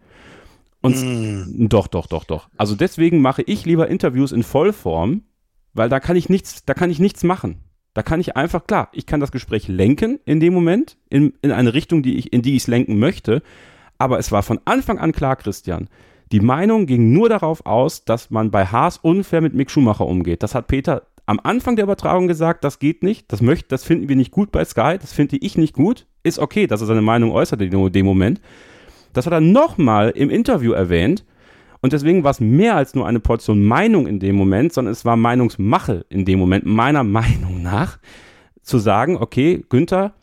Und 0.81 0.95
mm. 0.95 1.69
doch, 1.69 1.87
doch, 1.87 2.07
doch, 2.07 2.23
doch. 2.23 2.49
Also 2.57 2.75
deswegen 2.75 3.21
mache 3.21 3.41
ich 3.41 3.65
lieber 3.65 3.87
Interviews 3.87 4.31
in 4.31 4.43
Vollform, 4.43 5.23
weil 5.73 5.89
da 5.89 5.99
kann 5.99 6.15
ich 6.15 6.29
nichts, 6.29 6.65
da 6.65 6.73
kann 6.73 6.89
ich 6.89 6.99
nichts 6.99 7.23
machen. 7.23 7.59
Da 7.93 8.03
kann 8.03 8.21
ich 8.21 8.37
einfach, 8.37 8.65
klar, 8.65 8.89
ich 8.93 9.05
kann 9.05 9.19
das 9.19 9.31
Gespräch 9.31 9.67
lenken 9.67 10.19
in 10.25 10.39
dem 10.39 10.53
Moment, 10.53 10.97
in, 11.09 11.33
in 11.41 11.51
eine 11.51 11.73
Richtung, 11.73 12.03
die 12.03 12.17
ich, 12.17 12.31
in 12.31 12.41
die 12.41 12.55
ich 12.55 12.63
es 12.63 12.67
lenken 12.67 12.99
möchte. 12.99 13.41
Aber 13.97 14.19
es 14.19 14.31
war 14.31 14.43
von 14.43 14.59
Anfang 14.65 14.99
an 14.99 15.11
klar, 15.11 15.35
Christian. 15.35 15.89
Die 16.31 16.39
Meinung 16.39 16.85
ging 16.85 17.11
nur 17.11 17.27
darauf 17.27 17.65
aus, 17.65 18.05
dass 18.05 18.29
man 18.29 18.51
bei 18.51 18.65
Haas 18.65 18.97
unfair 18.97 19.41
mit 19.41 19.55
Mick 19.55 19.71
Schumacher 19.71 20.05
umgeht. 20.05 20.43
Das 20.43 20.53
hat 20.53 20.67
Peter 20.67 21.07
am 21.25 21.39
Anfang 21.43 21.75
der 21.75 21.83
Übertragung 21.83 22.27
gesagt, 22.27 22.63
das 22.63 22.79
geht 22.79 23.03
nicht, 23.03 23.31
das 23.31 23.41
möchte, 23.41 23.67
das 23.67 23.83
finden 23.83 24.09
wir 24.09 24.15
nicht 24.15 24.31
gut 24.31 24.51
bei 24.51 24.65
Sky, 24.65 24.97
das 24.99 25.13
finde 25.13 25.37
ich 25.37 25.57
nicht 25.57 25.75
gut. 25.75 26.07
Ist 26.23 26.39
okay, 26.39 26.65
dass 26.65 26.81
er 26.81 26.87
seine 26.87 27.01
Meinung 27.01 27.31
äußert 27.31 27.61
in 27.61 27.91
dem 27.91 28.05
Moment. 28.05 28.41
Das 29.13 29.25
hat 29.25 29.33
er 29.33 29.41
nochmal 29.41 30.11
im 30.11 30.29
Interview 30.29 30.71
erwähnt. 30.71 31.25
Und 31.81 31.93
deswegen 31.93 32.23
war 32.23 32.31
es 32.31 32.39
mehr 32.39 32.75
als 32.75 32.93
nur 32.93 33.07
eine 33.07 33.19
Portion 33.19 33.63
Meinung 33.63 34.05
in 34.05 34.19
dem 34.19 34.35
Moment, 34.35 34.73
sondern 34.73 34.91
es 34.91 35.05
war 35.05 35.15
Meinungsmache 35.15 36.05
in 36.09 36.25
dem 36.25 36.39
Moment, 36.39 36.65
meiner 36.65 37.03
Meinung 37.05 37.61
nach, 37.61 37.99
zu 38.61 38.77
sagen, 38.77 39.17
okay, 39.17 39.63
Günther, 39.69 40.13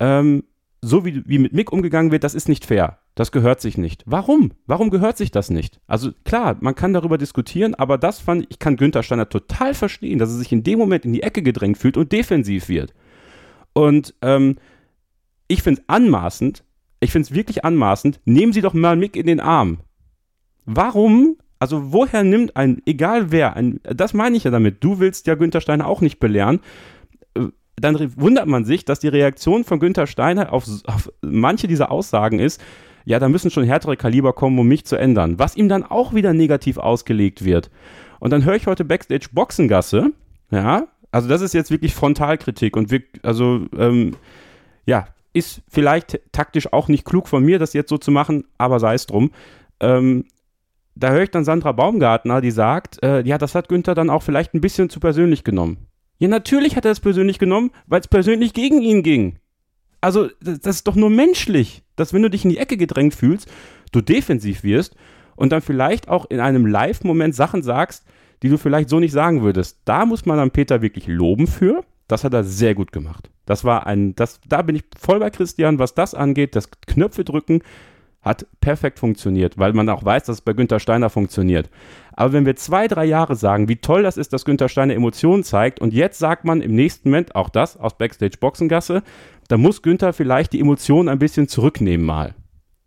ähm, 0.00 0.44
so 0.80 1.04
wie, 1.04 1.22
wie 1.26 1.38
mit 1.38 1.52
Mick 1.52 1.72
umgegangen 1.72 2.12
wird, 2.12 2.24
das 2.24 2.34
ist 2.34 2.48
nicht 2.48 2.64
fair. 2.64 2.98
Das 3.14 3.32
gehört 3.32 3.62
sich 3.62 3.78
nicht. 3.78 4.02
Warum? 4.06 4.52
Warum 4.66 4.90
gehört 4.90 5.16
sich 5.16 5.30
das 5.30 5.48
nicht? 5.48 5.80
Also 5.86 6.10
klar, 6.24 6.56
man 6.60 6.74
kann 6.74 6.92
darüber 6.92 7.16
diskutieren, 7.16 7.74
aber 7.74 7.96
das 7.96 8.20
fand 8.20 8.46
ich, 8.50 8.58
kann 8.58 8.76
Günther 8.76 9.02
Steiner 9.02 9.28
total 9.28 9.72
verstehen, 9.72 10.18
dass 10.18 10.30
er 10.30 10.36
sich 10.36 10.52
in 10.52 10.62
dem 10.62 10.78
Moment 10.78 11.06
in 11.06 11.14
die 11.14 11.22
Ecke 11.22 11.42
gedrängt 11.42 11.78
fühlt 11.78 11.96
und 11.96 12.12
defensiv 12.12 12.68
wird. 12.68 12.92
Und 13.72 14.14
ähm, 14.20 14.56
ich 15.48 15.62
finde 15.62 15.80
es 15.80 15.88
anmaßend, 15.88 16.62
ich 17.00 17.12
finde 17.12 17.26
es 17.26 17.34
wirklich 17.34 17.64
anmaßend, 17.64 18.20
nehmen 18.24 18.52
Sie 18.52 18.60
doch 18.60 18.74
mal 18.74 18.96
Mick 18.96 19.16
in 19.16 19.26
den 19.26 19.40
Arm. 19.40 19.78
Warum? 20.64 21.36
Also 21.58 21.92
woher 21.92 22.22
nimmt 22.22 22.56
ein, 22.56 22.82
egal 22.84 23.30
wer, 23.30 23.56
ein, 23.56 23.80
das 23.82 24.12
meine 24.12 24.36
ich 24.36 24.44
ja 24.44 24.50
damit, 24.50 24.84
du 24.84 24.98
willst 24.98 25.26
ja 25.26 25.34
Günther 25.36 25.60
Steiner 25.60 25.86
auch 25.86 26.00
nicht 26.00 26.18
belehren, 26.18 26.60
äh, 27.34 27.46
dann 27.76 28.12
wundert 28.16 28.46
man 28.46 28.64
sich, 28.64 28.84
dass 28.84 29.00
die 29.00 29.08
Reaktion 29.08 29.64
von 29.64 29.80
Günther 29.80 30.06
Steiner 30.06 30.52
auf, 30.52 30.66
auf 30.84 31.10
manche 31.22 31.66
dieser 31.66 31.90
Aussagen 31.90 32.38
ist, 32.38 32.62
ja, 33.04 33.18
da 33.18 33.28
müssen 33.28 33.50
schon 33.50 33.64
härtere 33.64 33.96
Kaliber 33.96 34.32
kommen, 34.32 34.58
um 34.58 34.66
mich 34.66 34.84
zu 34.84 34.96
ändern, 34.96 35.38
was 35.38 35.56
ihm 35.56 35.68
dann 35.68 35.84
auch 35.84 36.12
wieder 36.12 36.32
negativ 36.32 36.76
ausgelegt 36.76 37.44
wird. 37.44 37.70
Und 38.18 38.32
dann 38.32 38.44
höre 38.44 38.56
ich 38.56 38.66
heute 38.66 38.84
Backstage 38.84 39.28
Boxengasse, 39.32 40.12
ja, 40.50 40.88
also 41.12 41.28
das 41.28 41.40
ist 41.40 41.54
jetzt 41.54 41.70
wirklich 41.70 41.94
Frontalkritik 41.94 42.76
und 42.76 42.90
wir, 42.90 43.02
also, 43.22 43.66
ähm, 43.78 44.16
ja, 44.84 45.08
ist 45.36 45.62
vielleicht 45.68 46.20
taktisch 46.32 46.72
auch 46.72 46.88
nicht 46.88 47.04
klug 47.04 47.28
von 47.28 47.44
mir, 47.44 47.58
das 47.58 47.74
jetzt 47.74 47.90
so 47.90 47.98
zu 47.98 48.10
machen, 48.10 48.44
aber 48.56 48.80
sei 48.80 48.94
es 48.94 49.06
drum. 49.06 49.30
Ähm, 49.80 50.24
da 50.94 51.10
höre 51.10 51.24
ich 51.24 51.30
dann 51.30 51.44
Sandra 51.44 51.72
Baumgartner, 51.72 52.40
die 52.40 52.50
sagt, 52.50 53.02
äh, 53.02 53.22
ja, 53.22 53.36
das 53.36 53.54
hat 53.54 53.68
Günther 53.68 53.94
dann 53.94 54.08
auch 54.08 54.22
vielleicht 54.22 54.54
ein 54.54 54.62
bisschen 54.62 54.88
zu 54.88 54.98
persönlich 54.98 55.44
genommen. 55.44 55.88
Ja, 56.18 56.28
natürlich 56.28 56.76
hat 56.76 56.86
er 56.86 56.92
es 56.92 57.00
persönlich 57.00 57.38
genommen, 57.38 57.70
weil 57.86 58.00
es 58.00 58.08
persönlich 58.08 58.54
gegen 58.54 58.80
ihn 58.80 59.02
ging. 59.02 59.38
Also, 60.00 60.30
das, 60.40 60.60
das 60.60 60.76
ist 60.76 60.88
doch 60.88 60.94
nur 60.94 61.10
menschlich, 61.10 61.82
dass 61.96 62.14
wenn 62.14 62.22
du 62.22 62.30
dich 62.30 62.44
in 62.44 62.50
die 62.50 62.58
Ecke 62.58 62.78
gedrängt 62.78 63.14
fühlst, 63.14 63.50
du 63.92 64.00
defensiv 64.00 64.64
wirst 64.64 64.96
und 65.36 65.52
dann 65.52 65.60
vielleicht 65.60 66.08
auch 66.08 66.24
in 66.30 66.40
einem 66.40 66.64
Live-Moment 66.64 67.34
Sachen 67.34 67.62
sagst, 67.62 68.06
die 68.42 68.48
du 68.48 68.56
vielleicht 68.56 68.88
so 68.88 69.00
nicht 69.00 69.12
sagen 69.12 69.42
würdest. 69.42 69.80
Da 69.84 70.06
muss 70.06 70.24
man 70.24 70.38
dann 70.38 70.50
Peter 70.50 70.80
wirklich 70.80 71.06
loben 71.06 71.46
für. 71.46 71.84
Das 72.08 72.24
hat 72.24 72.32
er 72.32 72.44
sehr 72.44 72.74
gut 72.74 72.92
gemacht. 72.92 73.30
Das 73.46 73.64
war 73.64 73.86
ein, 73.86 74.14
das, 74.16 74.40
da 74.46 74.62
bin 74.62 74.76
ich 74.76 74.84
voll 74.98 75.20
bei 75.20 75.30
Christian, 75.30 75.78
was 75.78 75.94
das 75.94 76.14
angeht. 76.14 76.54
Das 76.54 76.70
Knöpfe 76.86 77.24
drücken 77.24 77.62
hat 78.26 78.44
perfekt 78.60 78.98
funktioniert, 78.98 79.56
weil 79.56 79.72
man 79.72 79.88
auch 79.88 80.04
weiß, 80.04 80.24
dass 80.24 80.38
es 80.38 80.40
bei 80.40 80.52
Günther 80.52 80.80
Steiner 80.80 81.10
funktioniert. 81.10 81.70
Aber 82.12 82.32
wenn 82.32 82.44
wir 82.44 82.56
zwei, 82.56 82.88
drei 82.88 83.04
Jahre 83.04 83.36
sagen, 83.36 83.68
wie 83.68 83.76
toll 83.76 84.02
das 84.02 84.16
ist, 84.16 84.32
dass 84.32 84.44
Günther 84.44 84.68
Steiner 84.68 84.94
Emotionen 84.94 85.44
zeigt, 85.44 85.80
und 85.80 85.92
jetzt 85.92 86.18
sagt 86.18 86.44
man 86.44 86.60
im 86.60 86.74
nächsten 86.74 87.10
Moment 87.10 87.36
auch 87.36 87.48
das 87.48 87.76
aus 87.76 87.96
Backstage 87.96 88.38
Boxengasse, 88.40 89.04
da 89.46 89.56
muss 89.56 89.80
Günther 89.80 90.12
vielleicht 90.12 90.52
die 90.52 90.60
Emotionen 90.60 91.08
ein 91.08 91.20
bisschen 91.20 91.46
zurücknehmen 91.46 92.04
mal. 92.04 92.34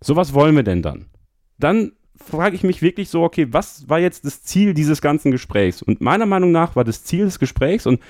So 0.01 0.17
was 0.17 0.33
wollen 0.33 0.57
wir 0.57 0.63
denn 0.63 0.81
dann? 0.81 1.05
Dann 1.57 1.93
frage 2.15 2.57
ich 2.57 2.63
mich 2.63 2.81
wirklich 2.81 3.07
so, 3.07 3.23
okay, 3.23 3.47
was 3.51 3.87
war 3.87 3.99
jetzt 3.99 4.25
das 4.25 4.43
Ziel 4.43 4.73
dieses 4.73 5.01
ganzen 5.01 5.31
Gesprächs? 5.31 5.81
Und 5.81 6.01
meiner 6.01 6.25
Meinung 6.25 6.51
nach 6.51 6.75
war 6.75 6.83
das 6.83 7.05
Ziel 7.05 7.23
des 7.23 7.39
Gesprächs, 7.39 7.85
und 7.87 8.01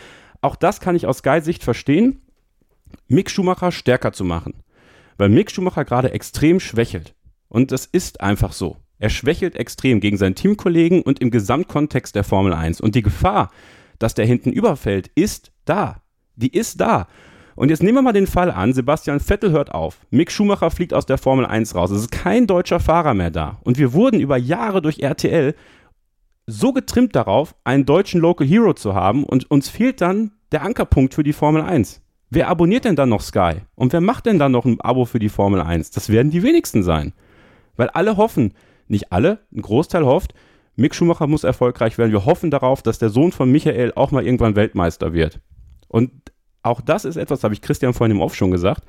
auch 0.41 0.55
das 0.55 0.79
kann 0.79 0.95
ich 0.95 1.05
aus 1.05 1.19
Sky-Sicht 1.19 1.63
verstehen, 1.63 2.21
Mick 3.07 3.29
Schumacher 3.29 3.71
stärker 3.71 4.11
zu 4.11 4.23
machen. 4.23 4.53
Weil 5.17 5.29
Mick 5.29 5.51
Schumacher 5.51 5.85
gerade 5.85 6.11
extrem 6.11 6.59
schwächelt. 6.59 7.15
Und 7.47 7.71
das 7.71 7.85
ist 7.85 8.21
einfach 8.21 8.53
so. 8.53 8.77
Er 8.99 9.09
schwächelt 9.09 9.55
extrem 9.55 9.99
gegen 9.99 10.17
seinen 10.17 10.35
Teamkollegen 10.35 11.01
und 11.01 11.19
im 11.19 11.31
Gesamtkontext 11.31 12.15
der 12.15 12.23
Formel 12.23 12.53
1. 12.53 12.81
Und 12.81 12.95
die 12.95 13.01
Gefahr, 13.01 13.49
dass 13.97 14.13
der 14.13 14.25
hinten 14.25 14.51
überfällt, 14.51 15.09
ist 15.15 15.51
da. 15.65 16.01
Die 16.35 16.53
ist 16.55 16.79
da. 16.79 17.07
Und 17.55 17.69
jetzt 17.69 17.83
nehmen 17.83 17.97
wir 17.97 18.01
mal 18.01 18.13
den 18.13 18.27
Fall 18.27 18.51
an, 18.51 18.71
Sebastian 18.71 19.19
Vettel 19.19 19.51
hört 19.51 19.73
auf. 19.73 19.99
Mick 20.11 20.31
Schumacher 20.31 20.71
fliegt 20.71 20.93
aus 20.93 21.05
der 21.05 21.17
Formel 21.17 21.45
1 21.45 21.75
raus. 21.75 21.91
Es 21.91 22.01
ist 22.01 22.11
kein 22.11 22.47
deutscher 22.47 22.79
Fahrer 22.79 23.13
mehr 23.13 23.31
da. 23.31 23.59
Und 23.63 23.77
wir 23.77 23.91
wurden 23.91 24.21
über 24.21 24.37
Jahre 24.37 24.81
durch 24.81 24.99
RTL 24.99 25.55
so 26.45 26.73
getrimmt 26.73 27.15
darauf, 27.15 27.55
einen 27.63 27.85
deutschen 27.85 28.21
Local 28.21 28.47
Hero 28.47 28.73
zu 28.73 28.95
haben 28.95 29.23
und 29.23 29.51
uns 29.51 29.69
fehlt 29.69 30.01
dann 30.01 30.31
der 30.51 30.63
Ankerpunkt 30.63 31.13
für 31.13 31.23
die 31.23 31.33
Formel 31.33 31.61
1. 31.61 32.01
Wer 32.29 32.47
abonniert 32.47 32.85
denn 32.85 32.95
dann 32.95 33.09
noch 33.09 33.21
Sky? 33.21 33.61
Und 33.75 33.91
wer 33.91 34.01
macht 34.01 34.27
denn 34.27 34.37
dann 34.37 34.51
noch 34.51 34.65
ein 34.65 34.79
Abo 34.81 35.05
für 35.05 35.19
die 35.19 35.29
Formel 35.29 35.61
1? 35.61 35.91
Das 35.91 36.09
werden 36.09 36.31
die 36.31 36.43
wenigsten 36.43 36.83
sein. 36.83 37.13
Weil 37.75 37.89
alle 37.89 38.17
hoffen, 38.17 38.53
nicht 38.87 39.11
alle, 39.11 39.39
ein 39.51 39.61
Großteil 39.61 40.05
hofft, 40.05 40.33
Mick 40.75 40.95
Schumacher 40.95 41.27
muss 41.27 41.43
erfolgreich 41.43 41.97
werden. 41.97 42.11
Wir 42.11 42.25
hoffen 42.25 42.51
darauf, 42.51 42.81
dass 42.81 42.99
der 42.99 43.09
Sohn 43.09 43.31
von 43.31 43.51
Michael 43.51 43.93
auch 43.95 44.11
mal 44.11 44.25
irgendwann 44.25 44.55
Weltmeister 44.55 45.13
wird. 45.13 45.39
Und 45.87 46.11
auch 46.61 46.81
das 46.81 47.05
ist 47.05 47.17
etwas, 47.17 47.43
habe 47.43 47.53
ich 47.53 47.61
Christian 47.61 47.93
vorhin 47.93 48.15
im 48.15 48.21
Off 48.21 48.35
schon 48.35 48.51
gesagt. 48.51 48.83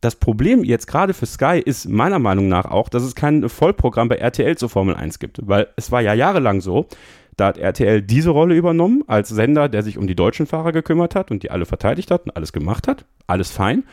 Das 0.00 0.16
Problem 0.16 0.64
jetzt 0.64 0.86
gerade 0.86 1.14
für 1.14 1.26
Sky 1.26 1.62
ist 1.64 1.88
meiner 1.88 2.18
Meinung 2.18 2.48
nach 2.48 2.64
auch, 2.64 2.88
dass 2.88 3.02
es 3.02 3.14
kein 3.14 3.48
Vollprogramm 3.48 4.08
bei 4.08 4.16
RTL 4.16 4.56
zur 4.56 4.70
Formel 4.70 4.94
1 4.94 5.18
gibt. 5.18 5.40
Weil 5.46 5.68
es 5.76 5.92
war 5.92 6.00
ja 6.00 6.14
jahrelang 6.14 6.60
so, 6.60 6.86
da 7.40 7.46
hat 7.46 7.58
RTL 7.58 8.02
diese 8.02 8.30
Rolle 8.30 8.54
übernommen 8.54 9.02
als 9.06 9.30
Sender, 9.30 9.70
der 9.70 9.82
sich 9.82 9.96
um 9.96 10.06
die 10.06 10.14
deutschen 10.14 10.46
Fahrer 10.46 10.72
gekümmert 10.72 11.14
hat 11.14 11.30
und 11.30 11.42
die 11.42 11.50
alle 11.50 11.64
verteidigt 11.64 12.10
hat 12.10 12.24
und 12.24 12.36
alles 12.36 12.52
gemacht 12.52 12.86
hat. 12.86 13.06
Alles 13.26 13.50
fein. 13.50 13.84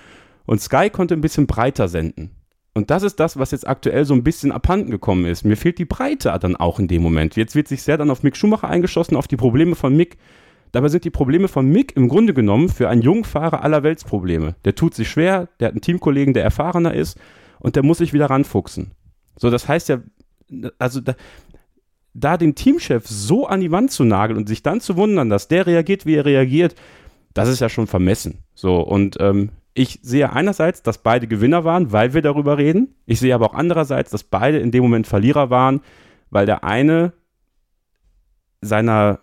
Und 0.46 0.62
Sky 0.62 0.90
konnte 0.90 1.14
ein 1.14 1.22
bisschen 1.22 1.48
breiter 1.48 1.88
senden. 1.88 2.32
Und 2.74 2.92
das 2.92 3.04
ist 3.04 3.20
das, 3.20 3.40
was 3.40 3.52
jetzt 3.52 3.66
aktuell 3.66 4.04
so 4.04 4.14
ein 4.14 4.24
bisschen 4.24 4.52
abhanden 4.52 4.92
gekommen 4.92 5.26
ist. 5.26 5.46
Mir 5.46 5.56
fehlt 5.56 5.80
die 5.80 5.86
Breite 5.86 6.38
dann 6.42 6.58
auch 6.58 6.78
in 6.78 6.90
dem 6.90 7.02
Moment. 7.02 7.38
Jetzt 7.38 7.56
wird 7.56 7.70
sich 7.70 7.84
sehr 7.84 7.98
dann 7.98 8.12
auf 8.12 8.22
Mick 8.22 8.36
Schumacher 8.36 8.68
eingeschossen, 8.68 9.16
auf 9.16 9.28
die 9.28 9.38
Probleme 9.38 9.76
von 9.76 9.96
Mick. 9.96 10.18
Dabei 10.74 10.90
sind 10.90 11.06
die 11.06 11.10
Probleme 11.10 11.48
von 11.48 11.68
Mick 11.68 11.96
im 11.96 12.10
Grunde 12.10 12.34
genommen 12.34 12.68
für 12.68 12.90
einen 12.90 13.02
jungen 13.02 13.24
Fahrer 13.24 13.64
aller 13.64 13.82
Weltsprobleme. 13.82 14.56
Der 14.66 14.76
tut 14.76 14.94
sich 14.94 15.10
schwer, 15.10 15.48
der 15.60 15.70
hat 15.70 15.74
einen 15.74 15.82
Teamkollegen, 15.82 16.34
der 16.34 16.44
erfahrener 16.44 16.94
ist 16.94 17.18
und 17.60 17.78
der 17.78 17.84
muss 17.84 18.00
sich 18.00 18.14
wieder 18.14 18.30
ranfuchsen. 18.30 18.92
So, 19.38 19.50
das 19.50 19.68
heißt 19.68 19.90
ja, 19.90 20.00
also 20.80 21.02
da, 21.02 21.16
da 22.20 22.38
den 22.38 22.56
Teamchef 22.56 23.08
so 23.08 23.46
an 23.48 23.62
die 23.62 23.72
Wand 23.72 23.92
zu 23.92 24.04
nageln 24.04 24.38
und 24.38 24.48
sich 24.48 24.64
dann 24.64 24.82
zu 24.82 24.98
wundern, 24.98 25.30
dass 25.30 25.48
der 25.48 25.68
reagiert, 25.68 26.06
wie 26.06 26.16
er 26.16 26.26
reagiert, 26.26 26.76
das 27.34 27.48
ist 27.48 27.60
ja 27.60 27.70
schon 27.70 27.86
vermessen. 27.86 28.40
So, 28.56 28.80
und 28.80 29.18
ähm, 29.20 29.50
ich 29.76 30.00
sehe 30.02 30.34
einerseits, 30.34 30.82
dass 30.82 30.98
beide 30.98 31.28
Gewinner 31.28 31.64
waren, 31.64 31.92
weil 31.92 32.16
wir 32.16 32.24
darüber 32.24 32.58
reden. 32.58 32.96
Ich 33.06 33.20
sehe 33.20 33.36
aber 33.36 33.46
auch 33.46 33.54
andererseits, 33.54 34.10
dass 34.10 34.24
beide 34.24 34.58
in 34.58 34.72
dem 34.72 34.82
Moment 34.82 35.06
Verlierer 35.06 35.52
waren, 35.52 35.82
weil 36.32 36.48
der 36.48 36.64
eine 36.64 37.14
seiner, 38.62 39.20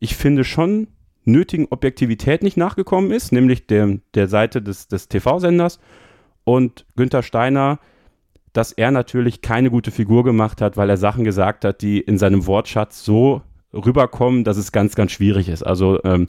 ich 0.00 0.16
finde 0.16 0.42
schon, 0.42 0.88
nötigen 1.24 1.68
Objektivität 1.70 2.42
nicht 2.42 2.56
nachgekommen 2.56 3.12
ist, 3.12 3.30
nämlich 3.30 3.68
der, 3.68 3.98
der 4.14 4.26
Seite 4.26 4.60
des, 4.60 4.88
des 4.88 5.08
TV-Senders. 5.08 5.78
Und 6.42 6.86
Günther 6.96 7.22
Steiner, 7.22 7.78
dass 8.52 8.72
er 8.72 8.90
natürlich 8.90 9.42
keine 9.42 9.70
gute 9.70 9.90
Figur 9.90 10.24
gemacht 10.24 10.60
hat, 10.60 10.76
weil 10.76 10.90
er 10.90 10.96
Sachen 10.96 11.24
gesagt 11.24 11.64
hat, 11.64 11.82
die 11.82 12.00
in 12.00 12.18
seinem 12.18 12.46
Wortschatz 12.46 13.04
so 13.04 13.42
rüberkommen, 13.72 14.44
dass 14.44 14.56
es 14.56 14.72
ganz, 14.72 14.94
ganz 14.94 15.12
schwierig 15.12 15.48
ist. 15.48 15.62
Also 15.62 16.02
ähm, 16.04 16.26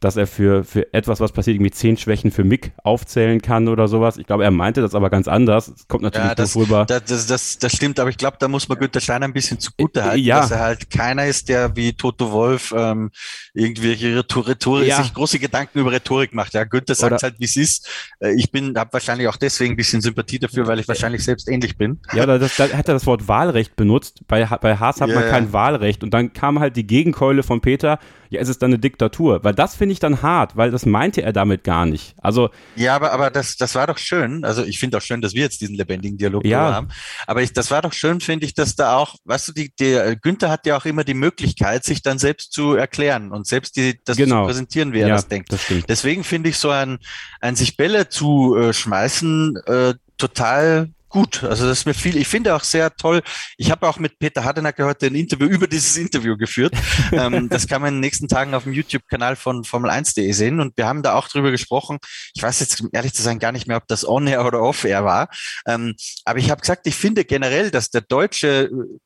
dass 0.00 0.16
er 0.16 0.26
für, 0.26 0.62
für 0.64 0.92
etwas, 0.94 1.18
was 1.20 1.32
passiert, 1.32 1.56
irgendwie 1.56 1.72
zehn 1.72 1.96
Schwächen 1.96 2.30
für 2.30 2.44
Mick 2.44 2.72
aufzählen 2.84 3.42
kann 3.42 3.66
oder 3.66 3.88
sowas. 3.88 4.16
Ich 4.16 4.26
glaube, 4.26 4.44
er 4.44 4.50
meinte 4.50 4.80
das 4.80 4.94
aber 4.94 5.10
ganz 5.10 5.26
anders. 5.26 5.68
Es 5.68 5.88
kommt 5.88 6.04
natürlich 6.04 6.28
ja, 6.28 6.34
das, 6.34 6.54
rüber. 6.54 6.84
Das, 6.86 7.04
das, 7.04 7.26
das, 7.26 7.58
das 7.58 7.72
stimmt, 7.72 7.98
aber 7.98 8.10
ich 8.10 8.16
glaube, 8.16 8.36
da 8.38 8.46
muss 8.46 8.68
man 8.68 8.78
Günther 8.78 9.00
Steiner 9.00 9.26
ein 9.26 9.32
bisschen 9.32 9.58
zugute 9.58 10.04
halten, 10.04 10.24
ja. 10.24 10.40
dass 10.40 10.52
er 10.52 10.60
halt 10.60 10.90
keiner 10.90 11.26
ist, 11.26 11.48
der 11.48 11.74
wie 11.74 11.92
Toto 11.94 12.30
Wolf 12.30 12.72
ähm, 12.76 13.10
irgendwelche 13.54 14.16
Rhetorik, 14.16 14.86
ja. 14.86 15.02
sich 15.02 15.12
große 15.12 15.40
Gedanken 15.40 15.80
über 15.80 15.90
Rhetorik 15.90 16.32
macht. 16.32 16.54
Ja, 16.54 16.62
Günther 16.62 16.94
sagt 16.94 17.22
halt, 17.22 17.34
wie 17.38 17.44
es 17.44 17.56
ist. 17.56 17.88
Äh, 18.20 18.34
ich 18.34 18.52
bin, 18.52 18.78
habe 18.78 18.92
wahrscheinlich 18.92 19.26
auch 19.26 19.36
deswegen 19.36 19.74
ein 19.74 19.76
bisschen 19.76 20.00
Sympathie 20.00 20.38
dafür, 20.38 20.66
weil 20.68 20.78
ich 20.78 20.86
wahrscheinlich 20.86 21.24
selbst 21.24 21.48
ähnlich 21.48 21.76
bin. 21.76 22.00
Ja, 22.12 22.24
da, 22.24 22.38
das, 22.38 22.54
da 22.56 22.68
hat 22.68 22.88
er 22.88 22.94
das 22.94 23.06
Wort 23.06 23.26
Wahlrecht 23.26 23.74
benutzt. 23.74 24.20
Bei, 24.28 24.44
bei 24.44 24.76
Haas 24.76 25.00
hat 25.00 25.08
yeah. 25.08 25.20
man 25.20 25.28
kein 25.28 25.52
Wahlrecht. 25.52 26.04
Und 26.04 26.14
dann 26.14 26.32
kam 26.32 26.60
halt 26.60 26.76
die 26.76 26.86
Gegenkeule 26.86 27.42
von 27.42 27.60
Peter, 27.60 27.98
ja, 28.30 28.40
es 28.40 28.48
ist 28.48 28.62
dann 28.62 28.70
eine 28.70 28.78
Diktatur. 28.78 29.42
Weil 29.44 29.54
das 29.54 29.76
finde 29.76 29.92
ich 29.92 30.00
dann 30.00 30.22
hart, 30.22 30.56
weil 30.56 30.70
das 30.70 30.86
meinte 30.86 31.22
er 31.22 31.32
damit 31.32 31.64
gar 31.64 31.86
nicht. 31.86 32.14
Also 32.18 32.50
ja, 32.76 32.94
aber 32.94 33.12
aber 33.12 33.30
das 33.30 33.56
das 33.56 33.74
war 33.74 33.86
doch 33.86 33.98
schön. 33.98 34.44
Also 34.44 34.64
ich 34.64 34.78
finde 34.78 34.98
auch 34.98 35.02
schön, 35.02 35.20
dass 35.20 35.34
wir 35.34 35.42
jetzt 35.42 35.60
diesen 35.60 35.76
lebendigen 35.76 36.18
Dialog 36.18 36.44
ja. 36.44 36.74
haben. 36.74 36.88
Aber 37.26 37.42
ich, 37.42 37.52
das 37.52 37.70
war 37.70 37.82
doch 37.82 37.92
schön, 37.92 38.20
finde 38.20 38.46
ich, 38.46 38.54
dass 38.54 38.76
da 38.76 38.96
auch, 38.96 39.16
weißt 39.24 39.48
du, 39.48 39.52
die, 39.52 39.72
der 39.78 40.16
Günther 40.16 40.50
hat 40.50 40.66
ja 40.66 40.76
auch 40.76 40.84
immer 40.84 41.04
die 41.04 41.14
Möglichkeit, 41.14 41.84
sich 41.84 42.02
dann 42.02 42.18
selbst 42.18 42.52
zu 42.52 42.74
erklären 42.74 43.32
und 43.32 43.46
selbst 43.46 43.76
die, 43.76 44.00
das 44.04 44.16
genau. 44.16 44.42
zu 44.42 44.46
präsentieren, 44.48 44.92
wie 44.92 45.00
er 45.00 45.08
ja, 45.08 45.14
das 45.14 45.28
denkt. 45.28 45.52
Das 45.52 45.66
Deswegen 45.88 46.24
finde 46.24 46.50
ich 46.50 46.58
so 46.58 46.70
ein 46.70 46.98
ein 47.40 47.56
sich 47.56 47.76
Bälle 47.76 48.08
zu 48.08 48.56
äh, 48.56 48.72
schmeißen 48.72 49.56
äh, 49.66 49.94
total 50.16 50.90
gut. 51.08 51.44
Also 51.44 51.66
das 51.66 51.80
ist 51.80 51.86
mir 51.86 51.94
viel. 51.94 52.16
Ich 52.16 52.28
finde 52.28 52.54
auch 52.54 52.64
sehr 52.64 52.94
toll. 52.94 53.22
Ich 53.56 53.70
habe 53.70 53.88
auch 53.88 53.98
mit 53.98 54.18
Peter 54.18 54.44
Hardenacker 54.44 54.86
heute 54.86 55.06
ein 55.06 55.14
Interview 55.14 55.46
über 55.48 55.66
dieses 55.66 55.96
Interview 55.96 56.36
geführt. 56.36 56.74
ähm, 57.12 57.48
das 57.48 57.66
kann 57.66 57.82
man 57.82 57.88
in 57.88 57.94
den 57.96 58.00
nächsten 58.00 58.28
Tagen 58.28 58.54
auf 58.54 58.64
dem 58.64 58.72
YouTube-Kanal 58.72 59.36
von 59.36 59.64
Formel1.de 59.64 60.32
sehen. 60.32 60.60
Und 60.60 60.76
wir 60.76 60.86
haben 60.86 61.02
da 61.02 61.14
auch 61.14 61.28
drüber 61.28 61.50
gesprochen. 61.50 61.98
Ich 62.34 62.42
weiß 62.42 62.60
jetzt 62.60 62.82
ehrlich 62.92 63.14
zu 63.14 63.22
sein 63.22 63.38
gar 63.38 63.52
nicht 63.52 63.66
mehr, 63.66 63.76
ob 63.76 63.86
das 63.88 64.06
on-air 64.06 64.44
oder 64.44 64.62
off-air 64.62 65.04
war. 65.04 65.28
Ähm, 65.66 65.94
aber 66.24 66.38
ich 66.38 66.50
habe 66.50 66.60
gesagt, 66.60 66.86
ich 66.86 66.94
finde 66.94 67.24
generell, 67.24 67.70
dass 67.70 67.90
der 67.90 68.02
deutsche 68.02 68.70
äh, 68.70 68.98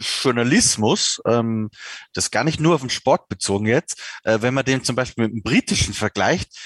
Journalismus, 0.00 1.20
ähm, 1.26 1.70
das 2.12 2.30
gar 2.30 2.44
nicht 2.44 2.60
nur 2.60 2.74
auf 2.74 2.80
den 2.80 2.90
Sport 2.90 3.28
bezogen 3.28 3.66
jetzt, 3.66 4.00
äh, 4.24 4.38
wenn 4.40 4.54
man 4.54 4.64
den 4.64 4.84
zum 4.84 4.96
Beispiel 4.96 5.24
mit 5.24 5.34
dem 5.34 5.42
britischen 5.42 5.92
vergleicht, 5.94 6.56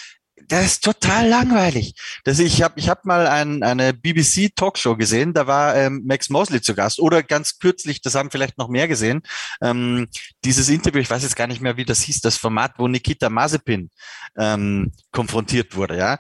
das 0.49 0.65
ist 0.67 0.85
total 0.85 1.29
langweilig. 1.29 1.95
Das, 2.25 2.39
ich 2.39 2.63
habe 2.63 2.79
ich 2.79 2.89
hab 2.89 3.05
mal 3.05 3.27
ein, 3.27 3.63
eine 3.63 3.93
BBC-Talkshow 3.93 4.97
gesehen, 4.97 5.33
da 5.35 5.47
war 5.47 5.77
ähm, 5.77 6.03
Max 6.05 6.31
Mosley 6.31 6.61
zu 6.61 6.75
Gast. 6.75 7.01
Oder 7.01 7.23
ganz 7.23 7.59
kürzlich, 7.59 8.01
das 8.01 8.15
haben 8.15 8.31
vielleicht 8.31 8.59
noch 8.59 8.69
mehr 8.69 8.89
gesehen, 8.89 9.23
ähm, 9.61 10.09
dieses 10.45 10.69
Interview, 10.69 11.01
ich 11.01 11.11
weiß 11.11 11.23
jetzt 11.23 11.37
gar 11.37 11.47
nicht 11.47 11.61
mehr, 11.61 11.77
wie 11.77 11.85
das 11.85 12.03
hieß, 12.03 12.21
das 12.21 12.37
Format, 12.37 12.75
wo 12.79 12.89
Nikita 12.89 13.29
Mazepin 13.29 13.91
ähm, 14.37 14.93
konfrontiert 15.11 15.77
wurde. 15.77 15.97
Ja, 15.97 16.19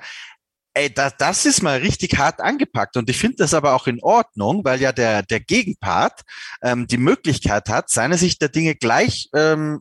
Ey, 0.74 0.92
das, 0.92 1.16
das 1.18 1.44
ist 1.44 1.62
mal 1.62 1.78
richtig 1.78 2.16
hart 2.16 2.40
angepackt 2.40 2.96
und 2.96 3.10
ich 3.10 3.18
finde 3.18 3.36
das 3.38 3.52
aber 3.52 3.74
auch 3.74 3.86
in 3.86 4.02
Ordnung, 4.02 4.64
weil 4.64 4.80
ja 4.80 4.90
der, 4.92 5.22
der 5.22 5.40
Gegenpart 5.40 6.22
ähm, 6.62 6.86
die 6.86 6.96
Möglichkeit 6.96 7.68
hat, 7.68 7.90
seine 7.90 8.16
Sicht 8.16 8.40
der 8.40 8.48
Dinge 8.48 8.74
gleich 8.74 9.28
ähm, 9.34 9.80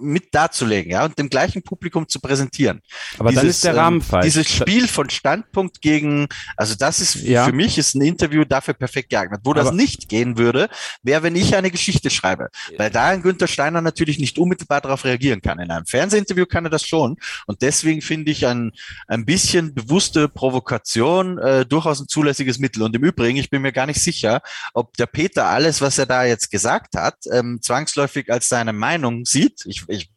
mit 0.00 0.34
darzulegen, 0.34 0.92
ja, 0.92 1.04
und 1.04 1.18
dem 1.18 1.28
gleichen 1.28 1.62
Publikum 1.62 2.08
zu 2.08 2.20
präsentieren. 2.20 2.80
Aber 3.18 3.30
dieses, 3.30 3.42
dann 3.42 3.50
ist 3.50 3.64
der 3.64 3.76
Rahmen 3.76 3.96
ähm, 3.98 4.02
falsch. 4.02 4.24
Dieses 4.24 4.48
Spiel 4.48 4.88
von 4.88 5.10
Standpunkt 5.10 5.80
gegen, 5.80 6.28
also 6.56 6.74
das 6.74 7.00
ist 7.00 7.16
ja. 7.16 7.44
für 7.44 7.52
mich 7.52 7.78
ist 7.78 7.94
ein 7.94 8.02
Interview 8.02 8.44
dafür 8.44 8.74
perfekt 8.74 9.10
geeignet. 9.10 9.40
Wo 9.44 9.50
Aber 9.50 9.62
das 9.62 9.72
nicht 9.72 10.08
gehen 10.08 10.38
würde, 10.38 10.68
wäre, 11.02 11.22
wenn 11.22 11.36
ich 11.36 11.54
eine 11.56 11.70
Geschichte 11.70 12.10
schreibe, 12.10 12.48
weil 12.78 12.90
da 12.90 13.06
ein 13.06 13.22
Günther 13.22 13.48
Steiner 13.48 13.80
natürlich 13.80 14.18
nicht 14.18 14.38
unmittelbar 14.38 14.80
darauf 14.80 15.04
reagieren 15.04 15.40
kann. 15.42 15.58
In 15.58 15.70
einem 15.70 15.86
Fernsehinterview 15.86 16.46
kann 16.46 16.64
er 16.64 16.70
das 16.70 16.86
schon, 16.86 17.16
und 17.46 17.62
deswegen 17.62 18.02
finde 18.02 18.30
ich 18.30 18.46
ein 18.46 18.72
ein 19.06 19.24
bisschen 19.24 19.74
bewusste 19.74 20.28
Provokation 20.28 21.38
äh, 21.38 21.66
durchaus 21.66 22.00
ein 22.00 22.08
zulässiges 22.08 22.58
Mittel. 22.58 22.82
Und 22.82 22.94
im 22.96 23.04
Übrigen, 23.04 23.38
ich 23.38 23.50
bin 23.50 23.62
mir 23.62 23.72
gar 23.72 23.86
nicht 23.86 24.00
sicher, 24.00 24.40
ob 24.74 24.96
der 24.96 25.06
Peter 25.06 25.46
alles, 25.46 25.80
was 25.80 25.98
er 25.98 26.06
da 26.06 26.24
jetzt 26.24 26.50
gesagt 26.50 26.96
hat, 26.96 27.16
ähm, 27.30 27.60
zwangsläufig 27.60 28.30
als 28.32 28.48
seine 28.48 28.72
Meinung 28.72 29.24
sieht. 29.24 29.64
Ich, 29.72 29.88
ich 29.88 30.10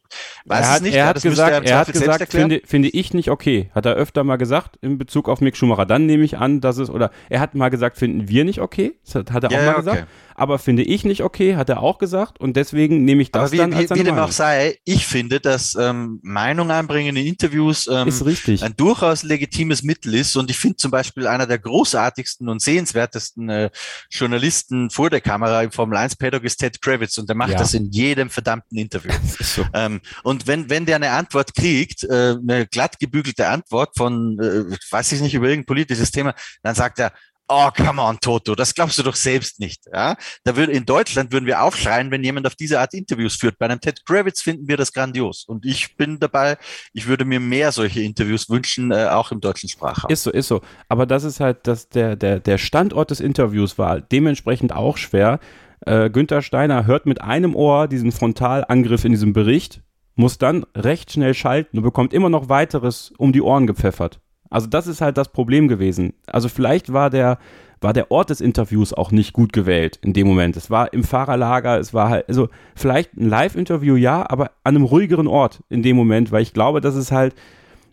weiß 0.44 0.60
er 0.60 0.68
hat, 0.68 0.76
es 0.76 0.82
nicht. 0.82 0.94
Er 0.94 1.06
hat 1.06 1.22
gesagt, 1.22 1.68
er 1.68 1.78
hat 1.78 1.92
gesagt 1.92 2.30
finde, 2.30 2.62
finde 2.64 2.88
ich 2.88 3.14
nicht 3.14 3.30
okay. 3.30 3.70
Hat 3.74 3.86
er 3.86 3.94
öfter 3.94 4.24
mal 4.24 4.36
gesagt 4.36 4.76
in 4.82 4.98
Bezug 4.98 5.28
auf 5.28 5.40
Mick 5.40 5.56
Schumacher. 5.56 5.86
Dann 5.86 6.06
nehme 6.06 6.24
ich 6.24 6.38
an, 6.38 6.60
dass 6.60 6.78
es, 6.78 6.90
oder 6.90 7.10
er 7.28 7.40
hat 7.40 7.54
mal 7.54 7.68
gesagt, 7.68 7.98
finden 7.98 8.28
wir 8.28 8.44
nicht 8.44 8.60
okay. 8.60 8.98
Das 9.04 9.14
hat, 9.14 9.30
hat 9.32 9.44
er 9.44 9.50
ja, 9.50 9.58
auch 9.58 9.62
mal 9.62 9.70
ja, 9.72 9.76
gesagt 9.76 10.08
aber 10.36 10.58
finde 10.58 10.82
ich 10.82 11.04
nicht 11.04 11.22
okay, 11.22 11.56
hat 11.56 11.70
er 11.70 11.82
auch 11.82 11.98
gesagt 11.98 12.38
und 12.38 12.56
deswegen 12.56 13.04
nehme 13.04 13.22
ich 13.22 13.32
das 13.32 13.42
aber 13.42 13.52
wie, 13.52 13.56
dann 13.56 13.72
als 13.72 13.90
wie, 13.90 14.00
wie 14.00 14.04
dem 14.04 14.18
auch 14.18 14.30
sei, 14.30 14.78
ich 14.84 15.06
finde, 15.06 15.40
dass 15.40 15.74
ähm, 15.80 16.20
Meinung 16.22 16.70
einbringen 16.70 17.16
in 17.16 17.26
Interviews 17.26 17.88
ähm, 17.88 18.12
ein 18.60 18.76
durchaus 18.76 19.22
legitimes 19.22 19.82
Mittel 19.82 20.14
ist 20.14 20.36
und 20.36 20.50
ich 20.50 20.58
finde 20.58 20.76
zum 20.76 20.90
Beispiel 20.90 21.26
einer 21.26 21.46
der 21.46 21.58
großartigsten 21.58 22.48
und 22.50 22.60
sehenswertesten 22.60 23.48
äh, 23.48 23.70
Journalisten 24.10 24.90
vor 24.90 25.08
der 25.08 25.22
Kamera 25.22 25.62
im 25.62 25.72
Formel 25.72 25.96
1 25.96 26.16
Paddock 26.16 26.44
ist 26.44 26.58
Ted 26.58 26.82
Kravitz 26.82 27.16
und 27.16 27.28
der 27.28 27.36
macht 27.36 27.52
ja. 27.52 27.58
das 27.58 27.72
in 27.72 27.90
jedem 27.90 28.28
verdammten 28.30 28.78
Interview. 28.78 29.12
So. 29.46 29.64
Ähm, 29.74 29.95
und 30.22 30.46
wenn, 30.46 30.70
wenn 30.70 30.86
der 30.86 30.96
eine 30.96 31.10
Antwort 31.10 31.54
kriegt, 31.54 32.04
äh, 32.04 32.36
eine 32.36 32.66
glatt 32.66 32.98
gebügelte 32.98 33.48
Antwort 33.48 33.96
von, 33.96 34.38
äh, 34.40 34.76
weiß 34.90 35.12
ich 35.12 35.20
nicht, 35.20 35.34
über 35.34 35.48
irgendein 35.48 35.66
politisches 35.66 36.10
Thema, 36.10 36.34
dann 36.62 36.74
sagt 36.74 36.98
er, 36.98 37.12
Oh, 37.48 37.70
come 37.70 38.02
on, 38.02 38.18
Toto, 38.20 38.56
das 38.56 38.74
glaubst 38.74 38.98
du 38.98 39.04
doch 39.04 39.14
selbst 39.14 39.60
nicht. 39.60 39.84
Ja? 39.92 40.16
Da 40.42 40.56
würde, 40.56 40.72
in 40.72 40.84
Deutschland 40.84 41.30
würden 41.32 41.46
wir 41.46 41.62
aufschreien, 41.62 42.10
wenn 42.10 42.24
jemand 42.24 42.44
auf 42.46 42.56
diese 42.56 42.80
Art 42.80 42.92
Interviews 42.92 43.36
führt. 43.36 43.56
Bei 43.58 43.66
einem 43.66 43.80
Ted 43.80 44.04
Kravitz 44.04 44.42
finden 44.42 44.66
wir 44.66 44.76
das 44.76 44.92
grandios. 44.92 45.44
Und 45.44 45.64
ich 45.64 45.96
bin 45.96 46.18
dabei, 46.18 46.58
ich 46.92 47.06
würde 47.06 47.24
mir 47.24 47.38
mehr 47.38 47.70
solche 47.70 48.00
Interviews 48.00 48.50
wünschen, 48.50 48.90
äh, 48.90 49.06
auch 49.06 49.30
im 49.30 49.40
deutschen 49.40 49.68
Sprachraum. 49.68 50.10
Ist 50.10 50.24
so, 50.24 50.32
ist 50.32 50.48
so. 50.48 50.60
Aber 50.88 51.06
das 51.06 51.22
ist 51.22 51.38
halt, 51.38 51.68
dass 51.68 51.88
der, 51.88 52.16
der, 52.16 52.40
der 52.40 52.58
Standort 52.58 53.12
des 53.12 53.20
Interviews 53.20 53.78
war 53.78 54.00
dementsprechend 54.00 54.72
auch 54.72 54.96
schwer. 54.96 55.38
Äh, 55.82 56.10
Günther 56.10 56.42
Steiner 56.42 56.86
hört 56.86 57.06
mit 57.06 57.20
einem 57.20 57.54
Ohr 57.54 57.86
diesen 57.86 58.10
Frontalangriff 58.10 59.04
in 59.04 59.12
diesem 59.12 59.32
Bericht, 59.32 59.82
muss 60.16 60.38
dann 60.38 60.64
recht 60.74 61.12
schnell 61.12 61.34
schalten 61.34 61.78
und 61.78 61.84
bekommt 61.84 62.12
immer 62.12 62.30
noch 62.30 62.48
weiteres 62.48 63.12
um 63.18 63.32
die 63.32 63.42
Ohren 63.42 63.66
gepfeffert. 63.66 64.20
Also 64.50 64.66
das 64.66 64.86
ist 64.86 65.00
halt 65.00 65.16
das 65.18 65.30
Problem 65.30 65.68
gewesen. 65.68 66.14
Also 66.26 66.48
vielleicht 66.48 66.92
war 66.92 67.10
der, 67.10 67.38
war 67.80 67.92
der 67.92 68.10
Ort 68.10 68.30
des 68.30 68.40
Interviews 68.40 68.92
auch 68.92 69.10
nicht 69.10 69.32
gut 69.32 69.52
gewählt 69.52 69.98
in 70.02 70.14
dem 70.14 70.26
Moment. 70.26 70.56
Es 70.56 70.70
war 70.70 70.92
im 70.92 71.04
Fahrerlager, 71.04 71.78
es 71.78 71.92
war 71.92 72.08
halt, 72.08 72.28
also 72.28 72.48
vielleicht 72.74 73.14
ein 73.16 73.28
Live-Interview 73.28 73.96
ja, 73.96 74.28
aber 74.28 74.52
an 74.64 74.76
einem 74.76 74.84
ruhigeren 74.84 75.26
Ort 75.26 75.62
in 75.68 75.82
dem 75.82 75.96
Moment, 75.96 76.32
weil 76.32 76.42
ich 76.42 76.54
glaube, 76.54 76.80
dass 76.80 76.94
es 76.94 77.12
halt 77.12 77.34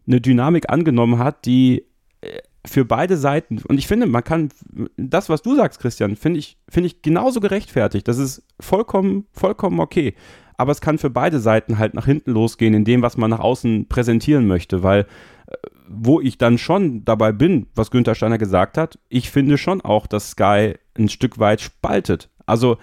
eine 0.08 0.22
Dynamik 0.22 0.70
angenommen 0.70 1.20
hat, 1.20 1.46
die 1.46 1.86
äh, 2.22 2.40
für 2.66 2.86
beide 2.86 3.18
Seiten, 3.18 3.62
und 3.68 3.78
ich 3.78 3.88
finde, 3.88 4.06
man 4.06 4.24
kann, 4.24 4.50
das, 4.96 5.28
was 5.28 5.42
du 5.42 5.56
sagst, 5.56 5.82
Christian, 5.82 6.16
finde 6.16 6.40
ich, 6.40 6.58
finde 6.70 6.88
ich 6.88 7.02
genauso 7.02 7.42
gerechtfertigt. 7.42 8.08
Das 8.08 8.18
ist 8.18 8.44
vollkommen, 8.60 9.26
vollkommen 9.34 9.82
okay. 9.82 10.14
Aber 10.64 10.72
es 10.72 10.80
kann 10.80 10.97
für 10.97 11.09
beide 11.09 11.39
Seiten 11.39 11.78
halt 11.78 11.93
nach 11.93 12.05
hinten 12.05 12.32
losgehen 12.32 12.74
in 12.74 12.86
dem, 12.86 13.01
was 13.01 13.18
man 13.18 13.30
nach 13.30 13.41
außen 13.41 13.89
präsentieren 13.89 14.47
möchte, 14.47 14.82
weil 14.82 15.07
wo 15.89 16.22
ich 16.22 16.38
dann 16.38 16.57
schon 16.57 17.03
dabei 17.03 17.34
bin, 17.34 17.68
was 17.76 17.91
Günther 17.91 18.16
Steiner 18.16 18.38
gesagt 18.38 18.78
hat, 18.78 18.97
ich 19.09 19.30
finde 19.30 19.57
schon 19.57 19.82
auch, 19.82 20.07
dass 20.07 20.30
Sky 20.32 20.76
ein 20.97 21.09
Stück 21.09 21.38
weit 21.38 21.59
spaltet. 21.59 22.30
Also 22.45 22.78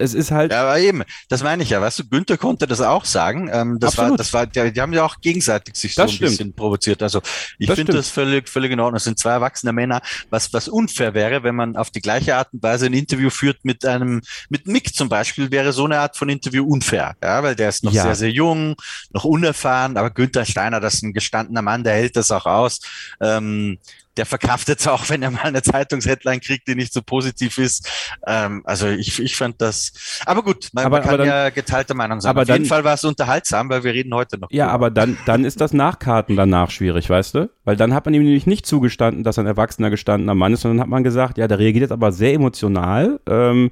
es 0.00 0.14
ist 0.14 0.30
halt. 0.30 0.52
Ja, 0.52 0.62
aber 0.62 0.78
eben, 0.78 1.02
das 1.28 1.42
meine 1.42 1.62
ich 1.62 1.70
ja, 1.70 1.80
weißt 1.80 1.98
du, 2.00 2.08
Günther 2.08 2.38
konnte 2.38 2.66
das 2.66 2.80
auch 2.80 3.04
sagen. 3.04 3.50
Ähm, 3.52 3.78
das 3.78 3.92
Absolut. 3.92 4.10
war, 4.10 4.16
das 4.16 4.32
war, 4.32 4.46
die, 4.46 4.72
die, 4.72 4.80
haben 4.80 4.92
ja 4.92 5.04
auch 5.04 5.20
gegenseitig 5.20 5.76
sich 5.76 5.94
so 5.94 6.02
das 6.02 6.10
ein 6.10 6.14
stimmt. 6.14 6.30
bisschen 6.30 6.54
provoziert. 6.54 7.02
Also 7.02 7.20
ich 7.58 7.70
finde 7.70 7.92
das 7.92 8.08
völlig, 8.08 8.48
völlig 8.48 8.72
in 8.72 8.80
Ordnung. 8.80 8.94
Das 8.94 9.04
sind 9.04 9.18
zwei 9.18 9.32
erwachsene 9.32 9.72
Männer, 9.72 10.00
was, 10.30 10.52
was 10.52 10.68
unfair 10.68 11.14
wäre, 11.14 11.42
wenn 11.42 11.54
man 11.54 11.76
auf 11.76 11.90
die 11.90 12.00
gleiche 12.00 12.36
Art 12.36 12.52
und 12.52 12.62
Weise 12.62 12.86
ein 12.86 12.94
Interview 12.94 13.30
führt 13.30 13.64
mit 13.64 13.84
einem, 13.84 14.22
mit 14.48 14.66
Mick 14.66 14.94
zum 14.94 15.08
Beispiel, 15.08 15.50
wäre 15.50 15.72
so 15.72 15.84
eine 15.84 15.98
Art 15.98 16.16
von 16.16 16.28
Interview 16.28 16.64
unfair. 16.64 17.14
Ja, 17.22 17.42
weil 17.42 17.54
der 17.54 17.68
ist 17.68 17.84
noch 17.84 17.92
ja. 17.92 18.02
sehr, 18.04 18.14
sehr 18.14 18.30
jung, 18.30 18.76
noch 19.12 19.24
unerfahren, 19.24 19.96
aber 19.96 20.10
Günther 20.10 20.44
Steiner, 20.44 20.80
das 20.80 20.94
ist 20.94 21.02
ein 21.02 21.12
gestandener 21.12 21.62
Mann, 21.62 21.84
der 21.84 21.94
hält 21.94 22.16
das 22.16 22.30
auch 22.30 22.46
aus. 22.46 22.80
Ähm, 23.20 23.78
der 24.16 24.26
verkraftet 24.26 24.80
es 24.80 24.88
auch, 24.88 25.08
wenn 25.08 25.22
er 25.22 25.30
mal 25.30 25.42
eine 25.42 25.62
Zeitungsheadline 25.62 26.40
kriegt, 26.40 26.66
die 26.68 26.74
nicht 26.74 26.92
so 26.92 27.00
positiv 27.02 27.58
ist. 27.58 27.88
Ähm, 28.26 28.62
also 28.64 28.88
ich, 28.88 29.20
ich 29.20 29.36
fand 29.36 29.60
das. 29.60 29.92
Aber 30.26 30.42
gut, 30.42 30.68
man, 30.72 30.86
aber, 30.86 30.98
man 30.98 31.08
kann 31.08 31.18
dann, 31.18 31.26
ja 31.26 31.50
geteilter 31.50 31.94
Meinung 31.94 32.20
sein. 32.20 32.30
Aber 32.30 32.42
Auf 32.42 32.48
dann, 32.48 32.56
jeden 32.58 32.68
Fall 32.68 32.84
war 32.84 32.94
es 32.94 33.04
unterhaltsam, 33.04 33.68
weil 33.68 33.84
wir 33.84 33.92
reden 33.92 34.12
heute 34.14 34.38
noch. 34.38 34.50
Ja, 34.50 34.66
drüber. 34.66 34.74
aber 34.74 34.90
dann, 34.90 35.16
dann 35.26 35.44
ist 35.44 35.60
das 35.60 35.72
Nachkarten 35.72 36.36
danach 36.36 36.70
schwierig, 36.70 37.08
weißt 37.08 37.34
du? 37.34 37.50
Weil 37.64 37.76
dann 37.76 37.94
hat 37.94 38.04
man 38.04 38.14
ihm 38.14 38.24
nämlich 38.24 38.46
nicht 38.46 38.66
zugestanden, 38.66 39.22
dass 39.22 39.38
er 39.38 39.44
ein 39.44 39.46
erwachsener 39.46 39.90
gestandener 39.90 40.34
Mann 40.34 40.52
ist, 40.52 40.62
sondern 40.62 40.80
hat 40.80 40.88
man 40.88 41.04
gesagt, 41.04 41.38
ja, 41.38 41.46
der 41.46 41.58
reagiert 41.58 41.82
jetzt 41.82 41.92
aber 41.92 42.12
sehr 42.12 42.34
emotional. 42.34 43.20
Ähm, 43.28 43.70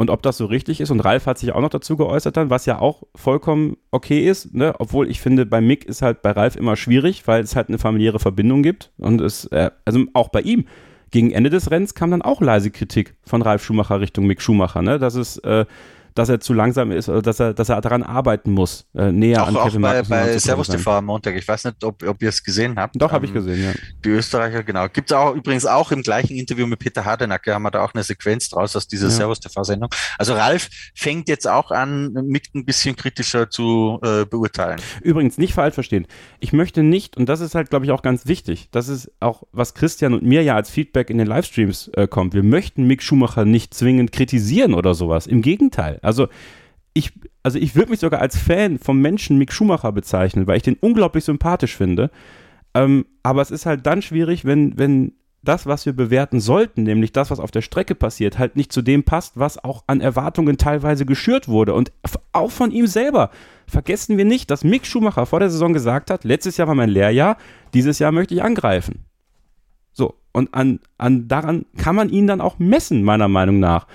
und 0.00 0.08
ob 0.08 0.22
das 0.22 0.38
so 0.38 0.46
richtig 0.46 0.80
ist. 0.80 0.90
Und 0.90 1.00
Ralf 1.00 1.26
hat 1.26 1.36
sich 1.36 1.52
auch 1.52 1.60
noch 1.60 1.68
dazu 1.68 1.94
geäußert 1.98 2.34
dann, 2.34 2.48
was 2.48 2.64
ja 2.64 2.78
auch 2.78 3.02
vollkommen 3.14 3.76
okay 3.90 4.26
ist, 4.26 4.54
ne? 4.54 4.72
obwohl 4.78 5.10
ich 5.10 5.20
finde, 5.20 5.44
bei 5.44 5.60
Mick 5.60 5.84
ist 5.84 6.00
halt 6.00 6.22
bei 6.22 6.30
Ralf 6.30 6.56
immer 6.56 6.74
schwierig, 6.76 7.26
weil 7.26 7.42
es 7.42 7.54
halt 7.54 7.68
eine 7.68 7.76
familiäre 7.76 8.18
Verbindung 8.18 8.62
gibt. 8.62 8.92
Und 8.96 9.20
es, 9.20 9.44
äh, 9.48 9.70
also 9.84 10.00
auch 10.14 10.30
bei 10.30 10.40
ihm, 10.40 10.64
gegen 11.10 11.32
Ende 11.32 11.50
des 11.50 11.70
Rennens 11.70 11.94
kam 11.94 12.12
dann 12.12 12.22
auch 12.22 12.40
leise 12.40 12.70
Kritik 12.70 13.14
von 13.26 13.42
Ralf 13.42 13.62
Schumacher 13.62 14.00
Richtung 14.00 14.26
Mick 14.26 14.40
Schumacher, 14.40 14.80
ne? 14.80 14.98
dass 14.98 15.16
es 15.16 15.36
äh, 15.36 15.66
dass 16.20 16.28
er 16.28 16.38
zu 16.38 16.52
langsam 16.52 16.92
ist 16.92 17.08
oder 17.08 17.22
dass 17.22 17.40
er, 17.40 17.54
dass 17.54 17.70
er 17.70 17.80
daran 17.80 18.02
arbeiten 18.02 18.50
muss, 18.50 18.84
äh, 18.94 19.10
näher 19.10 19.42
auch, 19.42 19.48
an 19.48 19.54
Kevin 19.54 19.84
auch 19.86 19.90
bei, 19.90 20.02
bei 20.02 20.38
Servus 20.38 20.68
TV 20.68 20.98
am 20.98 21.06
Montag. 21.06 21.34
Ich 21.34 21.48
weiß 21.48 21.64
nicht, 21.64 21.82
ob, 21.82 22.02
ob 22.06 22.22
ihr 22.22 22.28
es 22.28 22.44
gesehen 22.44 22.78
habt. 22.78 23.00
Doch, 23.00 23.08
ähm, 23.08 23.14
habe 23.14 23.24
ich 23.24 23.32
gesehen, 23.32 23.62
ja. 23.62 23.72
Die 24.04 24.10
Österreicher, 24.10 24.62
genau. 24.62 24.86
Gibt 24.90 25.10
es 25.10 25.16
auch 25.16 25.34
übrigens 25.34 25.64
auch 25.64 25.92
im 25.92 26.02
gleichen 26.02 26.36
Interview 26.36 26.66
mit 26.66 26.78
Peter 26.78 27.06
Hardenacker, 27.06 27.54
haben 27.54 27.62
wir 27.62 27.70
da 27.70 27.82
auch 27.82 27.94
eine 27.94 28.02
Sequenz 28.02 28.50
draus 28.50 28.76
aus 28.76 28.86
dieser 28.86 29.06
ja. 29.06 29.14
Servus 29.14 29.40
TV-Sendung. 29.40 29.88
Also 30.18 30.34
Ralf 30.34 30.68
fängt 30.94 31.26
jetzt 31.30 31.48
auch 31.48 31.70
an, 31.70 32.12
Mick 32.12 32.50
ein 32.54 32.66
bisschen 32.66 32.96
kritischer 32.96 33.48
zu 33.48 33.98
äh, 34.02 34.26
beurteilen. 34.26 34.78
Übrigens, 35.00 35.38
nicht 35.38 35.54
falsch 35.54 35.72
verstehen. 35.72 36.06
Ich 36.38 36.52
möchte 36.52 36.82
nicht, 36.82 37.16
und 37.16 37.30
das 37.30 37.40
ist 37.40 37.54
halt, 37.54 37.70
glaube 37.70 37.86
ich, 37.86 37.92
auch 37.92 38.02
ganz 38.02 38.26
wichtig, 38.26 38.68
das 38.72 38.88
ist 38.88 39.10
auch, 39.20 39.44
was 39.52 39.72
Christian 39.72 40.12
und 40.12 40.22
mir 40.22 40.42
ja 40.42 40.54
als 40.54 40.68
Feedback 40.68 41.08
in 41.08 41.16
den 41.16 41.26
Livestreams 41.26 41.88
äh, 41.94 42.06
kommt. 42.06 42.34
Wir 42.34 42.42
möchten 42.42 42.86
Mick 42.86 43.02
Schumacher 43.02 43.46
nicht 43.46 43.72
zwingend 43.72 44.12
kritisieren 44.12 44.74
oder 44.74 44.92
sowas. 44.92 45.26
Im 45.26 45.40
Gegenteil. 45.40 45.98
Also 46.02 46.09
ich, 46.92 47.12
also 47.42 47.58
ich 47.58 47.76
würde 47.76 47.90
mich 47.90 48.00
sogar 48.00 48.20
als 48.20 48.36
Fan 48.36 48.78
vom 48.78 49.00
Menschen 49.00 49.38
Mick 49.38 49.52
Schumacher 49.52 49.92
bezeichnen, 49.92 50.46
weil 50.46 50.56
ich 50.56 50.62
den 50.62 50.76
unglaublich 50.80 51.24
sympathisch 51.24 51.76
finde. 51.76 52.10
Ähm, 52.74 53.06
aber 53.22 53.42
es 53.42 53.50
ist 53.50 53.66
halt 53.66 53.86
dann 53.86 54.02
schwierig, 54.02 54.44
wenn, 54.44 54.78
wenn 54.78 55.12
das, 55.42 55.66
was 55.66 55.86
wir 55.86 55.94
bewerten 55.94 56.40
sollten, 56.40 56.82
nämlich 56.82 57.12
das, 57.12 57.30
was 57.30 57.40
auf 57.40 57.50
der 57.50 57.62
Strecke 57.62 57.94
passiert, 57.94 58.38
halt 58.38 58.56
nicht 58.56 58.72
zu 58.72 58.82
dem 58.82 59.04
passt, 59.04 59.38
was 59.38 59.62
auch 59.62 59.84
an 59.86 60.00
Erwartungen 60.00 60.58
teilweise 60.58 61.06
geschürt 61.06 61.48
wurde. 61.48 61.74
Und 61.74 61.92
auch 62.32 62.50
von 62.50 62.70
ihm 62.70 62.86
selber. 62.86 63.30
Vergessen 63.66 64.18
wir 64.18 64.24
nicht, 64.24 64.50
dass 64.50 64.64
Mick 64.64 64.84
Schumacher 64.84 65.26
vor 65.26 65.40
der 65.40 65.50
Saison 65.50 65.72
gesagt 65.72 66.10
hat, 66.10 66.24
letztes 66.24 66.56
Jahr 66.56 66.68
war 66.68 66.74
mein 66.74 66.90
Lehrjahr, 66.90 67.38
dieses 67.72 67.98
Jahr 67.98 68.12
möchte 68.12 68.34
ich 68.34 68.42
angreifen. 68.42 69.04
So, 69.92 70.14
Und 70.32 70.52
an, 70.54 70.80
an 70.98 71.28
daran 71.28 71.64
kann 71.76 71.94
man 71.96 72.10
ihn 72.10 72.26
dann 72.26 72.40
auch 72.40 72.58
messen, 72.58 73.02
meiner 73.02 73.28
Meinung 73.28 73.60
nach. 73.60 73.86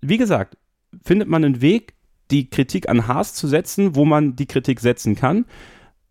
Wie 0.00 0.18
gesagt, 0.18 0.56
findet 1.04 1.28
man 1.28 1.44
einen 1.44 1.60
Weg, 1.60 1.94
die 2.30 2.50
Kritik 2.50 2.88
an 2.88 3.06
Haas 3.06 3.34
zu 3.34 3.46
setzen, 3.46 3.94
wo 3.94 4.04
man 4.04 4.36
die 4.36 4.46
Kritik 4.46 4.80
setzen 4.80 5.14
kann 5.14 5.44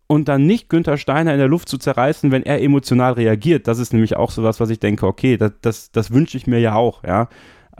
und 0.06 0.28
dann 0.28 0.46
nicht 0.46 0.68
Günther 0.68 0.96
Steiner 0.96 1.32
in 1.32 1.38
der 1.38 1.48
Luft 1.48 1.68
zu 1.68 1.78
zerreißen, 1.78 2.30
wenn 2.30 2.44
er 2.44 2.62
emotional 2.62 3.14
reagiert. 3.14 3.66
Das 3.66 3.78
ist 3.78 3.92
nämlich 3.92 4.16
auch 4.16 4.30
sowas, 4.30 4.60
was 4.60 4.70
ich 4.70 4.78
denke, 4.78 5.06
okay, 5.06 5.36
das, 5.36 5.52
das, 5.60 5.90
das 5.90 6.10
wünsche 6.12 6.36
ich 6.36 6.46
mir 6.46 6.60
ja 6.60 6.74
auch, 6.74 7.04
ja. 7.04 7.28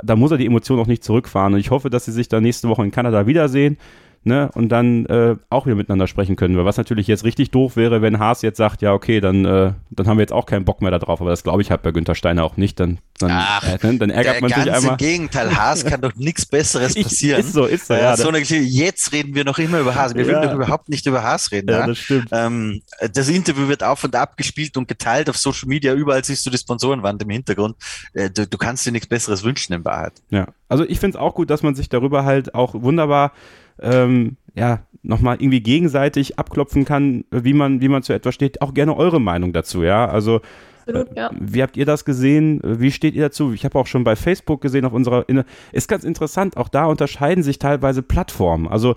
Da 0.03 0.15
muss 0.15 0.31
er 0.31 0.37
die 0.37 0.45
Emotionen 0.45 0.83
auch 0.83 0.87
nicht 0.87 1.03
zurückfahren. 1.03 1.55
Und 1.55 1.61
ich 1.61 1.71
hoffe, 1.71 1.89
dass 1.89 2.05
sie 2.05 2.13
sich 2.13 2.29
dann 2.29 2.43
nächste 2.43 2.69
Woche 2.69 2.85
in 2.85 2.91
Kanada 2.91 3.27
wiedersehen 3.27 3.79
ne, 4.27 4.51
und 4.55 4.71
dann 4.71 5.07
äh, 5.07 5.37
auch 5.51 5.67
wieder 5.67 5.77
miteinander 5.77 6.09
sprechen 6.09 6.35
können. 6.35 6.57
Weil 6.57 6.65
was 6.65 6.77
natürlich 6.77 7.07
jetzt 7.07 7.25
richtig 7.25 7.53
doof 7.53 7.77
wäre, 7.77 8.03
wenn 8.03 8.19
Haas 8.19 8.43
jetzt 8.43 8.57
sagt, 8.57 8.83
ja, 8.83 8.93
okay, 8.93 9.21
dann, 9.21 9.45
äh, 9.45 9.73
dann 9.91 10.07
haben 10.09 10.19
wir 10.19 10.23
jetzt 10.23 10.33
auch 10.33 10.47
keinen 10.47 10.65
Bock 10.65 10.83
mehr 10.83 10.91
darauf, 10.91 11.21
aber 11.21 11.31
das 11.31 11.45
glaube 11.45 11.63
ich 11.63 11.71
halt 11.71 11.83
bei 11.83 11.93
Günther 11.93 12.17
Steiner 12.17 12.43
auch 12.43 12.57
nicht. 12.57 12.81
Dann, 12.81 12.99
dann, 13.19 13.31
Ach, 13.33 13.63
äh, 13.63 13.79
ne, 13.87 13.99
dann 13.99 14.11
ärgert 14.11 14.41
man 14.41 14.51
sich 14.51 14.71
einmal. 14.71 14.93
Im 14.93 14.97
Gegenteil, 14.97 15.57
Haas 15.57 15.85
kann 15.85 16.01
doch 16.01 16.15
nichts 16.17 16.45
Besseres 16.45 16.95
passieren. 17.03 17.41
ist 17.41 17.53
so, 17.53 17.67
ist 17.67 17.87
so, 17.87 17.95
ja. 17.95 18.01
ja 18.01 18.17
so 18.17 18.29
eine 18.29 18.41
Geschichte. 18.41 18.65
Jetzt 18.65 19.13
reden 19.13 19.35
wir 19.37 19.45
noch 19.45 19.59
immer 19.59 19.79
über 19.79 19.95
Haas. 19.95 20.15
Wir 20.15 20.23
ja. 20.23 20.29
würden 20.29 20.43
doch 20.43 20.55
überhaupt 20.55 20.89
nicht 20.89 21.07
über 21.07 21.23
Haas 21.23 21.53
reden. 21.53 21.71
Ja, 21.71 21.81
ja? 21.81 21.87
das 21.87 21.99
stimmt. 21.99 22.29
Ähm, 22.33 22.83
das 23.13 23.29
Interview 23.29 23.69
wird 23.69 23.85
auf 23.85 24.03
und 24.03 24.17
ab 24.17 24.37
gespielt 24.37 24.77
und 24.77 24.89
geteilt 24.89 25.31
auf 25.31 25.37
Social 25.37 25.69
Media. 25.69 25.95
Überall 25.95 26.25
siehst 26.25 26.45
du 26.45 26.51
die 26.51 26.59
Sponsorenwand 26.59 27.23
im 27.23 27.31
Hintergrund. 27.31 27.77
Äh, 28.13 28.29
du, 28.31 28.45
du 28.45 28.59
kannst 28.59 28.85
dir 28.85 28.91
nichts 28.91 29.07
Besseres 29.07 29.45
wünschen 29.45 29.73
in 29.73 29.85
Wahrheit. 29.85 30.15
Ja, 30.31 30.49
also 30.69 30.85
ich 30.85 30.99
finde 30.99 31.17
es 31.17 31.23
auch 31.23 31.37
gut, 31.37 31.49
dass 31.49 31.63
man 31.63 31.77
sich 31.77 31.89
darüber 31.89 32.25
halt 32.25 32.57
auch 32.57 32.75
wunderbar 32.75 33.33
ähm, 33.81 34.37
ja, 34.55 34.81
nochmal 35.03 35.37
irgendwie 35.41 35.61
gegenseitig 35.61 36.39
abklopfen 36.39 36.85
kann, 36.85 37.25
wie 37.31 37.53
man, 37.53 37.81
wie 37.81 37.89
man 37.89 38.03
zu 38.03 38.13
etwas 38.13 38.35
steht. 38.35 38.61
Auch 38.63 38.75
gerne 38.75 38.97
eure 38.97 39.21
Meinung 39.21 39.53
dazu, 39.53 39.83
ja. 39.83 40.07
Also 40.07 40.41
Absolut, 40.87 41.17
ja. 41.17 41.31
Wie 41.39 41.63
habt 41.63 41.77
ihr 41.77 41.85
das 41.85 42.05
gesehen? 42.05 42.61
Wie 42.63 42.93
steht 42.93 43.15
ihr 43.15 43.23
dazu? 43.23 43.53
Ich 43.53 43.65
habe 43.65 43.79
auch 43.79 43.87
schon 43.87 44.05
bei 44.05 44.15
Facebook 44.15 44.61
gesehen, 44.61 44.85
auf 44.85 44.93
unserer, 44.93 45.25
ist 45.73 45.89
ganz 45.89 46.05
interessant, 46.05 46.57
auch 46.57 46.69
da 46.69 46.87
unterscheiden 46.87 47.43
sich 47.43 47.59
teilweise 47.59 48.03
Plattformen. 48.03 48.69
Also 48.69 48.95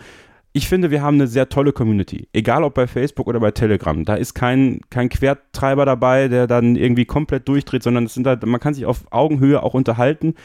ich 0.51 0.67
finde, 0.67 0.91
wir 0.91 1.01
haben 1.01 1.15
eine 1.15 1.27
sehr 1.27 1.49
tolle 1.49 1.73
Community. 1.73 2.27
Egal 2.33 2.63
ob 2.63 2.75
bei 2.75 2.87
Facebook 2.87 3.27
oder 3.27 3.39
bei 3.39 3.51
Telegram. 3.51 4.03
Da 4.05 4.15
ist 4.15 4.33
kein, 4.33 4.81
kein 4.89 5.09
Quertreiber 5.09 5.85
dabei, 5.85 6.27
der 6.27 6.47
dann 6.47 6.75
irgendwie 6.75 7.05
komplett 7.05 7.47
durchdreht, 7.47 7.83
sondern 7.83 8.05
es 8.05 8.13
sind 8.13 8.27
halt, 8.27 8.45
man 8.45 8.59
kann 8.59 8.73
sich 8.73 8.85
auf 8.85 9.05
Augenhöhe 9.11 9.61
auch 9.61 9.73
unterhalten. 9.73 10.35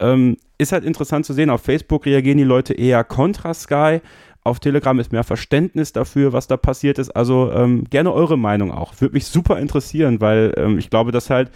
Ähm, 0.00 0.36
ist 0.58 0.72
halt 0.72 0.84
interessant 0.84 1.26
zu 1.26 1.32
sehen, 1.32 1.50
auf 1.50 1.62
Facebook 1.62 2.06
reagieren 2.06 2.38
die 2.38 2.44
Leute 2.44 2.74
eher 2.74 3.04
kontra 3.04 3.54
Sky, 3.54 4.00
auf 4.46 4.60
Telegram 4.60 4.98
ist 5.00 5.12
mehr 5.12 5.24
Verständnis 5.24 5.92
dafür, 5.92 6.32
was 6.32 6.46
da 6.46 6.56
passiert 6.56 6.98
ist. 6.98 7.10
Also 7.10 7.50
ähm, 7.52 7.84
gerne 7.90 8.12
eure 8.12 8.38
Meinung 8.38 8.70
auch. 8.70 8.94
Würde 9.00 9.14
mich 9.14 9.26
super 9.26 9.58
interessieren, 9.58 10.20
weil 10.20 10.54
ähm, 10.56 10.78
ich 10.78 10.88
glaube, 10.88 11.10
dass 11.10 11.30
halt 11.30 11.50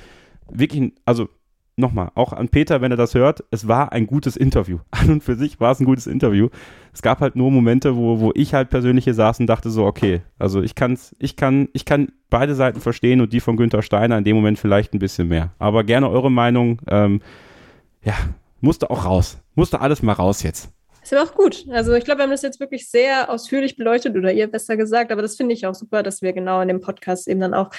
wirklich, 0.50 0.92
also 1.04 1.28
nochmal, 1.76 2.10
auch 2.14 2.32
an 2.32 2.48
Peter, 2.48 2.80
wenn 2.80 2.90
er 2.90 2.96
das 2.96 3.14
hört, 3.14 3.44
es 3.50 3.68
war 3.68 3.92
ein 3.92 4.06
gutes 4.06 4.36
Interview. 4.36 4.78
An 4.90 5.10
und 5.10 5.24
für 5.24 5.36
sich 5.36 5.60
war 5.60 5.72
es 5.72 5.80
ein 5.80 5.86
gutes 5.86 6.06
Interview. 6.06 6.48
Es 6.92 7.00
gab 7.00 7.20
halt 7.20 7.36
nur 7.36 7.50
Momente, 7.50 7.96
wo, 7.96 8.20
wo 8.20 8.32
ich 8.34 8.54
halt 8.54 8.70
persönlich 8.70 9.04
hier 9.04 9.14
saß 9.14 9.40
und 9.40 9.46
dachte 9.46 9.70
so, 9.70 9.86
okay, 9.86 10.22
also 10.38 10.60
ich 10.60 10.74
kann's, 10.74 11.14
ich 11.18 11.36
kann, 11.36 11.68
ich 11.72 11.84
kann 11.84 12.12
beide 12.28 12.54
Seiten 12.54 12.80
verstehen 12.80 13.20
und 13.20 13.32
die 13.32 13.40
von 13.40 13.56
Günther 13.56 13.82
Steiner 13.82 14.18
in 14.18 14.24
dem 14.24 14.36
Moment 14.36 14.58
vielleicht 14.58 14.94
ein 14.94 14.98
bisschen 14.98 15.28
mehr. 15.28 15.52
Aber 15.58 15.84
gerne 15.84 16.10
eure 16.10 16.30
Meinung. 16.30 16.80
Ähm, 16.88 17.20
ja, 18.02 18.14
musste 18.60 18.90
auch 18.90 19.04
raus. 19.04 19.38
Musste 19.54 19.80
alles 19.80 20.02
mal 20.02 20.12
raus 20.12 20.42
jetzt. 20.42 20.70
Ist 21.02 21.12
ja 21.12 21.22
auch 21.22 21.34
gut. 21.34 21.66
Also 21.70 21.94
ich 21.94 22.04
glaube, 22.04 22.18
wir 22.18 22.24
haben 22.24 22.30
das 22.30 22.42
jetzt 22.42 22.60
wirklich 22.60 22.90
sehr 22.90 23.30
ausführlich 23.30 23.76
beleuchtet 23.76 24.16
oder 24.16 24.32
ihr 24.32 24.46
besser 24.46 24.76
gesagt, 24.76 25.10
aber 25.10 25.22
das 25.22 25.34
finde 25.34 25.54
ich 25.54 25.66
auch 25.66 25.74
super, 25.74 26.02
dass 26.02 26.20
wir 26.20 26.34
genau 26.34 26.60
in 26.60 26.68
dem 26.68 26.80
Podcast 26.80 27.26
eben 27.26 27.40
dann 27.40 27.54
auch 27.54 27.70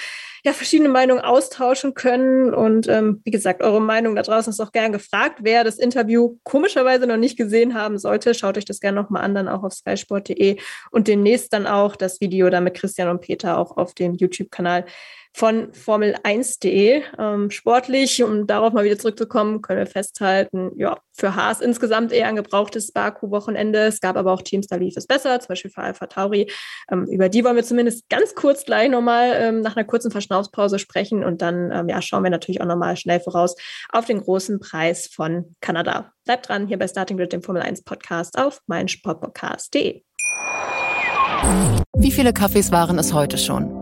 ja, 0.44 0.52
verschiedene 0.52 0.88
Meinungen 0.88 1.22
austauschen 1.22 1.94
können. 1.94 2.52
Und 2.52 2.88
ähm, 2.88 3.20
wie 3.24 3.30
gesagt, 3.30 3.62
eure 3.62 3.80
Meinung 3.80 4.16
da 4.16 4.22
draußen 4.22 4.50
ist 4.50 4.60
auch 4.60 4.72
gern 4.72 4.90
gefragt. 4.90 5.40
Wer 5.42 5.62
das 5.62 5.78
Interview 5.78 6.36
komischerweise 6.42 7.06
noch 7.06 7.16
nicht 7.16 7.36
gesehen 7.36 7.74
haben 7.74 7.96
sollte, 7.96 8.34
schaut 8.34 8.58
euch 8.58 8.64
das 8.64 8.80
gerne 8.80 9.00
nochmal 9.00 9.22
an, 9.22 9.36
dann 9.36 9.48
auch 9.48 9.62
auf 9.62 9.72
skysport.de 9.72 10.58
und 10.90 11.06
demnächst 11.06 11.52
dann 11.52 11.68
auch 11.68 11.94
das 11.94 12.20
Video 12.20 12.50
da 12.50 12.60
mit 12.60 12.74
Christian 12.74 13.08
und 13.08 13.20
Peter 13.20 13.56
auch 13.56 13.76
auf 13.76 13.94
dem 13.94 14.14
YouTube-Kanal 14.14 14.84
von 15.34 15.72
Formel1.de. 15.72 17.02
Ähm, 17.18 17.50
sportlich, 17.50 18.22
um 18.22 18.46
darauf 18.46 18.72
mal 18.72 18.84
wieder 18.84 18.98
zurückzukommen, 18.98 19.62
können 19.62 19.78
wir 19.78 19.86
festhalten, 19.86 20.70
ja, 20.76 20.98
für 21.14 21.34
Haas 21.34 21.60
insgesamt 21.60 22.12
eher 22.12 22.28
ein 22.28 22.36
gebrauchtes 22.36 22.92
Baku-Wochenende. 22.92 23.80
Es 23.80 24.00
gab 24.00 24.16
aber 24.16 24.32
auch 24.32 24.42
Teams, 24.42 24.66
da 24.66 24.76
lief 24.76 24.96
es 24.96 25.06
besser, 25.06 25.40
zum 25.40 25.48
Beispiel 25.48 25.70
für 25.70 25.82
Alpha 25.82 26.06
Tauri. 26.06 26.50
Ähm, 26.90 27.06
über 27.06 27.28
die 27.28 27.44
wollen 27.44 27.56
wir 27.56 27.64
zumindest 27.64 28.08
ganz 28.08 28.34
kurz 28.34 28.64
gleich 28.64 28.90
nochmal 28.90 29.32
ähm, 29.36 29.60
nach 29.62 29.76
einer 29.76 29.86
kurzen 29.86 30.10
Verschnaufspause 30.10 30.78
sprechen 30.78 31.24
und 31.24 31.40
dann 31.40 31.70
ähm, 31.72 31.88
ja, 31.88 32.02
schauen 32.02 32.24
wir 32.24 32.30
natürlich 32.30 32.60
auch 32.60 32.66
nochmal 32.66 32.96
schnell 32.96 33.20
voraus 33.20 33.56
auf 33.90 34.04
den 34.04 34.20
großen 34.20 34.60
Preis 34.60 35.06
von 35.06 35.54
Kanada. 35.60 36.12
Bleibt 36.24 36.48
dran 36.48 36.66
hier 36.66 36.78
bei 36.78 36.88
Starting 36.88 37.16
Grid, 37.16 37.32
dem 37.32 37.42
Formel 37.42 37.62
1 37.62 37.84
Podcast 37.84 38.38
auf 38.38 38.60
meinsportpodcast.de. 38.66 40.02
Wie 41.96 42.10
viele 42.10 42.32
Kaffees 42.32 42.70
waren 42.70 42.98
es 42.98 43.12
heute 43.12 43.38
schon? 43.38 43.81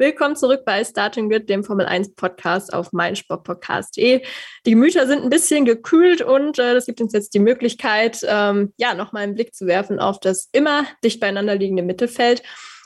Willkommen 0.00 0.34
zurück 0.34 0.62
bei 0.64 0.82
Starting 0.82 1.28
Grid, 1.28 1.50
dem 1.50 1.62
Formel 1.62 1.84
1 1.84 2.14
Podcast 2.14 2.72
auf 2.72 2.90
meinsportpodcast.de. 2.94 4.22
Die 4.64 4.70
Gemüter 4.70 5.06
sind 5.06 5.22
ein 5.22 5.28
bisschen 5.28 5.66
gekühlt 5.66 6.22
und 6.22 6.58
äh, 6.58 6.72
das 6.72 6.86
gibt 6.86 7.02
uns 7.02 7.12
jetzt 7.12 7.34
die 7.34 7.38
Möglichkeit, 7.38 8.20
ähm, 8.26 8.72
ja, 8.78 8.94
nochmal 8.94 9.24
einen 9.24 9.34
Blick 9.34 9.54
zu 9.54 9.66
werfen 9.66 10.00
auf 10.00 10.18
das 10.18 10.48
immer 10.52 10.86
dicht 11.04 11.20
beieinander 11.20 11.54
liegende 11.54 11.82
Mittelfeld. 11.82 12.42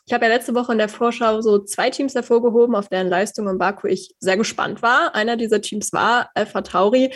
Ich 0.07 0.13
habe 0.13 0.25
ja 0.25 0.33
letzte 0.33 0.57
Woche 0.57 0.73
in 0.73 0.79
der 0.79 0.89
Vorschau 0.89 1.41
so 1.41 1.61
zwei 1.61 1.89
Teams 1.89 2.17
hervorgehoben, 2.17 2.75
auf 2.75 2.89
deren 2.89 3.09
Leistung 3.09 3.49
in 3.49 3.59
Baku 3.59 3.87
ich 3.87 4.17
sehr 4.19 4.37
gespannt 4.37 4.83
war. 4.83 5.15
Einer 5.15 5.37
dieser 5.37 5.61
Teams 5.61 5.93
war 5.93 6.31
Alpha 6.35 6.63
Tauri. 6.63 7.13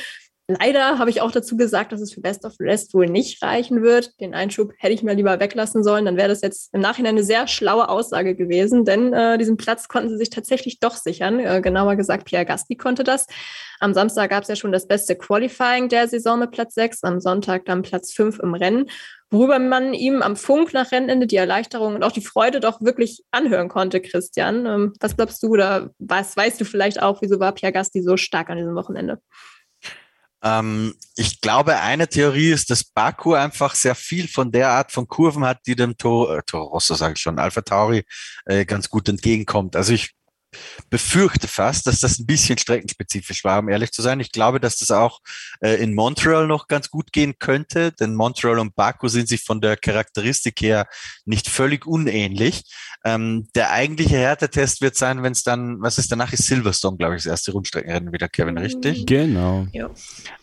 Leider 0.50 0.98
habe 0.98 1.10
ich 1.10 1.20
auch 1.20 1.30
dazu 1.30 1.58
gesagt, 1.58 1.92
dass 1.92 2.00
es 2.00 2.14
für 2.14 2.22
Best 2.22 2.46
of 2.46 2.54
Rest 2.58 2.94
wohl 2.94 3.04
nicht 3.04 3.42
reichen 3.42 3.82
wird. 3.82 4.18
Den 4.18 4.32
Einschub 4.32 4.72
hätte 4.78 4.94
ich 4.94 5.02
mal 5.02 5.14
lieber 5.14 5.38
weglassen 5.40 5.84
sollen. 5.84 6.06
Dann 6.06 6.16
wäre 6.16 6.28
das 6.28 6.40
jetzt 6.40 6.72
im 6.72 6.80
Nachhinein 6.80 7.16
eine 7.16 7.22
sehr 7.22 7.46
schlaue 7.46 7.90
Aussage 7.90 8.34
gewesen, 8.34 8.86
denn 8.86 9.12
äh, 9.12 9.36
diesen 9.36 9.58
Platz 9.58 9.88
konnten 9.88 10.08
sie 10.08 10.16
sich 10.16 10.30
tatsächlich 10.30 10.80
doch 10.80 10.96
sichern. 10.96 11.38
Äh, 11.38 11.60
genauer 11.60 11.96
gesagt, 11.96 12.24
Pierre 12.24 12.46
Gasti 12.46 12.76
konnte 12.76 13.04
das. 13.04 13.26
Am 13.78 13.92
Samstag 13.92 14.30
gab 14.30 14.42
es 14.42 14.48
ja 14.48 14.56
schon 14.56 14.72
das 14.72 14.88
beste 14.88 15.16
Qualifying 15.16 15.90
der 15.90 16.08
Saison 16.08 16.38
mit 16.38 16.50
Platz 16.50 16.72
6, 16.76 17.04
am 17.04 17.20
Sonntag 17.20 17.66
dann 17.66 17.82
Platz 17.82 18.14
5 18.14 18.38
im 18.38 18.54
Rennen, 18.54 18.88
worüber 19.30 19.58
man 19.58 19.92
ihm 19.92 20.22
am 20.22 20.34
Funk 20.34 20.72
nach 20.72 20.92
Rennende 20.92 21.26
die 21.26 21.36
Erleichterung 21.36 21.94
und 21.94 22.02
auch 22.02 22.12
die 22.12 22.24
Freude 22.24 22.60
doch 22.60 22.80
wirklich 22.80 23.22
anhören 23.32 23.68
konnte, 23.68 24.00
Christian. 24.00 24.64
Ähm, 24.64 24.92
was 24.98 25.14
glaubst 25.14 25.42
du 25.42 25.48
oder 25.48 25.90
was 25.98 26.34
weißt 26.34 26.58
du 26.58 26.64
vielleicht 26.64 27.02
auch, 27.02 27.20
wieso 27.20 27.38
war 27.38 27.52
Pierre 27.52 27.74
Gasti 27.74 28.00
so 28.00 28.16
stark 28.16 28.48
an 28.48 28.56
diesem 28.56 28.74
Wochenende? 28.74 29.20
Ähm, 30.42 30.94
ich 31.16 31.40
glaube, 31.40 31.78
eine 31.80 32.08
Theorie 32.08 32.50
ist, 32.50 32.70
dass 32.70 32.84
Baku 32.84 33.34
einfach 33.34 33.74
sehr 33.74 33.94
viel 33.94 34.28
von 34.28 34.52
der 34.52 34.70
Art 34.70 34.92
von 34.92 35.08
Kurven 35.08 35.44
hat, 35.44 35.60
die 35.66 35.74
dem 35.74 35.96
Toro, 35.96 36.32
äh, 36.34 36.42
Toro 36.46 36.64
Rosso, 36.64 36.94
sage 36.94 37.14
ich 37.16 37.20
schon, 37.20 37.38
Alpha 37.38 37.62
Tauri 37.62 38.04
äh, 38.46 38.64
ganz 38.64 38.88
gut 38.88 39.08
entgegenkommt. 39.08 39.74
Also 39.74 39.92
ich 39.92 40.17
befürchte 40.90 41.48
fast, 41.48 41.86
dass 41.86 42.00
das 42.00 42.18
ein 42.18 42.26
bisschen 42.26 42.58
streckenspezifisch 42.58 43.44
war, 43.44 43.58
um 43.58 43.68
ehrlich 43.68 43.92
zu 43.92 44.02
sein. 44.02 44.20
Ich 44.20 44.32
glaube, 44.32 44.60
dass 44.60 44.76
das 44.78 44.90
auch 44.90 45.20
äh, 45.60 45.82
in 45.82 45.94
Montreal 45.94 46.46
noch 46.46 46.68
ganz 46.68 46.90
gut 46.90 47.12
gehen 47.12 47.38
könnte, 47.38 47.92
denn 47.92 48.14
Montreal 48.14 48.58
und 48.58 48.74
Baku 48.74 49.08
sind 49.08 49.28
sich 49.28 49.44
von 49.44 49.60
der 49.60 49.76
Charakteristik 49.76 50.60
her 50.60 50.86
nicht 51.24 51.48
völlig 51.48 51.86
unähnlich. 51.86 52.62
Ähm, 53.04 53.48
der 53.54 53.70
eigentliche 53.70 54.16
Härtetest 54.16 54.80
wird 54.80 54.96
sein, 54.96 55.22
wenn 55.22 55.32
es 55.32 55.42
dann, 55.42 55.80
was 55.80 55.98
ist 55.98 56.10
danach, 56.10 56.32
ist 56.32 56.46
Silverstone, 56.46 56.96
glaube 56.96 57.16
ich, 57.16 57.24
das 57.24 57.30
erste 57.30 57.52
Rundstreckenrennen 57.52 58.12
wieder, 58.12 58.28
Kevin, 58.28 58.58
richtig? 58.58 59.06
Genau. 59.06 59.66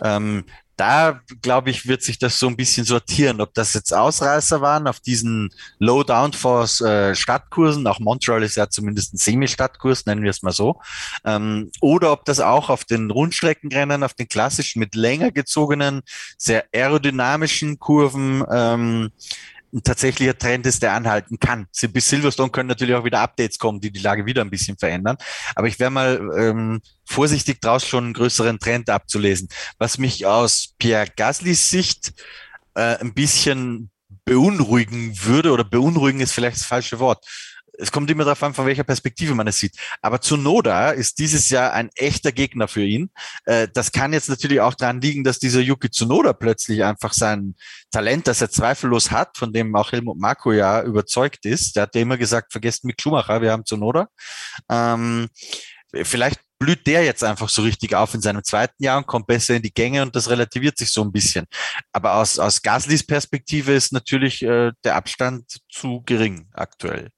Ähm, 0.01 0.45
da 0.77 1.21
glaube 1.41 1.69
ich, 1.69 1.87
wird 1.87 2.03
sich 2.03 2.19
das 2.19 2.37
so 2.37 2.47
ein 2.47 2.55
bisschen 2.55 2.85
sortieren, 2.85 3.41
ob 3.41 3.53
das 3.53 3.73
jetzt 3.73 3.93
Ausreißer 3.93 4.61
waren 4.61 4.87
auf 4.87 4.99
diesen 4.99 5.49
Low 5.79 6.03
Downforce 6.03 6.81
äh, 6.81 7.15
Stadtkursen, 7.15 7.87
auch 7.87 7.99
Montreal 7.99 8.43
ist 8.43 8.55
ja 8.55 8.69
zumindest 8.69 9.13
ein 9.13 9.17
Semi-Stadtkurs, 9.17 10.05
nennen 10.05 10.23
wir 10.23 10.31
es 10.31 10.43
mal 10.43 10.51
so, 10.51 10.79
ähm, 11.23 11.71
oder 11.81 12.11
ob 12.11 12.25
das 12.25 12.39
auch 12.39 12.69
auf 12.69 12.83
den 12.83 13.09
Rundstreckenrennen, 13.09 14.03
auf 14.03 14.13
den 14.13 14.27
klassischen 14.27 14.79
mit 14.79 14.95
länger 14.95 15.31
gezogenen, 15.31 16.01
sehr 16.37 16.65
aerodynamischen 16.73 17.79
Kurven 17.79 18.43
ähm, 18.51 19.11
ein 19.75 19.83
tatsächlicher 19.83 20.37
Trend 20.37 20.65
ist, 20.65 20.81
der 20.81 20.93
anhalten 20.93 21.37
kann. 21.37 21.67
Bis 21.91 22.09
Silverstone 22.09 22.49
können 22.49 22.69
natürlich 22.69 22.95
auch 22.95 23.03
wieder 23.03 23.19
Updates 23.19 23.59
kommen, 23.59 23.81
die 23.81 23.91
die 23.91 23.99
Lage 23.99 24.25
wieder 24.25 24.41
ein 24.41 24.49
bisschen 24.49 24.77
verändern. 24.77 25.17
Aber 25.53 25.67
ich 25.67 25.79
wäre 25.79 25.91
mal 25.91 26.31
ähm, 26.37 26.81
vorsichtig 27.03 27.59
draus, 27.59 27.85
schon 27.85 28.05
einen 28.05 28.13
größeren 28.13 28.57
Trend 28.59 28.89
abzulesen. 28.89 29.49
Was 29.77 29.97
mich 29.97 30.25
aus 30.25 30.73
Pierre 30.79 31.07
Gaslys 31.15 31.69
Sicht 31.69 32.13
äh, 32.75 32.97
ein 32.99 33.13
bisschen 33.13 33.91
beunruhigen 34.23 35.13
würde, 35.23 35.51
oder 35.51 35.65
beunruhigen 35.65 36.21
ist 36.21 36.31
vielleicht 36.31 36.57
das 36.57 36.65
falsche 36.65 36.99
Wort, 36.99 37.25
es 37.77 37.91
kommt 37.91 38.09
immer 38.09 38.23
darauf 38.23 38.43
an, 38.43 38.53
von 38.53 38.65
welcher 38.65 38.83
Perspektive 38.83 39.35
man 39.35 39.47
es 39.47 39.59
sieht. 39.59 39.75
Aber 40.01 40.19
Tsunoda 40.21 40.91
ist 40.91 41.19
dieses 41.19 41.49
Jahr 41.49 41.73
ein 41.73 41.89
echter 41.95 42.31
Gegner 42.31 42.67
für 42.67 42.83
ihn. 42.83 43.09
Äh, 43.45 43.67
das 43.73 43.91
kann 43.91 44.13
jetzt 44.13 44.29
natürlich 44.29 44.61
auch 44.61 44.73
daran 44.73 45.01
liegen, 45.01 45.23
dass 45.23 45.39
dieser 45.39 45.59
Yuki 45.61 45.89
Tsunoda 45.89 46.33
plötzlich 46.33 46.83
einfach 46.83 47.13
sein 47.13 47.55
Talent, 47.91 48.27
das 48.27 48.41
er 48.41 48.49
zweifellos 48.49 49.11
hat, 49.11 49.37
von 49.37 49.53
dem 49.53 49.75
auch 49.75 49.91
Helmut 49.91 50.19
Marko 50.19 50.51
ja 50.51 50.81
überzeugt 50.83 51.45
ist. 51.45 51.75
Der 51.75 51.83
hat 51.83 51.95
ja 51.95 52.01
immer 52.01 52.17
gesagt, 52.17 52.51
vergesst 52.51 52.83
Mick 52.85 53.01
Schumacher, 53.01 53.41
wir 53.41 53.51
haben 53.51 53.65
Tsunoda. 53.65 54.07
Ähm, 54.69 55.29
vielleicht 56.03 56.39
blüht 56.57 56.87
der 56.87 57.03
jetzt 57.03 57.23
einfach 57.23 57.49
so 57.49 57.61
richtig 57.63 57.95
auf 57.95 58.13
in 58.13 58.21
seinem 58.21 58.43
zweiten 58.43 58.81
Jahr 58.83 58.97
und 58.97 59.07
kommt 59.07 59.27
besser 59.27 59.55
in 59.55 59.61
die 59.61 59.73
Gänge 59.73 60.01
und 60.01 60.15
das 60.15 60.29
relativiert 60.29 60.77
sich 60.77 60.89
so 60.89 61.01
ein 61.03 61.11
bisschen. 61.11 61.45
Aber 61.91 62.15
aus, 62.15 62.39
aus 62.39 62.61
Gaslys 62.61 63.05
Perspektive 63.05 63.73
ist 63.73 63.91
natürlich 63.91 64.41
äh, 64.41 64.71
der 64.83 64.95
Abstand 64.95 65.59
zu 65.69 66.01
gering 66.05 66.47
aktuell. 66.53 67.09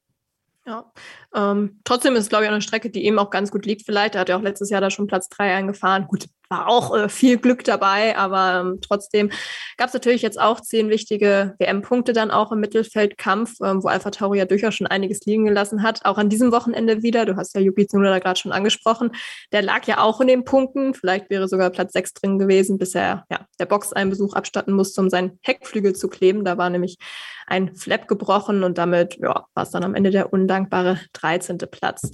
Ja, 0.68 0.92
ähm, 1.34 1.80
trotzdem 1.84 2.14
ist 2.14 2.24
es, 2.24 2.28
glaube 2.28 2.44
ich, 2.44 2.50
eine 2.50 2.62
Strecke, 2.62 2.90
die 2.90 3.04
ihm 3.04 3.18
auch 3.18 3.30
ganz 3.30 3.50
gut 3.50 3.66
liegt. 3.66 3.84
Vielleicht, 3.84 4.14
er 4.14 4.22
hat 4.22 4.28
ja 4.28 4.36
auch 4.36 4.42
letztes 4.42 4.70
Jahr 4.70 4.80
da 4.80 4.90
schon 4.90 5.06
Platz 5.06 5.28
drei 5.28 5.54
eingefahren. 5.54 6.06
Gut, 6.06 6.26
war 6.48 6.68
auch 6.68 6.96
äh, 6.96 7.08
viel 7.08 7.38
Glück 7.38 7.64
dabei, 7.64 8.16
aber 8.16 8.60
ähm, 8.60 8.78
trotzdem 8.80 9.30
gab 9.76 9.88
es 9.88 9.94
natürlich 9.94 10.22
jetzt 10.22 10.40
auch 10.40 10.60
zehn 10.60 10.88
wichtige 10.88 11.54
WM-Punkte 11.58 12.12
dann 12.12 12.30
auch 12.30 12.52
im 12.52 12.60
Mittelfeldkampf, 12.60 13.60
ähm, 13.62 13.82
wo 13.82 13.88
Alpha 13.88 14.10
Tauri 14.10 14.38
ja 14.38 14.44
durchaus 14.44 14.74
schon 14.74 14.86
einiges 14.86 15.20
liegen 15.26 15.44
gelassen 15.44 15.82
hat. 15.82 16.04
Auch 16.04 16.18
an 16.18 16.28
diesem 16.28 16.52
Wochenende 16.52 17.02
wieder. 17.02 17.26
Du 17.26 17.36
hast 17.36 17.54
ja 17.54 17.60
Yuki 17.60 17.86
Tsunoda 17.86 18.18
gerade 18.18 18.40
schon 18.40 18.52
angesprochen. 18.52 19.10
Der 19.52 19.62
lag 19.62 19.86
ja 19.86 20.00
auch 20.00 20.20
in 20.20 20.28
den 20.28 20.44
Punkten. 20.44 20.94
Vielleicht 20.94 21.28
wäre 21.30 21.48
sogar 21.48 21.70
Platz 21.70 21.92
sechs 21.92 22.14
drin 22.14 22.38
gewesen, 22.38 22.78
bis 22.78 22.94
er 22.94 23.24
ja, 23.30 23.40
der 23.58 23.66
Box 23.66 23.92
einen 23.92 24.10
Besuch 24.10 24.34
abstatten 24.34 24.72
musste, 24.72 25.00
um 25.00 25.10
seinen 25.10 25.38
Heckflügel 25.42 25.94
zu 25.94 26.08
kleben. 26.08 26.44
Da 26.44 26.56
war 26.56 26.70
nämlich 26.70 26.98
ein 27.46 27.74
Flap 27.74 28.08
gebrochen 28.08 28.62
und 28.62 28.78
damit 28.78 29.18
ja, 29.20 29.46
war 29.54 29.62
es 29.62 29.70
dann 29.70 29.84
am 29.84 29.94
Ende 29.94 30.10
der 30.10 30.32
undankbare 30.32 31.00
13. 31.20 31.58
Platz. 31.70 32.10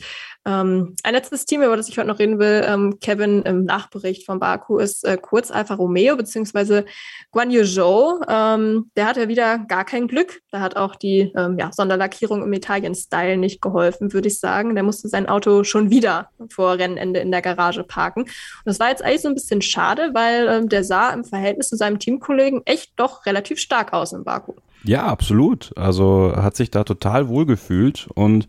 Ähm, 0.46 0.94
ein 1.02 1.14
letztes 1.14 1.46
Team, 1.46 1.62
über 1.62 1.76
das 1.76 1.88
ich 1.88 1.98
heute 1.98 2.08
noch 2.08 2.18
reden 2.18 2.38
will, 2.38 2.64
ähm, 2.66 2.98
Kevin 3.00 3.42
im 3.42 3.64
Nachbericht 3.64 4.26
von 4.26 4.38
Baku, 4.38 4.78
ist 4.78 5.04
äh, 5.04 5.16
kurz 5.20 5.50
Alfa 5.50 5.74
Romeo 5.74 6.16
beziehungsweise 6.16 6.84
Guan 7.30 7.50
Yu 7.50 7.64
Zhou. 7.64 8.20
Ähm, 8.28 8.90
der 8.96 9.06
hat 9.06 9.16
ja 9.16 9.28
wieder 9.28 9.58
gar 9.58 9.84
kein 9.84 10.08
Glück. 10.08 10.40
Da 10.50 10.60
hat 10.60 10.76
auch 10.76 10.96
die 10.96 11.32
ähm, 11.36 11.56
ja, 11.58 11.70
Sonderlackierung 11.72 12.42
im 12.42 12.52
Italien-Style 12.52 13.36
nicht 13.36 13.60
geholfen, 13.60 14.12
würde 14.12 14.28
ich 14.28 14.38
sagen. 14.38 14.74
Der 14.74 14.84
musste 14.84 15.08
sein 15.08 15.28
Auto 15.28 15.64
schon 15.64 15.90
wieder 15.90 16.28
vor 16.50 16.78
Rennende 16.78 17.20
in 17.20 17.30
der 17.30 17.42
Garage 17.42 17.84
parken. 17.84 18.22
Und 18.22 18.30
das 18.64 18.80
war 18.80 18.90
jetzt 18.90 19.02
eigentlich 19.02 19.22
so 19.22 19.28
ein 19.28 19.34
bisschen 19.34 19.62
schade, 19.62 20.10
weil 20.12 20.48
ähm, 20.48 20.68
der 20.68 20.84
sah 20.84 21.10
im 21.10 21.24
Verhältnis 21.24 21.68
zu 21.68 21.76
seinem 21.76 21.98
Teamkollegen 21.98 22.62
echt 22.64 22.92
doch 22.96 23.26
relativ 23.26 23.58
stark 23.58 23.92
aus 23.92 24.12
in 24.12 24.24
Baku. 24.24 24.54
Ja, 24.84 25.06
absolut. 25.06 25.72
Also 25.76 26.34
hat 26.36 26.56
sich 26.56 26.70
da 26.70 26.84
total 26.84 27.28
wohl 27.28 27.46
gefühlt 27.46 28.06
und 28.14 28.46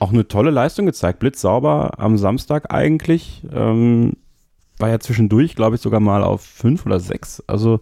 auch 0.00 0.12
eine 0.12 0.26
tolle 0.26 0.50
Leistung 0.50 0.86
gezeigt. 0.86 1.20
Blitzsauber 1.20 1.98
am 1.98 2.18
Samstag 2.18 2.72
eigentlich. 2.72 3.42
Ähm, 3.52 4.14
war 4.78 4.88
ja 4.88 4.98
zwischendurch, 4.98 5.54
glaube 5.54 5.76
ich, 5.76 5.82
sogar 5.82 6.00
mal 6.00 6.24
auf 6.24 6.40
fünf 6.40 6.86
oder 6.86 6.98
sechs. 6.98 7.44
Also 7.46 7.80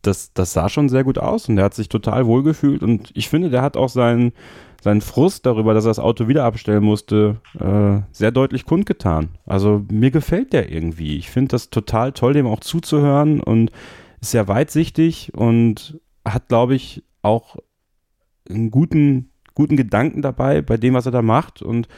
das, 0.00 0.32
das 0.32 0.52
sah 0.52 0.68
schon 0.68 0.88
sehr 0.88 1.04
gut 1.04 1.18
aus 1.18 1.48
und 1.48 1.56
der 1.56 1.66
hat 1.66 1.74
sich 1.74 1.88
total 1.88 2.26
wohl 2.26 2.42
gefühlt. 2.42 2.82
Und 2.82 3.10
ich 3.14 3.28
finde, 3.28 3.50
der 3.50 3.62
hat 3.62 3.76
auch 3.76 3.90
seinen, 3.90 4.32
seinen 4.80 5.02
Frust 5.02 5.44
darüber, 5.44 5.74
dass 5.74 5.84
er 5.84 5.90
das 5.90 5.98
Auto 5.98 6.26
wieder 6.26 6.44
abstellen 6.44 6.82
musste, 6.82 7.36
äh, 7.60 8.00
sehr 8.12 8.32
deutlich 8.32 8.64
kundgetan. 8.64 9.28
Also 9.46 9.84
mir 9.90 10.10
gefällt 10.10 10.54
der 10.54 10.72
irgendwie. 10.72 11.18
Ich 11.18 11.30
finde 11.30 11.48
das 11.48 11.68
total 11.70 12.12
toll, 12.12 12.32
dem 12.32 12.46
auch 12.46 12.60
zuzuhören 12.60 13.40
und 13.40 13.70
ist 14.20 14.30
sehr 14.32 14.48
weitsichtig 14.48 15.32
und 15.34 16.00
hat, 16.24 16.48
glaube 16.48 16.74
ich, 16.74 17.04
auch 17.20 17.56
einen 18.48 18.70
guten 18.70 19.31
guten 19.54 19.76
Gedanken 19.76 20.22
dabei 20.22 20.62
bei 20.62 20.76
dem, 20.76 20.94
was 20.94 21.06
er 21.06 21.12
da 21.12 21.22
macht. 21.22 21.62
Und 21.62 21.88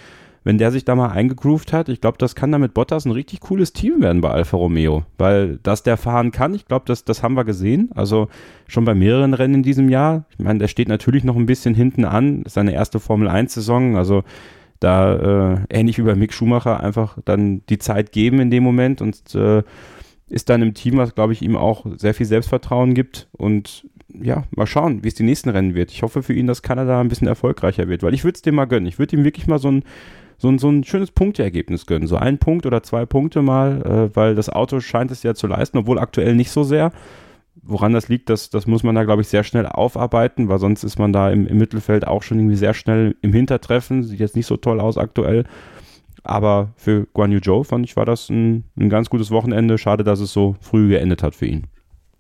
wenn 0.45 0.59
der 0.59 0.71
sich 0.71 0.85
da 0.85 0.95
mal 0.95 1.09
eingegroovt 1.09 1.73
hat, 1.73 1.89
ich 1.89 2.01
glaube, 2.01 2.19
das 2.19 2.35
kann 2.35 2.53
da 2.53 2.59
mit 2.59 2.75
Bottas 2.75 3.07
ein 3.07 3.13
richtig 3.13 3.41
cooles 3.41 3.73
Team 3.73 4.03
werden 4.03 4.21
bei 4.21 4.31
Alfa 4.31 4.57
Romeo. 4.57 5.05
Weil 5.17 5.59
dass 5.63 5.83
der 5.83 5.97
fahren 5.97 6.33
kann, 6.33 6.55
ich 6.55 6.67
glaube, 6.67 6.85
das, 6.87 7.05
das 7.05 7.23
haben 7.23 7.35
wir 7.35 7.45
gesehen. 7.45 7.91
Also 7.95 8.29
schon 8.69 8.85
bei 8.85 8.95
mehreren 8.95 9.35
Rennen 9.35 9.55
in 9.55 9.63
diesem 9.63 9.89
Jahr. 9.89 10.27
Ich 10.31 10.45
meine, 10.45 10.59
der 10.59 10.69
steht 10.69 10.89
natürlich 10.89 11.25
noch 11.25 11.37
ein 11.37 11.47
bisschen 11.47 11.75
hinten 11.75 12.05
an. 12.05 12.45
Das 12.45 12.55
seine 12.55 12.73
erste 12.73 13.01
Formel 13.01 13.29
1-Saison. 13.29 13.97
Also 13.97 14.23
da 14.81 15.55
äh, 15.55 15.59
ähnlich 15.71 15.99
wie 15.99 16.03
bei 16.03 16.15
Mick 16.15 16.35
Schumacher 16.35 16.81
einfach 16.81 17.17
dann 17.25 17.63
die 17.71 17.79
Zeit 17.79 18.13
geben 18.13 18.41
in 18.41 18.51
dem 18.51 18.63
Moment 18.63 19.01
und 19.01 19.35
äh, 19.35 19.63
ist 20.29 20.51
dann 20.51 20.63
im 20.63 20.75
Team, 20.75 20.99
was 20.99 21.15
glaube 21.15 21.33
ich 21.33 21.43
ihm 21.43 21.57
auch 21.57 21.87
sehr 21.97 22.15
viel 22.15 22.27
Selbstvertrauen 22.27 22.95
gibt 22.95 23.29
und 23.33 23.87
ja, 24.21 24.45
mal 24.55 24.67
schauen, 24.67 25.03
wie 25.03 25.09
es 25.09 25.15
die 25.15 25.23
nächsten 25.23 25.51
Rennen 25.51 25.75
wird. 25.75 25.91
Ich 25.91 26.03
hoffe 26.03 26.23
für 26.23 26.35
ihn, 26.35 26.47
dass 26.47 26.63
Kanada 26.63 27.01
ein 27.01 27.09
bisschen 27.09 27.29
erfolgreicher 27.29 27.89
wird, 27.89 28.03
weil 28.03 28.15
ich 28.15 28.25
würde 28.25 28.37
es 28.37 28.43
dem 28.43 28.55
mal 28.55 28.67
gönnen. 28.67 28.87
Ich 28.87 28.99
würde 28.99 29.17
ihm 29.17 29.25
wirklich 29.25 29.47
mal 29.47 29.59
so 29.59 29.71
ein, 29.71 29.85
so 30.39 30.49
ein, 30.49 30.59
so 30.59 30.69
ein 30.69 30.85
schönes 30.85 31.11
Punkteergebnis 31.11 31.87
gönnen. 31.87 32.07
So 32.07 32.17
ein 32.17 32.39
Punkt 32.39 32.67
oder 32.67 32.83
zwei 32.83 33.07
Punkte 33.07 33.43
mal, 33.43 33.83
äh, 33.83 34.17
weil 34.17 34.35
das 34.35 34.49
Auto 34.49 34.81
scheint 34.81 35.11
es 35.11 35.23
ja 35.23 35.35
zu 35.35 35.47
leisten, 35.47 35.79
obwohl 35.79 35.99
aktuell 35.99 36.35
nicht 36.35 36.51
so 36.51 36.63
sehr. 36.63 36.93
Woran 37.63 37.93
das 37.93 38.09
liegt, 38.09 38.31
das, 38.31 38.51
das 38.51 38.67
muss 38.67 38.83
man 38.83 38.95
da, 38.95 39.05
glaube 39.05 39.23
ich, 39.23 39.29
sehr 39.29 39.45
schnell 39.45 39.67
aufarbeiten, 39.67 40.49
weil 40.49 40.59
sonst 40.59 40.83
ist 40.83 40.99
man 40.99 41.13
da 41.13 41.31
im, 41.31 41.47
im 41.47 41.57
Mittelfeld 41.57 42.07
auch 42.07 42.23
schon 42.23 42.39
irgendwie 42.39 42.57
sehr 42.57 42.75
schnell 42.75 43.17
im 43.23 43.33
Hintertreffen. 43.33 44.03
Sieht 44.03 44.21
jetzt 44.21 44.37
nicht 44.37 44.47
so 44.47 44.57
toll 44.57 44.81
aus 44.81 44.99
aktuell. 44.99 45.45
Aber 46.25 46.73
für 46.77 47.07
Guan 47.13 47.33
Yu 47.33 47.41
Zhou 47.41 47.63
fand 47.63 47.85
ich, 47.85 47.97
war 47.97 48.07
das 48.07 48.29
ein, 48.31 48.65
ein 48.77 48.89
ganz 48.89 49.09
gutes 49.11 49.31
Wochenende. 49.31 49.79
Schade, 49.79 50.05
dass 50.05 50.21
es 50.21 50.33
so 50.33 50.57
früh 50.61 50.89
geendet 50.89 51.23
hat 51.23 51.35
für 51.35 51.47
ihn. 51.47 51.67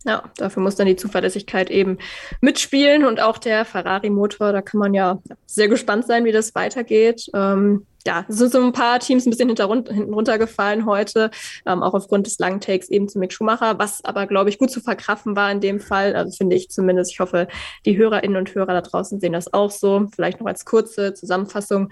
Ja, 0.06 0.22
dafür 0.36 0.62
muss 0.62 0.76
dann 0.76 0.86
die 0.86 0.96
Zuverlässigkeit 0.96 1.70
eben 1.70 1.98
mitspielen 2.42 3.06
und 3.06 3.20
auch 3.20 3.38
der 3.38 3.64
Ferrari-Motor, 3.64 4.52
da 4.52 4.60
kann 4.60 4.78
man 4.78 4.92
ja 4.92 5.18
sehr 5.46 5.68
gespannt 5.68 6.06
sein, 6.06 6.26
wie 6.26 6.32
das 6.32 6.54
weitergeht. 6.54 7.30
Ähm, 7.32 7.86
ja, 8.06 8.26
es 8.28 8.36
sind 8.36 8.52
so 8.52 8.62
ein 8.62 8.72
paar 8.72 9.00
Teams 9.00 9.24
ein 9.24 9.30
bisschen 9.30 9.48
hinten 9.48 10.12
runtergefallen 10.12 10.84
heute, 10.84 11.30
ähm, 11.64 11.82
auch 11.82 11.94
aufgrund 11.94 12.26
des 12.26 12.38
langen 12.38 12.60
Takes 12.60 12.90
eben 12.90 13.08
zu 13.08 13.18
Mick 13.18 13.32
Schumacher, 13.32 13.78
was 13.78 14.04
aber, 14.04 14.26
glaube 14.26 14.50
ich, 14.50 14.58
gut 14.58 14.70
zu 14.70 14.80
verkraften 14.80 15.36
war 15.36 15.50
in 15.50 15.60
dem 15.60 15.80
Fall. 15.80 16.14
Also 16.14 16.36
finde 16.36 16.56
ich 16.56 16.68
zumindest. 16.68 17.12
Ich 17.12 17.20
hoffe, 17.20 17.48
die 17.86 17.96
Hörerinnen 17.96 18.36
und 18.36 18.54
Hörer 18.54 18.74
da 18.74 18.82
draußen 18.82 19.20
sehen 19.20 19.32
das 19.32 19.54
auch 19.54 19.70
so. 19.70 20.06
Vielleicht 20.14 20.38
noch 20.40 20.46
als 20.46 20.66
kurze 20.66 21.14
Zusammenfassung. 21.14 21.88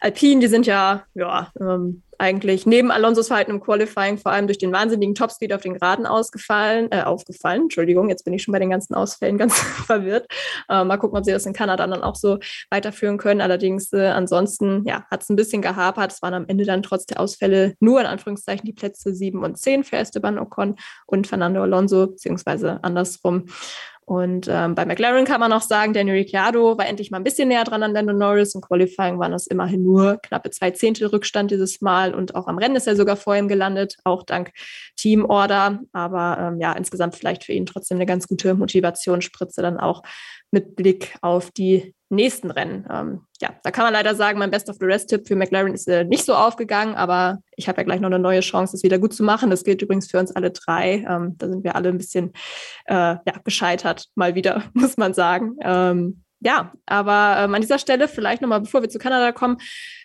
Alpine, 0.00 0.40
die 0.40 0.48
sind 0.48 0.66
ja, 0.66 1.04
ja, 1.14 1.50
ähm, 1.60 2.02
eigentlich 2.18 2.66
neben 2.66 2.90
Alonsos 2.90 3.28
Verhalten 3.28 3.50
im 3.50 3.60
Qualifying 3.60 4.18
vor 4.18 4.32
allem 4.32 4.46
durch 4.46 4.58
den 4.58 4.72
wahnsinnigen 4.72 5.14
Topspeed 5.14 5.52
auf 5.52 5.62
den 5.62 5.74
Geraden 5.74 6.06
ausgefallen, 6.06 6.88
äh, 6.90 7.02
aufgefallen. 7.02 7.62
Entschuldigung, 7.62 8.08
jetzt 8.08 8.24
bin 8.24 8.32
ich 8.32 8.42
schon 8.42 8.52
bei 8.52 8.58
den 8.58 8.70
ganzen 8.70 8.94
Ausfällen 8.94 9.38
ganz 9.38 9.58
verwirrt. 9.86 10.26
Äh, 10.68 10.84
mal 10.84 10.96
gucken, 10.96 11.18
ob 11.18 11.24
sie 11.24 11.32
das 11.32 11.46
in 11.46 11.52
Kanada 11.52 11.86
dann 11.86 12.02
auch 12.02 12.16
so 12.16 12.38
weiterführen 12.70 13.18
können. 13.18 13.40
Allerdings 13.40 13.92
äh, 13.92 14.06
ansonsten 14.06 14.84
ja, 14.86 15.04
hat 15.10 15.22
es 15.22 15.28
ein 15.28 15.36
bisschen 15.36 15.62
gehapert. 15.62 16.12
Es 16.12 16.22
waren 16.22 16.34
am 16.34 16.46
Ende 16.48 16.64
dann 16.64 16.82
trotz 16.82 17.06
der 17.06 17.20
Ausfälle 17.20 17.74
nur 17.80 18.00
in 18.00 18.06
Anführungszeichen 18.06 18.64
die 18.64 18.72
Plätze 18.72 19.14
7 19.14 19.42
und 19.42 19.58
10 19.58 19.84
für 19.84 19.96
Esteban 19.96 20.38
Ocon 20.38 20.76
und 21.06 21.26
Fernando 21.26 21.62
Alonso, 21.62 22.08
beziehungsweise 22.08 22.82
andersrum. 22.82 23.46
Und 24.08 24.46
ähm, 24.48 24.76
bei 24.76 24.86
McLaren 24.86 25.24
kann 25.24 25.40
man 25.40 25.52
auch 25.52 25.62
sagen, 25.62 25.92
Daniel 25.92 26.18
Ricciardo 26.18 26.78
war 26.78 26.86
endlich 26.86 27.10
mal 27.10 27.18
ein 27.18 27.24
bisschen 27.24 27.48
näher 27.48 27.64
dran 27.64 27.82
an 27.82 27.92
Lando 27.92 28.12
Norris. 28.12 28.54
Im 28.54 28.60
Qualifying 28.60 29.18
waren 29.18 29.32
das 29.32 29.48
immerhin 29.48 29.82
nur 29.82 30.18
knappe 30.22 30.50
zwei 30.50 30.70
Zehntel 30.70 31.08
Rückstand 31.08 31.50
dieses 31.50 31.80
Mal. 31.80 32.14
Und 32.14 32.36
auch 32.36 32.46
am 32.46 32.56
Rennen 32.56 32.76
ist 32.76 32.86
er 32.86 32.94
sogar 32.94 33.16
vor 33.16 33.34
ihm 33.34 33.48
gelandet, 33.48 33.96
auch 34.04 34.22
dank 34.22 34.52
Teamorder. 34.94 35.80
Aber 35.92 36.38
ähm, 36.40 36.60
ja, 36.60 36.72
insgesamt 36.74 37.16
vielleicht 37.16 37.42
für 37.42 37.52
ihn 37.52 37.66
trotzdem 37.66 37.98
eine 37.98 38.06
ganz 38.06 38.28
gute 38.28 38.54
Motivationsspritze 38.54 39.60
dann 39.60 39.76
auch 39.76 40.02
mit 40.50 40.76
Blick 40.76 41.16
auf 41.22 41.50
die 41.50 41.94
nächsten 42.08 42.50
Rennen. 42.50 42.86
Ähm, 42.90 43.26
ja, 43.40 43.50
da 43.62 43.70
kann 43.70 43.84
man 43.84 43.92
leider 43.92 44.14
sagen, 44.14 44.38
mein 44.38 44.50
Best 44.50 44.70
of 44.70 44.76
the 44.78 44.84
Rest-Tipp 44.86 45.26
für 45.26 45.36
McLaren 45.36 45.74
ist 45.74 45.88
äh, 45.88 46.04
nicht 46.04 46.24
so 46.24 46.34
aufgegangen, 46.34 46.94
aber 46.94 47.38
ich 47.56 47.68
habe 47.68 47.78
ja 47.78 47.84
gleich 47.84 48.00
noch 48.00 48.06
eine 48.06 48.18
neue 48.18 48.40
Chance, 48.40 48.76
es 48.76 48.82
wieder 48.82 48.98
gut 48.98 49.12
zu 49.12 49.24
machen. 49.24 49.50
Das 49.50 49.64
gilt 49.64 49.82
übrigens 49.82 50.10
für 50.10 50.18
uns 50.18 50.30
alle 50.30 50.52
drei. 50.52 51.04
Ähm, 51.08 51.34
da 51.36 51.48
sind 51.48 51.64
wir 51.64 51.74
alle 51.74 51.88
ein 51.88 51.98
bisschen 51.98 52.32
äh, 52.86 52.94
ja, 52.94 53.38
gescheitert, 53.44 54.06
mal 54.14 54.34
wieder, 54.34 54.62
muss 54.72 54.96
man 54.96 55.14
sagen. 55.14 55.56
Ähm, 55.62 56.22
ja, 56.46 56.72
aber 56.86 57.42
ähm, 57.42 57.54
an 57.56 57.60
dieser 57.60 57.80
Stelle 57.80 58.06
vielleicht 58.06 58.40
nochmal, 58.40 58.60
bevor 58.60 58.80
wir 58.80 58.88
zu 58.88 59.00
Kanada 59.00 59.32
kommen, 59.32 59.58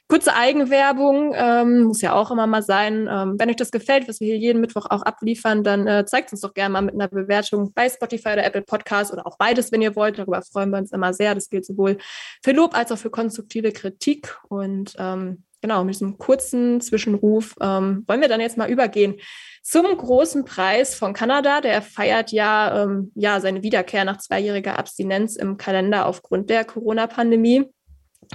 kurze 0.08 0.34
Eigenwerbung, 0.36 1.34
ähm, 1.36 1.84
muss 1.84 2.02
ja 2.02 2.14
auch 2.14 2.32
immer 2.32 2.48
mal 2.48 2.64
sein. 2.64 3.08
Ähm, 3.08 3.36
wenn 3.38 3.52
euch 3.52 3.58
das 3.58 3.70
gefällt, 3.70 4.10
was 4.10 4.22
wir 4.22 4.26
hier 4.26 4.40
jeden 4.40 4.60
Mittwoch 4.60 4.88
auch 4.90 5.04
abliefern, 5.04 5.64
dann 5.64 5.86
äh, 5.86 6.04
zeigt 6.08 6.32
uns 6.32 6.42
doch 6.42 6.56
gerne 6.56 6.74
mal 6.74 6.82
mit 6.82 6.96
einer 6.96 7.10
Bewertung 7.10 7.74
bei 7.76 7.88
Spotify 7.88 8.30
oder 8.30 8.44
Apple 8.44 8.64
Podcast 8.64 9.14
oder 9.14 9.28
auch 9.28 9.38
beides, 9.38 9.72
wenn 9.72 9.84
ihr 9.84 9.96
wollt. 9.96 10.18
Darüber 10.18 10.42
freuen 10.42 10.72
wir 10.72 10.80
uns 10.80 10.92
immer 10.92 11.14
sehr. 11.14 11.36
Das 11.36 11.48
gilt 11.48 11.64
sowohl 11.64 12.00
für 12.44 12.54
Lob 12.54 12.76
als 12.76 12.92
auch 12.92 12.98
für 12.98 13.12
konstruktive 13.12 13.72
Kritik. 13.72 14.36
Und 14.50 14.96
ähm, 14.98 15.44
genau, 15.62 15.84
mit 15.84 15.96
diesem 15.96 16.18
kurzen 16.18 16.82
Zwischenruf 16.82 17.56
ähm, 17.62 18.04
wollen 18.08 18.22
wir 18.22 18.28
dann 18.28 18.42
jetzt 18.42 18.58
mal 18.58 18.70
übergehen 18.70 19.16
zum 19.64 19.86
großen 19.86 20.44
Preis 20.46 20.96
von 20.96 21.14
Kanada. 21.14 21.62
Der 21.62 21.82
feiert 21.82 22.32
ja, 22.32 22.84
ähm, 22.84 23.12
ja 23.16 23.40
seine 23.40 23.64
Wiederkehr 23.64 24.06
nach 24.06 24.18
zweijähriger 24.18 24.78
Abstinenz 24.78 25.36
im 25.36 25.58
Kalender 25.58 26.08
aufgrund 26.08 26.50
der 26.50 26.66
Corona-Pandemie. 26.66 27.66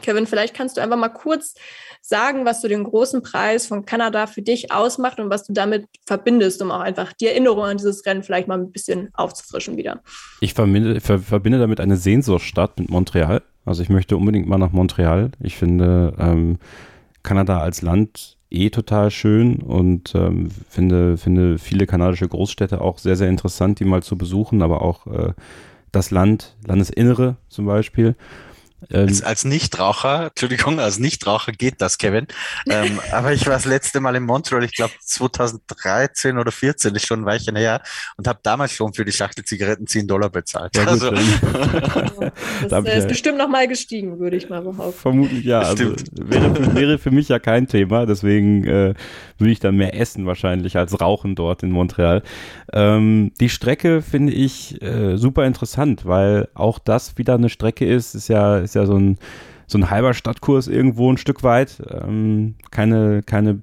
Kevin, 0.03 0.27
vielleicht 0.27 0.55
kannst 0.55 0.77
du 0.77 0.83
einfach 0.83 0.99
mal 0.99 1.09
kurz 1.09 1.55
sagen, 2.03 2.45
was 2.45 2.61
du 2.61 2.69
den 2.69 2.85
großen 2.85 3.23
Preis 3.23 3.67
von 3.67 3.85
Kanada 3.85 4.27
für 4.27 4.43
dich 4.43 4.71
ausmacht 4.71 5.19
und 5.19 5.31
was 5.31 5.45
du 5.45 5.53
damit 5.53 5.87
verbindest, 6.07 6.63
um 6.63 6.71
auch 6.71 6.81
einfach 6.81 7.13
die 7.13 7.27
Erinnerung 7.27 7.65
an 7.65 7.79
dieses 7.79 8.07
Rennen 8.07 8.23
vielleicht 8.23 8.47
mal 8.47 8.59
ein 8.59 8.71
bisschen 8.71 9.09
aufzufrischen 9.15 9.77
wieder. 9.77 10.03
Ich 10.41 10.55
verbinde, 10.55 11.01
ver, 11.01 11.19
verbinde 11.19 11.59
damit 11.59 11.81
eine 11.81 11.97
Sehnsuchtsstadt 11.97 12.79
mit 12.79 12.91
Montreal. 12.91 13.43
Also 13.65 13.83
ich 13.83 13.89
möchte 13.89 14.17
unbedingt 14.17 14.47
mal 14.47 14.59
nach 14.59 14.71
Montreal. 14.71 15.33
Ich 15.41 15.57
finde 15.57 16.15
ähm, 16.19 16.59
Kanada 17.27 17.61
als 17.61 17.83
Land 17.83 18.39
eh 18.51 18.71
total 18.71 19.11
schön 19.11 19.57
und 19.57 20.15
ähm, 20.15 20.49
finde, 20.69 21.19
finde 21.19 21.59
viele 21.59 21.87
kanadische 21.87 22.29
Großstädte 22.29 22.81
auch 22.81 22.99
sehr, 22.99 23.17
sehr 23.17 23.29
interessant, 23.29 23.81
die 23.81 23.85
mal 23.85 24.03
zu 24.03 24.17
besuchen, 24.17 24.63
aber 24.63 24.81
auch 24.81 25.07
äh, 25.09 25.33
das 25.93 26.11
Land, 26.11 26.57
Landesinnere 26.65 27.37
zum 27.49 27.67
Beispiel. 27.67 28.15
Ähm, 28.91 29.09
als, 29.09 29.23
als 29.23 29.45
Nichtraucher, 29.45 30.27
Entschuldigung, 30.29 30.81
als 30.81 30.99
Nichtraucher 30.99 31.53
geht 31.53 31.81
das, 31.81 31.99
Kevin. 31.99 32.27
ähm, 32.69 33.01
aber 33.13 33.33
ich 33.33 33.47
war 33.47 33.55
das 33.55 33.65
letzte 33.65 34.01
Mal 34.01 34.17
in 34.17 34.25
Montreal, 34.25 34.65
ich 34.65 34.75
glaube 34.75 34.93
2013 35.01 36.39
oder 36.39 36.53
14, 36.53 36.95
ist 36.95 37.07
schon 37.07 37.23
ein 37.23 37.27
Weilchen 37.27 37.57
her, 37.57 37.83
und 38.17 38.29
habe 38.29 38.41
damals 38.43 38.73
schon 38.73 38.95
für 38.95 39.05
die 39.05 39.13
Schachtel 39.13 39.45
Zigaretten 39.45 39.87
10 39.87 40.07
Dollar 40.07 40.31
bezahlt. 40.31 40.77
Ja, 40.77 40.85
also. 40.85 41.11
das 41.11 41.23
da 42.69 42.79
ist 42.79 42.87
ja 42.87 43.07
bestimmt 43.07 43.39
nochmal 43.39 43.69
gestiegen, 43.69 44.19
würde 44.19 44.37
ich 44.37 44.49
mal 44.49 44.63
behaupten. 44.63 45.01
Vermutlich 45.01 45.45
ja. 45.45 45.61
Also 45.61 45.95
wäre, 46.13 46.75
wäre 46.75 46.99
für 46.99 47.11
mich 47.11 47.29
ja 47.29 47.39
kein 47.39 47.67
Thema, 47.67 48.07
deswegen 48.07 48.65
äh, 48.65 48.95
würde 49.39 49.53
ich 49.53 49.61
dann 49.61 49.77
mehr 49.77 49.99
essen 49.99 50.27
wahrscheinlich 50.27 50.77
als 50.77 51.01
rauchen 51.01 51.35
dort 51.35 51.63
in 51.63 51.71
Montreal. 51.71 52.23
Ähm, 52.73 53.33
die 53.41 53.49
Strecke 53.49 54.03
finde 54.03 54.33
ich 54.33 54.81
äh, 54.83 55.17
super 55.17 55.47
interessant, 55.47 56.07
weil 56.07 56.49
auch 56.55 56.79
das 56.79 57.19
wieder 57.19 57.35
eine 57.35 57.49
Strecke 57.49 57.87
ist, 57.87 58.15
ist 58.15 58.29
ja 58.29 58.59
ist 58.59 58.75
ja 58.75 58.87
so 58.87 58.97
ein, 58.97 59.19
so 59.67 59.79
ein 59.79 59.91
halber 59.91 60.15
Stadtkurs 60.15 60.69
irgendwo 60.69 61.13
ein 61.13 61.19
Stück 61.19 61.43
weit. 61.43 61.83
Ähm, 61.91 62.55
keine, 62.71 63.23
keine 63.23 63.63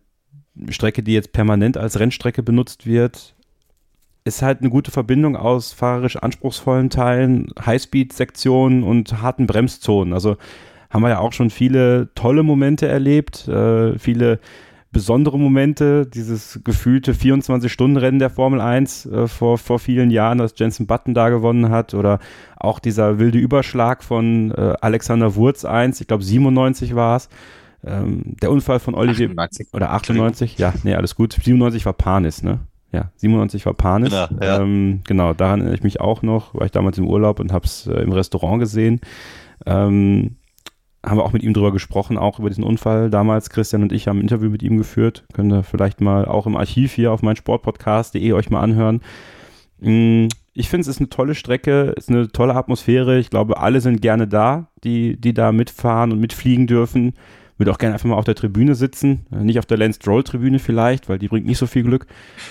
Strecke, 0.70 1.04
die 1.04 1.14
jetzt 1.14 1.34
permanent 1.34 1.78
als 1.78 2.00
Rennstrecke 2.00 2.44
benutzt 2.44 2.86
wird. 2.86 3.34
Ist 4.26 4.42
halt 4.42 4.62
eine 4.62 4.70
gute 4.70 4.92
Verbindung 4.92 5.36
aus 5.36 5.74
fahrerisch 5.74 6.16
anspruchsvollen 6.16 6.90
Teilen, 6.90 7.48
Highspeed-Sektionen 7.66 8.84
und 8.84 9.22
harten 9.22 9.48
Bremszonen. 9.48 10.14
Also 10.14 10.38
haben 10.90 11.02
wir 11.02 11.10
ja 11.10 11.20
auch 11.20 11.34
schon 11.34 11.50
viele 11.50 12.10
tolle 12.16 12.44
Momente 12.44 12.88
erlebt, 12.88 13.48
äh, 13.48 13.98
viele 13.98 14.40
besondere 14.94 15.38
Momente, 15.38 16.06
dieses 16.06 16.62
gefühlte 16.64 17.14
24-Stunden-Rennen 17.14 18.20
der 18.20 18.30
Formel 18.30 18.62
1 18.62 19.06
äh, 19.08 19.28
vor, 19.28 19.58
vor 19.58 19.80
vielen 19.80 20.10
Jahren, 20.10 20.38
das 20.38 20.54
Jensen 20.56 20.88
Button 20.88 21.14
da 21.14 21.30
gewonnen 21.30 21.70
hat, 21.70 21.94
oder 21.94 22.20
auch 22.56 22.80
dieser 22.80 23.20
wilde 23.20 23.40
Überschlag 23.40 24.04
von 24.04 24.52
äh, 24.52 24.76
Alexander 24.80 25.36
Wurz 25.36 25.66
1, 25.66 26.00
ich 26.00 26.08
glaube 26.08 26.24
97 26.24 26.96
war 26.96 27.18
es. 27.18 27.28
Ähm, 27.86 28.38
der 28.42 28.50
Unfall 28.50 28.80
von 28.80 28.96
Olivier 28.96 29.28
98. 29.28 29.68
oder 29.74 29.92
98, 29.92 30.58
ja, 30.58 30.74
nee, 30.84 30.96
alles 30.96 31.16
gut. 31.16 31.34
97 31.34 31.86
war 31.86 31.92
Panis, 31.92 32.42
ne? 32.42 32.60
Ja, 32.94 33.12
97 33.18 33.66
war 33.66 33.74
Panis. 33.74 34.12
Genau, 34.12 34.42
ja. 34.42 34.62
ähm, 34.62 35.02
genau, 35.06 35.34
daran 35.34 35.60
erinnere 35.60 35.76
ich 35.76 35.84
mich 35.84 36.00
auch 36.00 36.22
noch, 36.22 36.54
war 36.54 36.66
ich 36.66 36.72
damals 36.72 36.98
im 36.98 37.08
Urlaub 37.08 37.42
und 37.42 37.52
habe 37.52 37.66
es 37.66 37.88
äh, 37.88 37.94
im 37.96 38.14
Restaurant 38.14 38.60
gesehen. 38.60 39.02
Ähm, 39.66 40.38
haben 41.06 41.18
wir 41.18 41.24
auch 41.24 41.34
mit 41.34 41.44
ihm 41.44 41.54
drüber 41.54 41.72
gesprochen, 41.72 42.18
auch 42.18 42.40
über 42.40 42.50
diesen 42.50 42.64
Unfall 42.64 43.10
damals. 43.10 43.50
Christian 43.50 43.84
und 43.84 43.92
ich 43.92 44.08
haben 44.08 44.20
ein 44.20 44.22
Interview 44.22 44.50
mit 44.50 44.64
ihm 44.64 44.78
geführt. 44.78 45.26
Könnt 45.34 45.52
ihr 45.52 45.64
vielleicht 45.64 46.02
mal 46.02 46.26
auch 46.26 46.48
im 46.48 46.56
Archiv 46.56 46.94
hier 46.94 47.12
auf 47.12 47.22
mein 47.22 47.36
Sportpodcast.de 47.36 48.32
euch 48.34 48.50
mal 48.50 48.62
anhören. 48.62 49.02
Mm, 49.80 50.28
ich 50.54 50.70
finde, 50.70 50.82
es 50.82 50.88
ist 50.88 51.00
eine 51.00 51.10
tolle 51.10 51.36
Strecke, 51.36 51.94
es 51.98 52.06
ist 52.06 52.10
eine 52.10 52.30
tolle 52.30 52.56
Atmosphäre. 52.56 53.20
Ich 53.20 53.30
glaube, 53.30 53.58
alle 53.58 53.82
sind 53.82 54.02
gerne 54.02 54.28
da, 54.28 54.68
die, 54.84 55.20
die 55.20 55.34
da 55.34 55.52
mitfahren 55.52 56.12
und 56.12 56.20
mitfliegen 56.20 56.68
dürfen. 56.68 57.14
Würde 57.58 57.72
auch 57.72 57.78
gerne 57.78 57.94
einfach 57.94 58.10
mal 58.10 58.16
auf 58.16 58.26
der 58.26 58.36
Tribüne 58.36 58.76
sitzen. 58.76 59.26
Nicht 59.30 59.60
auf 59.60 59.66
der 59.66 59.78
Lance 59.78 59.98
Stroll 60.02 60.24
Tribüne 60.24 60.60
vielleicht, 60.60 61.08
weil 61.08 61.20
die 61.20 61.28
bringt 61.28 61.46
nicht 61.46 61.58
so 61.58 61.68
viel 61.68 61.84
Glück. 61.84 62.08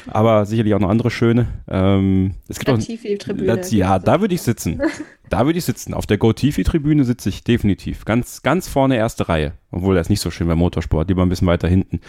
Aber 0.06 0.46
sicherlich 0.46 0.74
auch 0.74 0.80
noch 0.80 0.90
andere 0.90 1.10
schöne. 1.10 1.48
Ähm, 1.68 2.34
es 2.48 2.58
gibt 2.58 2.70
auch, 2.70 2.78
Tribüne. 3.18 3.60
Ja, 3.70 3.98
da 3.98 4.20
würde 4.20 4.34
ich 4.34 4.42
sitzen. 4.42 4.80
Da 5.32 5.46
würde 5.46 5.58
ich 5.58 5.64
sitzen. 5.64 5.94
Auf 5.94 6.04
der 6.04 6.18
GoTifi-Tribüne 6.18 7.04
sitze 7.04 7.30
ich 7.30 7.42
definitiv. 7.42 8.04
Ganz, 8.04 8.42
ganz 8.42 8.68
vorne 8.68 8.96
erste 8.96 9.30
Reihe. 9.30 9.54
Obwohl, 9.70 9.94
das 9.94 10.08
ist 10.08 10.10
nicht 10.10 10.20
so 10.20 10.30
schön 10.30 10.46
beim 10.46 10.58
Motorsport. 10.58 11.08
Lieber 11.08 11.22
ein 11.22 11.30
bisschen 11.30 11.48
weiter 11.48 11.68
hinten. 11.68 12.00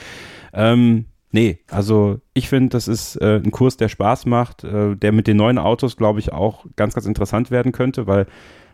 Ähm, 0.51 1.05
nee, 1.31 1.59
also 1.71 2.19
ich 2.33 2.49
finde, 2.49 2.71
das 2.71 2.89
ist 2.89 3.15
äh, 3.21 3.37
ein 3.37 3.51
Kurs, 3.51 3.77
der 3.77 3.87
Spaß 3.87 4.25
macht, 4.25 4.65
äh, 4.65 4.97
der 4.97 5.13
mit 5.13 5.27
den 5.27 5.37
neuen 5.37 5.57
Autos, 5.57 5.95
glaube 5.95 6.19
ich, 6.19 6.33
auch 6.33 6.65
ganz, 6.75 6.95
ganz 6.95 7.05
interessant 7.05 7.49
werden 7.49 7.71
könnte, 7.71 8.07
weil 8.07 8.27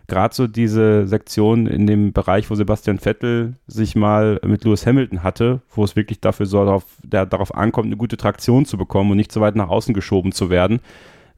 gerade 0.10 0.36
so 0.36 0.48
diese 0.48 1.08
Sektion 1.08 1.68
in 1.68 1.88
dem 1.88 2.12
Bereich, 2.12 2.50
wo 2.50 2.56
Sebastian 2.56 3.00
Vettel 3.00 3.54
sich 3.68 3.96
mal 3.96 4.40
mit 4.46 4.66
Lewis 4.66 4.86
Hamilton 4.86 5.24
hatte, 5.24 5.62
wo 5.74 5.84
es 5.84 5.96
wirklich 5.96 6.20
dafür 6.20 6.46
so 6.46 6.66
darauf, 6.66 6.86
der, 7.04 7.26
darauf 7.26 7.56
ankommt, 7.56 7.86
eine 7.88 7.98
gute 7.98 8.18
Traktion 8.18 8.66
zu 8.66 8.78
bekommen 8.78 9.12
und 9.12 9.18
nicht 9.18 9.32
so 9.32 9.40
weit 9.40 9.56
nach 9.56 9.70
außen 9.70 9.94
geschoben 9.94 10.32
zu 10.32 10.50
werden 10.50 10.82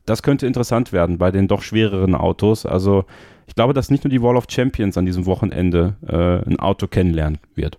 das 0.06 0.24
könnte 0.24 0.48
interessant 0.48 0.94
werden 0.94 1.18
bei 1.18 1.32
den 1.32 1.48
doch 1.48 1.62
schwereren 1.62 2.16
Autos. 2.16 2.66
Also 2.66 3.06
ich 3.48 3.56
glaube, 3.56 3.74
dass 3.74 3.90
nicht 3.90 4.04
nur 4.04 4.10
die 4.10 4.22
Wall 4.22 4.36
of 4.36 4.46
Champions 4.50 4.98
an 4.98 5.06
diesem 5.06 5.26
Wochenende 5.26 5.96
äh, 6.08 6.50
ein 6.50 6.60
Auto 6.60 6.88
kennenlernen 6.88 7.40
wird. 7.56 7.78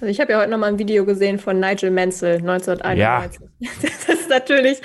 Also 0.00 0.06
ich 0.06 0.20
habe 0.20 0.32
ja 0.32 0.40
heute 0.40 0.50
noch 0.50 0.58
mal 0.58 0.66
ein 0.66 0.78
Video 0.78 1.04
gesehen 1.04 1.38
von 1.38 1.58
Nigel 1.58 1.90
Mansell 1.90 2.36
1991. 2.36 3.40
Ja. 3.58 3.70
Das 3.82 4.20
ist 4.20 4.28
natürlich 4.28 4.80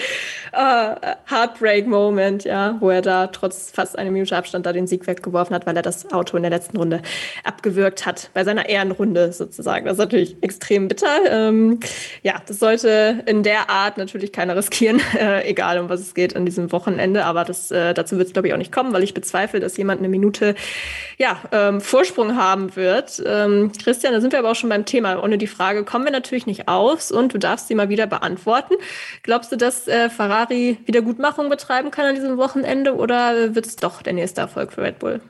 äh, 0.51 0.95
Heartbreak 1.29 1.87
Moment, 1.87 2.43
ja, 2.43 2.75
wo 2.79 2.89
er 2.89 3.01
da 3.01 3.27
trotz 3.27 3.71
fast 3.71 3.97
einer 3.97 4.11
Minute 4.11 4.35
Abstand 4.35 4.65
da 4.65 4.73
den 4.73 4.87
Sieg 4.87 5.07
weggeworfen 5.07 5.55
hat, 5.55 5.65
weil 5.65 5.75
er 5.75 5.81
das 5.81 6.11
Auto 6.11 6.37
in 6.37 6.43
der 6.43 6.49
letzten 6.49 6.77
Runde 6.77 7.01
abgewürgt 7.43 8.05
hat, 8.05 8.29
bei 8.33 8.43
seiner 8.43 8.67
Ehrenrunde 8.67 9.31
sozusagen. 9.31 9.85
Das 9.85 9.93
ist 9.93 9.99
natürlich 9.99 10.37
extrem 10.41 10.87
bitter. 10.87 11.07
Ähm, 11.29 11.79
ja, 12.23 12.41
das 12.45 12.59
sollte 12.59 13.23
in 13.25 13.43
der 13.43 13.69
Art 13.69 13.97
natürlich 13.97 14.31
keiner 14.31 14.55
riskieren, 14.55 15.01
äh, 15.17 15.49
egal 15.49 15.79
um 15.79 15.89
was 15.89 16.01
es 16.01 16.13
geht 16.13 16.35
an 16.35 16.45
diesem 16.45 16.71
Wochenende. 16.71 17.25
Aber 17.25 17.43
das, 17.43 17.71
äh, 17.71 17.93
dazu 17.93 18.17
wird 18.17 18.27
es, 18.27 18.33
glaube 18.33 18.47
ich, 18.47 18.53
auch 18.53 18.57
nicht 18.57 18.71
kommen, 18.71 18.93
weil 18.93 19.03
ich 19.03 19.13
bezweifle, 19.13 19.59
dass 19.59 19.77
jemand 19.77 19.99
eine 19.99 20.09
Minute 20.09 20.55
ja, 21.17 21.39
ähm, 21.51 21.81
Vorsprung 21.81 22.35
haben 22.35 22.75
wird. 22.75 23.21
Ähm, 23.25 23.71
Christian, 23.83 24.13
da 24.13 24.21
sind 24.21 24.33
wir 24.33 24.39
aber 24.39 24.51
auch 24.51 24.55
schon 24.55 24.69
beim 24.69 24.85
Thema. 24.85 25.23
Ohne 25.23 25.37
die 25.37 25.47
Frage 25.47 25.85
kommen 25.85 26.05
wir 26.05 26.11
natürlich 26.11 26.45
nicht 26.45 26.67
aus 26.67 27.11
und 27.11 27.33
du 27.33 27.37
darfst 27.37 27.67
sie 27.67 27.75
mal 27.75 27.89
wieder 27.89 28.07
beantworten. 28.07 28.73
Glaubst 29.23 29.51
du, 29.51 29.55
dass 29.55 29.87
äh, 29.87 30.09
Ferrari 30.41 30.80
Wiedergutmachung 30.85 31.49
betreiben 31.49 31.91
kann 31.91 32.05
an 32.05 32.15
diesem 32.15 32.38
Wochenende 32.38 32.95
oder 32.95 33.55
wird 33.55 33.65
es 33.65 33.76
doch 33.76 34.01
der 34.01 34.13
nächste 34.13 34.41
Erfolg 34.41 34.73
für 34.73 34.81
Red 34.81 34.99
Bull? 34.99 35.22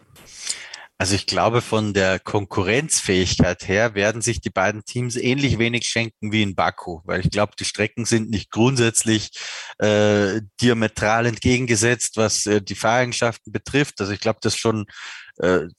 Also 0.98 1.16
ich 1.16 1.26
glaube, 1.26 1.62
von 1.62 1.94
der 1.94 2.20
Konkurrenzfähigkeit 2.20 3.68
her 3.68 3.96
werden 3.96 4.22
sich 4.22 4.40
die 4.40 4.52
beiden 4.52 4.86
Teams 4.86 5.16
ähnlich 5.16 5.58
wenig 5.58 5.88
schenken 5.88 6.32
wie 6.32 6.44
in 6.44 6.54
Baku, 6.54 7.02
weil 7.06 7.22
ich 7.22 7.32
glaube, 7.32 7.54
die 7.60 7.66
Strecken 7.66 8.06
sind 8.06 8.30
nicht 8.30 8.52
grundsätzlich 8.52 9.32
äh, 9.80 10.42
diametral 10.62 11.26
entgegengesetzt, 11.26 12.18
was 12.18 12.46
äh, 12.46 12.62
die 12.62 12.76
Fahreigenschaften 12.76 13.52
betrifft. 13.52 14.00
Also 14.00 14.14
ich 14.14 14.20
glaube, 14.20 14.40
das 14.44 14.56
schon 14.56 14.82
äh, 14.82 14.92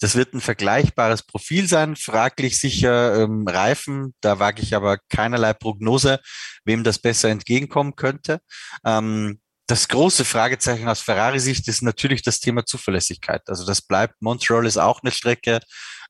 das 0.00 0.16
wird 0.16 0.34
ein 0.34 0.40
vergleichbares 0.40 1.22
Profil 1.22 1.68
sein, 1.68 1.94
fraglich 1.94 2.58
sicher 2.58 3.22
ähm, 3.22 3.46
Reifen. 3.46 4.14
Da 4.20 4.40
wage 4.40 4.60
ich 4.60 4.74
aber 4.74 4.98
keinerlei 5.08 5.52
Prognose, 5.52 6.18
wem 6.64 6.82
das 6.82 6.98
besser 6.98 7.28
entgegenkommen 7.28 7.94
könnte. 7.94 8.40
Ähm, 8.84 9.40
das 9.68 9.86
große 9.86 10.24
Fragezeichen 10.24 10.88
aus 10.88 11.00
Ferrari-Sicht 11.00 11.68
ist 11.68 11.82
natürlich 11.82 12.22
das 12.22 12.40
Thema 12.40 12.66
Zuverlässigkeit. 12.66 13.42
Also 13.46 13.64
das 13.64 13.80
bleibt, 13.80 14.20
Montreal 14.20 14.66
ist 14.66 14.78
auch 14.78 15.02
eine 15.02 15.12
Strecke, 15.12 15.60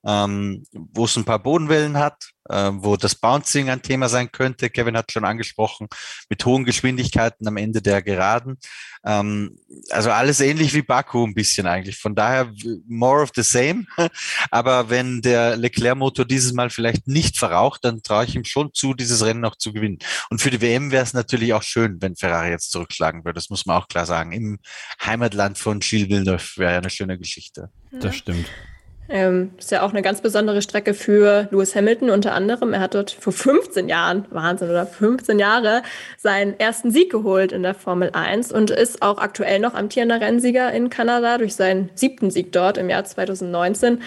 ähm, 0.04 0.64
wo 0.72 1.04
es 1.04 1.16
ein 1.16 1.24
paar 1.24 1.38
Bodenwellen 1.38 1.96
hat, 1.98 2.32
äh, 2.48 2.70
wo 2.74 2.96
das 2.96 3.14
Bouncing 3.14 3.70
ein 3.70 3.82
Thema 3.82 4.08
sein 4.08 4.32
könnte. 4.32 4.68
Kevin 4.68 4.96
hat 4.96 5.12
schon 5.12 5.24
angesprochen, 5.24 5.88
mit 6.28 6.44
hohen 6.44 6.64
Geschwindigkeiten 6.64 7.46
am 7.46 7.56
Ende 7.56 7.82
der 7.82 8.02
Geraden. 8.02 8.58
Ähm, 9.04 9.58
also 9.90 10.10
alles 10.10 10.40
ähnlich 10.40 10.74
wie 10.74 10.82
Baku 10.82 11.24
ein 11.24 11.34
bisschen 11.34 11.66
eigentlich. 11.66 11.98
Von 11.98 12.14
daher 12.14 12.52
more 12.88 13.22
of 13.22 13.30
the 13.34 13.42
same. 13.42 13.86
Aber 14.50 14.90
wenn 14.90 15.22
der 15.22 15.56
Leclerc-Motor 15.56 16.24
dieses 16.24 16.52
Mal 16.52 16.70
vielleicht 16.70 17.06
nicht 17.06 17.38
verraucht, 17.38 17.84
dann 17.84 18.02
traue 18.02 18.24
ich 18.24 18.34
ihm 18.34 18.44
schon 18.44 18.74
zu, 18.74 18.94
dieses 18.94 19.24
Rennen 19.24 19.40
noch 19.40 19.56
zu 19.56 19.72
gewinnen. 19.72 19.98
Und 20.30 20.40
für 20.40 20.50
die 20.50 20.60
WM 20.60 20.90
wäre 20.90 21.04
es 21.04 21.14
natürlich 21.14 21.54
auch 21.54 21.62
schön, 21.62 21.98
wenn 22.00 22.16
Ferrari 22.16 22.50
jetzt 22.50 22.72
zurückschlagen 22.72 23.24
würde. 23.24 23.34
Das 23.34 23.50
muss 23.50 23.66
man 23.66 23.76
auch 23.76 23.88
klar 23.88 24.06
sagen. 24.06 24.32
Im 24.32 24.58
Heimatland 25.04 25.58
von 25.58 25.80
Gilles 25.80 26.08
Villeneuve 26.08 26.56
wäre 26.56 26.72
ja 26.72 26.78
eine 26.78 26.90
schöne 26.90 27.18
Geschichte. 27.18 27.70
Das 27.92 28.16
stimmt. 28.16 28.48
Ähm, 29.08 29.50
ist 29.58 29.70
ja 29.70 29.82
auch 29.82 29.90
eine 29.90 30.00
ganz 30.00 30.20
besondere 30.20 30.62
Strecke 30.62 30.94
für 30.94 31.48
Lewis 31.50 31.74
Hamilton 31.74 32.10
unter 32.10 32.34
anderem. 32.34 32.72
Er 32.72 32.80
hat 32.80 32.94
dort 32.94 33.10
vor 33.10 33.32
15 33.32 33.88
Jahren, 33.88 34.26
Wahnsinn, 34.30 34.70
oder 34.70 34.86
15 34.86 35.38
Jahre, 35.38 35.82
seinen 36.16 36.58
ersten 36.58 36.90
Sieg 36.90 37.10
geholt 37.10 37.52
in 37.52 37.62
der 37.62 37.74
Formel 37.74 38.10
1 38.12 38.52
und 38.52 38.70
ist 38.70 39.02
auch 39.02 39.18
aktuell 39.18 39.58
noch 39.58 39.74
amtierender 39.74 40.20
Rennsieger 40.20 40.72
in 40.72 40.88
Kanada 40.88 41.38
durch 41.38 41.54
seinen 41.54 41.90
siebten 41.94 42.30
Sieg 42.30 42.52
dort 42.52 42.78
im 42.78 42.88
Jahr 42.88 43.04
2019. 43.04 44.02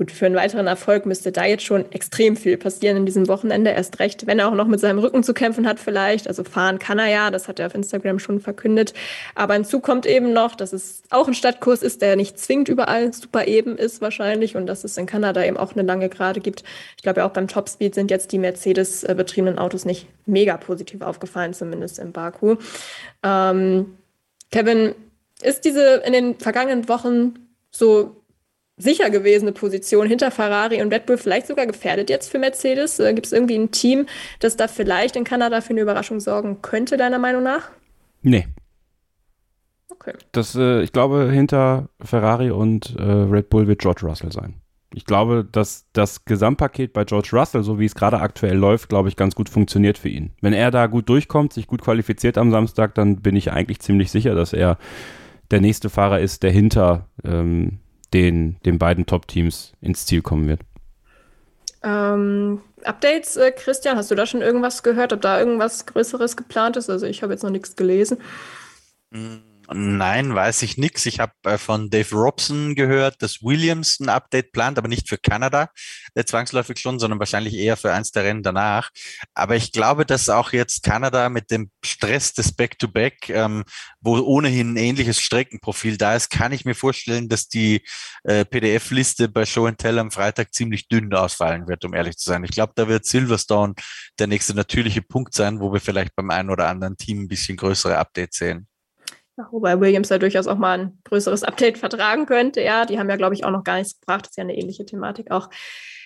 Gut, 0.00 0.12
für 0.12 0.24
einen 0.24 0.34
weiteren 0.34 0.66
Erfolg 0.66 1.04
müsste 1.04 1.30
da 1.30 1.44
jetzt 1.44 1.62
schon 1.62 1.92
extrem 1.92 2.34
viel 2.34 2.56
passieren 2.56 2.96
in 2.96 3.04
diesem 3.04 3.28
Wochenende. 3.28 3.68
Erst 3.68 3.98
recht, 3.98 4.26
wenn 4.26 4.38
er 4.38 4.48
auch 4.48 4.54
noch 4.54 4.66
mit 4.66 4.80
seinem 4.80 4.98
Rücken 4.98 5.22
zu 5.22 5.34
kämpfen 5.34 5.68
hat 5.68 5.78
vielleicht. 5.78 6.26
Also 6.26 6.42
fahren 6.42 6.78
kann 6.78 6.98
er 6.98 7.08
ja, 7.08 7.30
das 7.30 7.48
hat 7.48 7.58
er 7.58 7.66
auf 7.66 7.74
Instagram 7.74 8.18
schon 8.18 8.40
verkündet. 8.40 8.94
Aber 9.34 9.52
hinzu 9.52 9.80
kommt 9.80 10.06
eben 10.06 10.32
noch, 10.32 10.54
dass 10.54 10.72
es 10.72 11.02
auch 11.10 11.28
ein 11.28 11.34
Stadtkurs 11.34 11.82
ist, 11.82 12.00
der 12.00 12.16
nicht 12.16 12.38
zwingend 12.38 12.70
überall 12.70 13.12
super 13.12 13.46
eben 13.46 13.76
ist 13.76 14.00
wahrscheinlich 14.00 14.56
und 14.56 14.64
dass 14.64 14.84
es 14.84 14.96
in 14.96 15.04
Kanada 15.04 15.44
eben 15.44 15.58
auch 15.58 15.74
eine 15.74 15.82
lange 15.82 16.08
Gerade 16.08 16.40
gibt. 16.40 16.64
Ich 16.96 17.02
glaube 17.02 17.20
ja 17.20 17.26
auch 17.26 17.34
beim 17.34 17.46
Topspeed 17.46 17.94
sind 17.94 18.10
jetzt 18.10 18.32
die 18.32 18.38
Mercedes-betriebenen 18.38 19.58
Autos 19.58 19.84
nicht 19.84 20.06
mega 20.24 20.56
positiv 20.56 21.02
aufgefallen, 21.02 21.52
zumindest 21.52 21.98
in 21.98 22.12
Baku. 22.12 22.56
Ähm, 23.22 23.98
Kevin, 24.50 24.94
ist 25.42 25.66
diese 25.66 25.96
in 26.06 26.14
den 26.14 26.38
vergangenen 26.38 26.88
Wochen 26.88 27.34
so 27.70 28.19
sicher 28.80 29.10
gewesene 29.10 29.52
Position 29.52 30.06
hinter 30.06 30.30
Ferrari 30.30 30.82
und 30.82 30.92
Red 30.92 31.06
Bull 31.06 31.18
vielleicht 31.18 31.46
sogar 31.46 31.66
gefährdet 31.66 32.10
jetzt 32.10 32.30
für 32.30 32.38
Mercedes? 32.38 32.98
Äh, 32.98 33.14
Gibt 33.14 33.26
es 33.26 33.32
irgendwie 33.32 33.56
ein 33.56 33.70
Team, 33.70 34.06
das 34.40 34.56
da 34.56 34.68
vielleicht 34.68 35.16
in 35.16 35.24
Kanada 35.24 35.60
für 35.60 35.70
eine 35.70 35.80
Überraschung 35.80 36.20
sorgen 36.20 36.62
könnte, 36.62 36.96
deiner 36.96 37.18
Meinung 37.18 37.42
nach? 37.42 37.70
Nee. 38.22 38.46
Okay. 39.88 40.14
Das, 40.32 40.54
äh, 40.54 40.82
ich 40.82 40.92
glaube, 40.92 41.30
hinter 41.30 41.88
Ferrari 42.00 42.50
und 42.50 42.96
äh, 42.98 43.02
Red 43.02 43.50
Bull 43.50 43.66
wird 43.66 43.80
George 43.80 44.06
Russell 44.06 44.32
sein. 44.32 44.54
Ich 44.92 45.04
glaube, 45.04 45.46
dass 45.50 45.86
das 45.92 46.24
Gesamtpaket 46.24 46.92
bei 46.92 47.04
George 47.04 47.30
Russell, 47.32 47.62
so 47.62 47.78
wie 47.78 47.84
es 47.84 47.94
gerade 47.94 48.20
aktuell 48.20 48.56
läuft, 48.56 48.88
glaube 48.88 49.08
ich, 49.08 49.16
ganz 49.16 49.36
gut 49.36 49.48
funktioniert 49.48 49.98
für 49.98 50.08
ihn. 50.08 50.32
Wenn 50.40 50.52
er 50.52 50.70
da 50.70 50.86
gut 50.86 51.08
durchkommt, 51.08 51.52
sich 51.52 51.68
gut 51.68 51.82
qualifiziert 51.82 52.38
am 52.38 52.50
Samstag, 52.50 52.94
dann 52.94 53.20
bin 53.20 53.36
ich 53.36 53.52
eigentlich 53.52 53.80
ziemlich 53.80 54.10
sicher, 54.10 54.34
dass 54.34 54.52
er 54.52 54.78
der 55.50 55.60
nächste 55.60 55.90
Fahrer 55.90 56.20
ist, 56.20 56.42
der 56.42 56.50
hinter 56.50 57.08
ähm, 57.24 57.78
den, 58.12 58.56
den 58.64 58.78
beiden 58.78 59.06
Top-Teams 59.06 59.72
ins 59.80 60.06
Ziel 60.06 60.22
kommen 60.22 60.48
wird. 60.48 60.60
Ähm, 61.82 62.60
Updates, 62.84 63.36
äh, 63.36 63.52
Christian, 63.52 63.96
hast 63.96 64.10
du 64.10 64.14
da 64.14 64.26
schon 64.26 64.42
irgendwas 64.42 64.82
gehört, 64.82 65.12
ob 65.12 65.20
da 65.20 65.38
irgendwas 65.38 65.86
Größeres 65.86 66.36
geplant 66.36 66.76
ist? 66.76 66.90
Also 66.90 67.06
ich 67.06 67.22
habe 67.22 67.32
jetzt 67.32 67.42
noch 67.42 67.50
nichts 67.50 67.76
gelesen. 67.76 68.18
Mhm. 69.10 69.49
Nein, 69.72 70.34
weiß 70.34 70.62
ich 70.62 70.78
nichts. 70.78 71.06
Ich 71.06 71.20
habe 71.20 71.32
äh, 71.44 71.56
von 71.56 71.90
Dave 71.90 72.12
Robson 72.16 72.74
gehört, 72.74 73.22
dass 73.22 73.40
Williams 73.40 74.00
ein 74.00 74.08
Update 74.08 74.50
plant, 74.50 74.78
aber 74.78 74.88
nicht 74.88 75.08
für 75.08 75.16
Kanada, 75.16 75.70
äh, 76.14 76.24
zwangsläufig 76.24 76.80
schon, 76.80 76.98
sondern 76.98 77.20
wahrscheinlich 77.20 77.54
eher 77.54 77.76
für 77.76 77.92
eins 77.92 78.10
der 78.10 78.24
Rennen 78.24 78.42
danach. 78.42 78.90
Aber 79.32 79.54
ich 79.54 79.70
glaube, 79.70 80.04
dass 80.04 80.28
auch 80.28 80.52
jetzt 80.52 80.82
Kanada 80.82 81.28
mit 81.28 81.52
dem 81.52 81.70
Stress 81.84 82.32
des 82.32 82.52
Back-to-Back, 82.52 83.28
-Back, 83.28 83.34
ähm, 83.34 83.64
wo 84.00 84.18
ohnehin 84.18 84.72
ein 84.72 84.76
ähnliches 84.76 85.20
Streckenprofil 85.20 85.96
da 85.96 86.16
ist, 86.16 86.30
kann 86.30 86.50
ich 86.50 86.64
mir 86.64 86.74
vorstellen, 86.74 87.28
dass 87.28 87.46
die 87.46 87.82
äh, 88.24 88.44
PDF-Liste 88.44 89.28
bei 89.28 89.46
Show 89.46 89.66
and 89.66 89.78
Tell 89.78 90.00
am 90.00 90.10
Freitag 90.10 90.52
ziemlich 90.52 90.88
dünn 90.88 91.14
ausfallen 91.14 91.68
wird, 91.68 91.84
um 91.84 91.94
ehrlich 91.94 92.16
zu 92.16 92.28
sein. 92.28 92.42
Ich 92.42 92.50
glaube, 92.50 92.72
da 92.74 92.88
wird 92.88 93.04
Silverstone 93.06 93.74
der 94.18 94.26
nächste 94.26 94.54
natürliche 94.54 95.02
Punkt 95.02 95.32
sein, 95.32 95.60
wo 95.60 95.72
wir 95.72 95.80
vielleicht 95.80 96.16
beim 96.16 96.30
einen 96.30 96.50
oder 96.50 96.66
anderen 96.66 96.96
Team 96.96 97.22
ein 97.22 97.28
bisschen 97.28 97.56
größere 97.56 97.98
Updates 97.98 98.38
sehen. 98.38 98.66
Wobei 99.50 99.80
Williams 99.80 100.08
da 100.08 100.18
durchaus 100.18 100.46
auch 100.46 100.58
mal 100.58 100.78
ein 100.78 100.98
größeres 101.04 101.42
Update 101.42 101.78
vertragen 101.78 102.26
könnte. 102.26 102.60
Ja, 102.62 102.84
die 102.84 102.98
haben 102.98 103.08
ja, 103.08 103.16
glaube 103.16 103.34
ich, 103.34 103.44
auch 103.44 103.50
noch 103.50 103.64
gar 103.64 103.76
nichts 103.76 103.98
gebracht. 103.98 104.26
Das 104.26 104.30
ist 104.30 104.36
ja 104.36 104.44
eine 104.44 104.56
ähnliche 104.56 104.84
Thematik 104.84 105.30
auch 105.30 105.50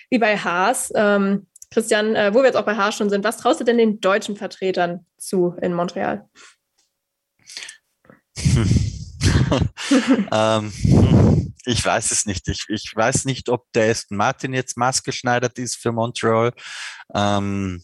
wie 0.09 0.19
bei 0.19 0.37
Haas. 0.37 0.91
Ähm, 0.95 1.47
Christian, 1.71 2.15
äh, 2.15 2.33
wo 2.33 2.39
wir 2.39 2.45
jetzt 2.45 2.55
auch 2.55 2.65
bei 2.65 2.75
Haas 2.75 2.95
schon 2.95 3.09
sind, 3.09 3.23
was 3.23 3.37
traust 3.37 3.59
du 3.59 3.63
denn 3.63 3.77
den 3.77 3.99
deutschen 3.99 4.35
Vertretern 4.35 5.05
zu 5.17 5.55
in 5.61 5.73
Montreal? 5.73 6.29
ähm, 10.31 10.71
ich 11.65 11.85
weiß 11.85 12.11
es 12.11 12.25
nicht. 12.25 12.47
Ich, 12.47 12.65
ich 12.69 12.93
weiß 12.95 13.25
nicht, 13.25 13.49
ob 13.49 13.65
der 13.73 13.89
Aston 13.91 14.17
Martin 14.17 14.53
jetzt 14.53 14.77
maßgeschneidert 14.77 15.57
ist 15.57 15.75
für 15.75 15.91
Montreal. 15.91 16.53
Ähm, 17.13 17.83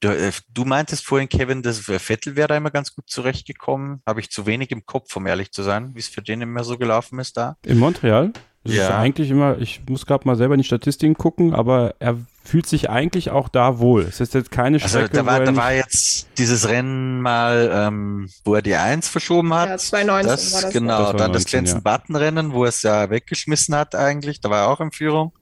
Du, 0.00 0.08
äh, 0.08 0.32
du, 0.52 0.64
meintest 0.64 1.04
vorhin, 1.06 1.28
Kevin, 1.28 1.62
dass 1.62 1.80
Vettel 1.80 2.36
wäre 2.36 2.48
da 2.48 2.56
immer 2.56 2.70
ganz 2.70 2.94
gut 2.94 3.08
zurechtgekommen. 3.08 4.02
Habe 4.06 4.20
ich 4.20 4.30
zu 4.30 4.44
wenig 4.44 4.70
im 4.70 4.84
Kopf, 4.84 5.16
um 5.16 5.26
ehrlich 5.26 5.52
zu 5.52 5.62
sein, 5.62 5.94
wie 5.94 6.00
es 6.00 6.08
für 6.08 6.22
den 6.22 6.42
immer 6.42 6.64
so 6.64 6.76
gelaufen 6.76 7.18
ist 7.18 7.36
da. 7.36 7.56
In 7.64 7.78
Montreal? 7.78 8.32
Das 8.66 8.74
ja. 8.74 8.88
ist 8.88 8.94
eigentlich 8.94 9.30
immer, 9.30 9.58
ich 9.58 9.82
muss 9.88 10.06
gerade 10.06 10.26
mal 10.26 10.36
selber 10.36 10.54
in 10.54 10.60
die 10.60 10.66
Statistiken 10.66 11.14
gucken, 11.14 11.54
aber 11.54 11.94
er 12.00 12.18
fühlt 12.44 12.66
sich 12.66 12.90
eigentlich 12.90 13.30
auch 13.30 13.48
da 13.48 13.78
wohl. 13.78 14.02
Es 14.02 14.20
ist 14.20 14.34
jetzt 14.34 14.50
keine 14.50 14.76
also 14.76 14.88
Strecke. 14.88 15.18
Also 15.18 15.22
da 15.22 15.26
war, 15.26 15.40
da 15.40 15.56
war 15.56 15.72
jetzt 15.72 16.28
dieses 16.36 16.68
Rennen 16.68 17.20
mal, 17.20 17.70
ähm, 17.72 18.28
wo 18.44 18.54
er 18.54 18.62
die 18.62 18.74
Eins 18.74 19.08
verschoben 19.08 19.54
hat. 19.54 19.68
Ja, 19.68 19.78
2019 19.78 20.28
das, 20.28 20.52
war 20.52 20.62
das. 20.62 20.72
Genau, 20.72 20.98
das 20.98 21.10
dann 21.12 21.30
19, 21.30 21.32
das 21.32 21.52
Jensen 21.52 21.82
ja. 21.84 21.96
Button 21.96 22.16
Rennen, 22.16 22.52
wo 22.52 22.64
er 22.64 22.70
es 22.70 22.82
ja 22.82 23.08
weggeschmissen 23.08 23.74
hat 23.74 23.94
eigentlich. 23.94 24.40
Da 24.40 24.50
war 24.50 24.62
er 24.62 24.68
auch 24.68 24.80
in 24.80 24.90
Führung. 24.90 25.32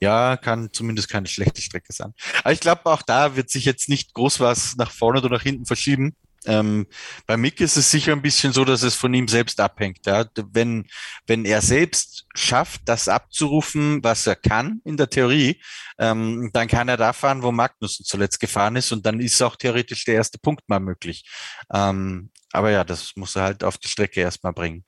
Ja, 0.00 0.36
kann 0.36 0.70
zumindest 0.72 1.08
keine 1.10 1.26
schlechte 1.26 1.60
Strecke 1.60 1.92
sein. 1.92 2.14
Aber 2.42 2.52
ich 2.52 2.60
glaube, 2.60 2.86
auch 2.86 3.02
da 3.02 3.36
wird 3.36 3.50
sich 3.50 3.66
jetzt 3.66 3.88
nicht 3.88 4.14
groß 4.14 4.40
was 4.40 4.76
nach 4.76 4.90
vorne 4.90 5.20
oder 5.20 5.28
nach 5.28 5.42
hinten 5.42 5.66
verschieben. 5.66 6.16
Ähm, 6.46 6.86
bei 7.26 7.36
Mick 7.36 7.60
ist 7.60 7.76
es 7.76 7.90
sicher 7.90 8.12
ein 8.12 8.22
bisschen 8.22 8.52
so, 8.52 8.64
dass 8.64 8.82
es 8.82 8.94
von 8.94 9.12
ihm 9.12 9.28
selbst 9.28 9.60
abhängt. 9.60 10.06
Ja? 10.06 10.24
Wenn, 10.52 10.86
wenn 11.26 11.44
er 11.44 11.60
selbst 11.60 12.24
schafft, 12.34 12.82
das 12.86 13.08
abzurufen, 13.08 14.02
was 14.02 14.26
er 14.26 14.36
kann 14.36 14.80
in 14.84 14.96
der 14.96 15.10
Theorie, 15.10 15.60
ähm, 15.98 16.50
dann 16.52 16.68
kann 16.68 16.88
er 16.88 16.96
da 16.96 17.12
fahren, 17.12 17.42
wo 17.42 17.52
Magnussen 17.52 18.06
zuletzt 18.06 18.40
gefahren 18.40 18.76
ist 18.76 18.92
und 18.92 19.04
dann 19.04 19.20
ist 19.20 19.42
auch 19.42 19.56
theoretisch 19.56 20.04
der 20.04 20.14
erste 20.14 20.38
Punkt 20.38 20.66
mal 20.68 20.80
möglich. 20.80 21.28
Ähm, 21.72 22.30
aber 22.52 22.70
ja, 22.70 22.84
das 22.84 23.12
muss 23.16 23.36
er 23.36 23.42
halt 23.42 23.64
auf 23.64 23.78
die 23.78 23.88
Strecke 23.88 24.20
erstmal 24.20 24.52
bringen. 24.52 24.84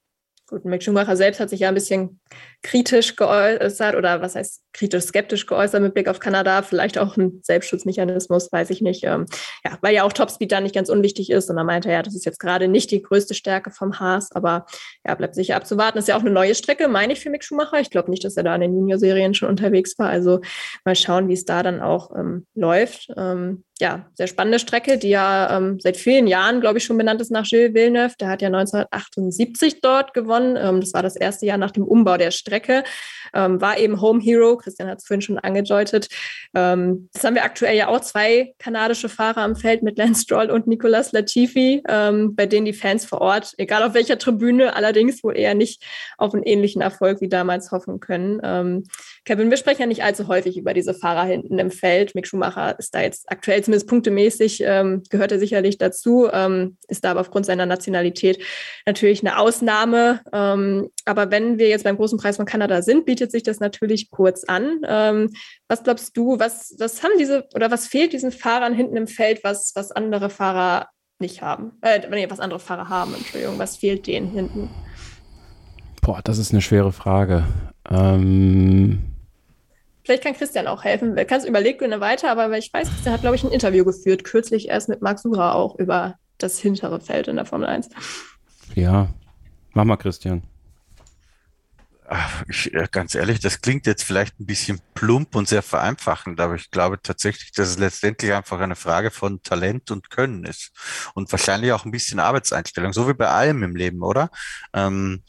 Gut, 0.53 0.66
Mick 0.66 0.83
Schumacher 0.83 1.16
selbst 1.16 1.41
hat 1.41 1.49
sich 1.49 1.61
ja 1.61 1.69
ein 1.69 1.74
bisschen 1.74 2.20
kritisch 2.62 3.16
geäußert 3.16 3.97
oder 3.97 4.20
was 4.20 4.35
heißt 4.35 4.62
kritisch 4.74 5.05
skeptisch 5.05 5.47
geäußert 5.47 5.81
mit 5.81 5.95
Blick 5.95 6.09
auf 6.09 6.20
Kanada. 6.20 6.61
Vielleicht 6.61 6.99
auch 6.99 7.16
ein 7.16 7.41
Selbstschutzmechanismus, 7.43 8.53
weiß 8.53 8.69
ich 8.69 8.83
nicht. 8.83 9.03
Ähm, 9.05 9.24
ja, 9.65 9.79
weil 9.81 9.95
ja 9.95 10.05
auch 10.05 10.12
Topspeed 10.12 10.53
da 10.53 10.61
nicht 10.61 10.74
ganz 10.74 10.91
unwichtig 10.91 11.31
ist. 11.31 11.49
Und 11.49 11.57
er 11.57 11.65
meinte 11.65 11.91
ja, 11.91 12.03
das 12.03 12.15
ist 12.15 12.27
jetzt 12.27 12.39
gerade 12.39 12.69
nicht 12.69 12.91
die 12.91 13.01
größte 13.01 13.33
Stärke 13.33 13.70
vom 13.70 13.99
Haas, 13.99 14.31
aber 14.33 14.66
ja, 15.07 15.15
bleibt 15.15 15.37
sicher 15.37 15.57
abzuwarten. 15.57 15.97
Ist 15.97 16.09
ja 16.09 16.19
auch 16.19 16.20
eine 16.20 16.31
neue 16.31 16.55
Strecke, 16.55 16.87
meine 16.87 17.15
ich, 17.15 17.20
für 17.20 17.31
Mick 17.31 17.45
Schumacher. 17.45 17.81
Ich 17.81 17.89
glaube 17.89 18.11
nicht, 18.11 18.23
dass 18.23 18.37
er 18.37 18.43
da 18.43 18.55
in 18.55 18.61
den 18.61 18.74
Junior-Serien 18.74 19.33
schon 19.33 19.49
unterwegs 19.49 19.99
war. 19.99 20.11
Also 20.11 20.43
mal 20.85 20.95
schauen, 20.95 21.29
wie 21.29 21.33
es 21.33 21.47
da 21.47 21.62
dann 21.62 21.81
auch 21.81 22.15
ähm, 22.15 22.47
läuft. 22.55 23.09
Ähm, 23.16 23.65
ja, 23.83 24.07
sehr 24.15 24.29
spannende 24.29 24.61
Strecke, 24.61 24.97
die 24.97 25.09
ja 25.09 25.57
ähm, 25.57 25.81
seit 25.81 25.97
vielen 25.97 26.29
Jahren, 26.29 26.61
glaube 26.61 26.79
ich, 26.79 26.85
schon 26.85 26.97
benannt 26.97 27.21
ist 27.21 27.33
nach 27.33 27.45
Gilles 27.45 27.75
Villeneuve. 27.75 28.15
Der 28.21 28.29
hat 28.29 28.41
ja 28.41 28.47
1978 28.47 29.81
dort 29.81 30.15
gewonnen. 30.15 30.57
Ähm, 30.57 30.81
das 30.81 30.95
war 30.95 31.03
das 31.03 31.17
erste 31.17 31.47
Jahr 31.47 31.59
nach 31.59 31.73
dem 31.73 31.83
Umbau 31.83 32.17
der 32.17 32.31
Strecke. 32.31 32.85
Ähm, 33.35 33.61
war 33.61 33.79
eben 33.79 34.01
Home 34.01 34.21
Hero. 34.23 34.57
Christian 34.57 34.89
hat 34.89 34.99
es 34.99 35.05
vorhin 35.05 35.21
schon 35.21 35.37
angedeutet. 35.37 36.07
Ähm, 36.55 37.09
das 37.13 37.25
haben 37.25 37.35
wir 37.35 37.43
aktuell 37.43 37.77
ja 37.77 37.89
auch 37.89 37.99
zwei 37.99 38.55
kanadische 38.61 39.09
Fahrer 39.09 39.39
am 39.39 39.57
Feld 39.57 39.83
mit 39.83 39.99
Lance 39.99 40.23
Stroll 40.23 40.53
und 40.53 40.69
Nicolas 40.69 41.11
Latifi, 41.11 41.83
ähm, 41.89 42.37
bei 42.37 42.47
denen 42.47 42.67
die 42.67 42.75
Fans 42.75 43.05
vor 43.05 43.21
Ort, 43.21 43.53
egal 43.59 43.83
auf 43.83 43.95
welcher 43.95 44.17
Tribüne, 44.17 44.77
allerdings 44.77 45.25
wohl 45.25 45.37
eher 45.37 45.55
nicht 45.55 45.83
auf 46.19 46.35
einen 46.35 46.45
ähnlichen 46.45 46.83
Erfolg 46.83 47.21
wie 47.21 47.29
damals 47.29 47.73
hoffen 47.73 47.99
können. 47.99 48.41
Ähm, 48.45 48.85
Kevin, 49.25 49.51
wir 49.51 49.57
sprechen 49.57 49.81
ja 49.81 49.87
nicht 49.89 50.05
allzu 50.05 50.29
häufig 50.29 50.57
über 50.57 50.73
diese 50.73 50.95
Fahrer 50.95 51.25
hinten 51.25 51.59
im 51.59 51.73
Feld. 51.73 52.15
Mick 52.15 52.29
Schumacher 52.29 52.79
ist 52.79 52.95
da 52.95 53.01
jetzt 53.01 53.29
aktuell 53.29 53.65
zumindest 53.73 53.89
punktemäßig, 53.89 54.62
ähm, 54.66 55.03
gehört 55.09 55.32
er 55.32 55.39
sicherlich 55.39 55.78
dazu, 55.78 56.28
ähm, 56.31 56.77
ist 56.89 57.05
da 57.05 57.12
aber 57.12 57.20
aufgrund 57.20 57.47
seiner 57.47 57.65
Nationalität 57.65 58.39
natürlich 58.85 59.23
eine 59.23 59.39
Ausnahme. 59.39 60.20
Ähm, 60.31 60.90
aber 61.07 61.31
wenn 61.31 61.59
wir 61.59 61.69
jetzt 61.69 61.85
beim 61.85 61.97
Großen 61.97 62.19
Preis 62.19 62.36
von 62.36 62.44
Kanada 62.44 62.82
sind, 62.82 63.07
bietet 63.07 63.32
sich 63.32 63.43
das 63.43 63.61
natürlich 63.61 64.11
kurz 64.11 64.44
an. 64.44 64.81
Ähm, 64.86 65.31
was 65.69 65.85
glaubst 65.85 66.15
du, 66.19 66.39
was, 66.39 66.74
was 66.78 67.03
haben 67.03 67.12
diese 67.19 67.49
oder 67.55 67.70
was 67.70 67.86
fehlt 67.86 68.12
diesen 68.12 68.31
Fahrern 68.31 68.74
hinten 68.74 68.97
im 68.99 69.07
Feld, 69.07 69.43
was, 69.43 69.73
was 69.74 69.90
andere 69.90 70.28
Fahrer 70.28 70.89
nicht 71.19 71.40
haben? 71.40 71.73
Äh, 71.81 72.01
nee, 72.11 72.28
was 72.28 72.40
andere 72.40 72.61
Fahrer 72.61 72.90
haben, 72.90 73.15
Entschuldigung, 73.15 73.59
was 73.59 73.78
fehlt 73.78 74.07
denen 74.07 74.28
hinten? 74.28 74.69
Boah, 76.03 76.20
das 76.23 76.36
ist 76.36 76.53
eine 76.53 76.61
schwere 76.61 76.93
Frage. 76.93 77.44
Ähm 77.89 79.11
Vielleicht 80.05 80.24
kann 80.24 80.35
Christian 80.35 80.66
auch 80.66 80.85
helfen. 80.85 81.15
Kannst 81.29 81.47
überleg 81.47 81.79
gerne 81.79 82.01
weiter, 82.01 82.31
aber 82.31 82.57
ich 82.59 82.73
weiß, 82.73 82.89
Christian 82.89 83.15
hat, 83.15 83.20
glaube 83.20 83.37
ich, 83.37 83.45
ein 83.45 83.53
Interview 83.53 83.85
geführt, 83.85 84.24
kürzlich 84.24 84.69
erst 84.69 84.89
mit 84.89 85.01
Max 85.01 85.23
Sura 85.23 85.53
auch 85.53 85.79
über 85.79 86.16
das 86.39 86.59
hintere 86.59 87.01
Feld 87.01 87.29
in 87.29 87.37
der 87.37 87.47
Formel 87.47 87.69
1. 87.69 87.89
Ja, 88.74 89.09
mach 89.73 89.85
mal, 89.85 89.97
Christian. 89.97 90.43
Ach, 92.15 92.45
ich, 92.49 92.70
ganz 92.91 93.15
ehrlich, 93.15 93.41
das 93.41 93.62
klingt 93.62 93.87
jetzt 93.87 94.03
vielleicht 94.03 94.39
ein 94.39 94.45
bisschen 94.45 94.81
plump 94.93 95.35
und 95.35 95.49
sehr 95.49 95.62
vereinfachend, 95.62 96.41
aber 96.41 96.57
ich 96.57 96.70
glaube 96.70 97.01
tatsächlich, 97.01 97.53
dass 97.53 97.69
es 97.69 97.79
letztendlich 97.79 98.35
einfach 98.35 98.61
eine 98.61 98.77
Frage 98.77 99.11
von 99.11 99.43
Talent 99.43 99.91
und 99.91 100.11
Können 100.11 100.45
ist. 100.45 100.73
Und 101.15 101.31
wahrscheinlich 101.33 101.73
auch 101.73 101.87
ein 101.87 101.91
bisschen 101.91 102.20
Arbeitseinstellung, 102.20 102.93
so 102.93 103.09
wie 103.09 103.15
bei 103.15 103.29
allem 103.29 103.62
im 103.62 103.77
Leben, 103.77 104.03
oder? 104.03 104.31
Ähm, 104.74 105.23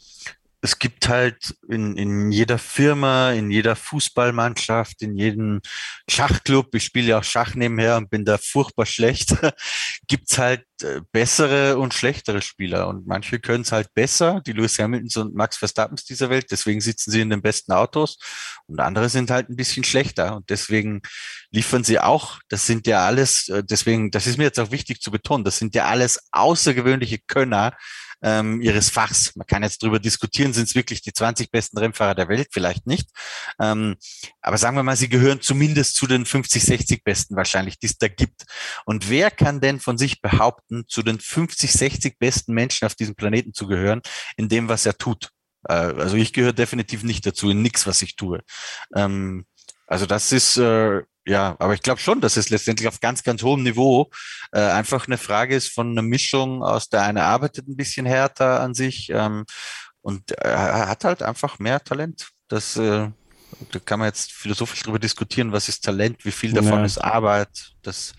es 0.64 0.78
gibt 0.78 1.10
halt 1.10 1.54
in, 1.68 1.98
in 1.98 2.32
jeder 2.32 2.56
Firma, 2.56 3.32
in 3.32 3.50
jeder 3.50 3.76
Fußballmannschaft, 3.76 5.02
in 5.02 5.14
jedem 5.14 5.60
Schachclub, 6.08 6.74
ich 6.74 6.84
spiele 6.84 7.08
ja 7.08 7.18
auch 7.18 7.24
Schach 7.24 7.54
nebenher 7.54 7.98
und 7.98 8.08
bin 8.08 8.24
da 8.24 8.38
furchtbar 8.38 8.86
schlecht, 8.86 9.36
gibt's 10.08 10.38
halt 10.38 10.64
äh, 10.80 11.02
bessere 11.12 11.76
und 11.76 11.92
schlechtere 11.92 12.40
Spieler. 12.40 12.88
Und 12.88 13.06
manche 13.06 13.40
können 13.40 13.60
es 13.60 13.72
halt 13.72 13.92
besser, 13.92 14.40
die 14.46 14.52
Lewis 14.52 14.78
Hamiltons 14.78 15.18
und 15.18 15.34
Max 15.34 15.58
Verstappens 15.58 16.06
dieser 16.06 16.30
Welt, 16.30 16.46
deswegen 16.50 16.80
sitzen 16.80 17.10
sie 17.10 17.20
in 17.20 17.28
den 17.28 17.42
besten 17.42 17.72
Autos. 17.72 18.16
Und 18.66 18.80
andere 18.80 19.10
sind 19.10 19.30
halt 19.30 19.50
ein 19.50 19.56
bisschen 19.56 19.84
schlechter. 19.84 20.34
Und 20.34 20.48
deswegen 20.48 21.02
liefern 21.50 21.84
sie 21.84 22.00
auch, 22.00 22.38
das 22.48 22.66
sind 22.66 22.86
ja 22.86 23.04
alles, 23.04 23.50
äh, 23.50 23.62
deswegen, 23.62 24.10
das 24.10 24.26
ist 24.26 24.38
mir 24.38 24.44
jetzt 24.44 24.58
auch 24.58 24.70
wichtig 24.70 25.02
zu 25.02 25.10
betonen, 25.10 25.44
das 25.44 25.58
sind 25.58 25.74
ja 25.74 25.84
alles 25.84 26.20
außergewöhnliche 26.32 27.18
Könner, 27.18 27.74
ähm, 28.24 28.62
ihres 28.62 28.88
Fachs. 28.88 29.36
Man 29.36 29.46
kann 29.46 29.62
jetzt 29.62 29.82
darüber 29.82 30.00
diskutieren, 30.00 30.54
sind 30.54 30.64
es 30.64 30.74
wirklich 30.74 31.02
die 31.02 31.12
20 31.12 31.50
besten 31.50 31.78
Rennfahrer 31.78 32.14
der 32.14 32.28
Welt? 32.28 32.48
Vielleicht 32.50 32.86
nicht. 32.86 33.10
Ähm, 33.60 33.96
aber 34.40 34.56
sagen 34.56 34.76
wir 34.76 34.82
mal, 34.82 34.96
sie 34.96 35.10
gehören 35.10 35.42
zumindest 35.42 35.96
zu 35.96 36.06
den 36.06 36.24
50, 36.24 36.64
60 36.64 37.04
besten 37.04 37.36
wahrscheinlich, 37.36 37.78
die 37.78 37.86
es 37.86 37.98
da 37.98 38.08
gibt. 38.08 38.44
Und 38.86 39.10
wer 39.10 39.30
kann 39.30 39.60
denn 39.60 39.78
von 39.78 39.98
sich 39.98 40.22
behaupten, 40.22 40.84
zu 40.88 41.02
den 41.02 41.20
50, 41.20 41.70
60 41.70 42.18
besten 42.18 42.54
Menschen 42.54 42.86
auf 42.86 42.94
diesem 42.94 43.14
Planeten 43.14 43.52
zu 43.52 43.66
gehören, 43.66 44.00
in 44.36 44.48
dem, 44.48 44.68
was 44.68 44.86
er 44.86 44.96
tut? 44.96 45.28
Äh, 45.68 45.74
also 45.74 46.16
ich 46.16 46.32
gehöre 46.32 46.54
definitiv 46.54 47.02
nicht 47.02 47.26
dazu, 47.26 47.50
in 47.50 47.60
nichts, 47.60 47.86
was 47.86 48.00
ich 48.00 48.16
tue. 48.16 48.40
Ähm, 48.96 49.44
also 49.86 50.06
das 50.06 50.32
ist 50.32 50.56
äh, 50.56 51.02
ja, 51.26 51.56
aber 51.58 51.74
ich 51.74 51.82
glaube 51.82 52.00
schon, 52.00 52.20
dass 52.20 52.36
es 52.36 52.50
letztendlich 52.50 52.88
auf 52.88 53.00
ganz, 53.00 53.22
ganz 53.22 53.42
hohem 53.42 53.62
Niveau 53.62 54.10
äh, 54.52 54.60
einfach 54.60 55.06
eine 55.06 55.18
Frage 55.18 55.56
ist 55.56 55.68
von 55.68 55.90
einer 55.90 56.02
Mischung 56.02 56.62
aus 56.62 56.88
der 56.88 57.02
eine 57.02 57.24
arbeitet 57.24 57.66
ein 57.68 57.76
bisschen 57.76 58.06
härter 58.06 58.60
an 58.60 58.74
sich 58.74 59.10
ähm, 59.10 59.44
und 60.02 60.32
er 60.32 60.88
hat 60.88 61.04
halt 61.04 61.22
einfach 61.22 61.58
mehr 61.58 61.82
Talent. 61.82 62.28
Das 62.48 62.76
äh, 62.76 63.08
da 63.70 63.78
kann 63.78 63.98
man 63.98 64.08
jetzt 64.08 64.32
philosophisch 64.32 64.82
darüber 64.82 64.98
diskutieren, 64.98 65.52
was 65.52 65.68
ist 65.68 65.84
Talent, 65.84 66.24
wie 66.24 66.30
viel 66.30 66.52
davon 66.52 66.80
ja. 66.80 66.84
ist 66.84 66.98
Arbeit. 66.98 67.72
Das, 67.82 68.14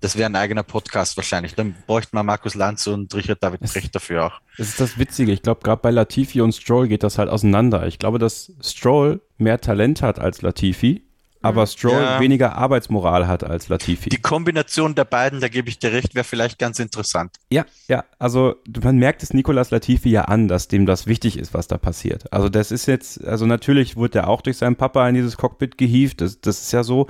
das 0.00 0.16
wäre 0.16 0.26
ein 0.26 0.36
eigener 0.36 0.62
Podcast 0.62 1.16
wahrscheinlich. 1.16 1.54
Dann 1.54 1.74
bräuchten 1.86 2.16
wir 2.16 2.22
Markus 2.22 2.54
Lanz 2.54 2.86
und 2.86 3.14
Richard 3.14 3.42
David 3.42 3.60
Brecht 3.60 3.94
dafür 3.94 4.26
auch. 4.26 4.40
Das 4.58 4.68
ist 4.68 4.80
das 4.80 4.98
Witzige. 4.98 5.32
Ich 5.32 5.42
glaube, 5.42 5.62
gerade 5.62 5.80
bei 5.82 5.90
Latifi 5.90 6.40
und 6.40 6.54
Stroll 6.54 6.88
geht 6.88 7.02
das 7.02 7.18
halt 7.18 7.28
auseinander. 7.28 7.86
Ich 7.86 7.98
glaube, 7.98 8.18
dass 8.18 8.52
Stroll 8.60 9.22
mehr 9.38 9.60
Talent 9.60 10.02
hat 10.02 10.18
als 10.18 10.42
Latifi 10.42 11.06
aber 11.44 11.62
mhm. 11.62 11.66
Stroll 11.66 12.02
ja. 12.02 12.20
weniger 12.20 12.56
Arbeitsmoral 12.56 13.28
hat 13.28 13.44
als 13.44 13.68
Latifi. 13.68 14.08
Die 14.08 14.20
Kombination 14.20 14.94
der 14.94 15.04
beiden, 15.04 15.40
da 15.40 15.48
gebe 15.48 15.68
ich 15.68 15.78
dir 15.78 15.92
recht, 15.92 16.14
wäre 16.14 16.24
vielleicht 16.24 16.58
ganz 16.58 16.78
interessant. 16.78 17.36
Ja, 17.50 17.66
ja, 17.86 18.04
also 18.18 18.56
man 18.82 18.96
merkt 18.96 19.22
es 19.22 19.34
Nicolas 19.34 19.70
Latifi 19.70 20.10
ja 20.10 20.22
an, 20.22 20.48
dass 20.48 20.68
dem 20.68 20.86
das 20.86 21.06
wichtig 21.06 21.38
ist, 21.38 21.52
was 21.52 21.68
da 21.68 21.76
passiert. 21.76 22.32
Also 22.32 22.48
das 22.48 22.70
ist 22.70 22.86
jetzt, 22.86 23.22
also 23.24 23.44
natürlich 23.44 23.96
wurde 23.96 24.20
er 24.20 24.28
auch 24.28 24.40
durch 24.40 24.56
seinen 24.56 24.76
Papa 24.76 25.06
in 25.08 25.14
dieses 25.14 25.36
Cockpit 25.36 25.76
gehievt, 25.76 26.22
das, 26.22 26.40
das 26.40 26.62
ist 26.62 26.72
ja 26.72 26.82
so, 26.82 27.08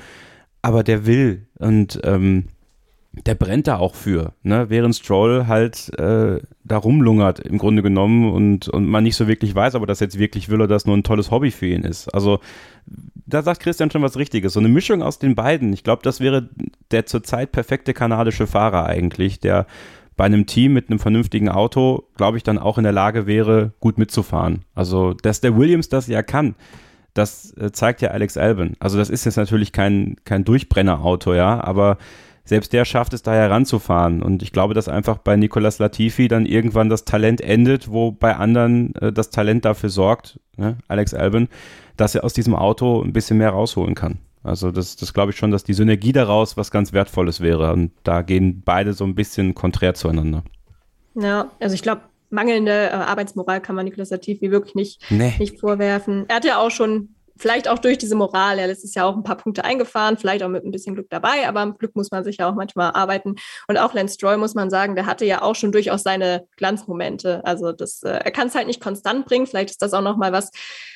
aber 0.62 0.82
der 0.82 1.06
will 1.06 1.46
und 1.58 2.00
ähm, 2.02 2.48
der 3.26 3.34
brennt 3.34 3.68
da 3.68 3.78
auch 3.78 3.94
für, 3.94 4.32
ne? 4.42 4.66
während 4.68 4.96
Stroll 4.96 5.46
halt 5.46 5.96
äh, 5.98 6.40
da 6.64 6.76
rumlungert 6.76 7.38
im 7.38 7.58
Grunde 7.58 7.82
genommen 7.82 8.32
und, 8.32 8.68
und 8.68 8.86
man 8.86 9.04
nicht 9.04 9.16
so 9.16 9.28
wirklich 9.28 9.54
weiß, 9.54 9.76
ob 9.76 9.84
er 9.84 9.86
das 9.86 10.00
jetzt 10.00 10.18
wirklich 10.18 10.48
will 10.48 10.60
oder 10.60 10.66
das 10.66 10.86
nur 10.86 10.96
ein 10.96 11.04
tolles 11.04 11.30
Hobby 11.30 11.50
für 11.50 11.66
ihn 11.66 11.82
ist. 11.82 12.12
Also 12.12 12.40
da 13.26 13.42
sagt 13.42 13.60
Christian 13.60 13.90
schon 13.90 14.02
was 14.02 14.16
Richtiges. 14.16 14.52
So 14.52 14.60
eine 14.60 14.68
Mischung 14.68 15.02
aus 15.02 15.18
den 15.18 15.34
beiden. 15.34 15.72
Ich 15.72 15.84
glaube, 15.84 16.02
das 16.02 16.20
wäre 16.20 16.48
der 16.90 17.06
zurzeit 17.06 17.52
perfekte 17.52 17.94
kanadische 17.94 18.46
Fahrer 18.46 18.86
eigentlich, 18.86 19.40
der 19.40 19.66
bei 20.16 20.24
einem 20.24 20.46
Team 20.46 20.72
mit 20.72 20.88
einem 20.88 20.98
vernünftigen 20.98 21.48
Auto, 21.48 22.04
glaube 22.16 22.36
ich, 22.36 22.42
dann 22.42 22.58
auch 22.58 22.78
in 22.78 22.84
der 22.84 22.92
Lage 22.92 23.26
wäre, 23.26 23.72
gut 23.80 23.98
mitzufahren. 23.98 24.64
Also, 24.74 25.12
dass 25.12 25.40
der 25.40 25.56
Williams 25.56 25.88
das 25.88 26.06
ja 26.06 26.22
kann, 26.22 26.54
das 27.14 27.52
äh, 27.56 27.72
zeigt 27.72 28.00
ja 28.00 28.10
Alex 28.10 28.36
Albon. 28.36 28.76
Also, 28.78 28.98
das 28.98 29.10
ist 29.10 29.24
jetzt 29.24 29.36
natürlich 29.36 29.72
kein, 29.72 30.16
kein 30.24 30.44
Durchbrennerauto, 30.44 31.34
ja, 31.34 31.62
aber 31.62 31.98
selbst 32.44 32.72
der 32.72 32.84
schafft 32.84 33.14
es 33.14 33.22
da 33.22 33.32
heranzufahren. 33.32 34.22
Und 34.22 34.42
ich 34.42 34.52
glaube, 34.52 34.74
dass 34.74 34.88
einfach 34.88 35.18
bei 35.18 35.34
Nicolas 35.34 35.78
Latifi 35.78 36.28
dann 36.28 36.46
irgendwann 36.46 36.90
das 36.90 37.04
Talent 37.04 37.40
endet, 37.40 37.90
wo 37.90 38.12
bei 38.12 38.36
anderen 38.36 38.94
äh, 38.96 39.12
das 39.12 39.30
Talent 39.30 39.64
dafür 39.64 39.88
sorgt, 39.88 40.38
ne? 40.56 40.76
Alex 40.86 41.14
Albon, 41.14 41.48
dass 41.96 42.14
er 42.14 42.24
aus 42.24 42.32
diesem 42.32 42.54
Auto 42.54 43.02
ein 43.02 43.12
bisschen 43.12 43.38
mehr 43.38 43.50
rausholen 43.50 43.94
kann. 43.94 44.18
Also 44.42 44.70
das, 44.70 44.96
das 44.96 45.14
glaube 45.14 45.32
ich 45.32 45.38
schon, 45.38 45.50
dass 45.50 45.64
die 45.64 45.72
Synergie 45.72 46.12
daraus 46.12 46.56
was 46.56 46.70
ganz 46.70 46.92
Wertvolles 46.92 47.40
wäre. 47.40 47.72
Und 47.72 47.92
da 48.02 48.22
gehen 48.22 48.62
beide 48.64 48.92
so 48.92 49.04
ein 49.04 49.14
bisschen 49.14 49.54
konträr 49.54 49.94
zueinander. 49.94 50.44
Ja, 51.14 51.50
also 51.60 51.74
ich 51.74 51.82
glaube, 51.82 52.02
mangelnde 52.30 52.90
äh, 52.90 52.92
Arbeitsmoral 52.92 53.60
kann 53.60 53.74
man 53.74 53.86
Nicolas 53.86 54.10
Latifi 54.10 54.50
wirklich 54.50 54.74
nicht, 54.74 55.10
nee. 55.10 55.32
nicht 55.38 55.60
vorwerfen. 55.60 56.26
Er 56.28 56.36
hat 56.36 56.44
ja 56.44 56.58
auch 56.58 56.70
schon 56.70 57.14
vielleicht 57.36 57.68
auch 57.68 57.78
durch 57.78 57.98
diese 57.98 58.14
Moral, 58.14 58.58
er 58.58 58.66
letztes 58.66 58.94
Jahr 58.94 59.06
auch 59.06 59.16
ein 59.16 59.22
paar 59.22 59.36
Punkte 59.36 59.64
eingefahren, 59.64 60.16
vielleicht 60.16 60.42
auch 60.42 60.48
mit 60.48 60.64
ein 60.64 60.70
bisschen 60.70 60.94
Glück 60.94 61.08
dabei, 61.10 61.48
aber 61.48 61.60
am 61.60 61.76
Glück 61.76 61.96
muss 61.96 62.10
man 62.10 62.24
sich 62.24 62.38
ja 62.38 62.48
auch 62.48 62.54
manchmal 62.54 62.92
arbeiten. 62.92 63.34
Und 63.68 63.78
auch 63.78 63.92
Lance 63.94 64.14
Stroll 64.14 64.36
muss 64.36 64.54
man 64.54 64.70
sagen, 64.70 64.94
der 64.94 65.06
hatte 65.06 65.24
ja 65.24 65.42
auch 65.42 65.54
schon 65.54 65.72
durchaus 65.72 66.02
seine 66.02 66.46
Glanzmomente. 66.56 67.44
Also 67.44 67.72
das, 67.72 68.02
äh, 68.02 68.10
er 68.10 68.30
kann 68.30 68.48
es 68.48 68.54
halt 68.54 68.66
nicht 68.66 68.80
konstant 68.80 69.26
bringen. 69.26 69.46
Vielleicht 69.46 69.70
ist 69.70 69.82
das 69.82 69.94
auch 69.94 70.02
nochmal 70.02 70.32
was, 70.32 70.50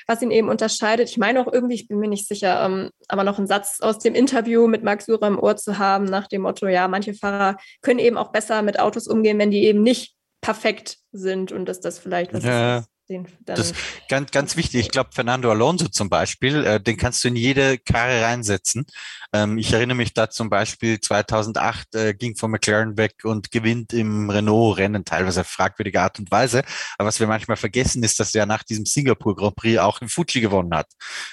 was 0.06 0.22
ihn 0.22 0.30
eben 0.30 0.48
unterscheidet. 0.48 1.08
Ich 1.08 1.18
meine 1.18 1.40
auch 1.40 1.52
irgendwie, 1.52 1.74
ich 1.74 1.88
bin 1.88 1.98
mir 1.98 2.08
nicht 2.08 2.28
sicher, 2.28 2.64
ähm, 2.64 2.90
aber 3.08 3.24
noch 3.24 3.38
einen 3.38 3.46
Satz 3.46 3.80
aus 3.80 3.98
dem 3.98 4.14
Interview 4.14 4.66
mit 4.66 4.84
Max 4.84 5.06
Surer 5.06 5.26
im 5.26 5.38
Ohr 5.38 5.56
zu 5.56 5.78
haben, 5.78 6.04
nach 6.04 6.28
dem 6.28 6.42
Motto, 6.42 6.66
ja, 6.66 6.88
manche 6.88 7.14
Fahrer 7.14 7.56
können 7.82 7.98
eben 7.98 8.16
auch 8.16 8.32
besser 8.32 8.62
mit 8.62 8.78
Autos 8.78 9.06
umgehen, 9.06 9.38
wenn 9.38 9.50
die 9.50 9.64
eben 9.64 9.82
nicht 9.82 10.14
perfekt 10.40 10.98
sind 11.12 11.50
und 11.50 11.66
dass 11.66 11.80
das 11.80 11.98
vielleicht 11.98 12.32
was 12.32 12.44
ja. 12.44 12.78
ist 12.78 12.88
den 13.08 13.26
das 13.44 13.72
ganz, 14.08 14.30
ganz 14.30 14.56
wichtig. 14.56 14.80
Ich 14.80 14.90
glaube, 14.90 15.10
Fernando 15.12 15.50
Alonso 15.50 15.88
zum 15.88 16.10
Beispiel, 16.10 16.64
äh, 16.64 16.80
den 16.80 16.96
kannst 16.96 17.24
du 17.24 17.28
in 17.28 17.36
jede 17.36 17.78
Karre 17.78 18.22
reinsetzen. 18.22 18.86
Ähm, 19.32 19.58
ich 19.58 19.72
erinnere 19.72 19.96
mich 19.96 20.12
da 20.12 20.28
zum 20.28 20.50
Beispiel 20.50 21.00
2008 21.00 21.94
äh, 21.94 22.14
ging 22.14 22.36
von 22.36 22.50
McLaren 22.50 22.96
weg 22.96 23.14
und 23.24 23.50
gewinnt 23.50 23.92
im 23.92 24.28
Renault-Rennen, 24.28 25.04
teilweise 25.04 25.44
fragwürdige 25.44 26.00
Art 26.00 26.18
und 26.18 26.30
Weise. 26.30 26.62
Aber 26.98 27.08
was 27.08 27.18
wir 27.20 27.26
manchmal 27.26 27.56
vergessen, 27.56 28.02
ist, 28.02 28.20
dass 28.20 28.34
er 28.34 28.46
nach 28.46 28.62
diesem 28.62 28.84
Singapur 28.84 29.36
Grand 29.36 29.56
Prix 29.56 29.78
auch 29.78 30.00
im 30.00 30.08
Fuji 30.08 30.40
gewonnen 30.40 30.74
hat. 30.74 30.88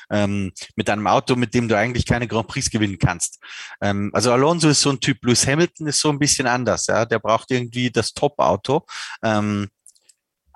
Ähm, 0.10 0.54
mit 0.76 0.90
einem 0.90 1.08
Auto, 1.08 1.36
mit 1.36 1.54
dem 1.54 1.68
du 1.68 1.78
eigentlich 1.78 2.06
keine 2.06 2.28
Grand 2.28 2.48
Prix 2.48 2.70
gewinnen 2.70 2.98
kannst. 3.00 3.40
Ähm, 3.82 4.12
also 4.14 4.32
Alonso 4.32 4.70
ist 4.70 4.82
so 4.82 4.92
ein 4.92 5.00
Typ. 5.00 5.24
Lewis 5.24 5.46
Hamilton 5.46 5.88
ist 5.88 6.00
so 6.00 6.10
ein 6.10 6.20
bisschen 6.20 6.48
anders. 6.48 6.88
Ja, 6.88 7.06
der 7.06 7.20
braucht 7.20 7.52
irgendwie 7.52 7.92
das 7.92 8.14
Top-Auto. 8.14 8.86
Ähm, 9.24 9.68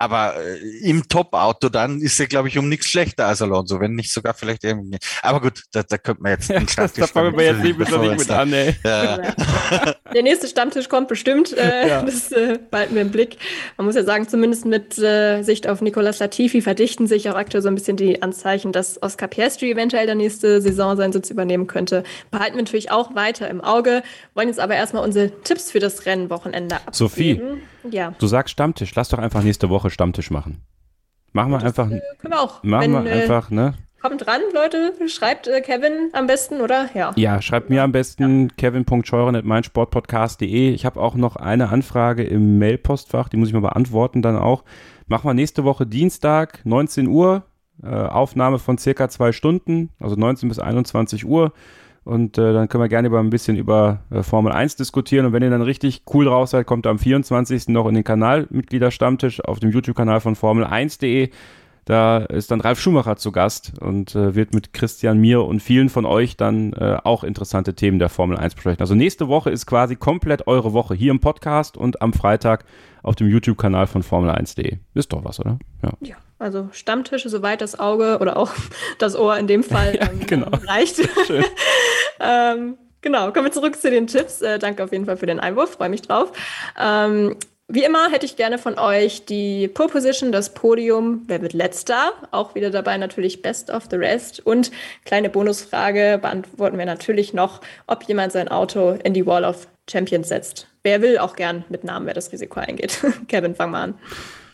aber 0.00 0.34
äh, 0.42 0.56
im 0.82 1.06
Top-Auto 1.08 1.68
dann 1.68 2.00
ist 2.00 2.18
er, 2.18 2.26
glaube 2.26 2.48
ich, 2.48 2.56
um 2.56 2.70
nichts 2.70 2.86
schlechter 2.86 3.26
als 3.26 3.42
Alonso, 3.42 3.80
wenn 3.80 3.92
nicht 3.92 4.10
sogar 4.10 4.32
vielleicht 4.32 4.64
irgendwie. 4.64 4.98
Aber 5.22 5.42
gut, 5.42 5.62
da, 5.72 5.82
da 5.82 5.98
könnte 5.98 6.22
man 6.22 6.32
jetzt 6.32 6.48
den 6.50 6.66
Stammtisch. 6.66 7.00
da 7.00 7.06
fangen 7.06 7.36
wir 7.36 7.44
jetzt 7.44 7.62
nicht 7.62 7.78
mit 7.78 8.30
an, 8.30 8.52
ey. 8.52 8.74
Ja. 8.82 9.18
Der 10.14 10.22
nächste 10.22 10.48
Stammtisch 10.48 10.88
kommt 10.88 11.08
bestimmt. 11.08 11.52
Äh, 11.52 11.88
ja. 11.88 12.02
Das 12.02 12.32
äh, 12.32 12.58
behalten 12.70 12.94
wir 12.94 13.02
im 13.02 13.10
Blick. 13.10 13.36
Man 13.76 13.84
muss 13.84 13.94
ja 13.94 14.02
sagen, 14.02 14.26
zumindest 14.26 14.64
mit 14.64 14.98
äh, 14.98 15.42
Sicht 15.42 15.68
auf 15.68 15.82
Nicolas 15.82 16.18
Latifi 16.18 16.62
verdichten 16.62 17.06
sich 17.06 17.28
auch 17.28 17.36
aktuell 17.36 17.62
so 17.62 17.68
ein 17.68 17.74
bisschen 17.74 17.98
die 17.98 18.22
Anzeichen, 18.22 18.72
dass 18.72 19.02
Oscar 19.02 19.28
Piastri 19.28 19.70
eventuell 19.70 20.06
der 20.06 20.14
nächste 20.14 20.62
Saison 20.62 20.96
seinen 20.96 21.12
Sitz 21.12 21.28
übernehmen 21.28 21.66
könnte. 21.66 22.04
Behalten 22.30 22.56
wir 22.56 22.62
natürlich 22.62 22.90
auch 22.90 23.14
weiter 23.14 23.50
im 23.50 23.60
Auge. 23.60 24.02
Wollen 24.32 24.48
jetzt 24.48 24.60
aber 24.60 24.76
erstmal 24.76 25.04
unsere 25.04 25.30
Tipps 25.42 25.70
für 25.70 25.78
das 25.78 26.06
Rennwochenende 26.06 26.76
abgeben. 26.76 26.94
Sophie, 26.94 27.42
ja. 27.88 28.12
du 28.18 28.26
sagst 28.26 28.52
Stammtisch. 28.52 28.94
Lass 28.94 29.08
doch 29.08 29.18
einfach 29.18 29.42
nächste 29.42 29.70
Woche 29.70 29.88
Stammtisch 29.90 30.30
machen. 30.30 30.60
Machen 31.32 31.52
wir 31.52 31.58
das, 31.58 31.78
einfach. 31.78 31.90
Äh, 31.90 32.00
können 32.18 32.34
wir 32.34 32.40
auch. 32.40 32.62
Machen 32.62 32.94
Wenn, 32.94 33.04
wir 33.04 33.10
äh, 33.10 33.22
einfach, 33.22 33.50
ne? 33.50 33.74
Kommt 34.00 34.26
ran, 34.26 34.40
Leute. 34.54 34.94
Schreibt 35.08 35.46
äh, 35.46 35.60
Kevin 35.60 36.08
am 36.12 36.26
besten, 36.26 36.62
oder? 36.62 36.88
Ja. 36.94 37.12
Ja, 37.16 37.42
schreibt 37.42 37.68
mir 37.70 37.82
am 37.82 37.92
besten 37.92 38.44
ja. 38.44 38.48
kevin.scheuren.meinsportpodcast.de. 38.56 40.70
Ich 40.70 40.86
habe 40.86 41.00
auch 41.00 41.14
noch 41.14 41.36
eine 41.36 41.68
Anfrage 41.68 42.24
im 42.24 42.58
Mailpostfach, 42.58 43.28
die 43.28 43.36
muss 43.36 43.48
ich 43.48 43.54
mal 43.54 43.60
beantworten 43.60 44.22
dann 44.22 44.38
auch. 44.38 44.64
Machen 45.06 45.28
wir 45.28 45.34
nächste 45.34 45.64
Woche 45.64 45.86
Dienstag, 45.86 46.60
19 46.64 47.08
Uhr. 47.08 47.42
Äh, 47.82 47.88
Aufnahme 47.88 48.58
von 48.58 48.78
circa 48.78 49.08
zwei 49.08 49.32
Stunden, 49.32 49.90
also 49.98 50.16
19 50.16 50.48
bis 50.48 50.58
21 50.58 51.26
Uhr. 51.26 51.52
Und 52.04 52.38
äh, 52.38 52.52
dann 52.52 52.68
können 52.68 52.82
wir 52.82 52.88
gerne 52.88 53.08
über 53.08 53.20
ein 53.20 53.30
bisschen 53.30 53.56
über 53.56 54.00
äh, 54.10 54.22
Formel 54.22 54.52
1 54.52 54.76
diskutieren. 54.76 55.26
Und 55.26 55.32
wenn 55.32 55.42
ihr 55.42 55.50
dann 55.50 55.62
richtig 55.62 56.02
cool 56.12 56.24
drauf 56.24 56.48
seid, 56.48 56.66
kommt 56.66 56.86
am 56.86 56.98
24. 56.98 57.68
noch 57.68 57.86
in 57.86 57.94
den 57.94 58.04
Kanalmitgliederstammtisch 58.04 59.44
auf 59.44 59.60
dem 59.60 59.70
YouTube-Kanal 59.70 60.20
von 60.20 60.34
Formel1.de. 60.34 61.30
Da 61.84 62.18
ist 62.18 62.50
dann 62.50 62.60
Ralf 62.60 62.80
Schumacher 62.80 63.16
zu 63.16 63.32
Gast 63.32 63.72
und 63.80 64.14
äh, 64.14 64.34
wird 64.34 64.54
mit 64.54 64.72
Christian, 64.72 65.18
mir 65.18 65.42
und 65.42 65.60
vielen 65.60 65.88
von 65.88 66.06
euch 66.06 66.36
dann 66.36 66.72
äh, 66.74 66.98
auch 67.02 67.24
interessante 67.24 67.74
Themen 67.74 67.98
der 67.98 68.08
Formel 68.08 68.36
1 68.36 68.54
besprechen. 68.54 68.80
Also 68.80 68.94
nächste 68.94 69.28
Woche 69.28 69.50
ist 69.50 69.66
quasi 69.66 69.96
komplett 69.96 70.46
eure 70.46 70.72
Woche 70.72 70.94
hier 70.94 71.10
im 71.10 71.20
Podcast 71.20 71.76
und 71.76 72.00
am 72.00 72.12
Freitag 72.12 72.64
auf 73.02 73.16
dem 73.16 73.28
YouTube-Kanal 73.28 73.86
von 73.86 74.02
Formel1.de. 74.02 74.78
Ist 74.94 75.12
doch 75.12 75.24
was, 75.24 75.40
oder? 75.40 75.58
Ja. 75.82 75.92
ja. 76.00 76.16
Also 76.40 76.70
Stammtische, 76.72 77.28
soweit 77.28 77.60
das 77.60 77.78
Auge 77.78 78.18
oder 78.18 78.38
auch 78.38 78.52
das 78.98 79.14
Ohr 79.14 79.36
in 79.36 79.46
dem 79.46 79.62
Fall 79.62 79.94
ja, 80.00 80.08
ähm, 80.10 80.26
genau. 80.26 80.48
reicht. 80.66 80.98
ähm, 82.20 82.78
genau, 83.02 83.30
kommen 83.30 83.46
wir 83.46 83.52
zurück 83.52 83.80
zu 83.80 83.90
den 83.90 84.06
Tipps. 84.06 84.40
Äh, 84.40 84.58
danke 84.58 84.82
auf 84.82 84.90
jeden 84.90 85.04
Fall 85.04 85.18
für 85.18 85.26
den 85.26 85.38
Einwurf, 85.38 85.72
freue 85.72 85.90
mich 85.90 86.02
drauf. 86.02 86.32
Ähm, 86.80 87.36
wie 87.68 87.84
immer 87.84 88.10
hätte 88.10 88.26
ich 88.26 88.34
gerne 88.34 88.58
von 88.58 88.78
euch 88.78 89.26
die 89.26 89.68
Pole 89.68 89.90
Position, 89.90 90.32
das 90.32 90.54
Podium, 90.54 91.22
wer 91.28 91.40
wird 91.40 91.52
letzter? 91.52 92.14
Auch 92.32 92.56
wieder 92.56 92.70
dabei 92.70 92.96
natürlich 92.96 93.42
Best 93.42 93.70
of 93.70 93.84
the 93.90 93.96
Rest. 93.96 94.44
Und 94.44 94.72
kleine 95.04 95.28
Bonusfrage 95.28 96.18
beantworten 96.20 96.78
wir 96.78 96.86
natürlich 96.86 97.32
noch, 97.32 97.60
ob 97.86 98.02
jemand 98.04 98.32
sein 98.32 98.48
Auto 98.48 98.98
in 99.04 99.14
die 99.14 99.24
Wall 99.24 99.44
of 99.44 99.68
Champions 99.88 100.28
setzt. 100.30 100.66
Wer 100.82 101.00
will 101.00 101.18
auch 101.18 101.36
gern 101.36 101.64
mit 101.68 101.84
Namen, 101.84 102.06
wer 102.06 102.14
das 102.14 102.32
Risiko 102.32 102.58
eingeht. 102.58 102.98
Kevin, 103.28 103.54
fang 103.54 103.70
mal 103.70 103.82
an. 103.82 103.94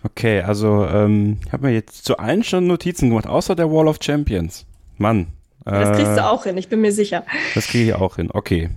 Okay, 0.02 0.40
also 0.42 0.86
ähm, 0.86 1.38
ich 1.44 1.52
habe 1.52 1.66
mir 1.66 1.72
jetzt 1.72 2.04
zu 2.04 2.18
allen 2.18 2.44
schon 2.44 2.66
Notizen 2.66 3.08
gemacht, 3.08 3.26
außer 3.26 3.54
der 3.54 3.70
Wall 3.70 3.88
of 3.88 3.98
Champions. 4.00 4.66
Mann. 4.98 5.28
Das 5.64 5.96
kriegst 5.96 6.16
du 6.16 6.24
auch 6.24 6.44
hin, 6.44 6.56
ich 6.56 6.68
bin 6.68 6.80
mir 6.80 6.92
sicher. 6.92 7.24
Das 7.56 7.66
kriege 7.66 7.86
ich 7.86 7.94
auch 7.94 8.16
hin. 8.16 8.30
Okay. 8.32 8.70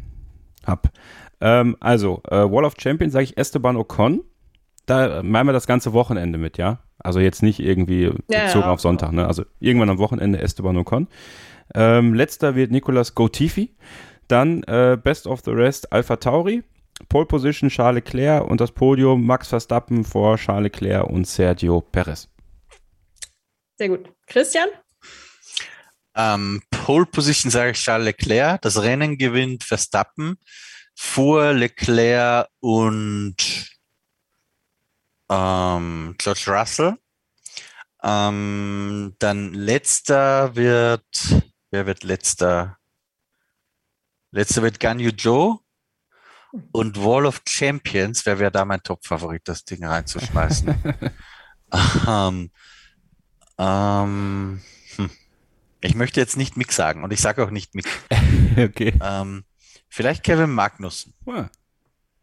Hab. 0.66 0.90
Ähm, 1.40 1.78
also, 1.80 2.24
äh, 2.30 2.38
Wall 2.38 2.66
of 2.66 2.74
Champions 2.80 3.14
sage 3.14 3.26
ich 3.26 3.38
Esteban 3.38 3.78
Ocon. 3.78 4.24
Da 4.88 5.22
meinen 5.22 5.48
wir 5.48 5.54
das 5.54 5.68
ganze 5.68 5.94
Wochenende 5.94 6.40
mit, 6.40 6.58
ja? 6.58 6.80
Also 6.98 7.20
jetzt 7.20 7.44
nicht 7.44 7.60
irgendwie 7.60 8.06
Ja, 8.28 8.46
bezogen 8.46 8.66
ja. 8.66 8.72
auf 8.72 8.82
Sonntag, 8.82 9.12
ne? 9.12 9.28
Also 9.28 9.44
irgendwann 9.60 9.92
am 9.92 10.00
Wochenende 10.00 10.40
Esteban 10.40 10.78
Ocon. 10.78 11.08
Ähm, 11.76 12.16
letzter 12.16 12.56
wird 12.56 12.72
Nicolas 12.72 13.14
Gotifi. 13.14 13.76
Dann 14.28 14.64
äh, 14.64 14.98
Best 15.02 15.28
of 15.28 15.42
the 15.46 15.52
Rest 15.52 15.94
Alpha 15.94 16.16
Tauri. 16.16 16.64
Pole 17.10 17.26
Position 17.26 17.70
Charles 17.70 17.96
Leclerc 17.96 18.46
und 18.46 18.62
das 18.62 18.72
Podium 18.72 19.26
Max 19.26 19.48
Verstappen 19.48 20.06
vor 20.06 20.38
Charles 20.38 20.72
Leclerc 20.72 21.08
und 21.08 21.26
Sergio 21.26 21.82
Perez. 21.82 22.30
Sehr 23.78 23.90
gut. 23.90 24.14
Christian? 24.28 24.70
Ähm, 26.16 26.62
Pole 26.70 27.08
Position 27.08 27.50
sage 27.52 27.72
ich 27.72 27.78
Charles 27.78 28.06
Leclerc. 28.06 28.62
Das 28.62 28.82
Rennen 28.82 29.18
gewinnt 29.18 29.64
Verstappen 29.64 30.38
vor 30.96 31.54
Leclerc 31.54 32.48
und 32.60 33.36
ähm, 35.30 36.16
George 36.18 36.44
Russell. 36.48 36.98
Ähm, 38.04 39.16
dann 39.20 39.54
letzter 39.54 40.56
wird, 40.56 41.06
wer 41.72 41.86
wird 41.86 42.04
letzter? 42.04 42.78
Letzter 44.32 44.62
wird 44.62 44.80
Ganyu 44.80 45.10
Joe. 45.10 45.60
Und 46.72 47.04
Wall 47.04 47.26
of 47.26 47.42
Champions, 47.48 48.26
wer 48.26 48.40
wäre 48.40 48.52
da 48.52 48.66
mein 48.66 48.82
Top-Favorit, 48.82 49.44
das 49.46 49.66
Ding 49.66 49.86
reinzuschmeißen? 49.86 50.74
ähm, 52.08 52.52
ähm, 53.58 54.62
hm. 54.96 55.10
Ich 55.82 55.96
möchte 55.96 56.20
jetzt 56.20 56.38
nicht 56.38 56.58
Mick 56.58 56.72
sagen 56.72 57.04
und 57.04 57.14
ich 57.14 57.22
sage 57.22 57.44
auch 57.44 57.52
nicht 57.52 57.76
Mick. 57.76 57.88
okay. 58.58 58.94
Ähm, 59.02 59.44
vielleicht 59.88 60.24
Kevin 60.24 60.52
Magnussen. 60.52 61.14
Ah. 61.26 61.50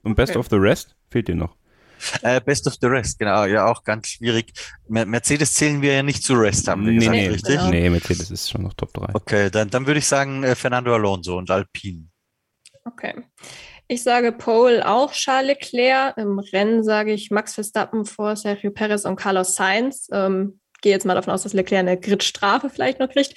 Und 0.02 0.14
Best 0.14 0.32
Okay. 0.32 0.38
of 0.40 0.48
the 0.50 0.56
Rest 0.56 0.96
fehlt 1.10 1.28
dir 1.28 1.36
noch. 1.36 1.56
Äh, 2.22 2.40
Best 2.40 2.66
of 2.66 2.74
the 2.80 2.86
Rest, 2.86 3.18
genau, 3.18 3.44
ja 3.44 3.66
auch 3.66 3.82
ganz 3.82 4.08
schwierig. 4.08 4.52
Mer 4.88 5.06
Mercedes 5.06 5.54
zählen 5.54 5.80
wir 5.80 5.94
ja 5.94 6.02
nicht 6.02 6.22
zu 6.22 6.34
Rest, 6.34 6.68
haben 6.68 6.84
wir 6.84 6.92
nee, 6.92 6.98
gesagt, 6.98 7.16
nee, 7.16 7.28
richtig? 7.28 7.60
nee, 7.70 7.90
Mercedes 7.90 8.30
ist 8.30 8.50
schon 8.50 8.62
noch 8.62 8.74
Top 8.74 8.92
3. 8.92 9.14
Okay, 9.14 9.50
dann, 9.50 9.70
dann 9.70 9.86
würde 9.86 9.98
ich 9.98 10.06
sagen 10.06 10.42
äh, 10.44 10.54
Fernando 10.54 10.94
Alonso 10.94 11.38
und 11.38 11.50
Alpine. 11.50 12.08
Okay. 12.84 13.14
Ich 13.88 14.02
sage 14.02 14.32
Pole 14.32 14.86
auch 14.88 15.12
Charles 15.12 15.46
Leclerc. 15.48 16.16
Im 16.16 16.38
Rennen 16.38 16.82
sage 16.82 17.12
ich 17.12 17.30
Max 17.30 17.54
Verstappen 17.54 18.04
vor 18.04 18.34
Sergio 18.34 18.70
Perez 18.72 19.04
und 19.04 19.16
Carlos 19.16 19.54
Sainz. 19.54 20.08
Ähm, 20.12 20.60
gehe 20.82 20.92
jetzt 20.92 21.06
mal 21.06 21.14
davon 21.14 21.32
aus, 21.32 21.44
dass 21.44 21.52
Leclerc 21.52 21.80
eine 21.80 21.98
Gridstrafe 21.98 22.68
vielleicht 22.68 22.98
noch 22.98 23.08
kriegt. 23.08 23.34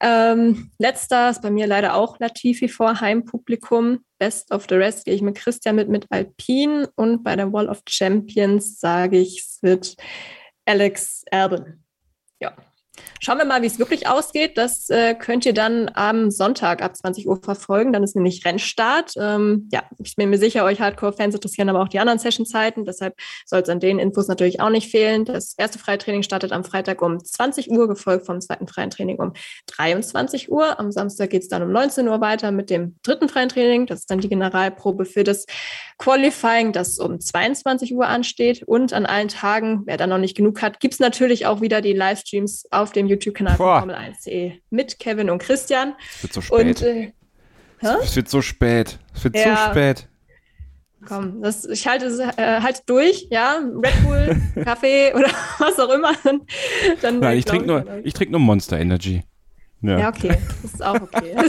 Ähm, 0.00 0.70
letzter 0.78 1.30
ist 1.30 1.42
bei 1.42 1.50
mir 1.50 1.66
leider 1.66 1.94
auch 1.94 2.18
Latifi 2.18 2.68
vor 2.68 3.00
Heimpublikum. 3.00 4.04
Best 4.18 4.50
of 4.50 4.66
the 4.68 4.76
rest 4.76 5.04
gehe 5.04 5.14
ich 5.14 5.22
mit 5.22 5.36
Christian 5.36 5.76
mit 5.76 5.88
mit 5.88 6.06
Alpine 6.10 6.90
und 6.96 7.22
bei 7.22 7.36
der 7.36 7.52
Wall 7.52 7.68
of 7.68 7.82
Champions 7.88 8.80
sage 8.80 9.18
ich, 9.18 9.40
es 9.40 9.62
wird 9.62 9.96
Alex 10.64 11.24
Albon. 11.30 11.82
Ja. 12.40 12.56
Schauen 13.20 13.38
wir 13.38 13.44
mal, 13.44 13.62
wie 13.62 13.66
es 13.66 13.78
wirklich 13.78 14.08
ausgeht. 14.08 14.58
Das 14.58 14.90
äh, 14.90 15.14
könnt 15.14 15.46
ihr 15.46 15.54
dann 15.54 15.90
am 15.94 16.30
Sonntag 16.30 16.82
ab 16.82 16.96
20 16.96 17.28
Uhr 17.28 17.40
verfolgen. 17.42 17.92
Dann 17.92 18.02
ist 18.02 18.16
nämlich 18.16 18.44
Rennstart. 18.44 19.12
Ähm, 19.16 19.68
ja, 19.72 19.82
ich 20.02 20.16
bin 20.16 20.30
mir 20.30 20.38
sicher, 20.38 20.64
euch 20.64 20.80
Hardcore-Fans 20.80 21.34
interessieren 21.34 21.68
aber 21.68 21.82
auch 21.82 21.88
die 21.88 22.00
anderen 22.00 22.18
Session-Zeiten. 22.18 22.84
Deshalb 22.84 23.14
soll 23.46 23.60
es 23.60 23.68
an 23.68 23.80
den 23.80 23.98
Infos 23.98 24.28
natürlich 24.28 24.60
auch 24.60 24.70
nicht 24.70 24.90
fehlen. 24.90 25.24
Das 25.24 25.54
erste 25.56 25.78
Freitraining 25.78 26.22
startet 26.22 26.52
am 26.52 26.64
Freitag 26.64 27.00
um 27.02 27.22
20 27.22 27.70
Uhr, 27.70 27.88
gefolgt 27.88 28.26
vom 28.26 28.40
zweiten 28.40 28.66
freien 28.66 28.90
Training 28.90 29.18
um 29.18 29.32
23 29.66 30.50
Uhr. 30.50 30.78
Am 30.78 30.90
Samstag 30.90 31.30
geht 31.30 31.42
es 31.42 31.48
dann 31.48 31.62
um 31.62 31.72
19 31.72 32.08
Uhr 32.08 32.20
weiter 32.20 32.50
mit 32.50 32.70
dem 32.70 32.96
dritten 33.02 33.28
freien 33.28 33.48
Training. 33.48 33.86
Das 33.86 34.00
ist 34.00 34.10
dann 34.10 34.20
die 34.20 34.28
Generalprobe 34.28 35.04
für 35.04 35.24
das 35.24 35.46
Qualifying, 35.98 36.72
das 36.72 36.98
um 36.98 37.20
22 37.20 37.94
Uhr 37.94 38.06
ansteht. 38.06 38.62
Und 38.64 38.92
an 38.92 39.06
allen 39.06 39.28
Tagen, 39.28 39.82
wer 39.86 39.96
da 39.96 40.06
noch 40.06 40.18
nicht 40.18 40.36
genug 40.36 40.60
hat, 40.62 40.80
gibt 40.80 40.94
es 40.94 41.00
natürlich 41.00 41.46
auch 41.46 41.60
wieder 41.60 41.80
die 41.80 41.92
Livestreams 41.92 42.66
auf 42.70 42.91
dem 42.92 43.06
YouTube-Kanal 43.06 43.56
von 43.56 43.66
Boah. 43.66 43.78
Formel 43.80 43.96
1.de 43.96 44.52
mit 44.70 44.98
Kevin 44.98 45.30
und 45.30 45.38
Christian. 45.38 45.94
Es 46.16 46.22
wird 46.22 46.32
so 46.34 46.54
Und 46.54 46.78
spät. 46.78 46.82
äh, 46.82 47.12
hä? 47.80 47.88
es 48.02 48.14
wird 48.16 48.28
so 48.28 48.40
spät. 48.42 48.98
Es 49.14 49.24
wird 49.24 49.36
Ja. 49.36 49.66
so 49.66 49.70
spät. 49.72 50.08
komm, 51.06 51.42
das, 51.42 51.64
ich 51.64 51.86
halte 51.88 52.06
es 52.06 52.18
äh, 52.20 52.60
halt 52.60 52.82
durch, 52.86 53.26
ja. 53.30 53.58
Red 53.58 54.04
Bull, 54.04 54.40
Kaffee 54.64 55.12
oder 55.14 55.28
was 55.58 55.78
auch 55.78 55.90
immer. 55.90 56.12
Dann, 56.24 56.40
dann 57.00 57.18
Nein, 57.20 57.38
ich 57.38 57.44
trinke 57.44 57.66
nur, 57.66 57.84
ich 58.04 58.14
trink 58.14 58.30
nur 58.30 58.40
Monster 58.40 58.78
Energy. 58.78 59.22
Ja. 59.80 59.98
Ja, 59.98 60.08
okay, 60.10 60.38
das 60.62 60.74
ist 60.74 60.82
auch 60.84 61.00
okay. 61.00 61.34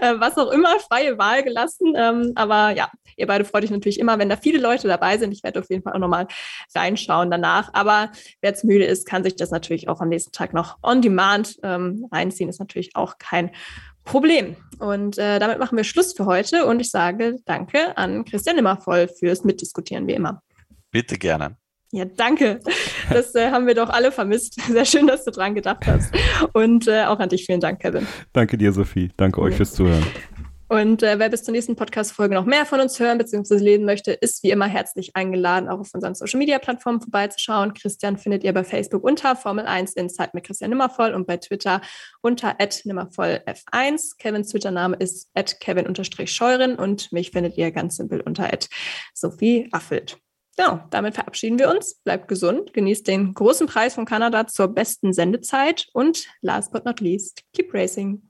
Äh, 0.00 0.14
Was 0.18 0.36
auch 0.38 0.50
immer, 0.52 0.78
freie 0.88 1.18
Wahl 1.18 1.42
gelassen. 1.42 1.94
Ähm, 1.96 2.32
aber 2.36 2.70
ja, 2.70 2.90
ihr 3.20 3.26
beide 3.26 3.44
freut 3.44 3.64
euch 3.64 3.70
natürlich 3.70 4.00
immer, 4.00 4.18
wenn 4.18 4.28
da 4.28 4.36
viele 4.36 4.58
Leute 4.58 4.88
dabei 4.88 5.18
sind. 5.18 5.32
Ich 5.32 5.44
werde 5.44 5.60
auf 5.60 5.70
jeden 5.70 5.82
Fall 5.82 5.92
auch 5.92 5.98
nochmal 5.98 6.26
reinschauen 6.74 7.30
danach. 7.30 7.70
Aber 7.72 8.10
wer 8.40 8.50
jetzt 8.50 8.64
müde 8.64 8.84
ist, 8.84 9.06
kann 9.06 9.22
sich 9.22 9.36
das 9.36 9.50
natürlich 9.50 9.88
auch 9.88 10.00
am 10.00 10.08
nächsten 10.08 10.32
Tag 10.32 10.52
noch 10.54 10.78
on 10.82 11.02
demand 11.02 11.58
ähm, 11.62 12.06
reinziehen. 12.10 12.48
Ist 12.48 12.58
natürlich 12.58 12.96
auch 12.96 13.18
kein 13.18 13.50
Problem. 14.04 14.56
Und 14.78 15.18
äh, 15.18 15.38
damit 15.38 15.58
machen 15.58 15.76
wir 15.76 15.84
Schluss 15.84 16.14
für 16.14 16.26
heute. 16.26 16.66
Und 16.66 16.80
ich 16.80 16.90
sage 16.90 17.36
Danke 17.44 17.96
an 17.96 18.24
Christian 18.24 18.56
Nimmervoll 18.56 19.08
fürs 19.08 19.44
Mitdiskutieren, 19.44 20.06
wie 20.06 20.14
immer. 20.14 20.42
Bitte 20.90 21.18
gerne. 21.18 21.56
Ja, 21.92 22.04
danke. 22.04 22.60
Das 23.10 23.34
äh, 23.34 23.50
haben 23.50 23.66
wir 23.66 23.74
doch 23.74 23.88
alle 23.88 24.12
vermisst. 24.12 24.60
Sehr 24.68 24.84
schön, 24.84 25.06
dass 25.06 25.24
du 25.24 25.32
dran 25.32 25.54
gedacht 25.54 25.86
hast. 25.86 26.14
Und 26.52 26.86
äh, 26.86 27.04
auch 27.04 27.18
an 27.18 27.28
dich 27.28 27.46
vielen 27.46 27.60
Dank, 27.60 27.80
Kevin. 27.80 28.06
Danke 28.32 28.56
dir, 28.56 28.72
Sophie. 28.72 29.10
Danke 29.16 29.40
euch 29.40 29.56
fürs 29.56 29.72
Zuhören. 29.72 30.06
Und 30.70 31.02
äh, 31.02 31.18
wer 31.18 31.28
bis 31.28 31.42
zur 31.42 31.50
nächsten 31.50 31.74
Podcast-Folge 31.74 32.36
noch 32.36 32.44
mehr 32.44 32.64
von 32.64 32.78
uns 32.78 33.00
hören 33.00 33.18
bzw. 33.18 33.56
lesen 33.56 33.84
möchte, 33.84 34.12
ist 34.12 34.44
wie 34.44 34.52
immer 34.52 34.66
herzlich 34.66 35.16
eingeladen, 35.16 35.68
auch 35.68 35.80
auf 35.80 35.92
unseren 35.92 36.14
Social-Media-Plattformen 36.14 37.00
vorbeizuschauen. 37.00 37.74
Christian 37.74 38.16
findet 38.16 38.44
ihr 38.44 38.52
bei 38.52 38.62
Facebook 38.62 39.02
unter 39.02 39.34
Formel 39.34 39.66
1 39.66 39.94
Insight 39.94 40.32
mit 40.32 40.44
Christian 40.44 40.70
Nimmervoll 40.70 41.12
und 41.12 41.26
bei 41.26 41.38
Twitter 41.38 41.80
unter 42.22 42.56
nimmervollf1. 42.60 44.16
Kevins 44.18 44.50
Twitter-Name 44.50 44.94
ist 45.00 45.32
kevin-scheuren 45.58 46.76
und 46.76 47.10
mich 47.10 47.32
findet 47.32 47.58
ihr 47.58 47.72
ganz 47.72 47.96
simpel 47.96 48.20
unter 48.20 48.48
Sophie 49.12 49.68
Affelt. 49.72 50.18
Genau, 50.56 50.84
damit 50.90 51.16
verabschieden 51.16 51.58
wir 51.58 51.68
uns. 51.68 51.96
Bleibt 52.04 52.28
gesund, 52.28 52.72
genießt 52.72 53.08
den 53.08 53.34
großen 53.34 53.66
Preis 53.66 53.94
von 53.94 54.04
Kanada 54.04 54.46
zur 54.46 54.68
besten 54.68 55.12
Sendezeit 55.12 55.88
und 55.94 56.28
last 56.42 56.70
but 56.70 56.84
not 56.84 57.00
least, 57.00 57.42
keep 57.52 57.74
racing. 57.74 58.29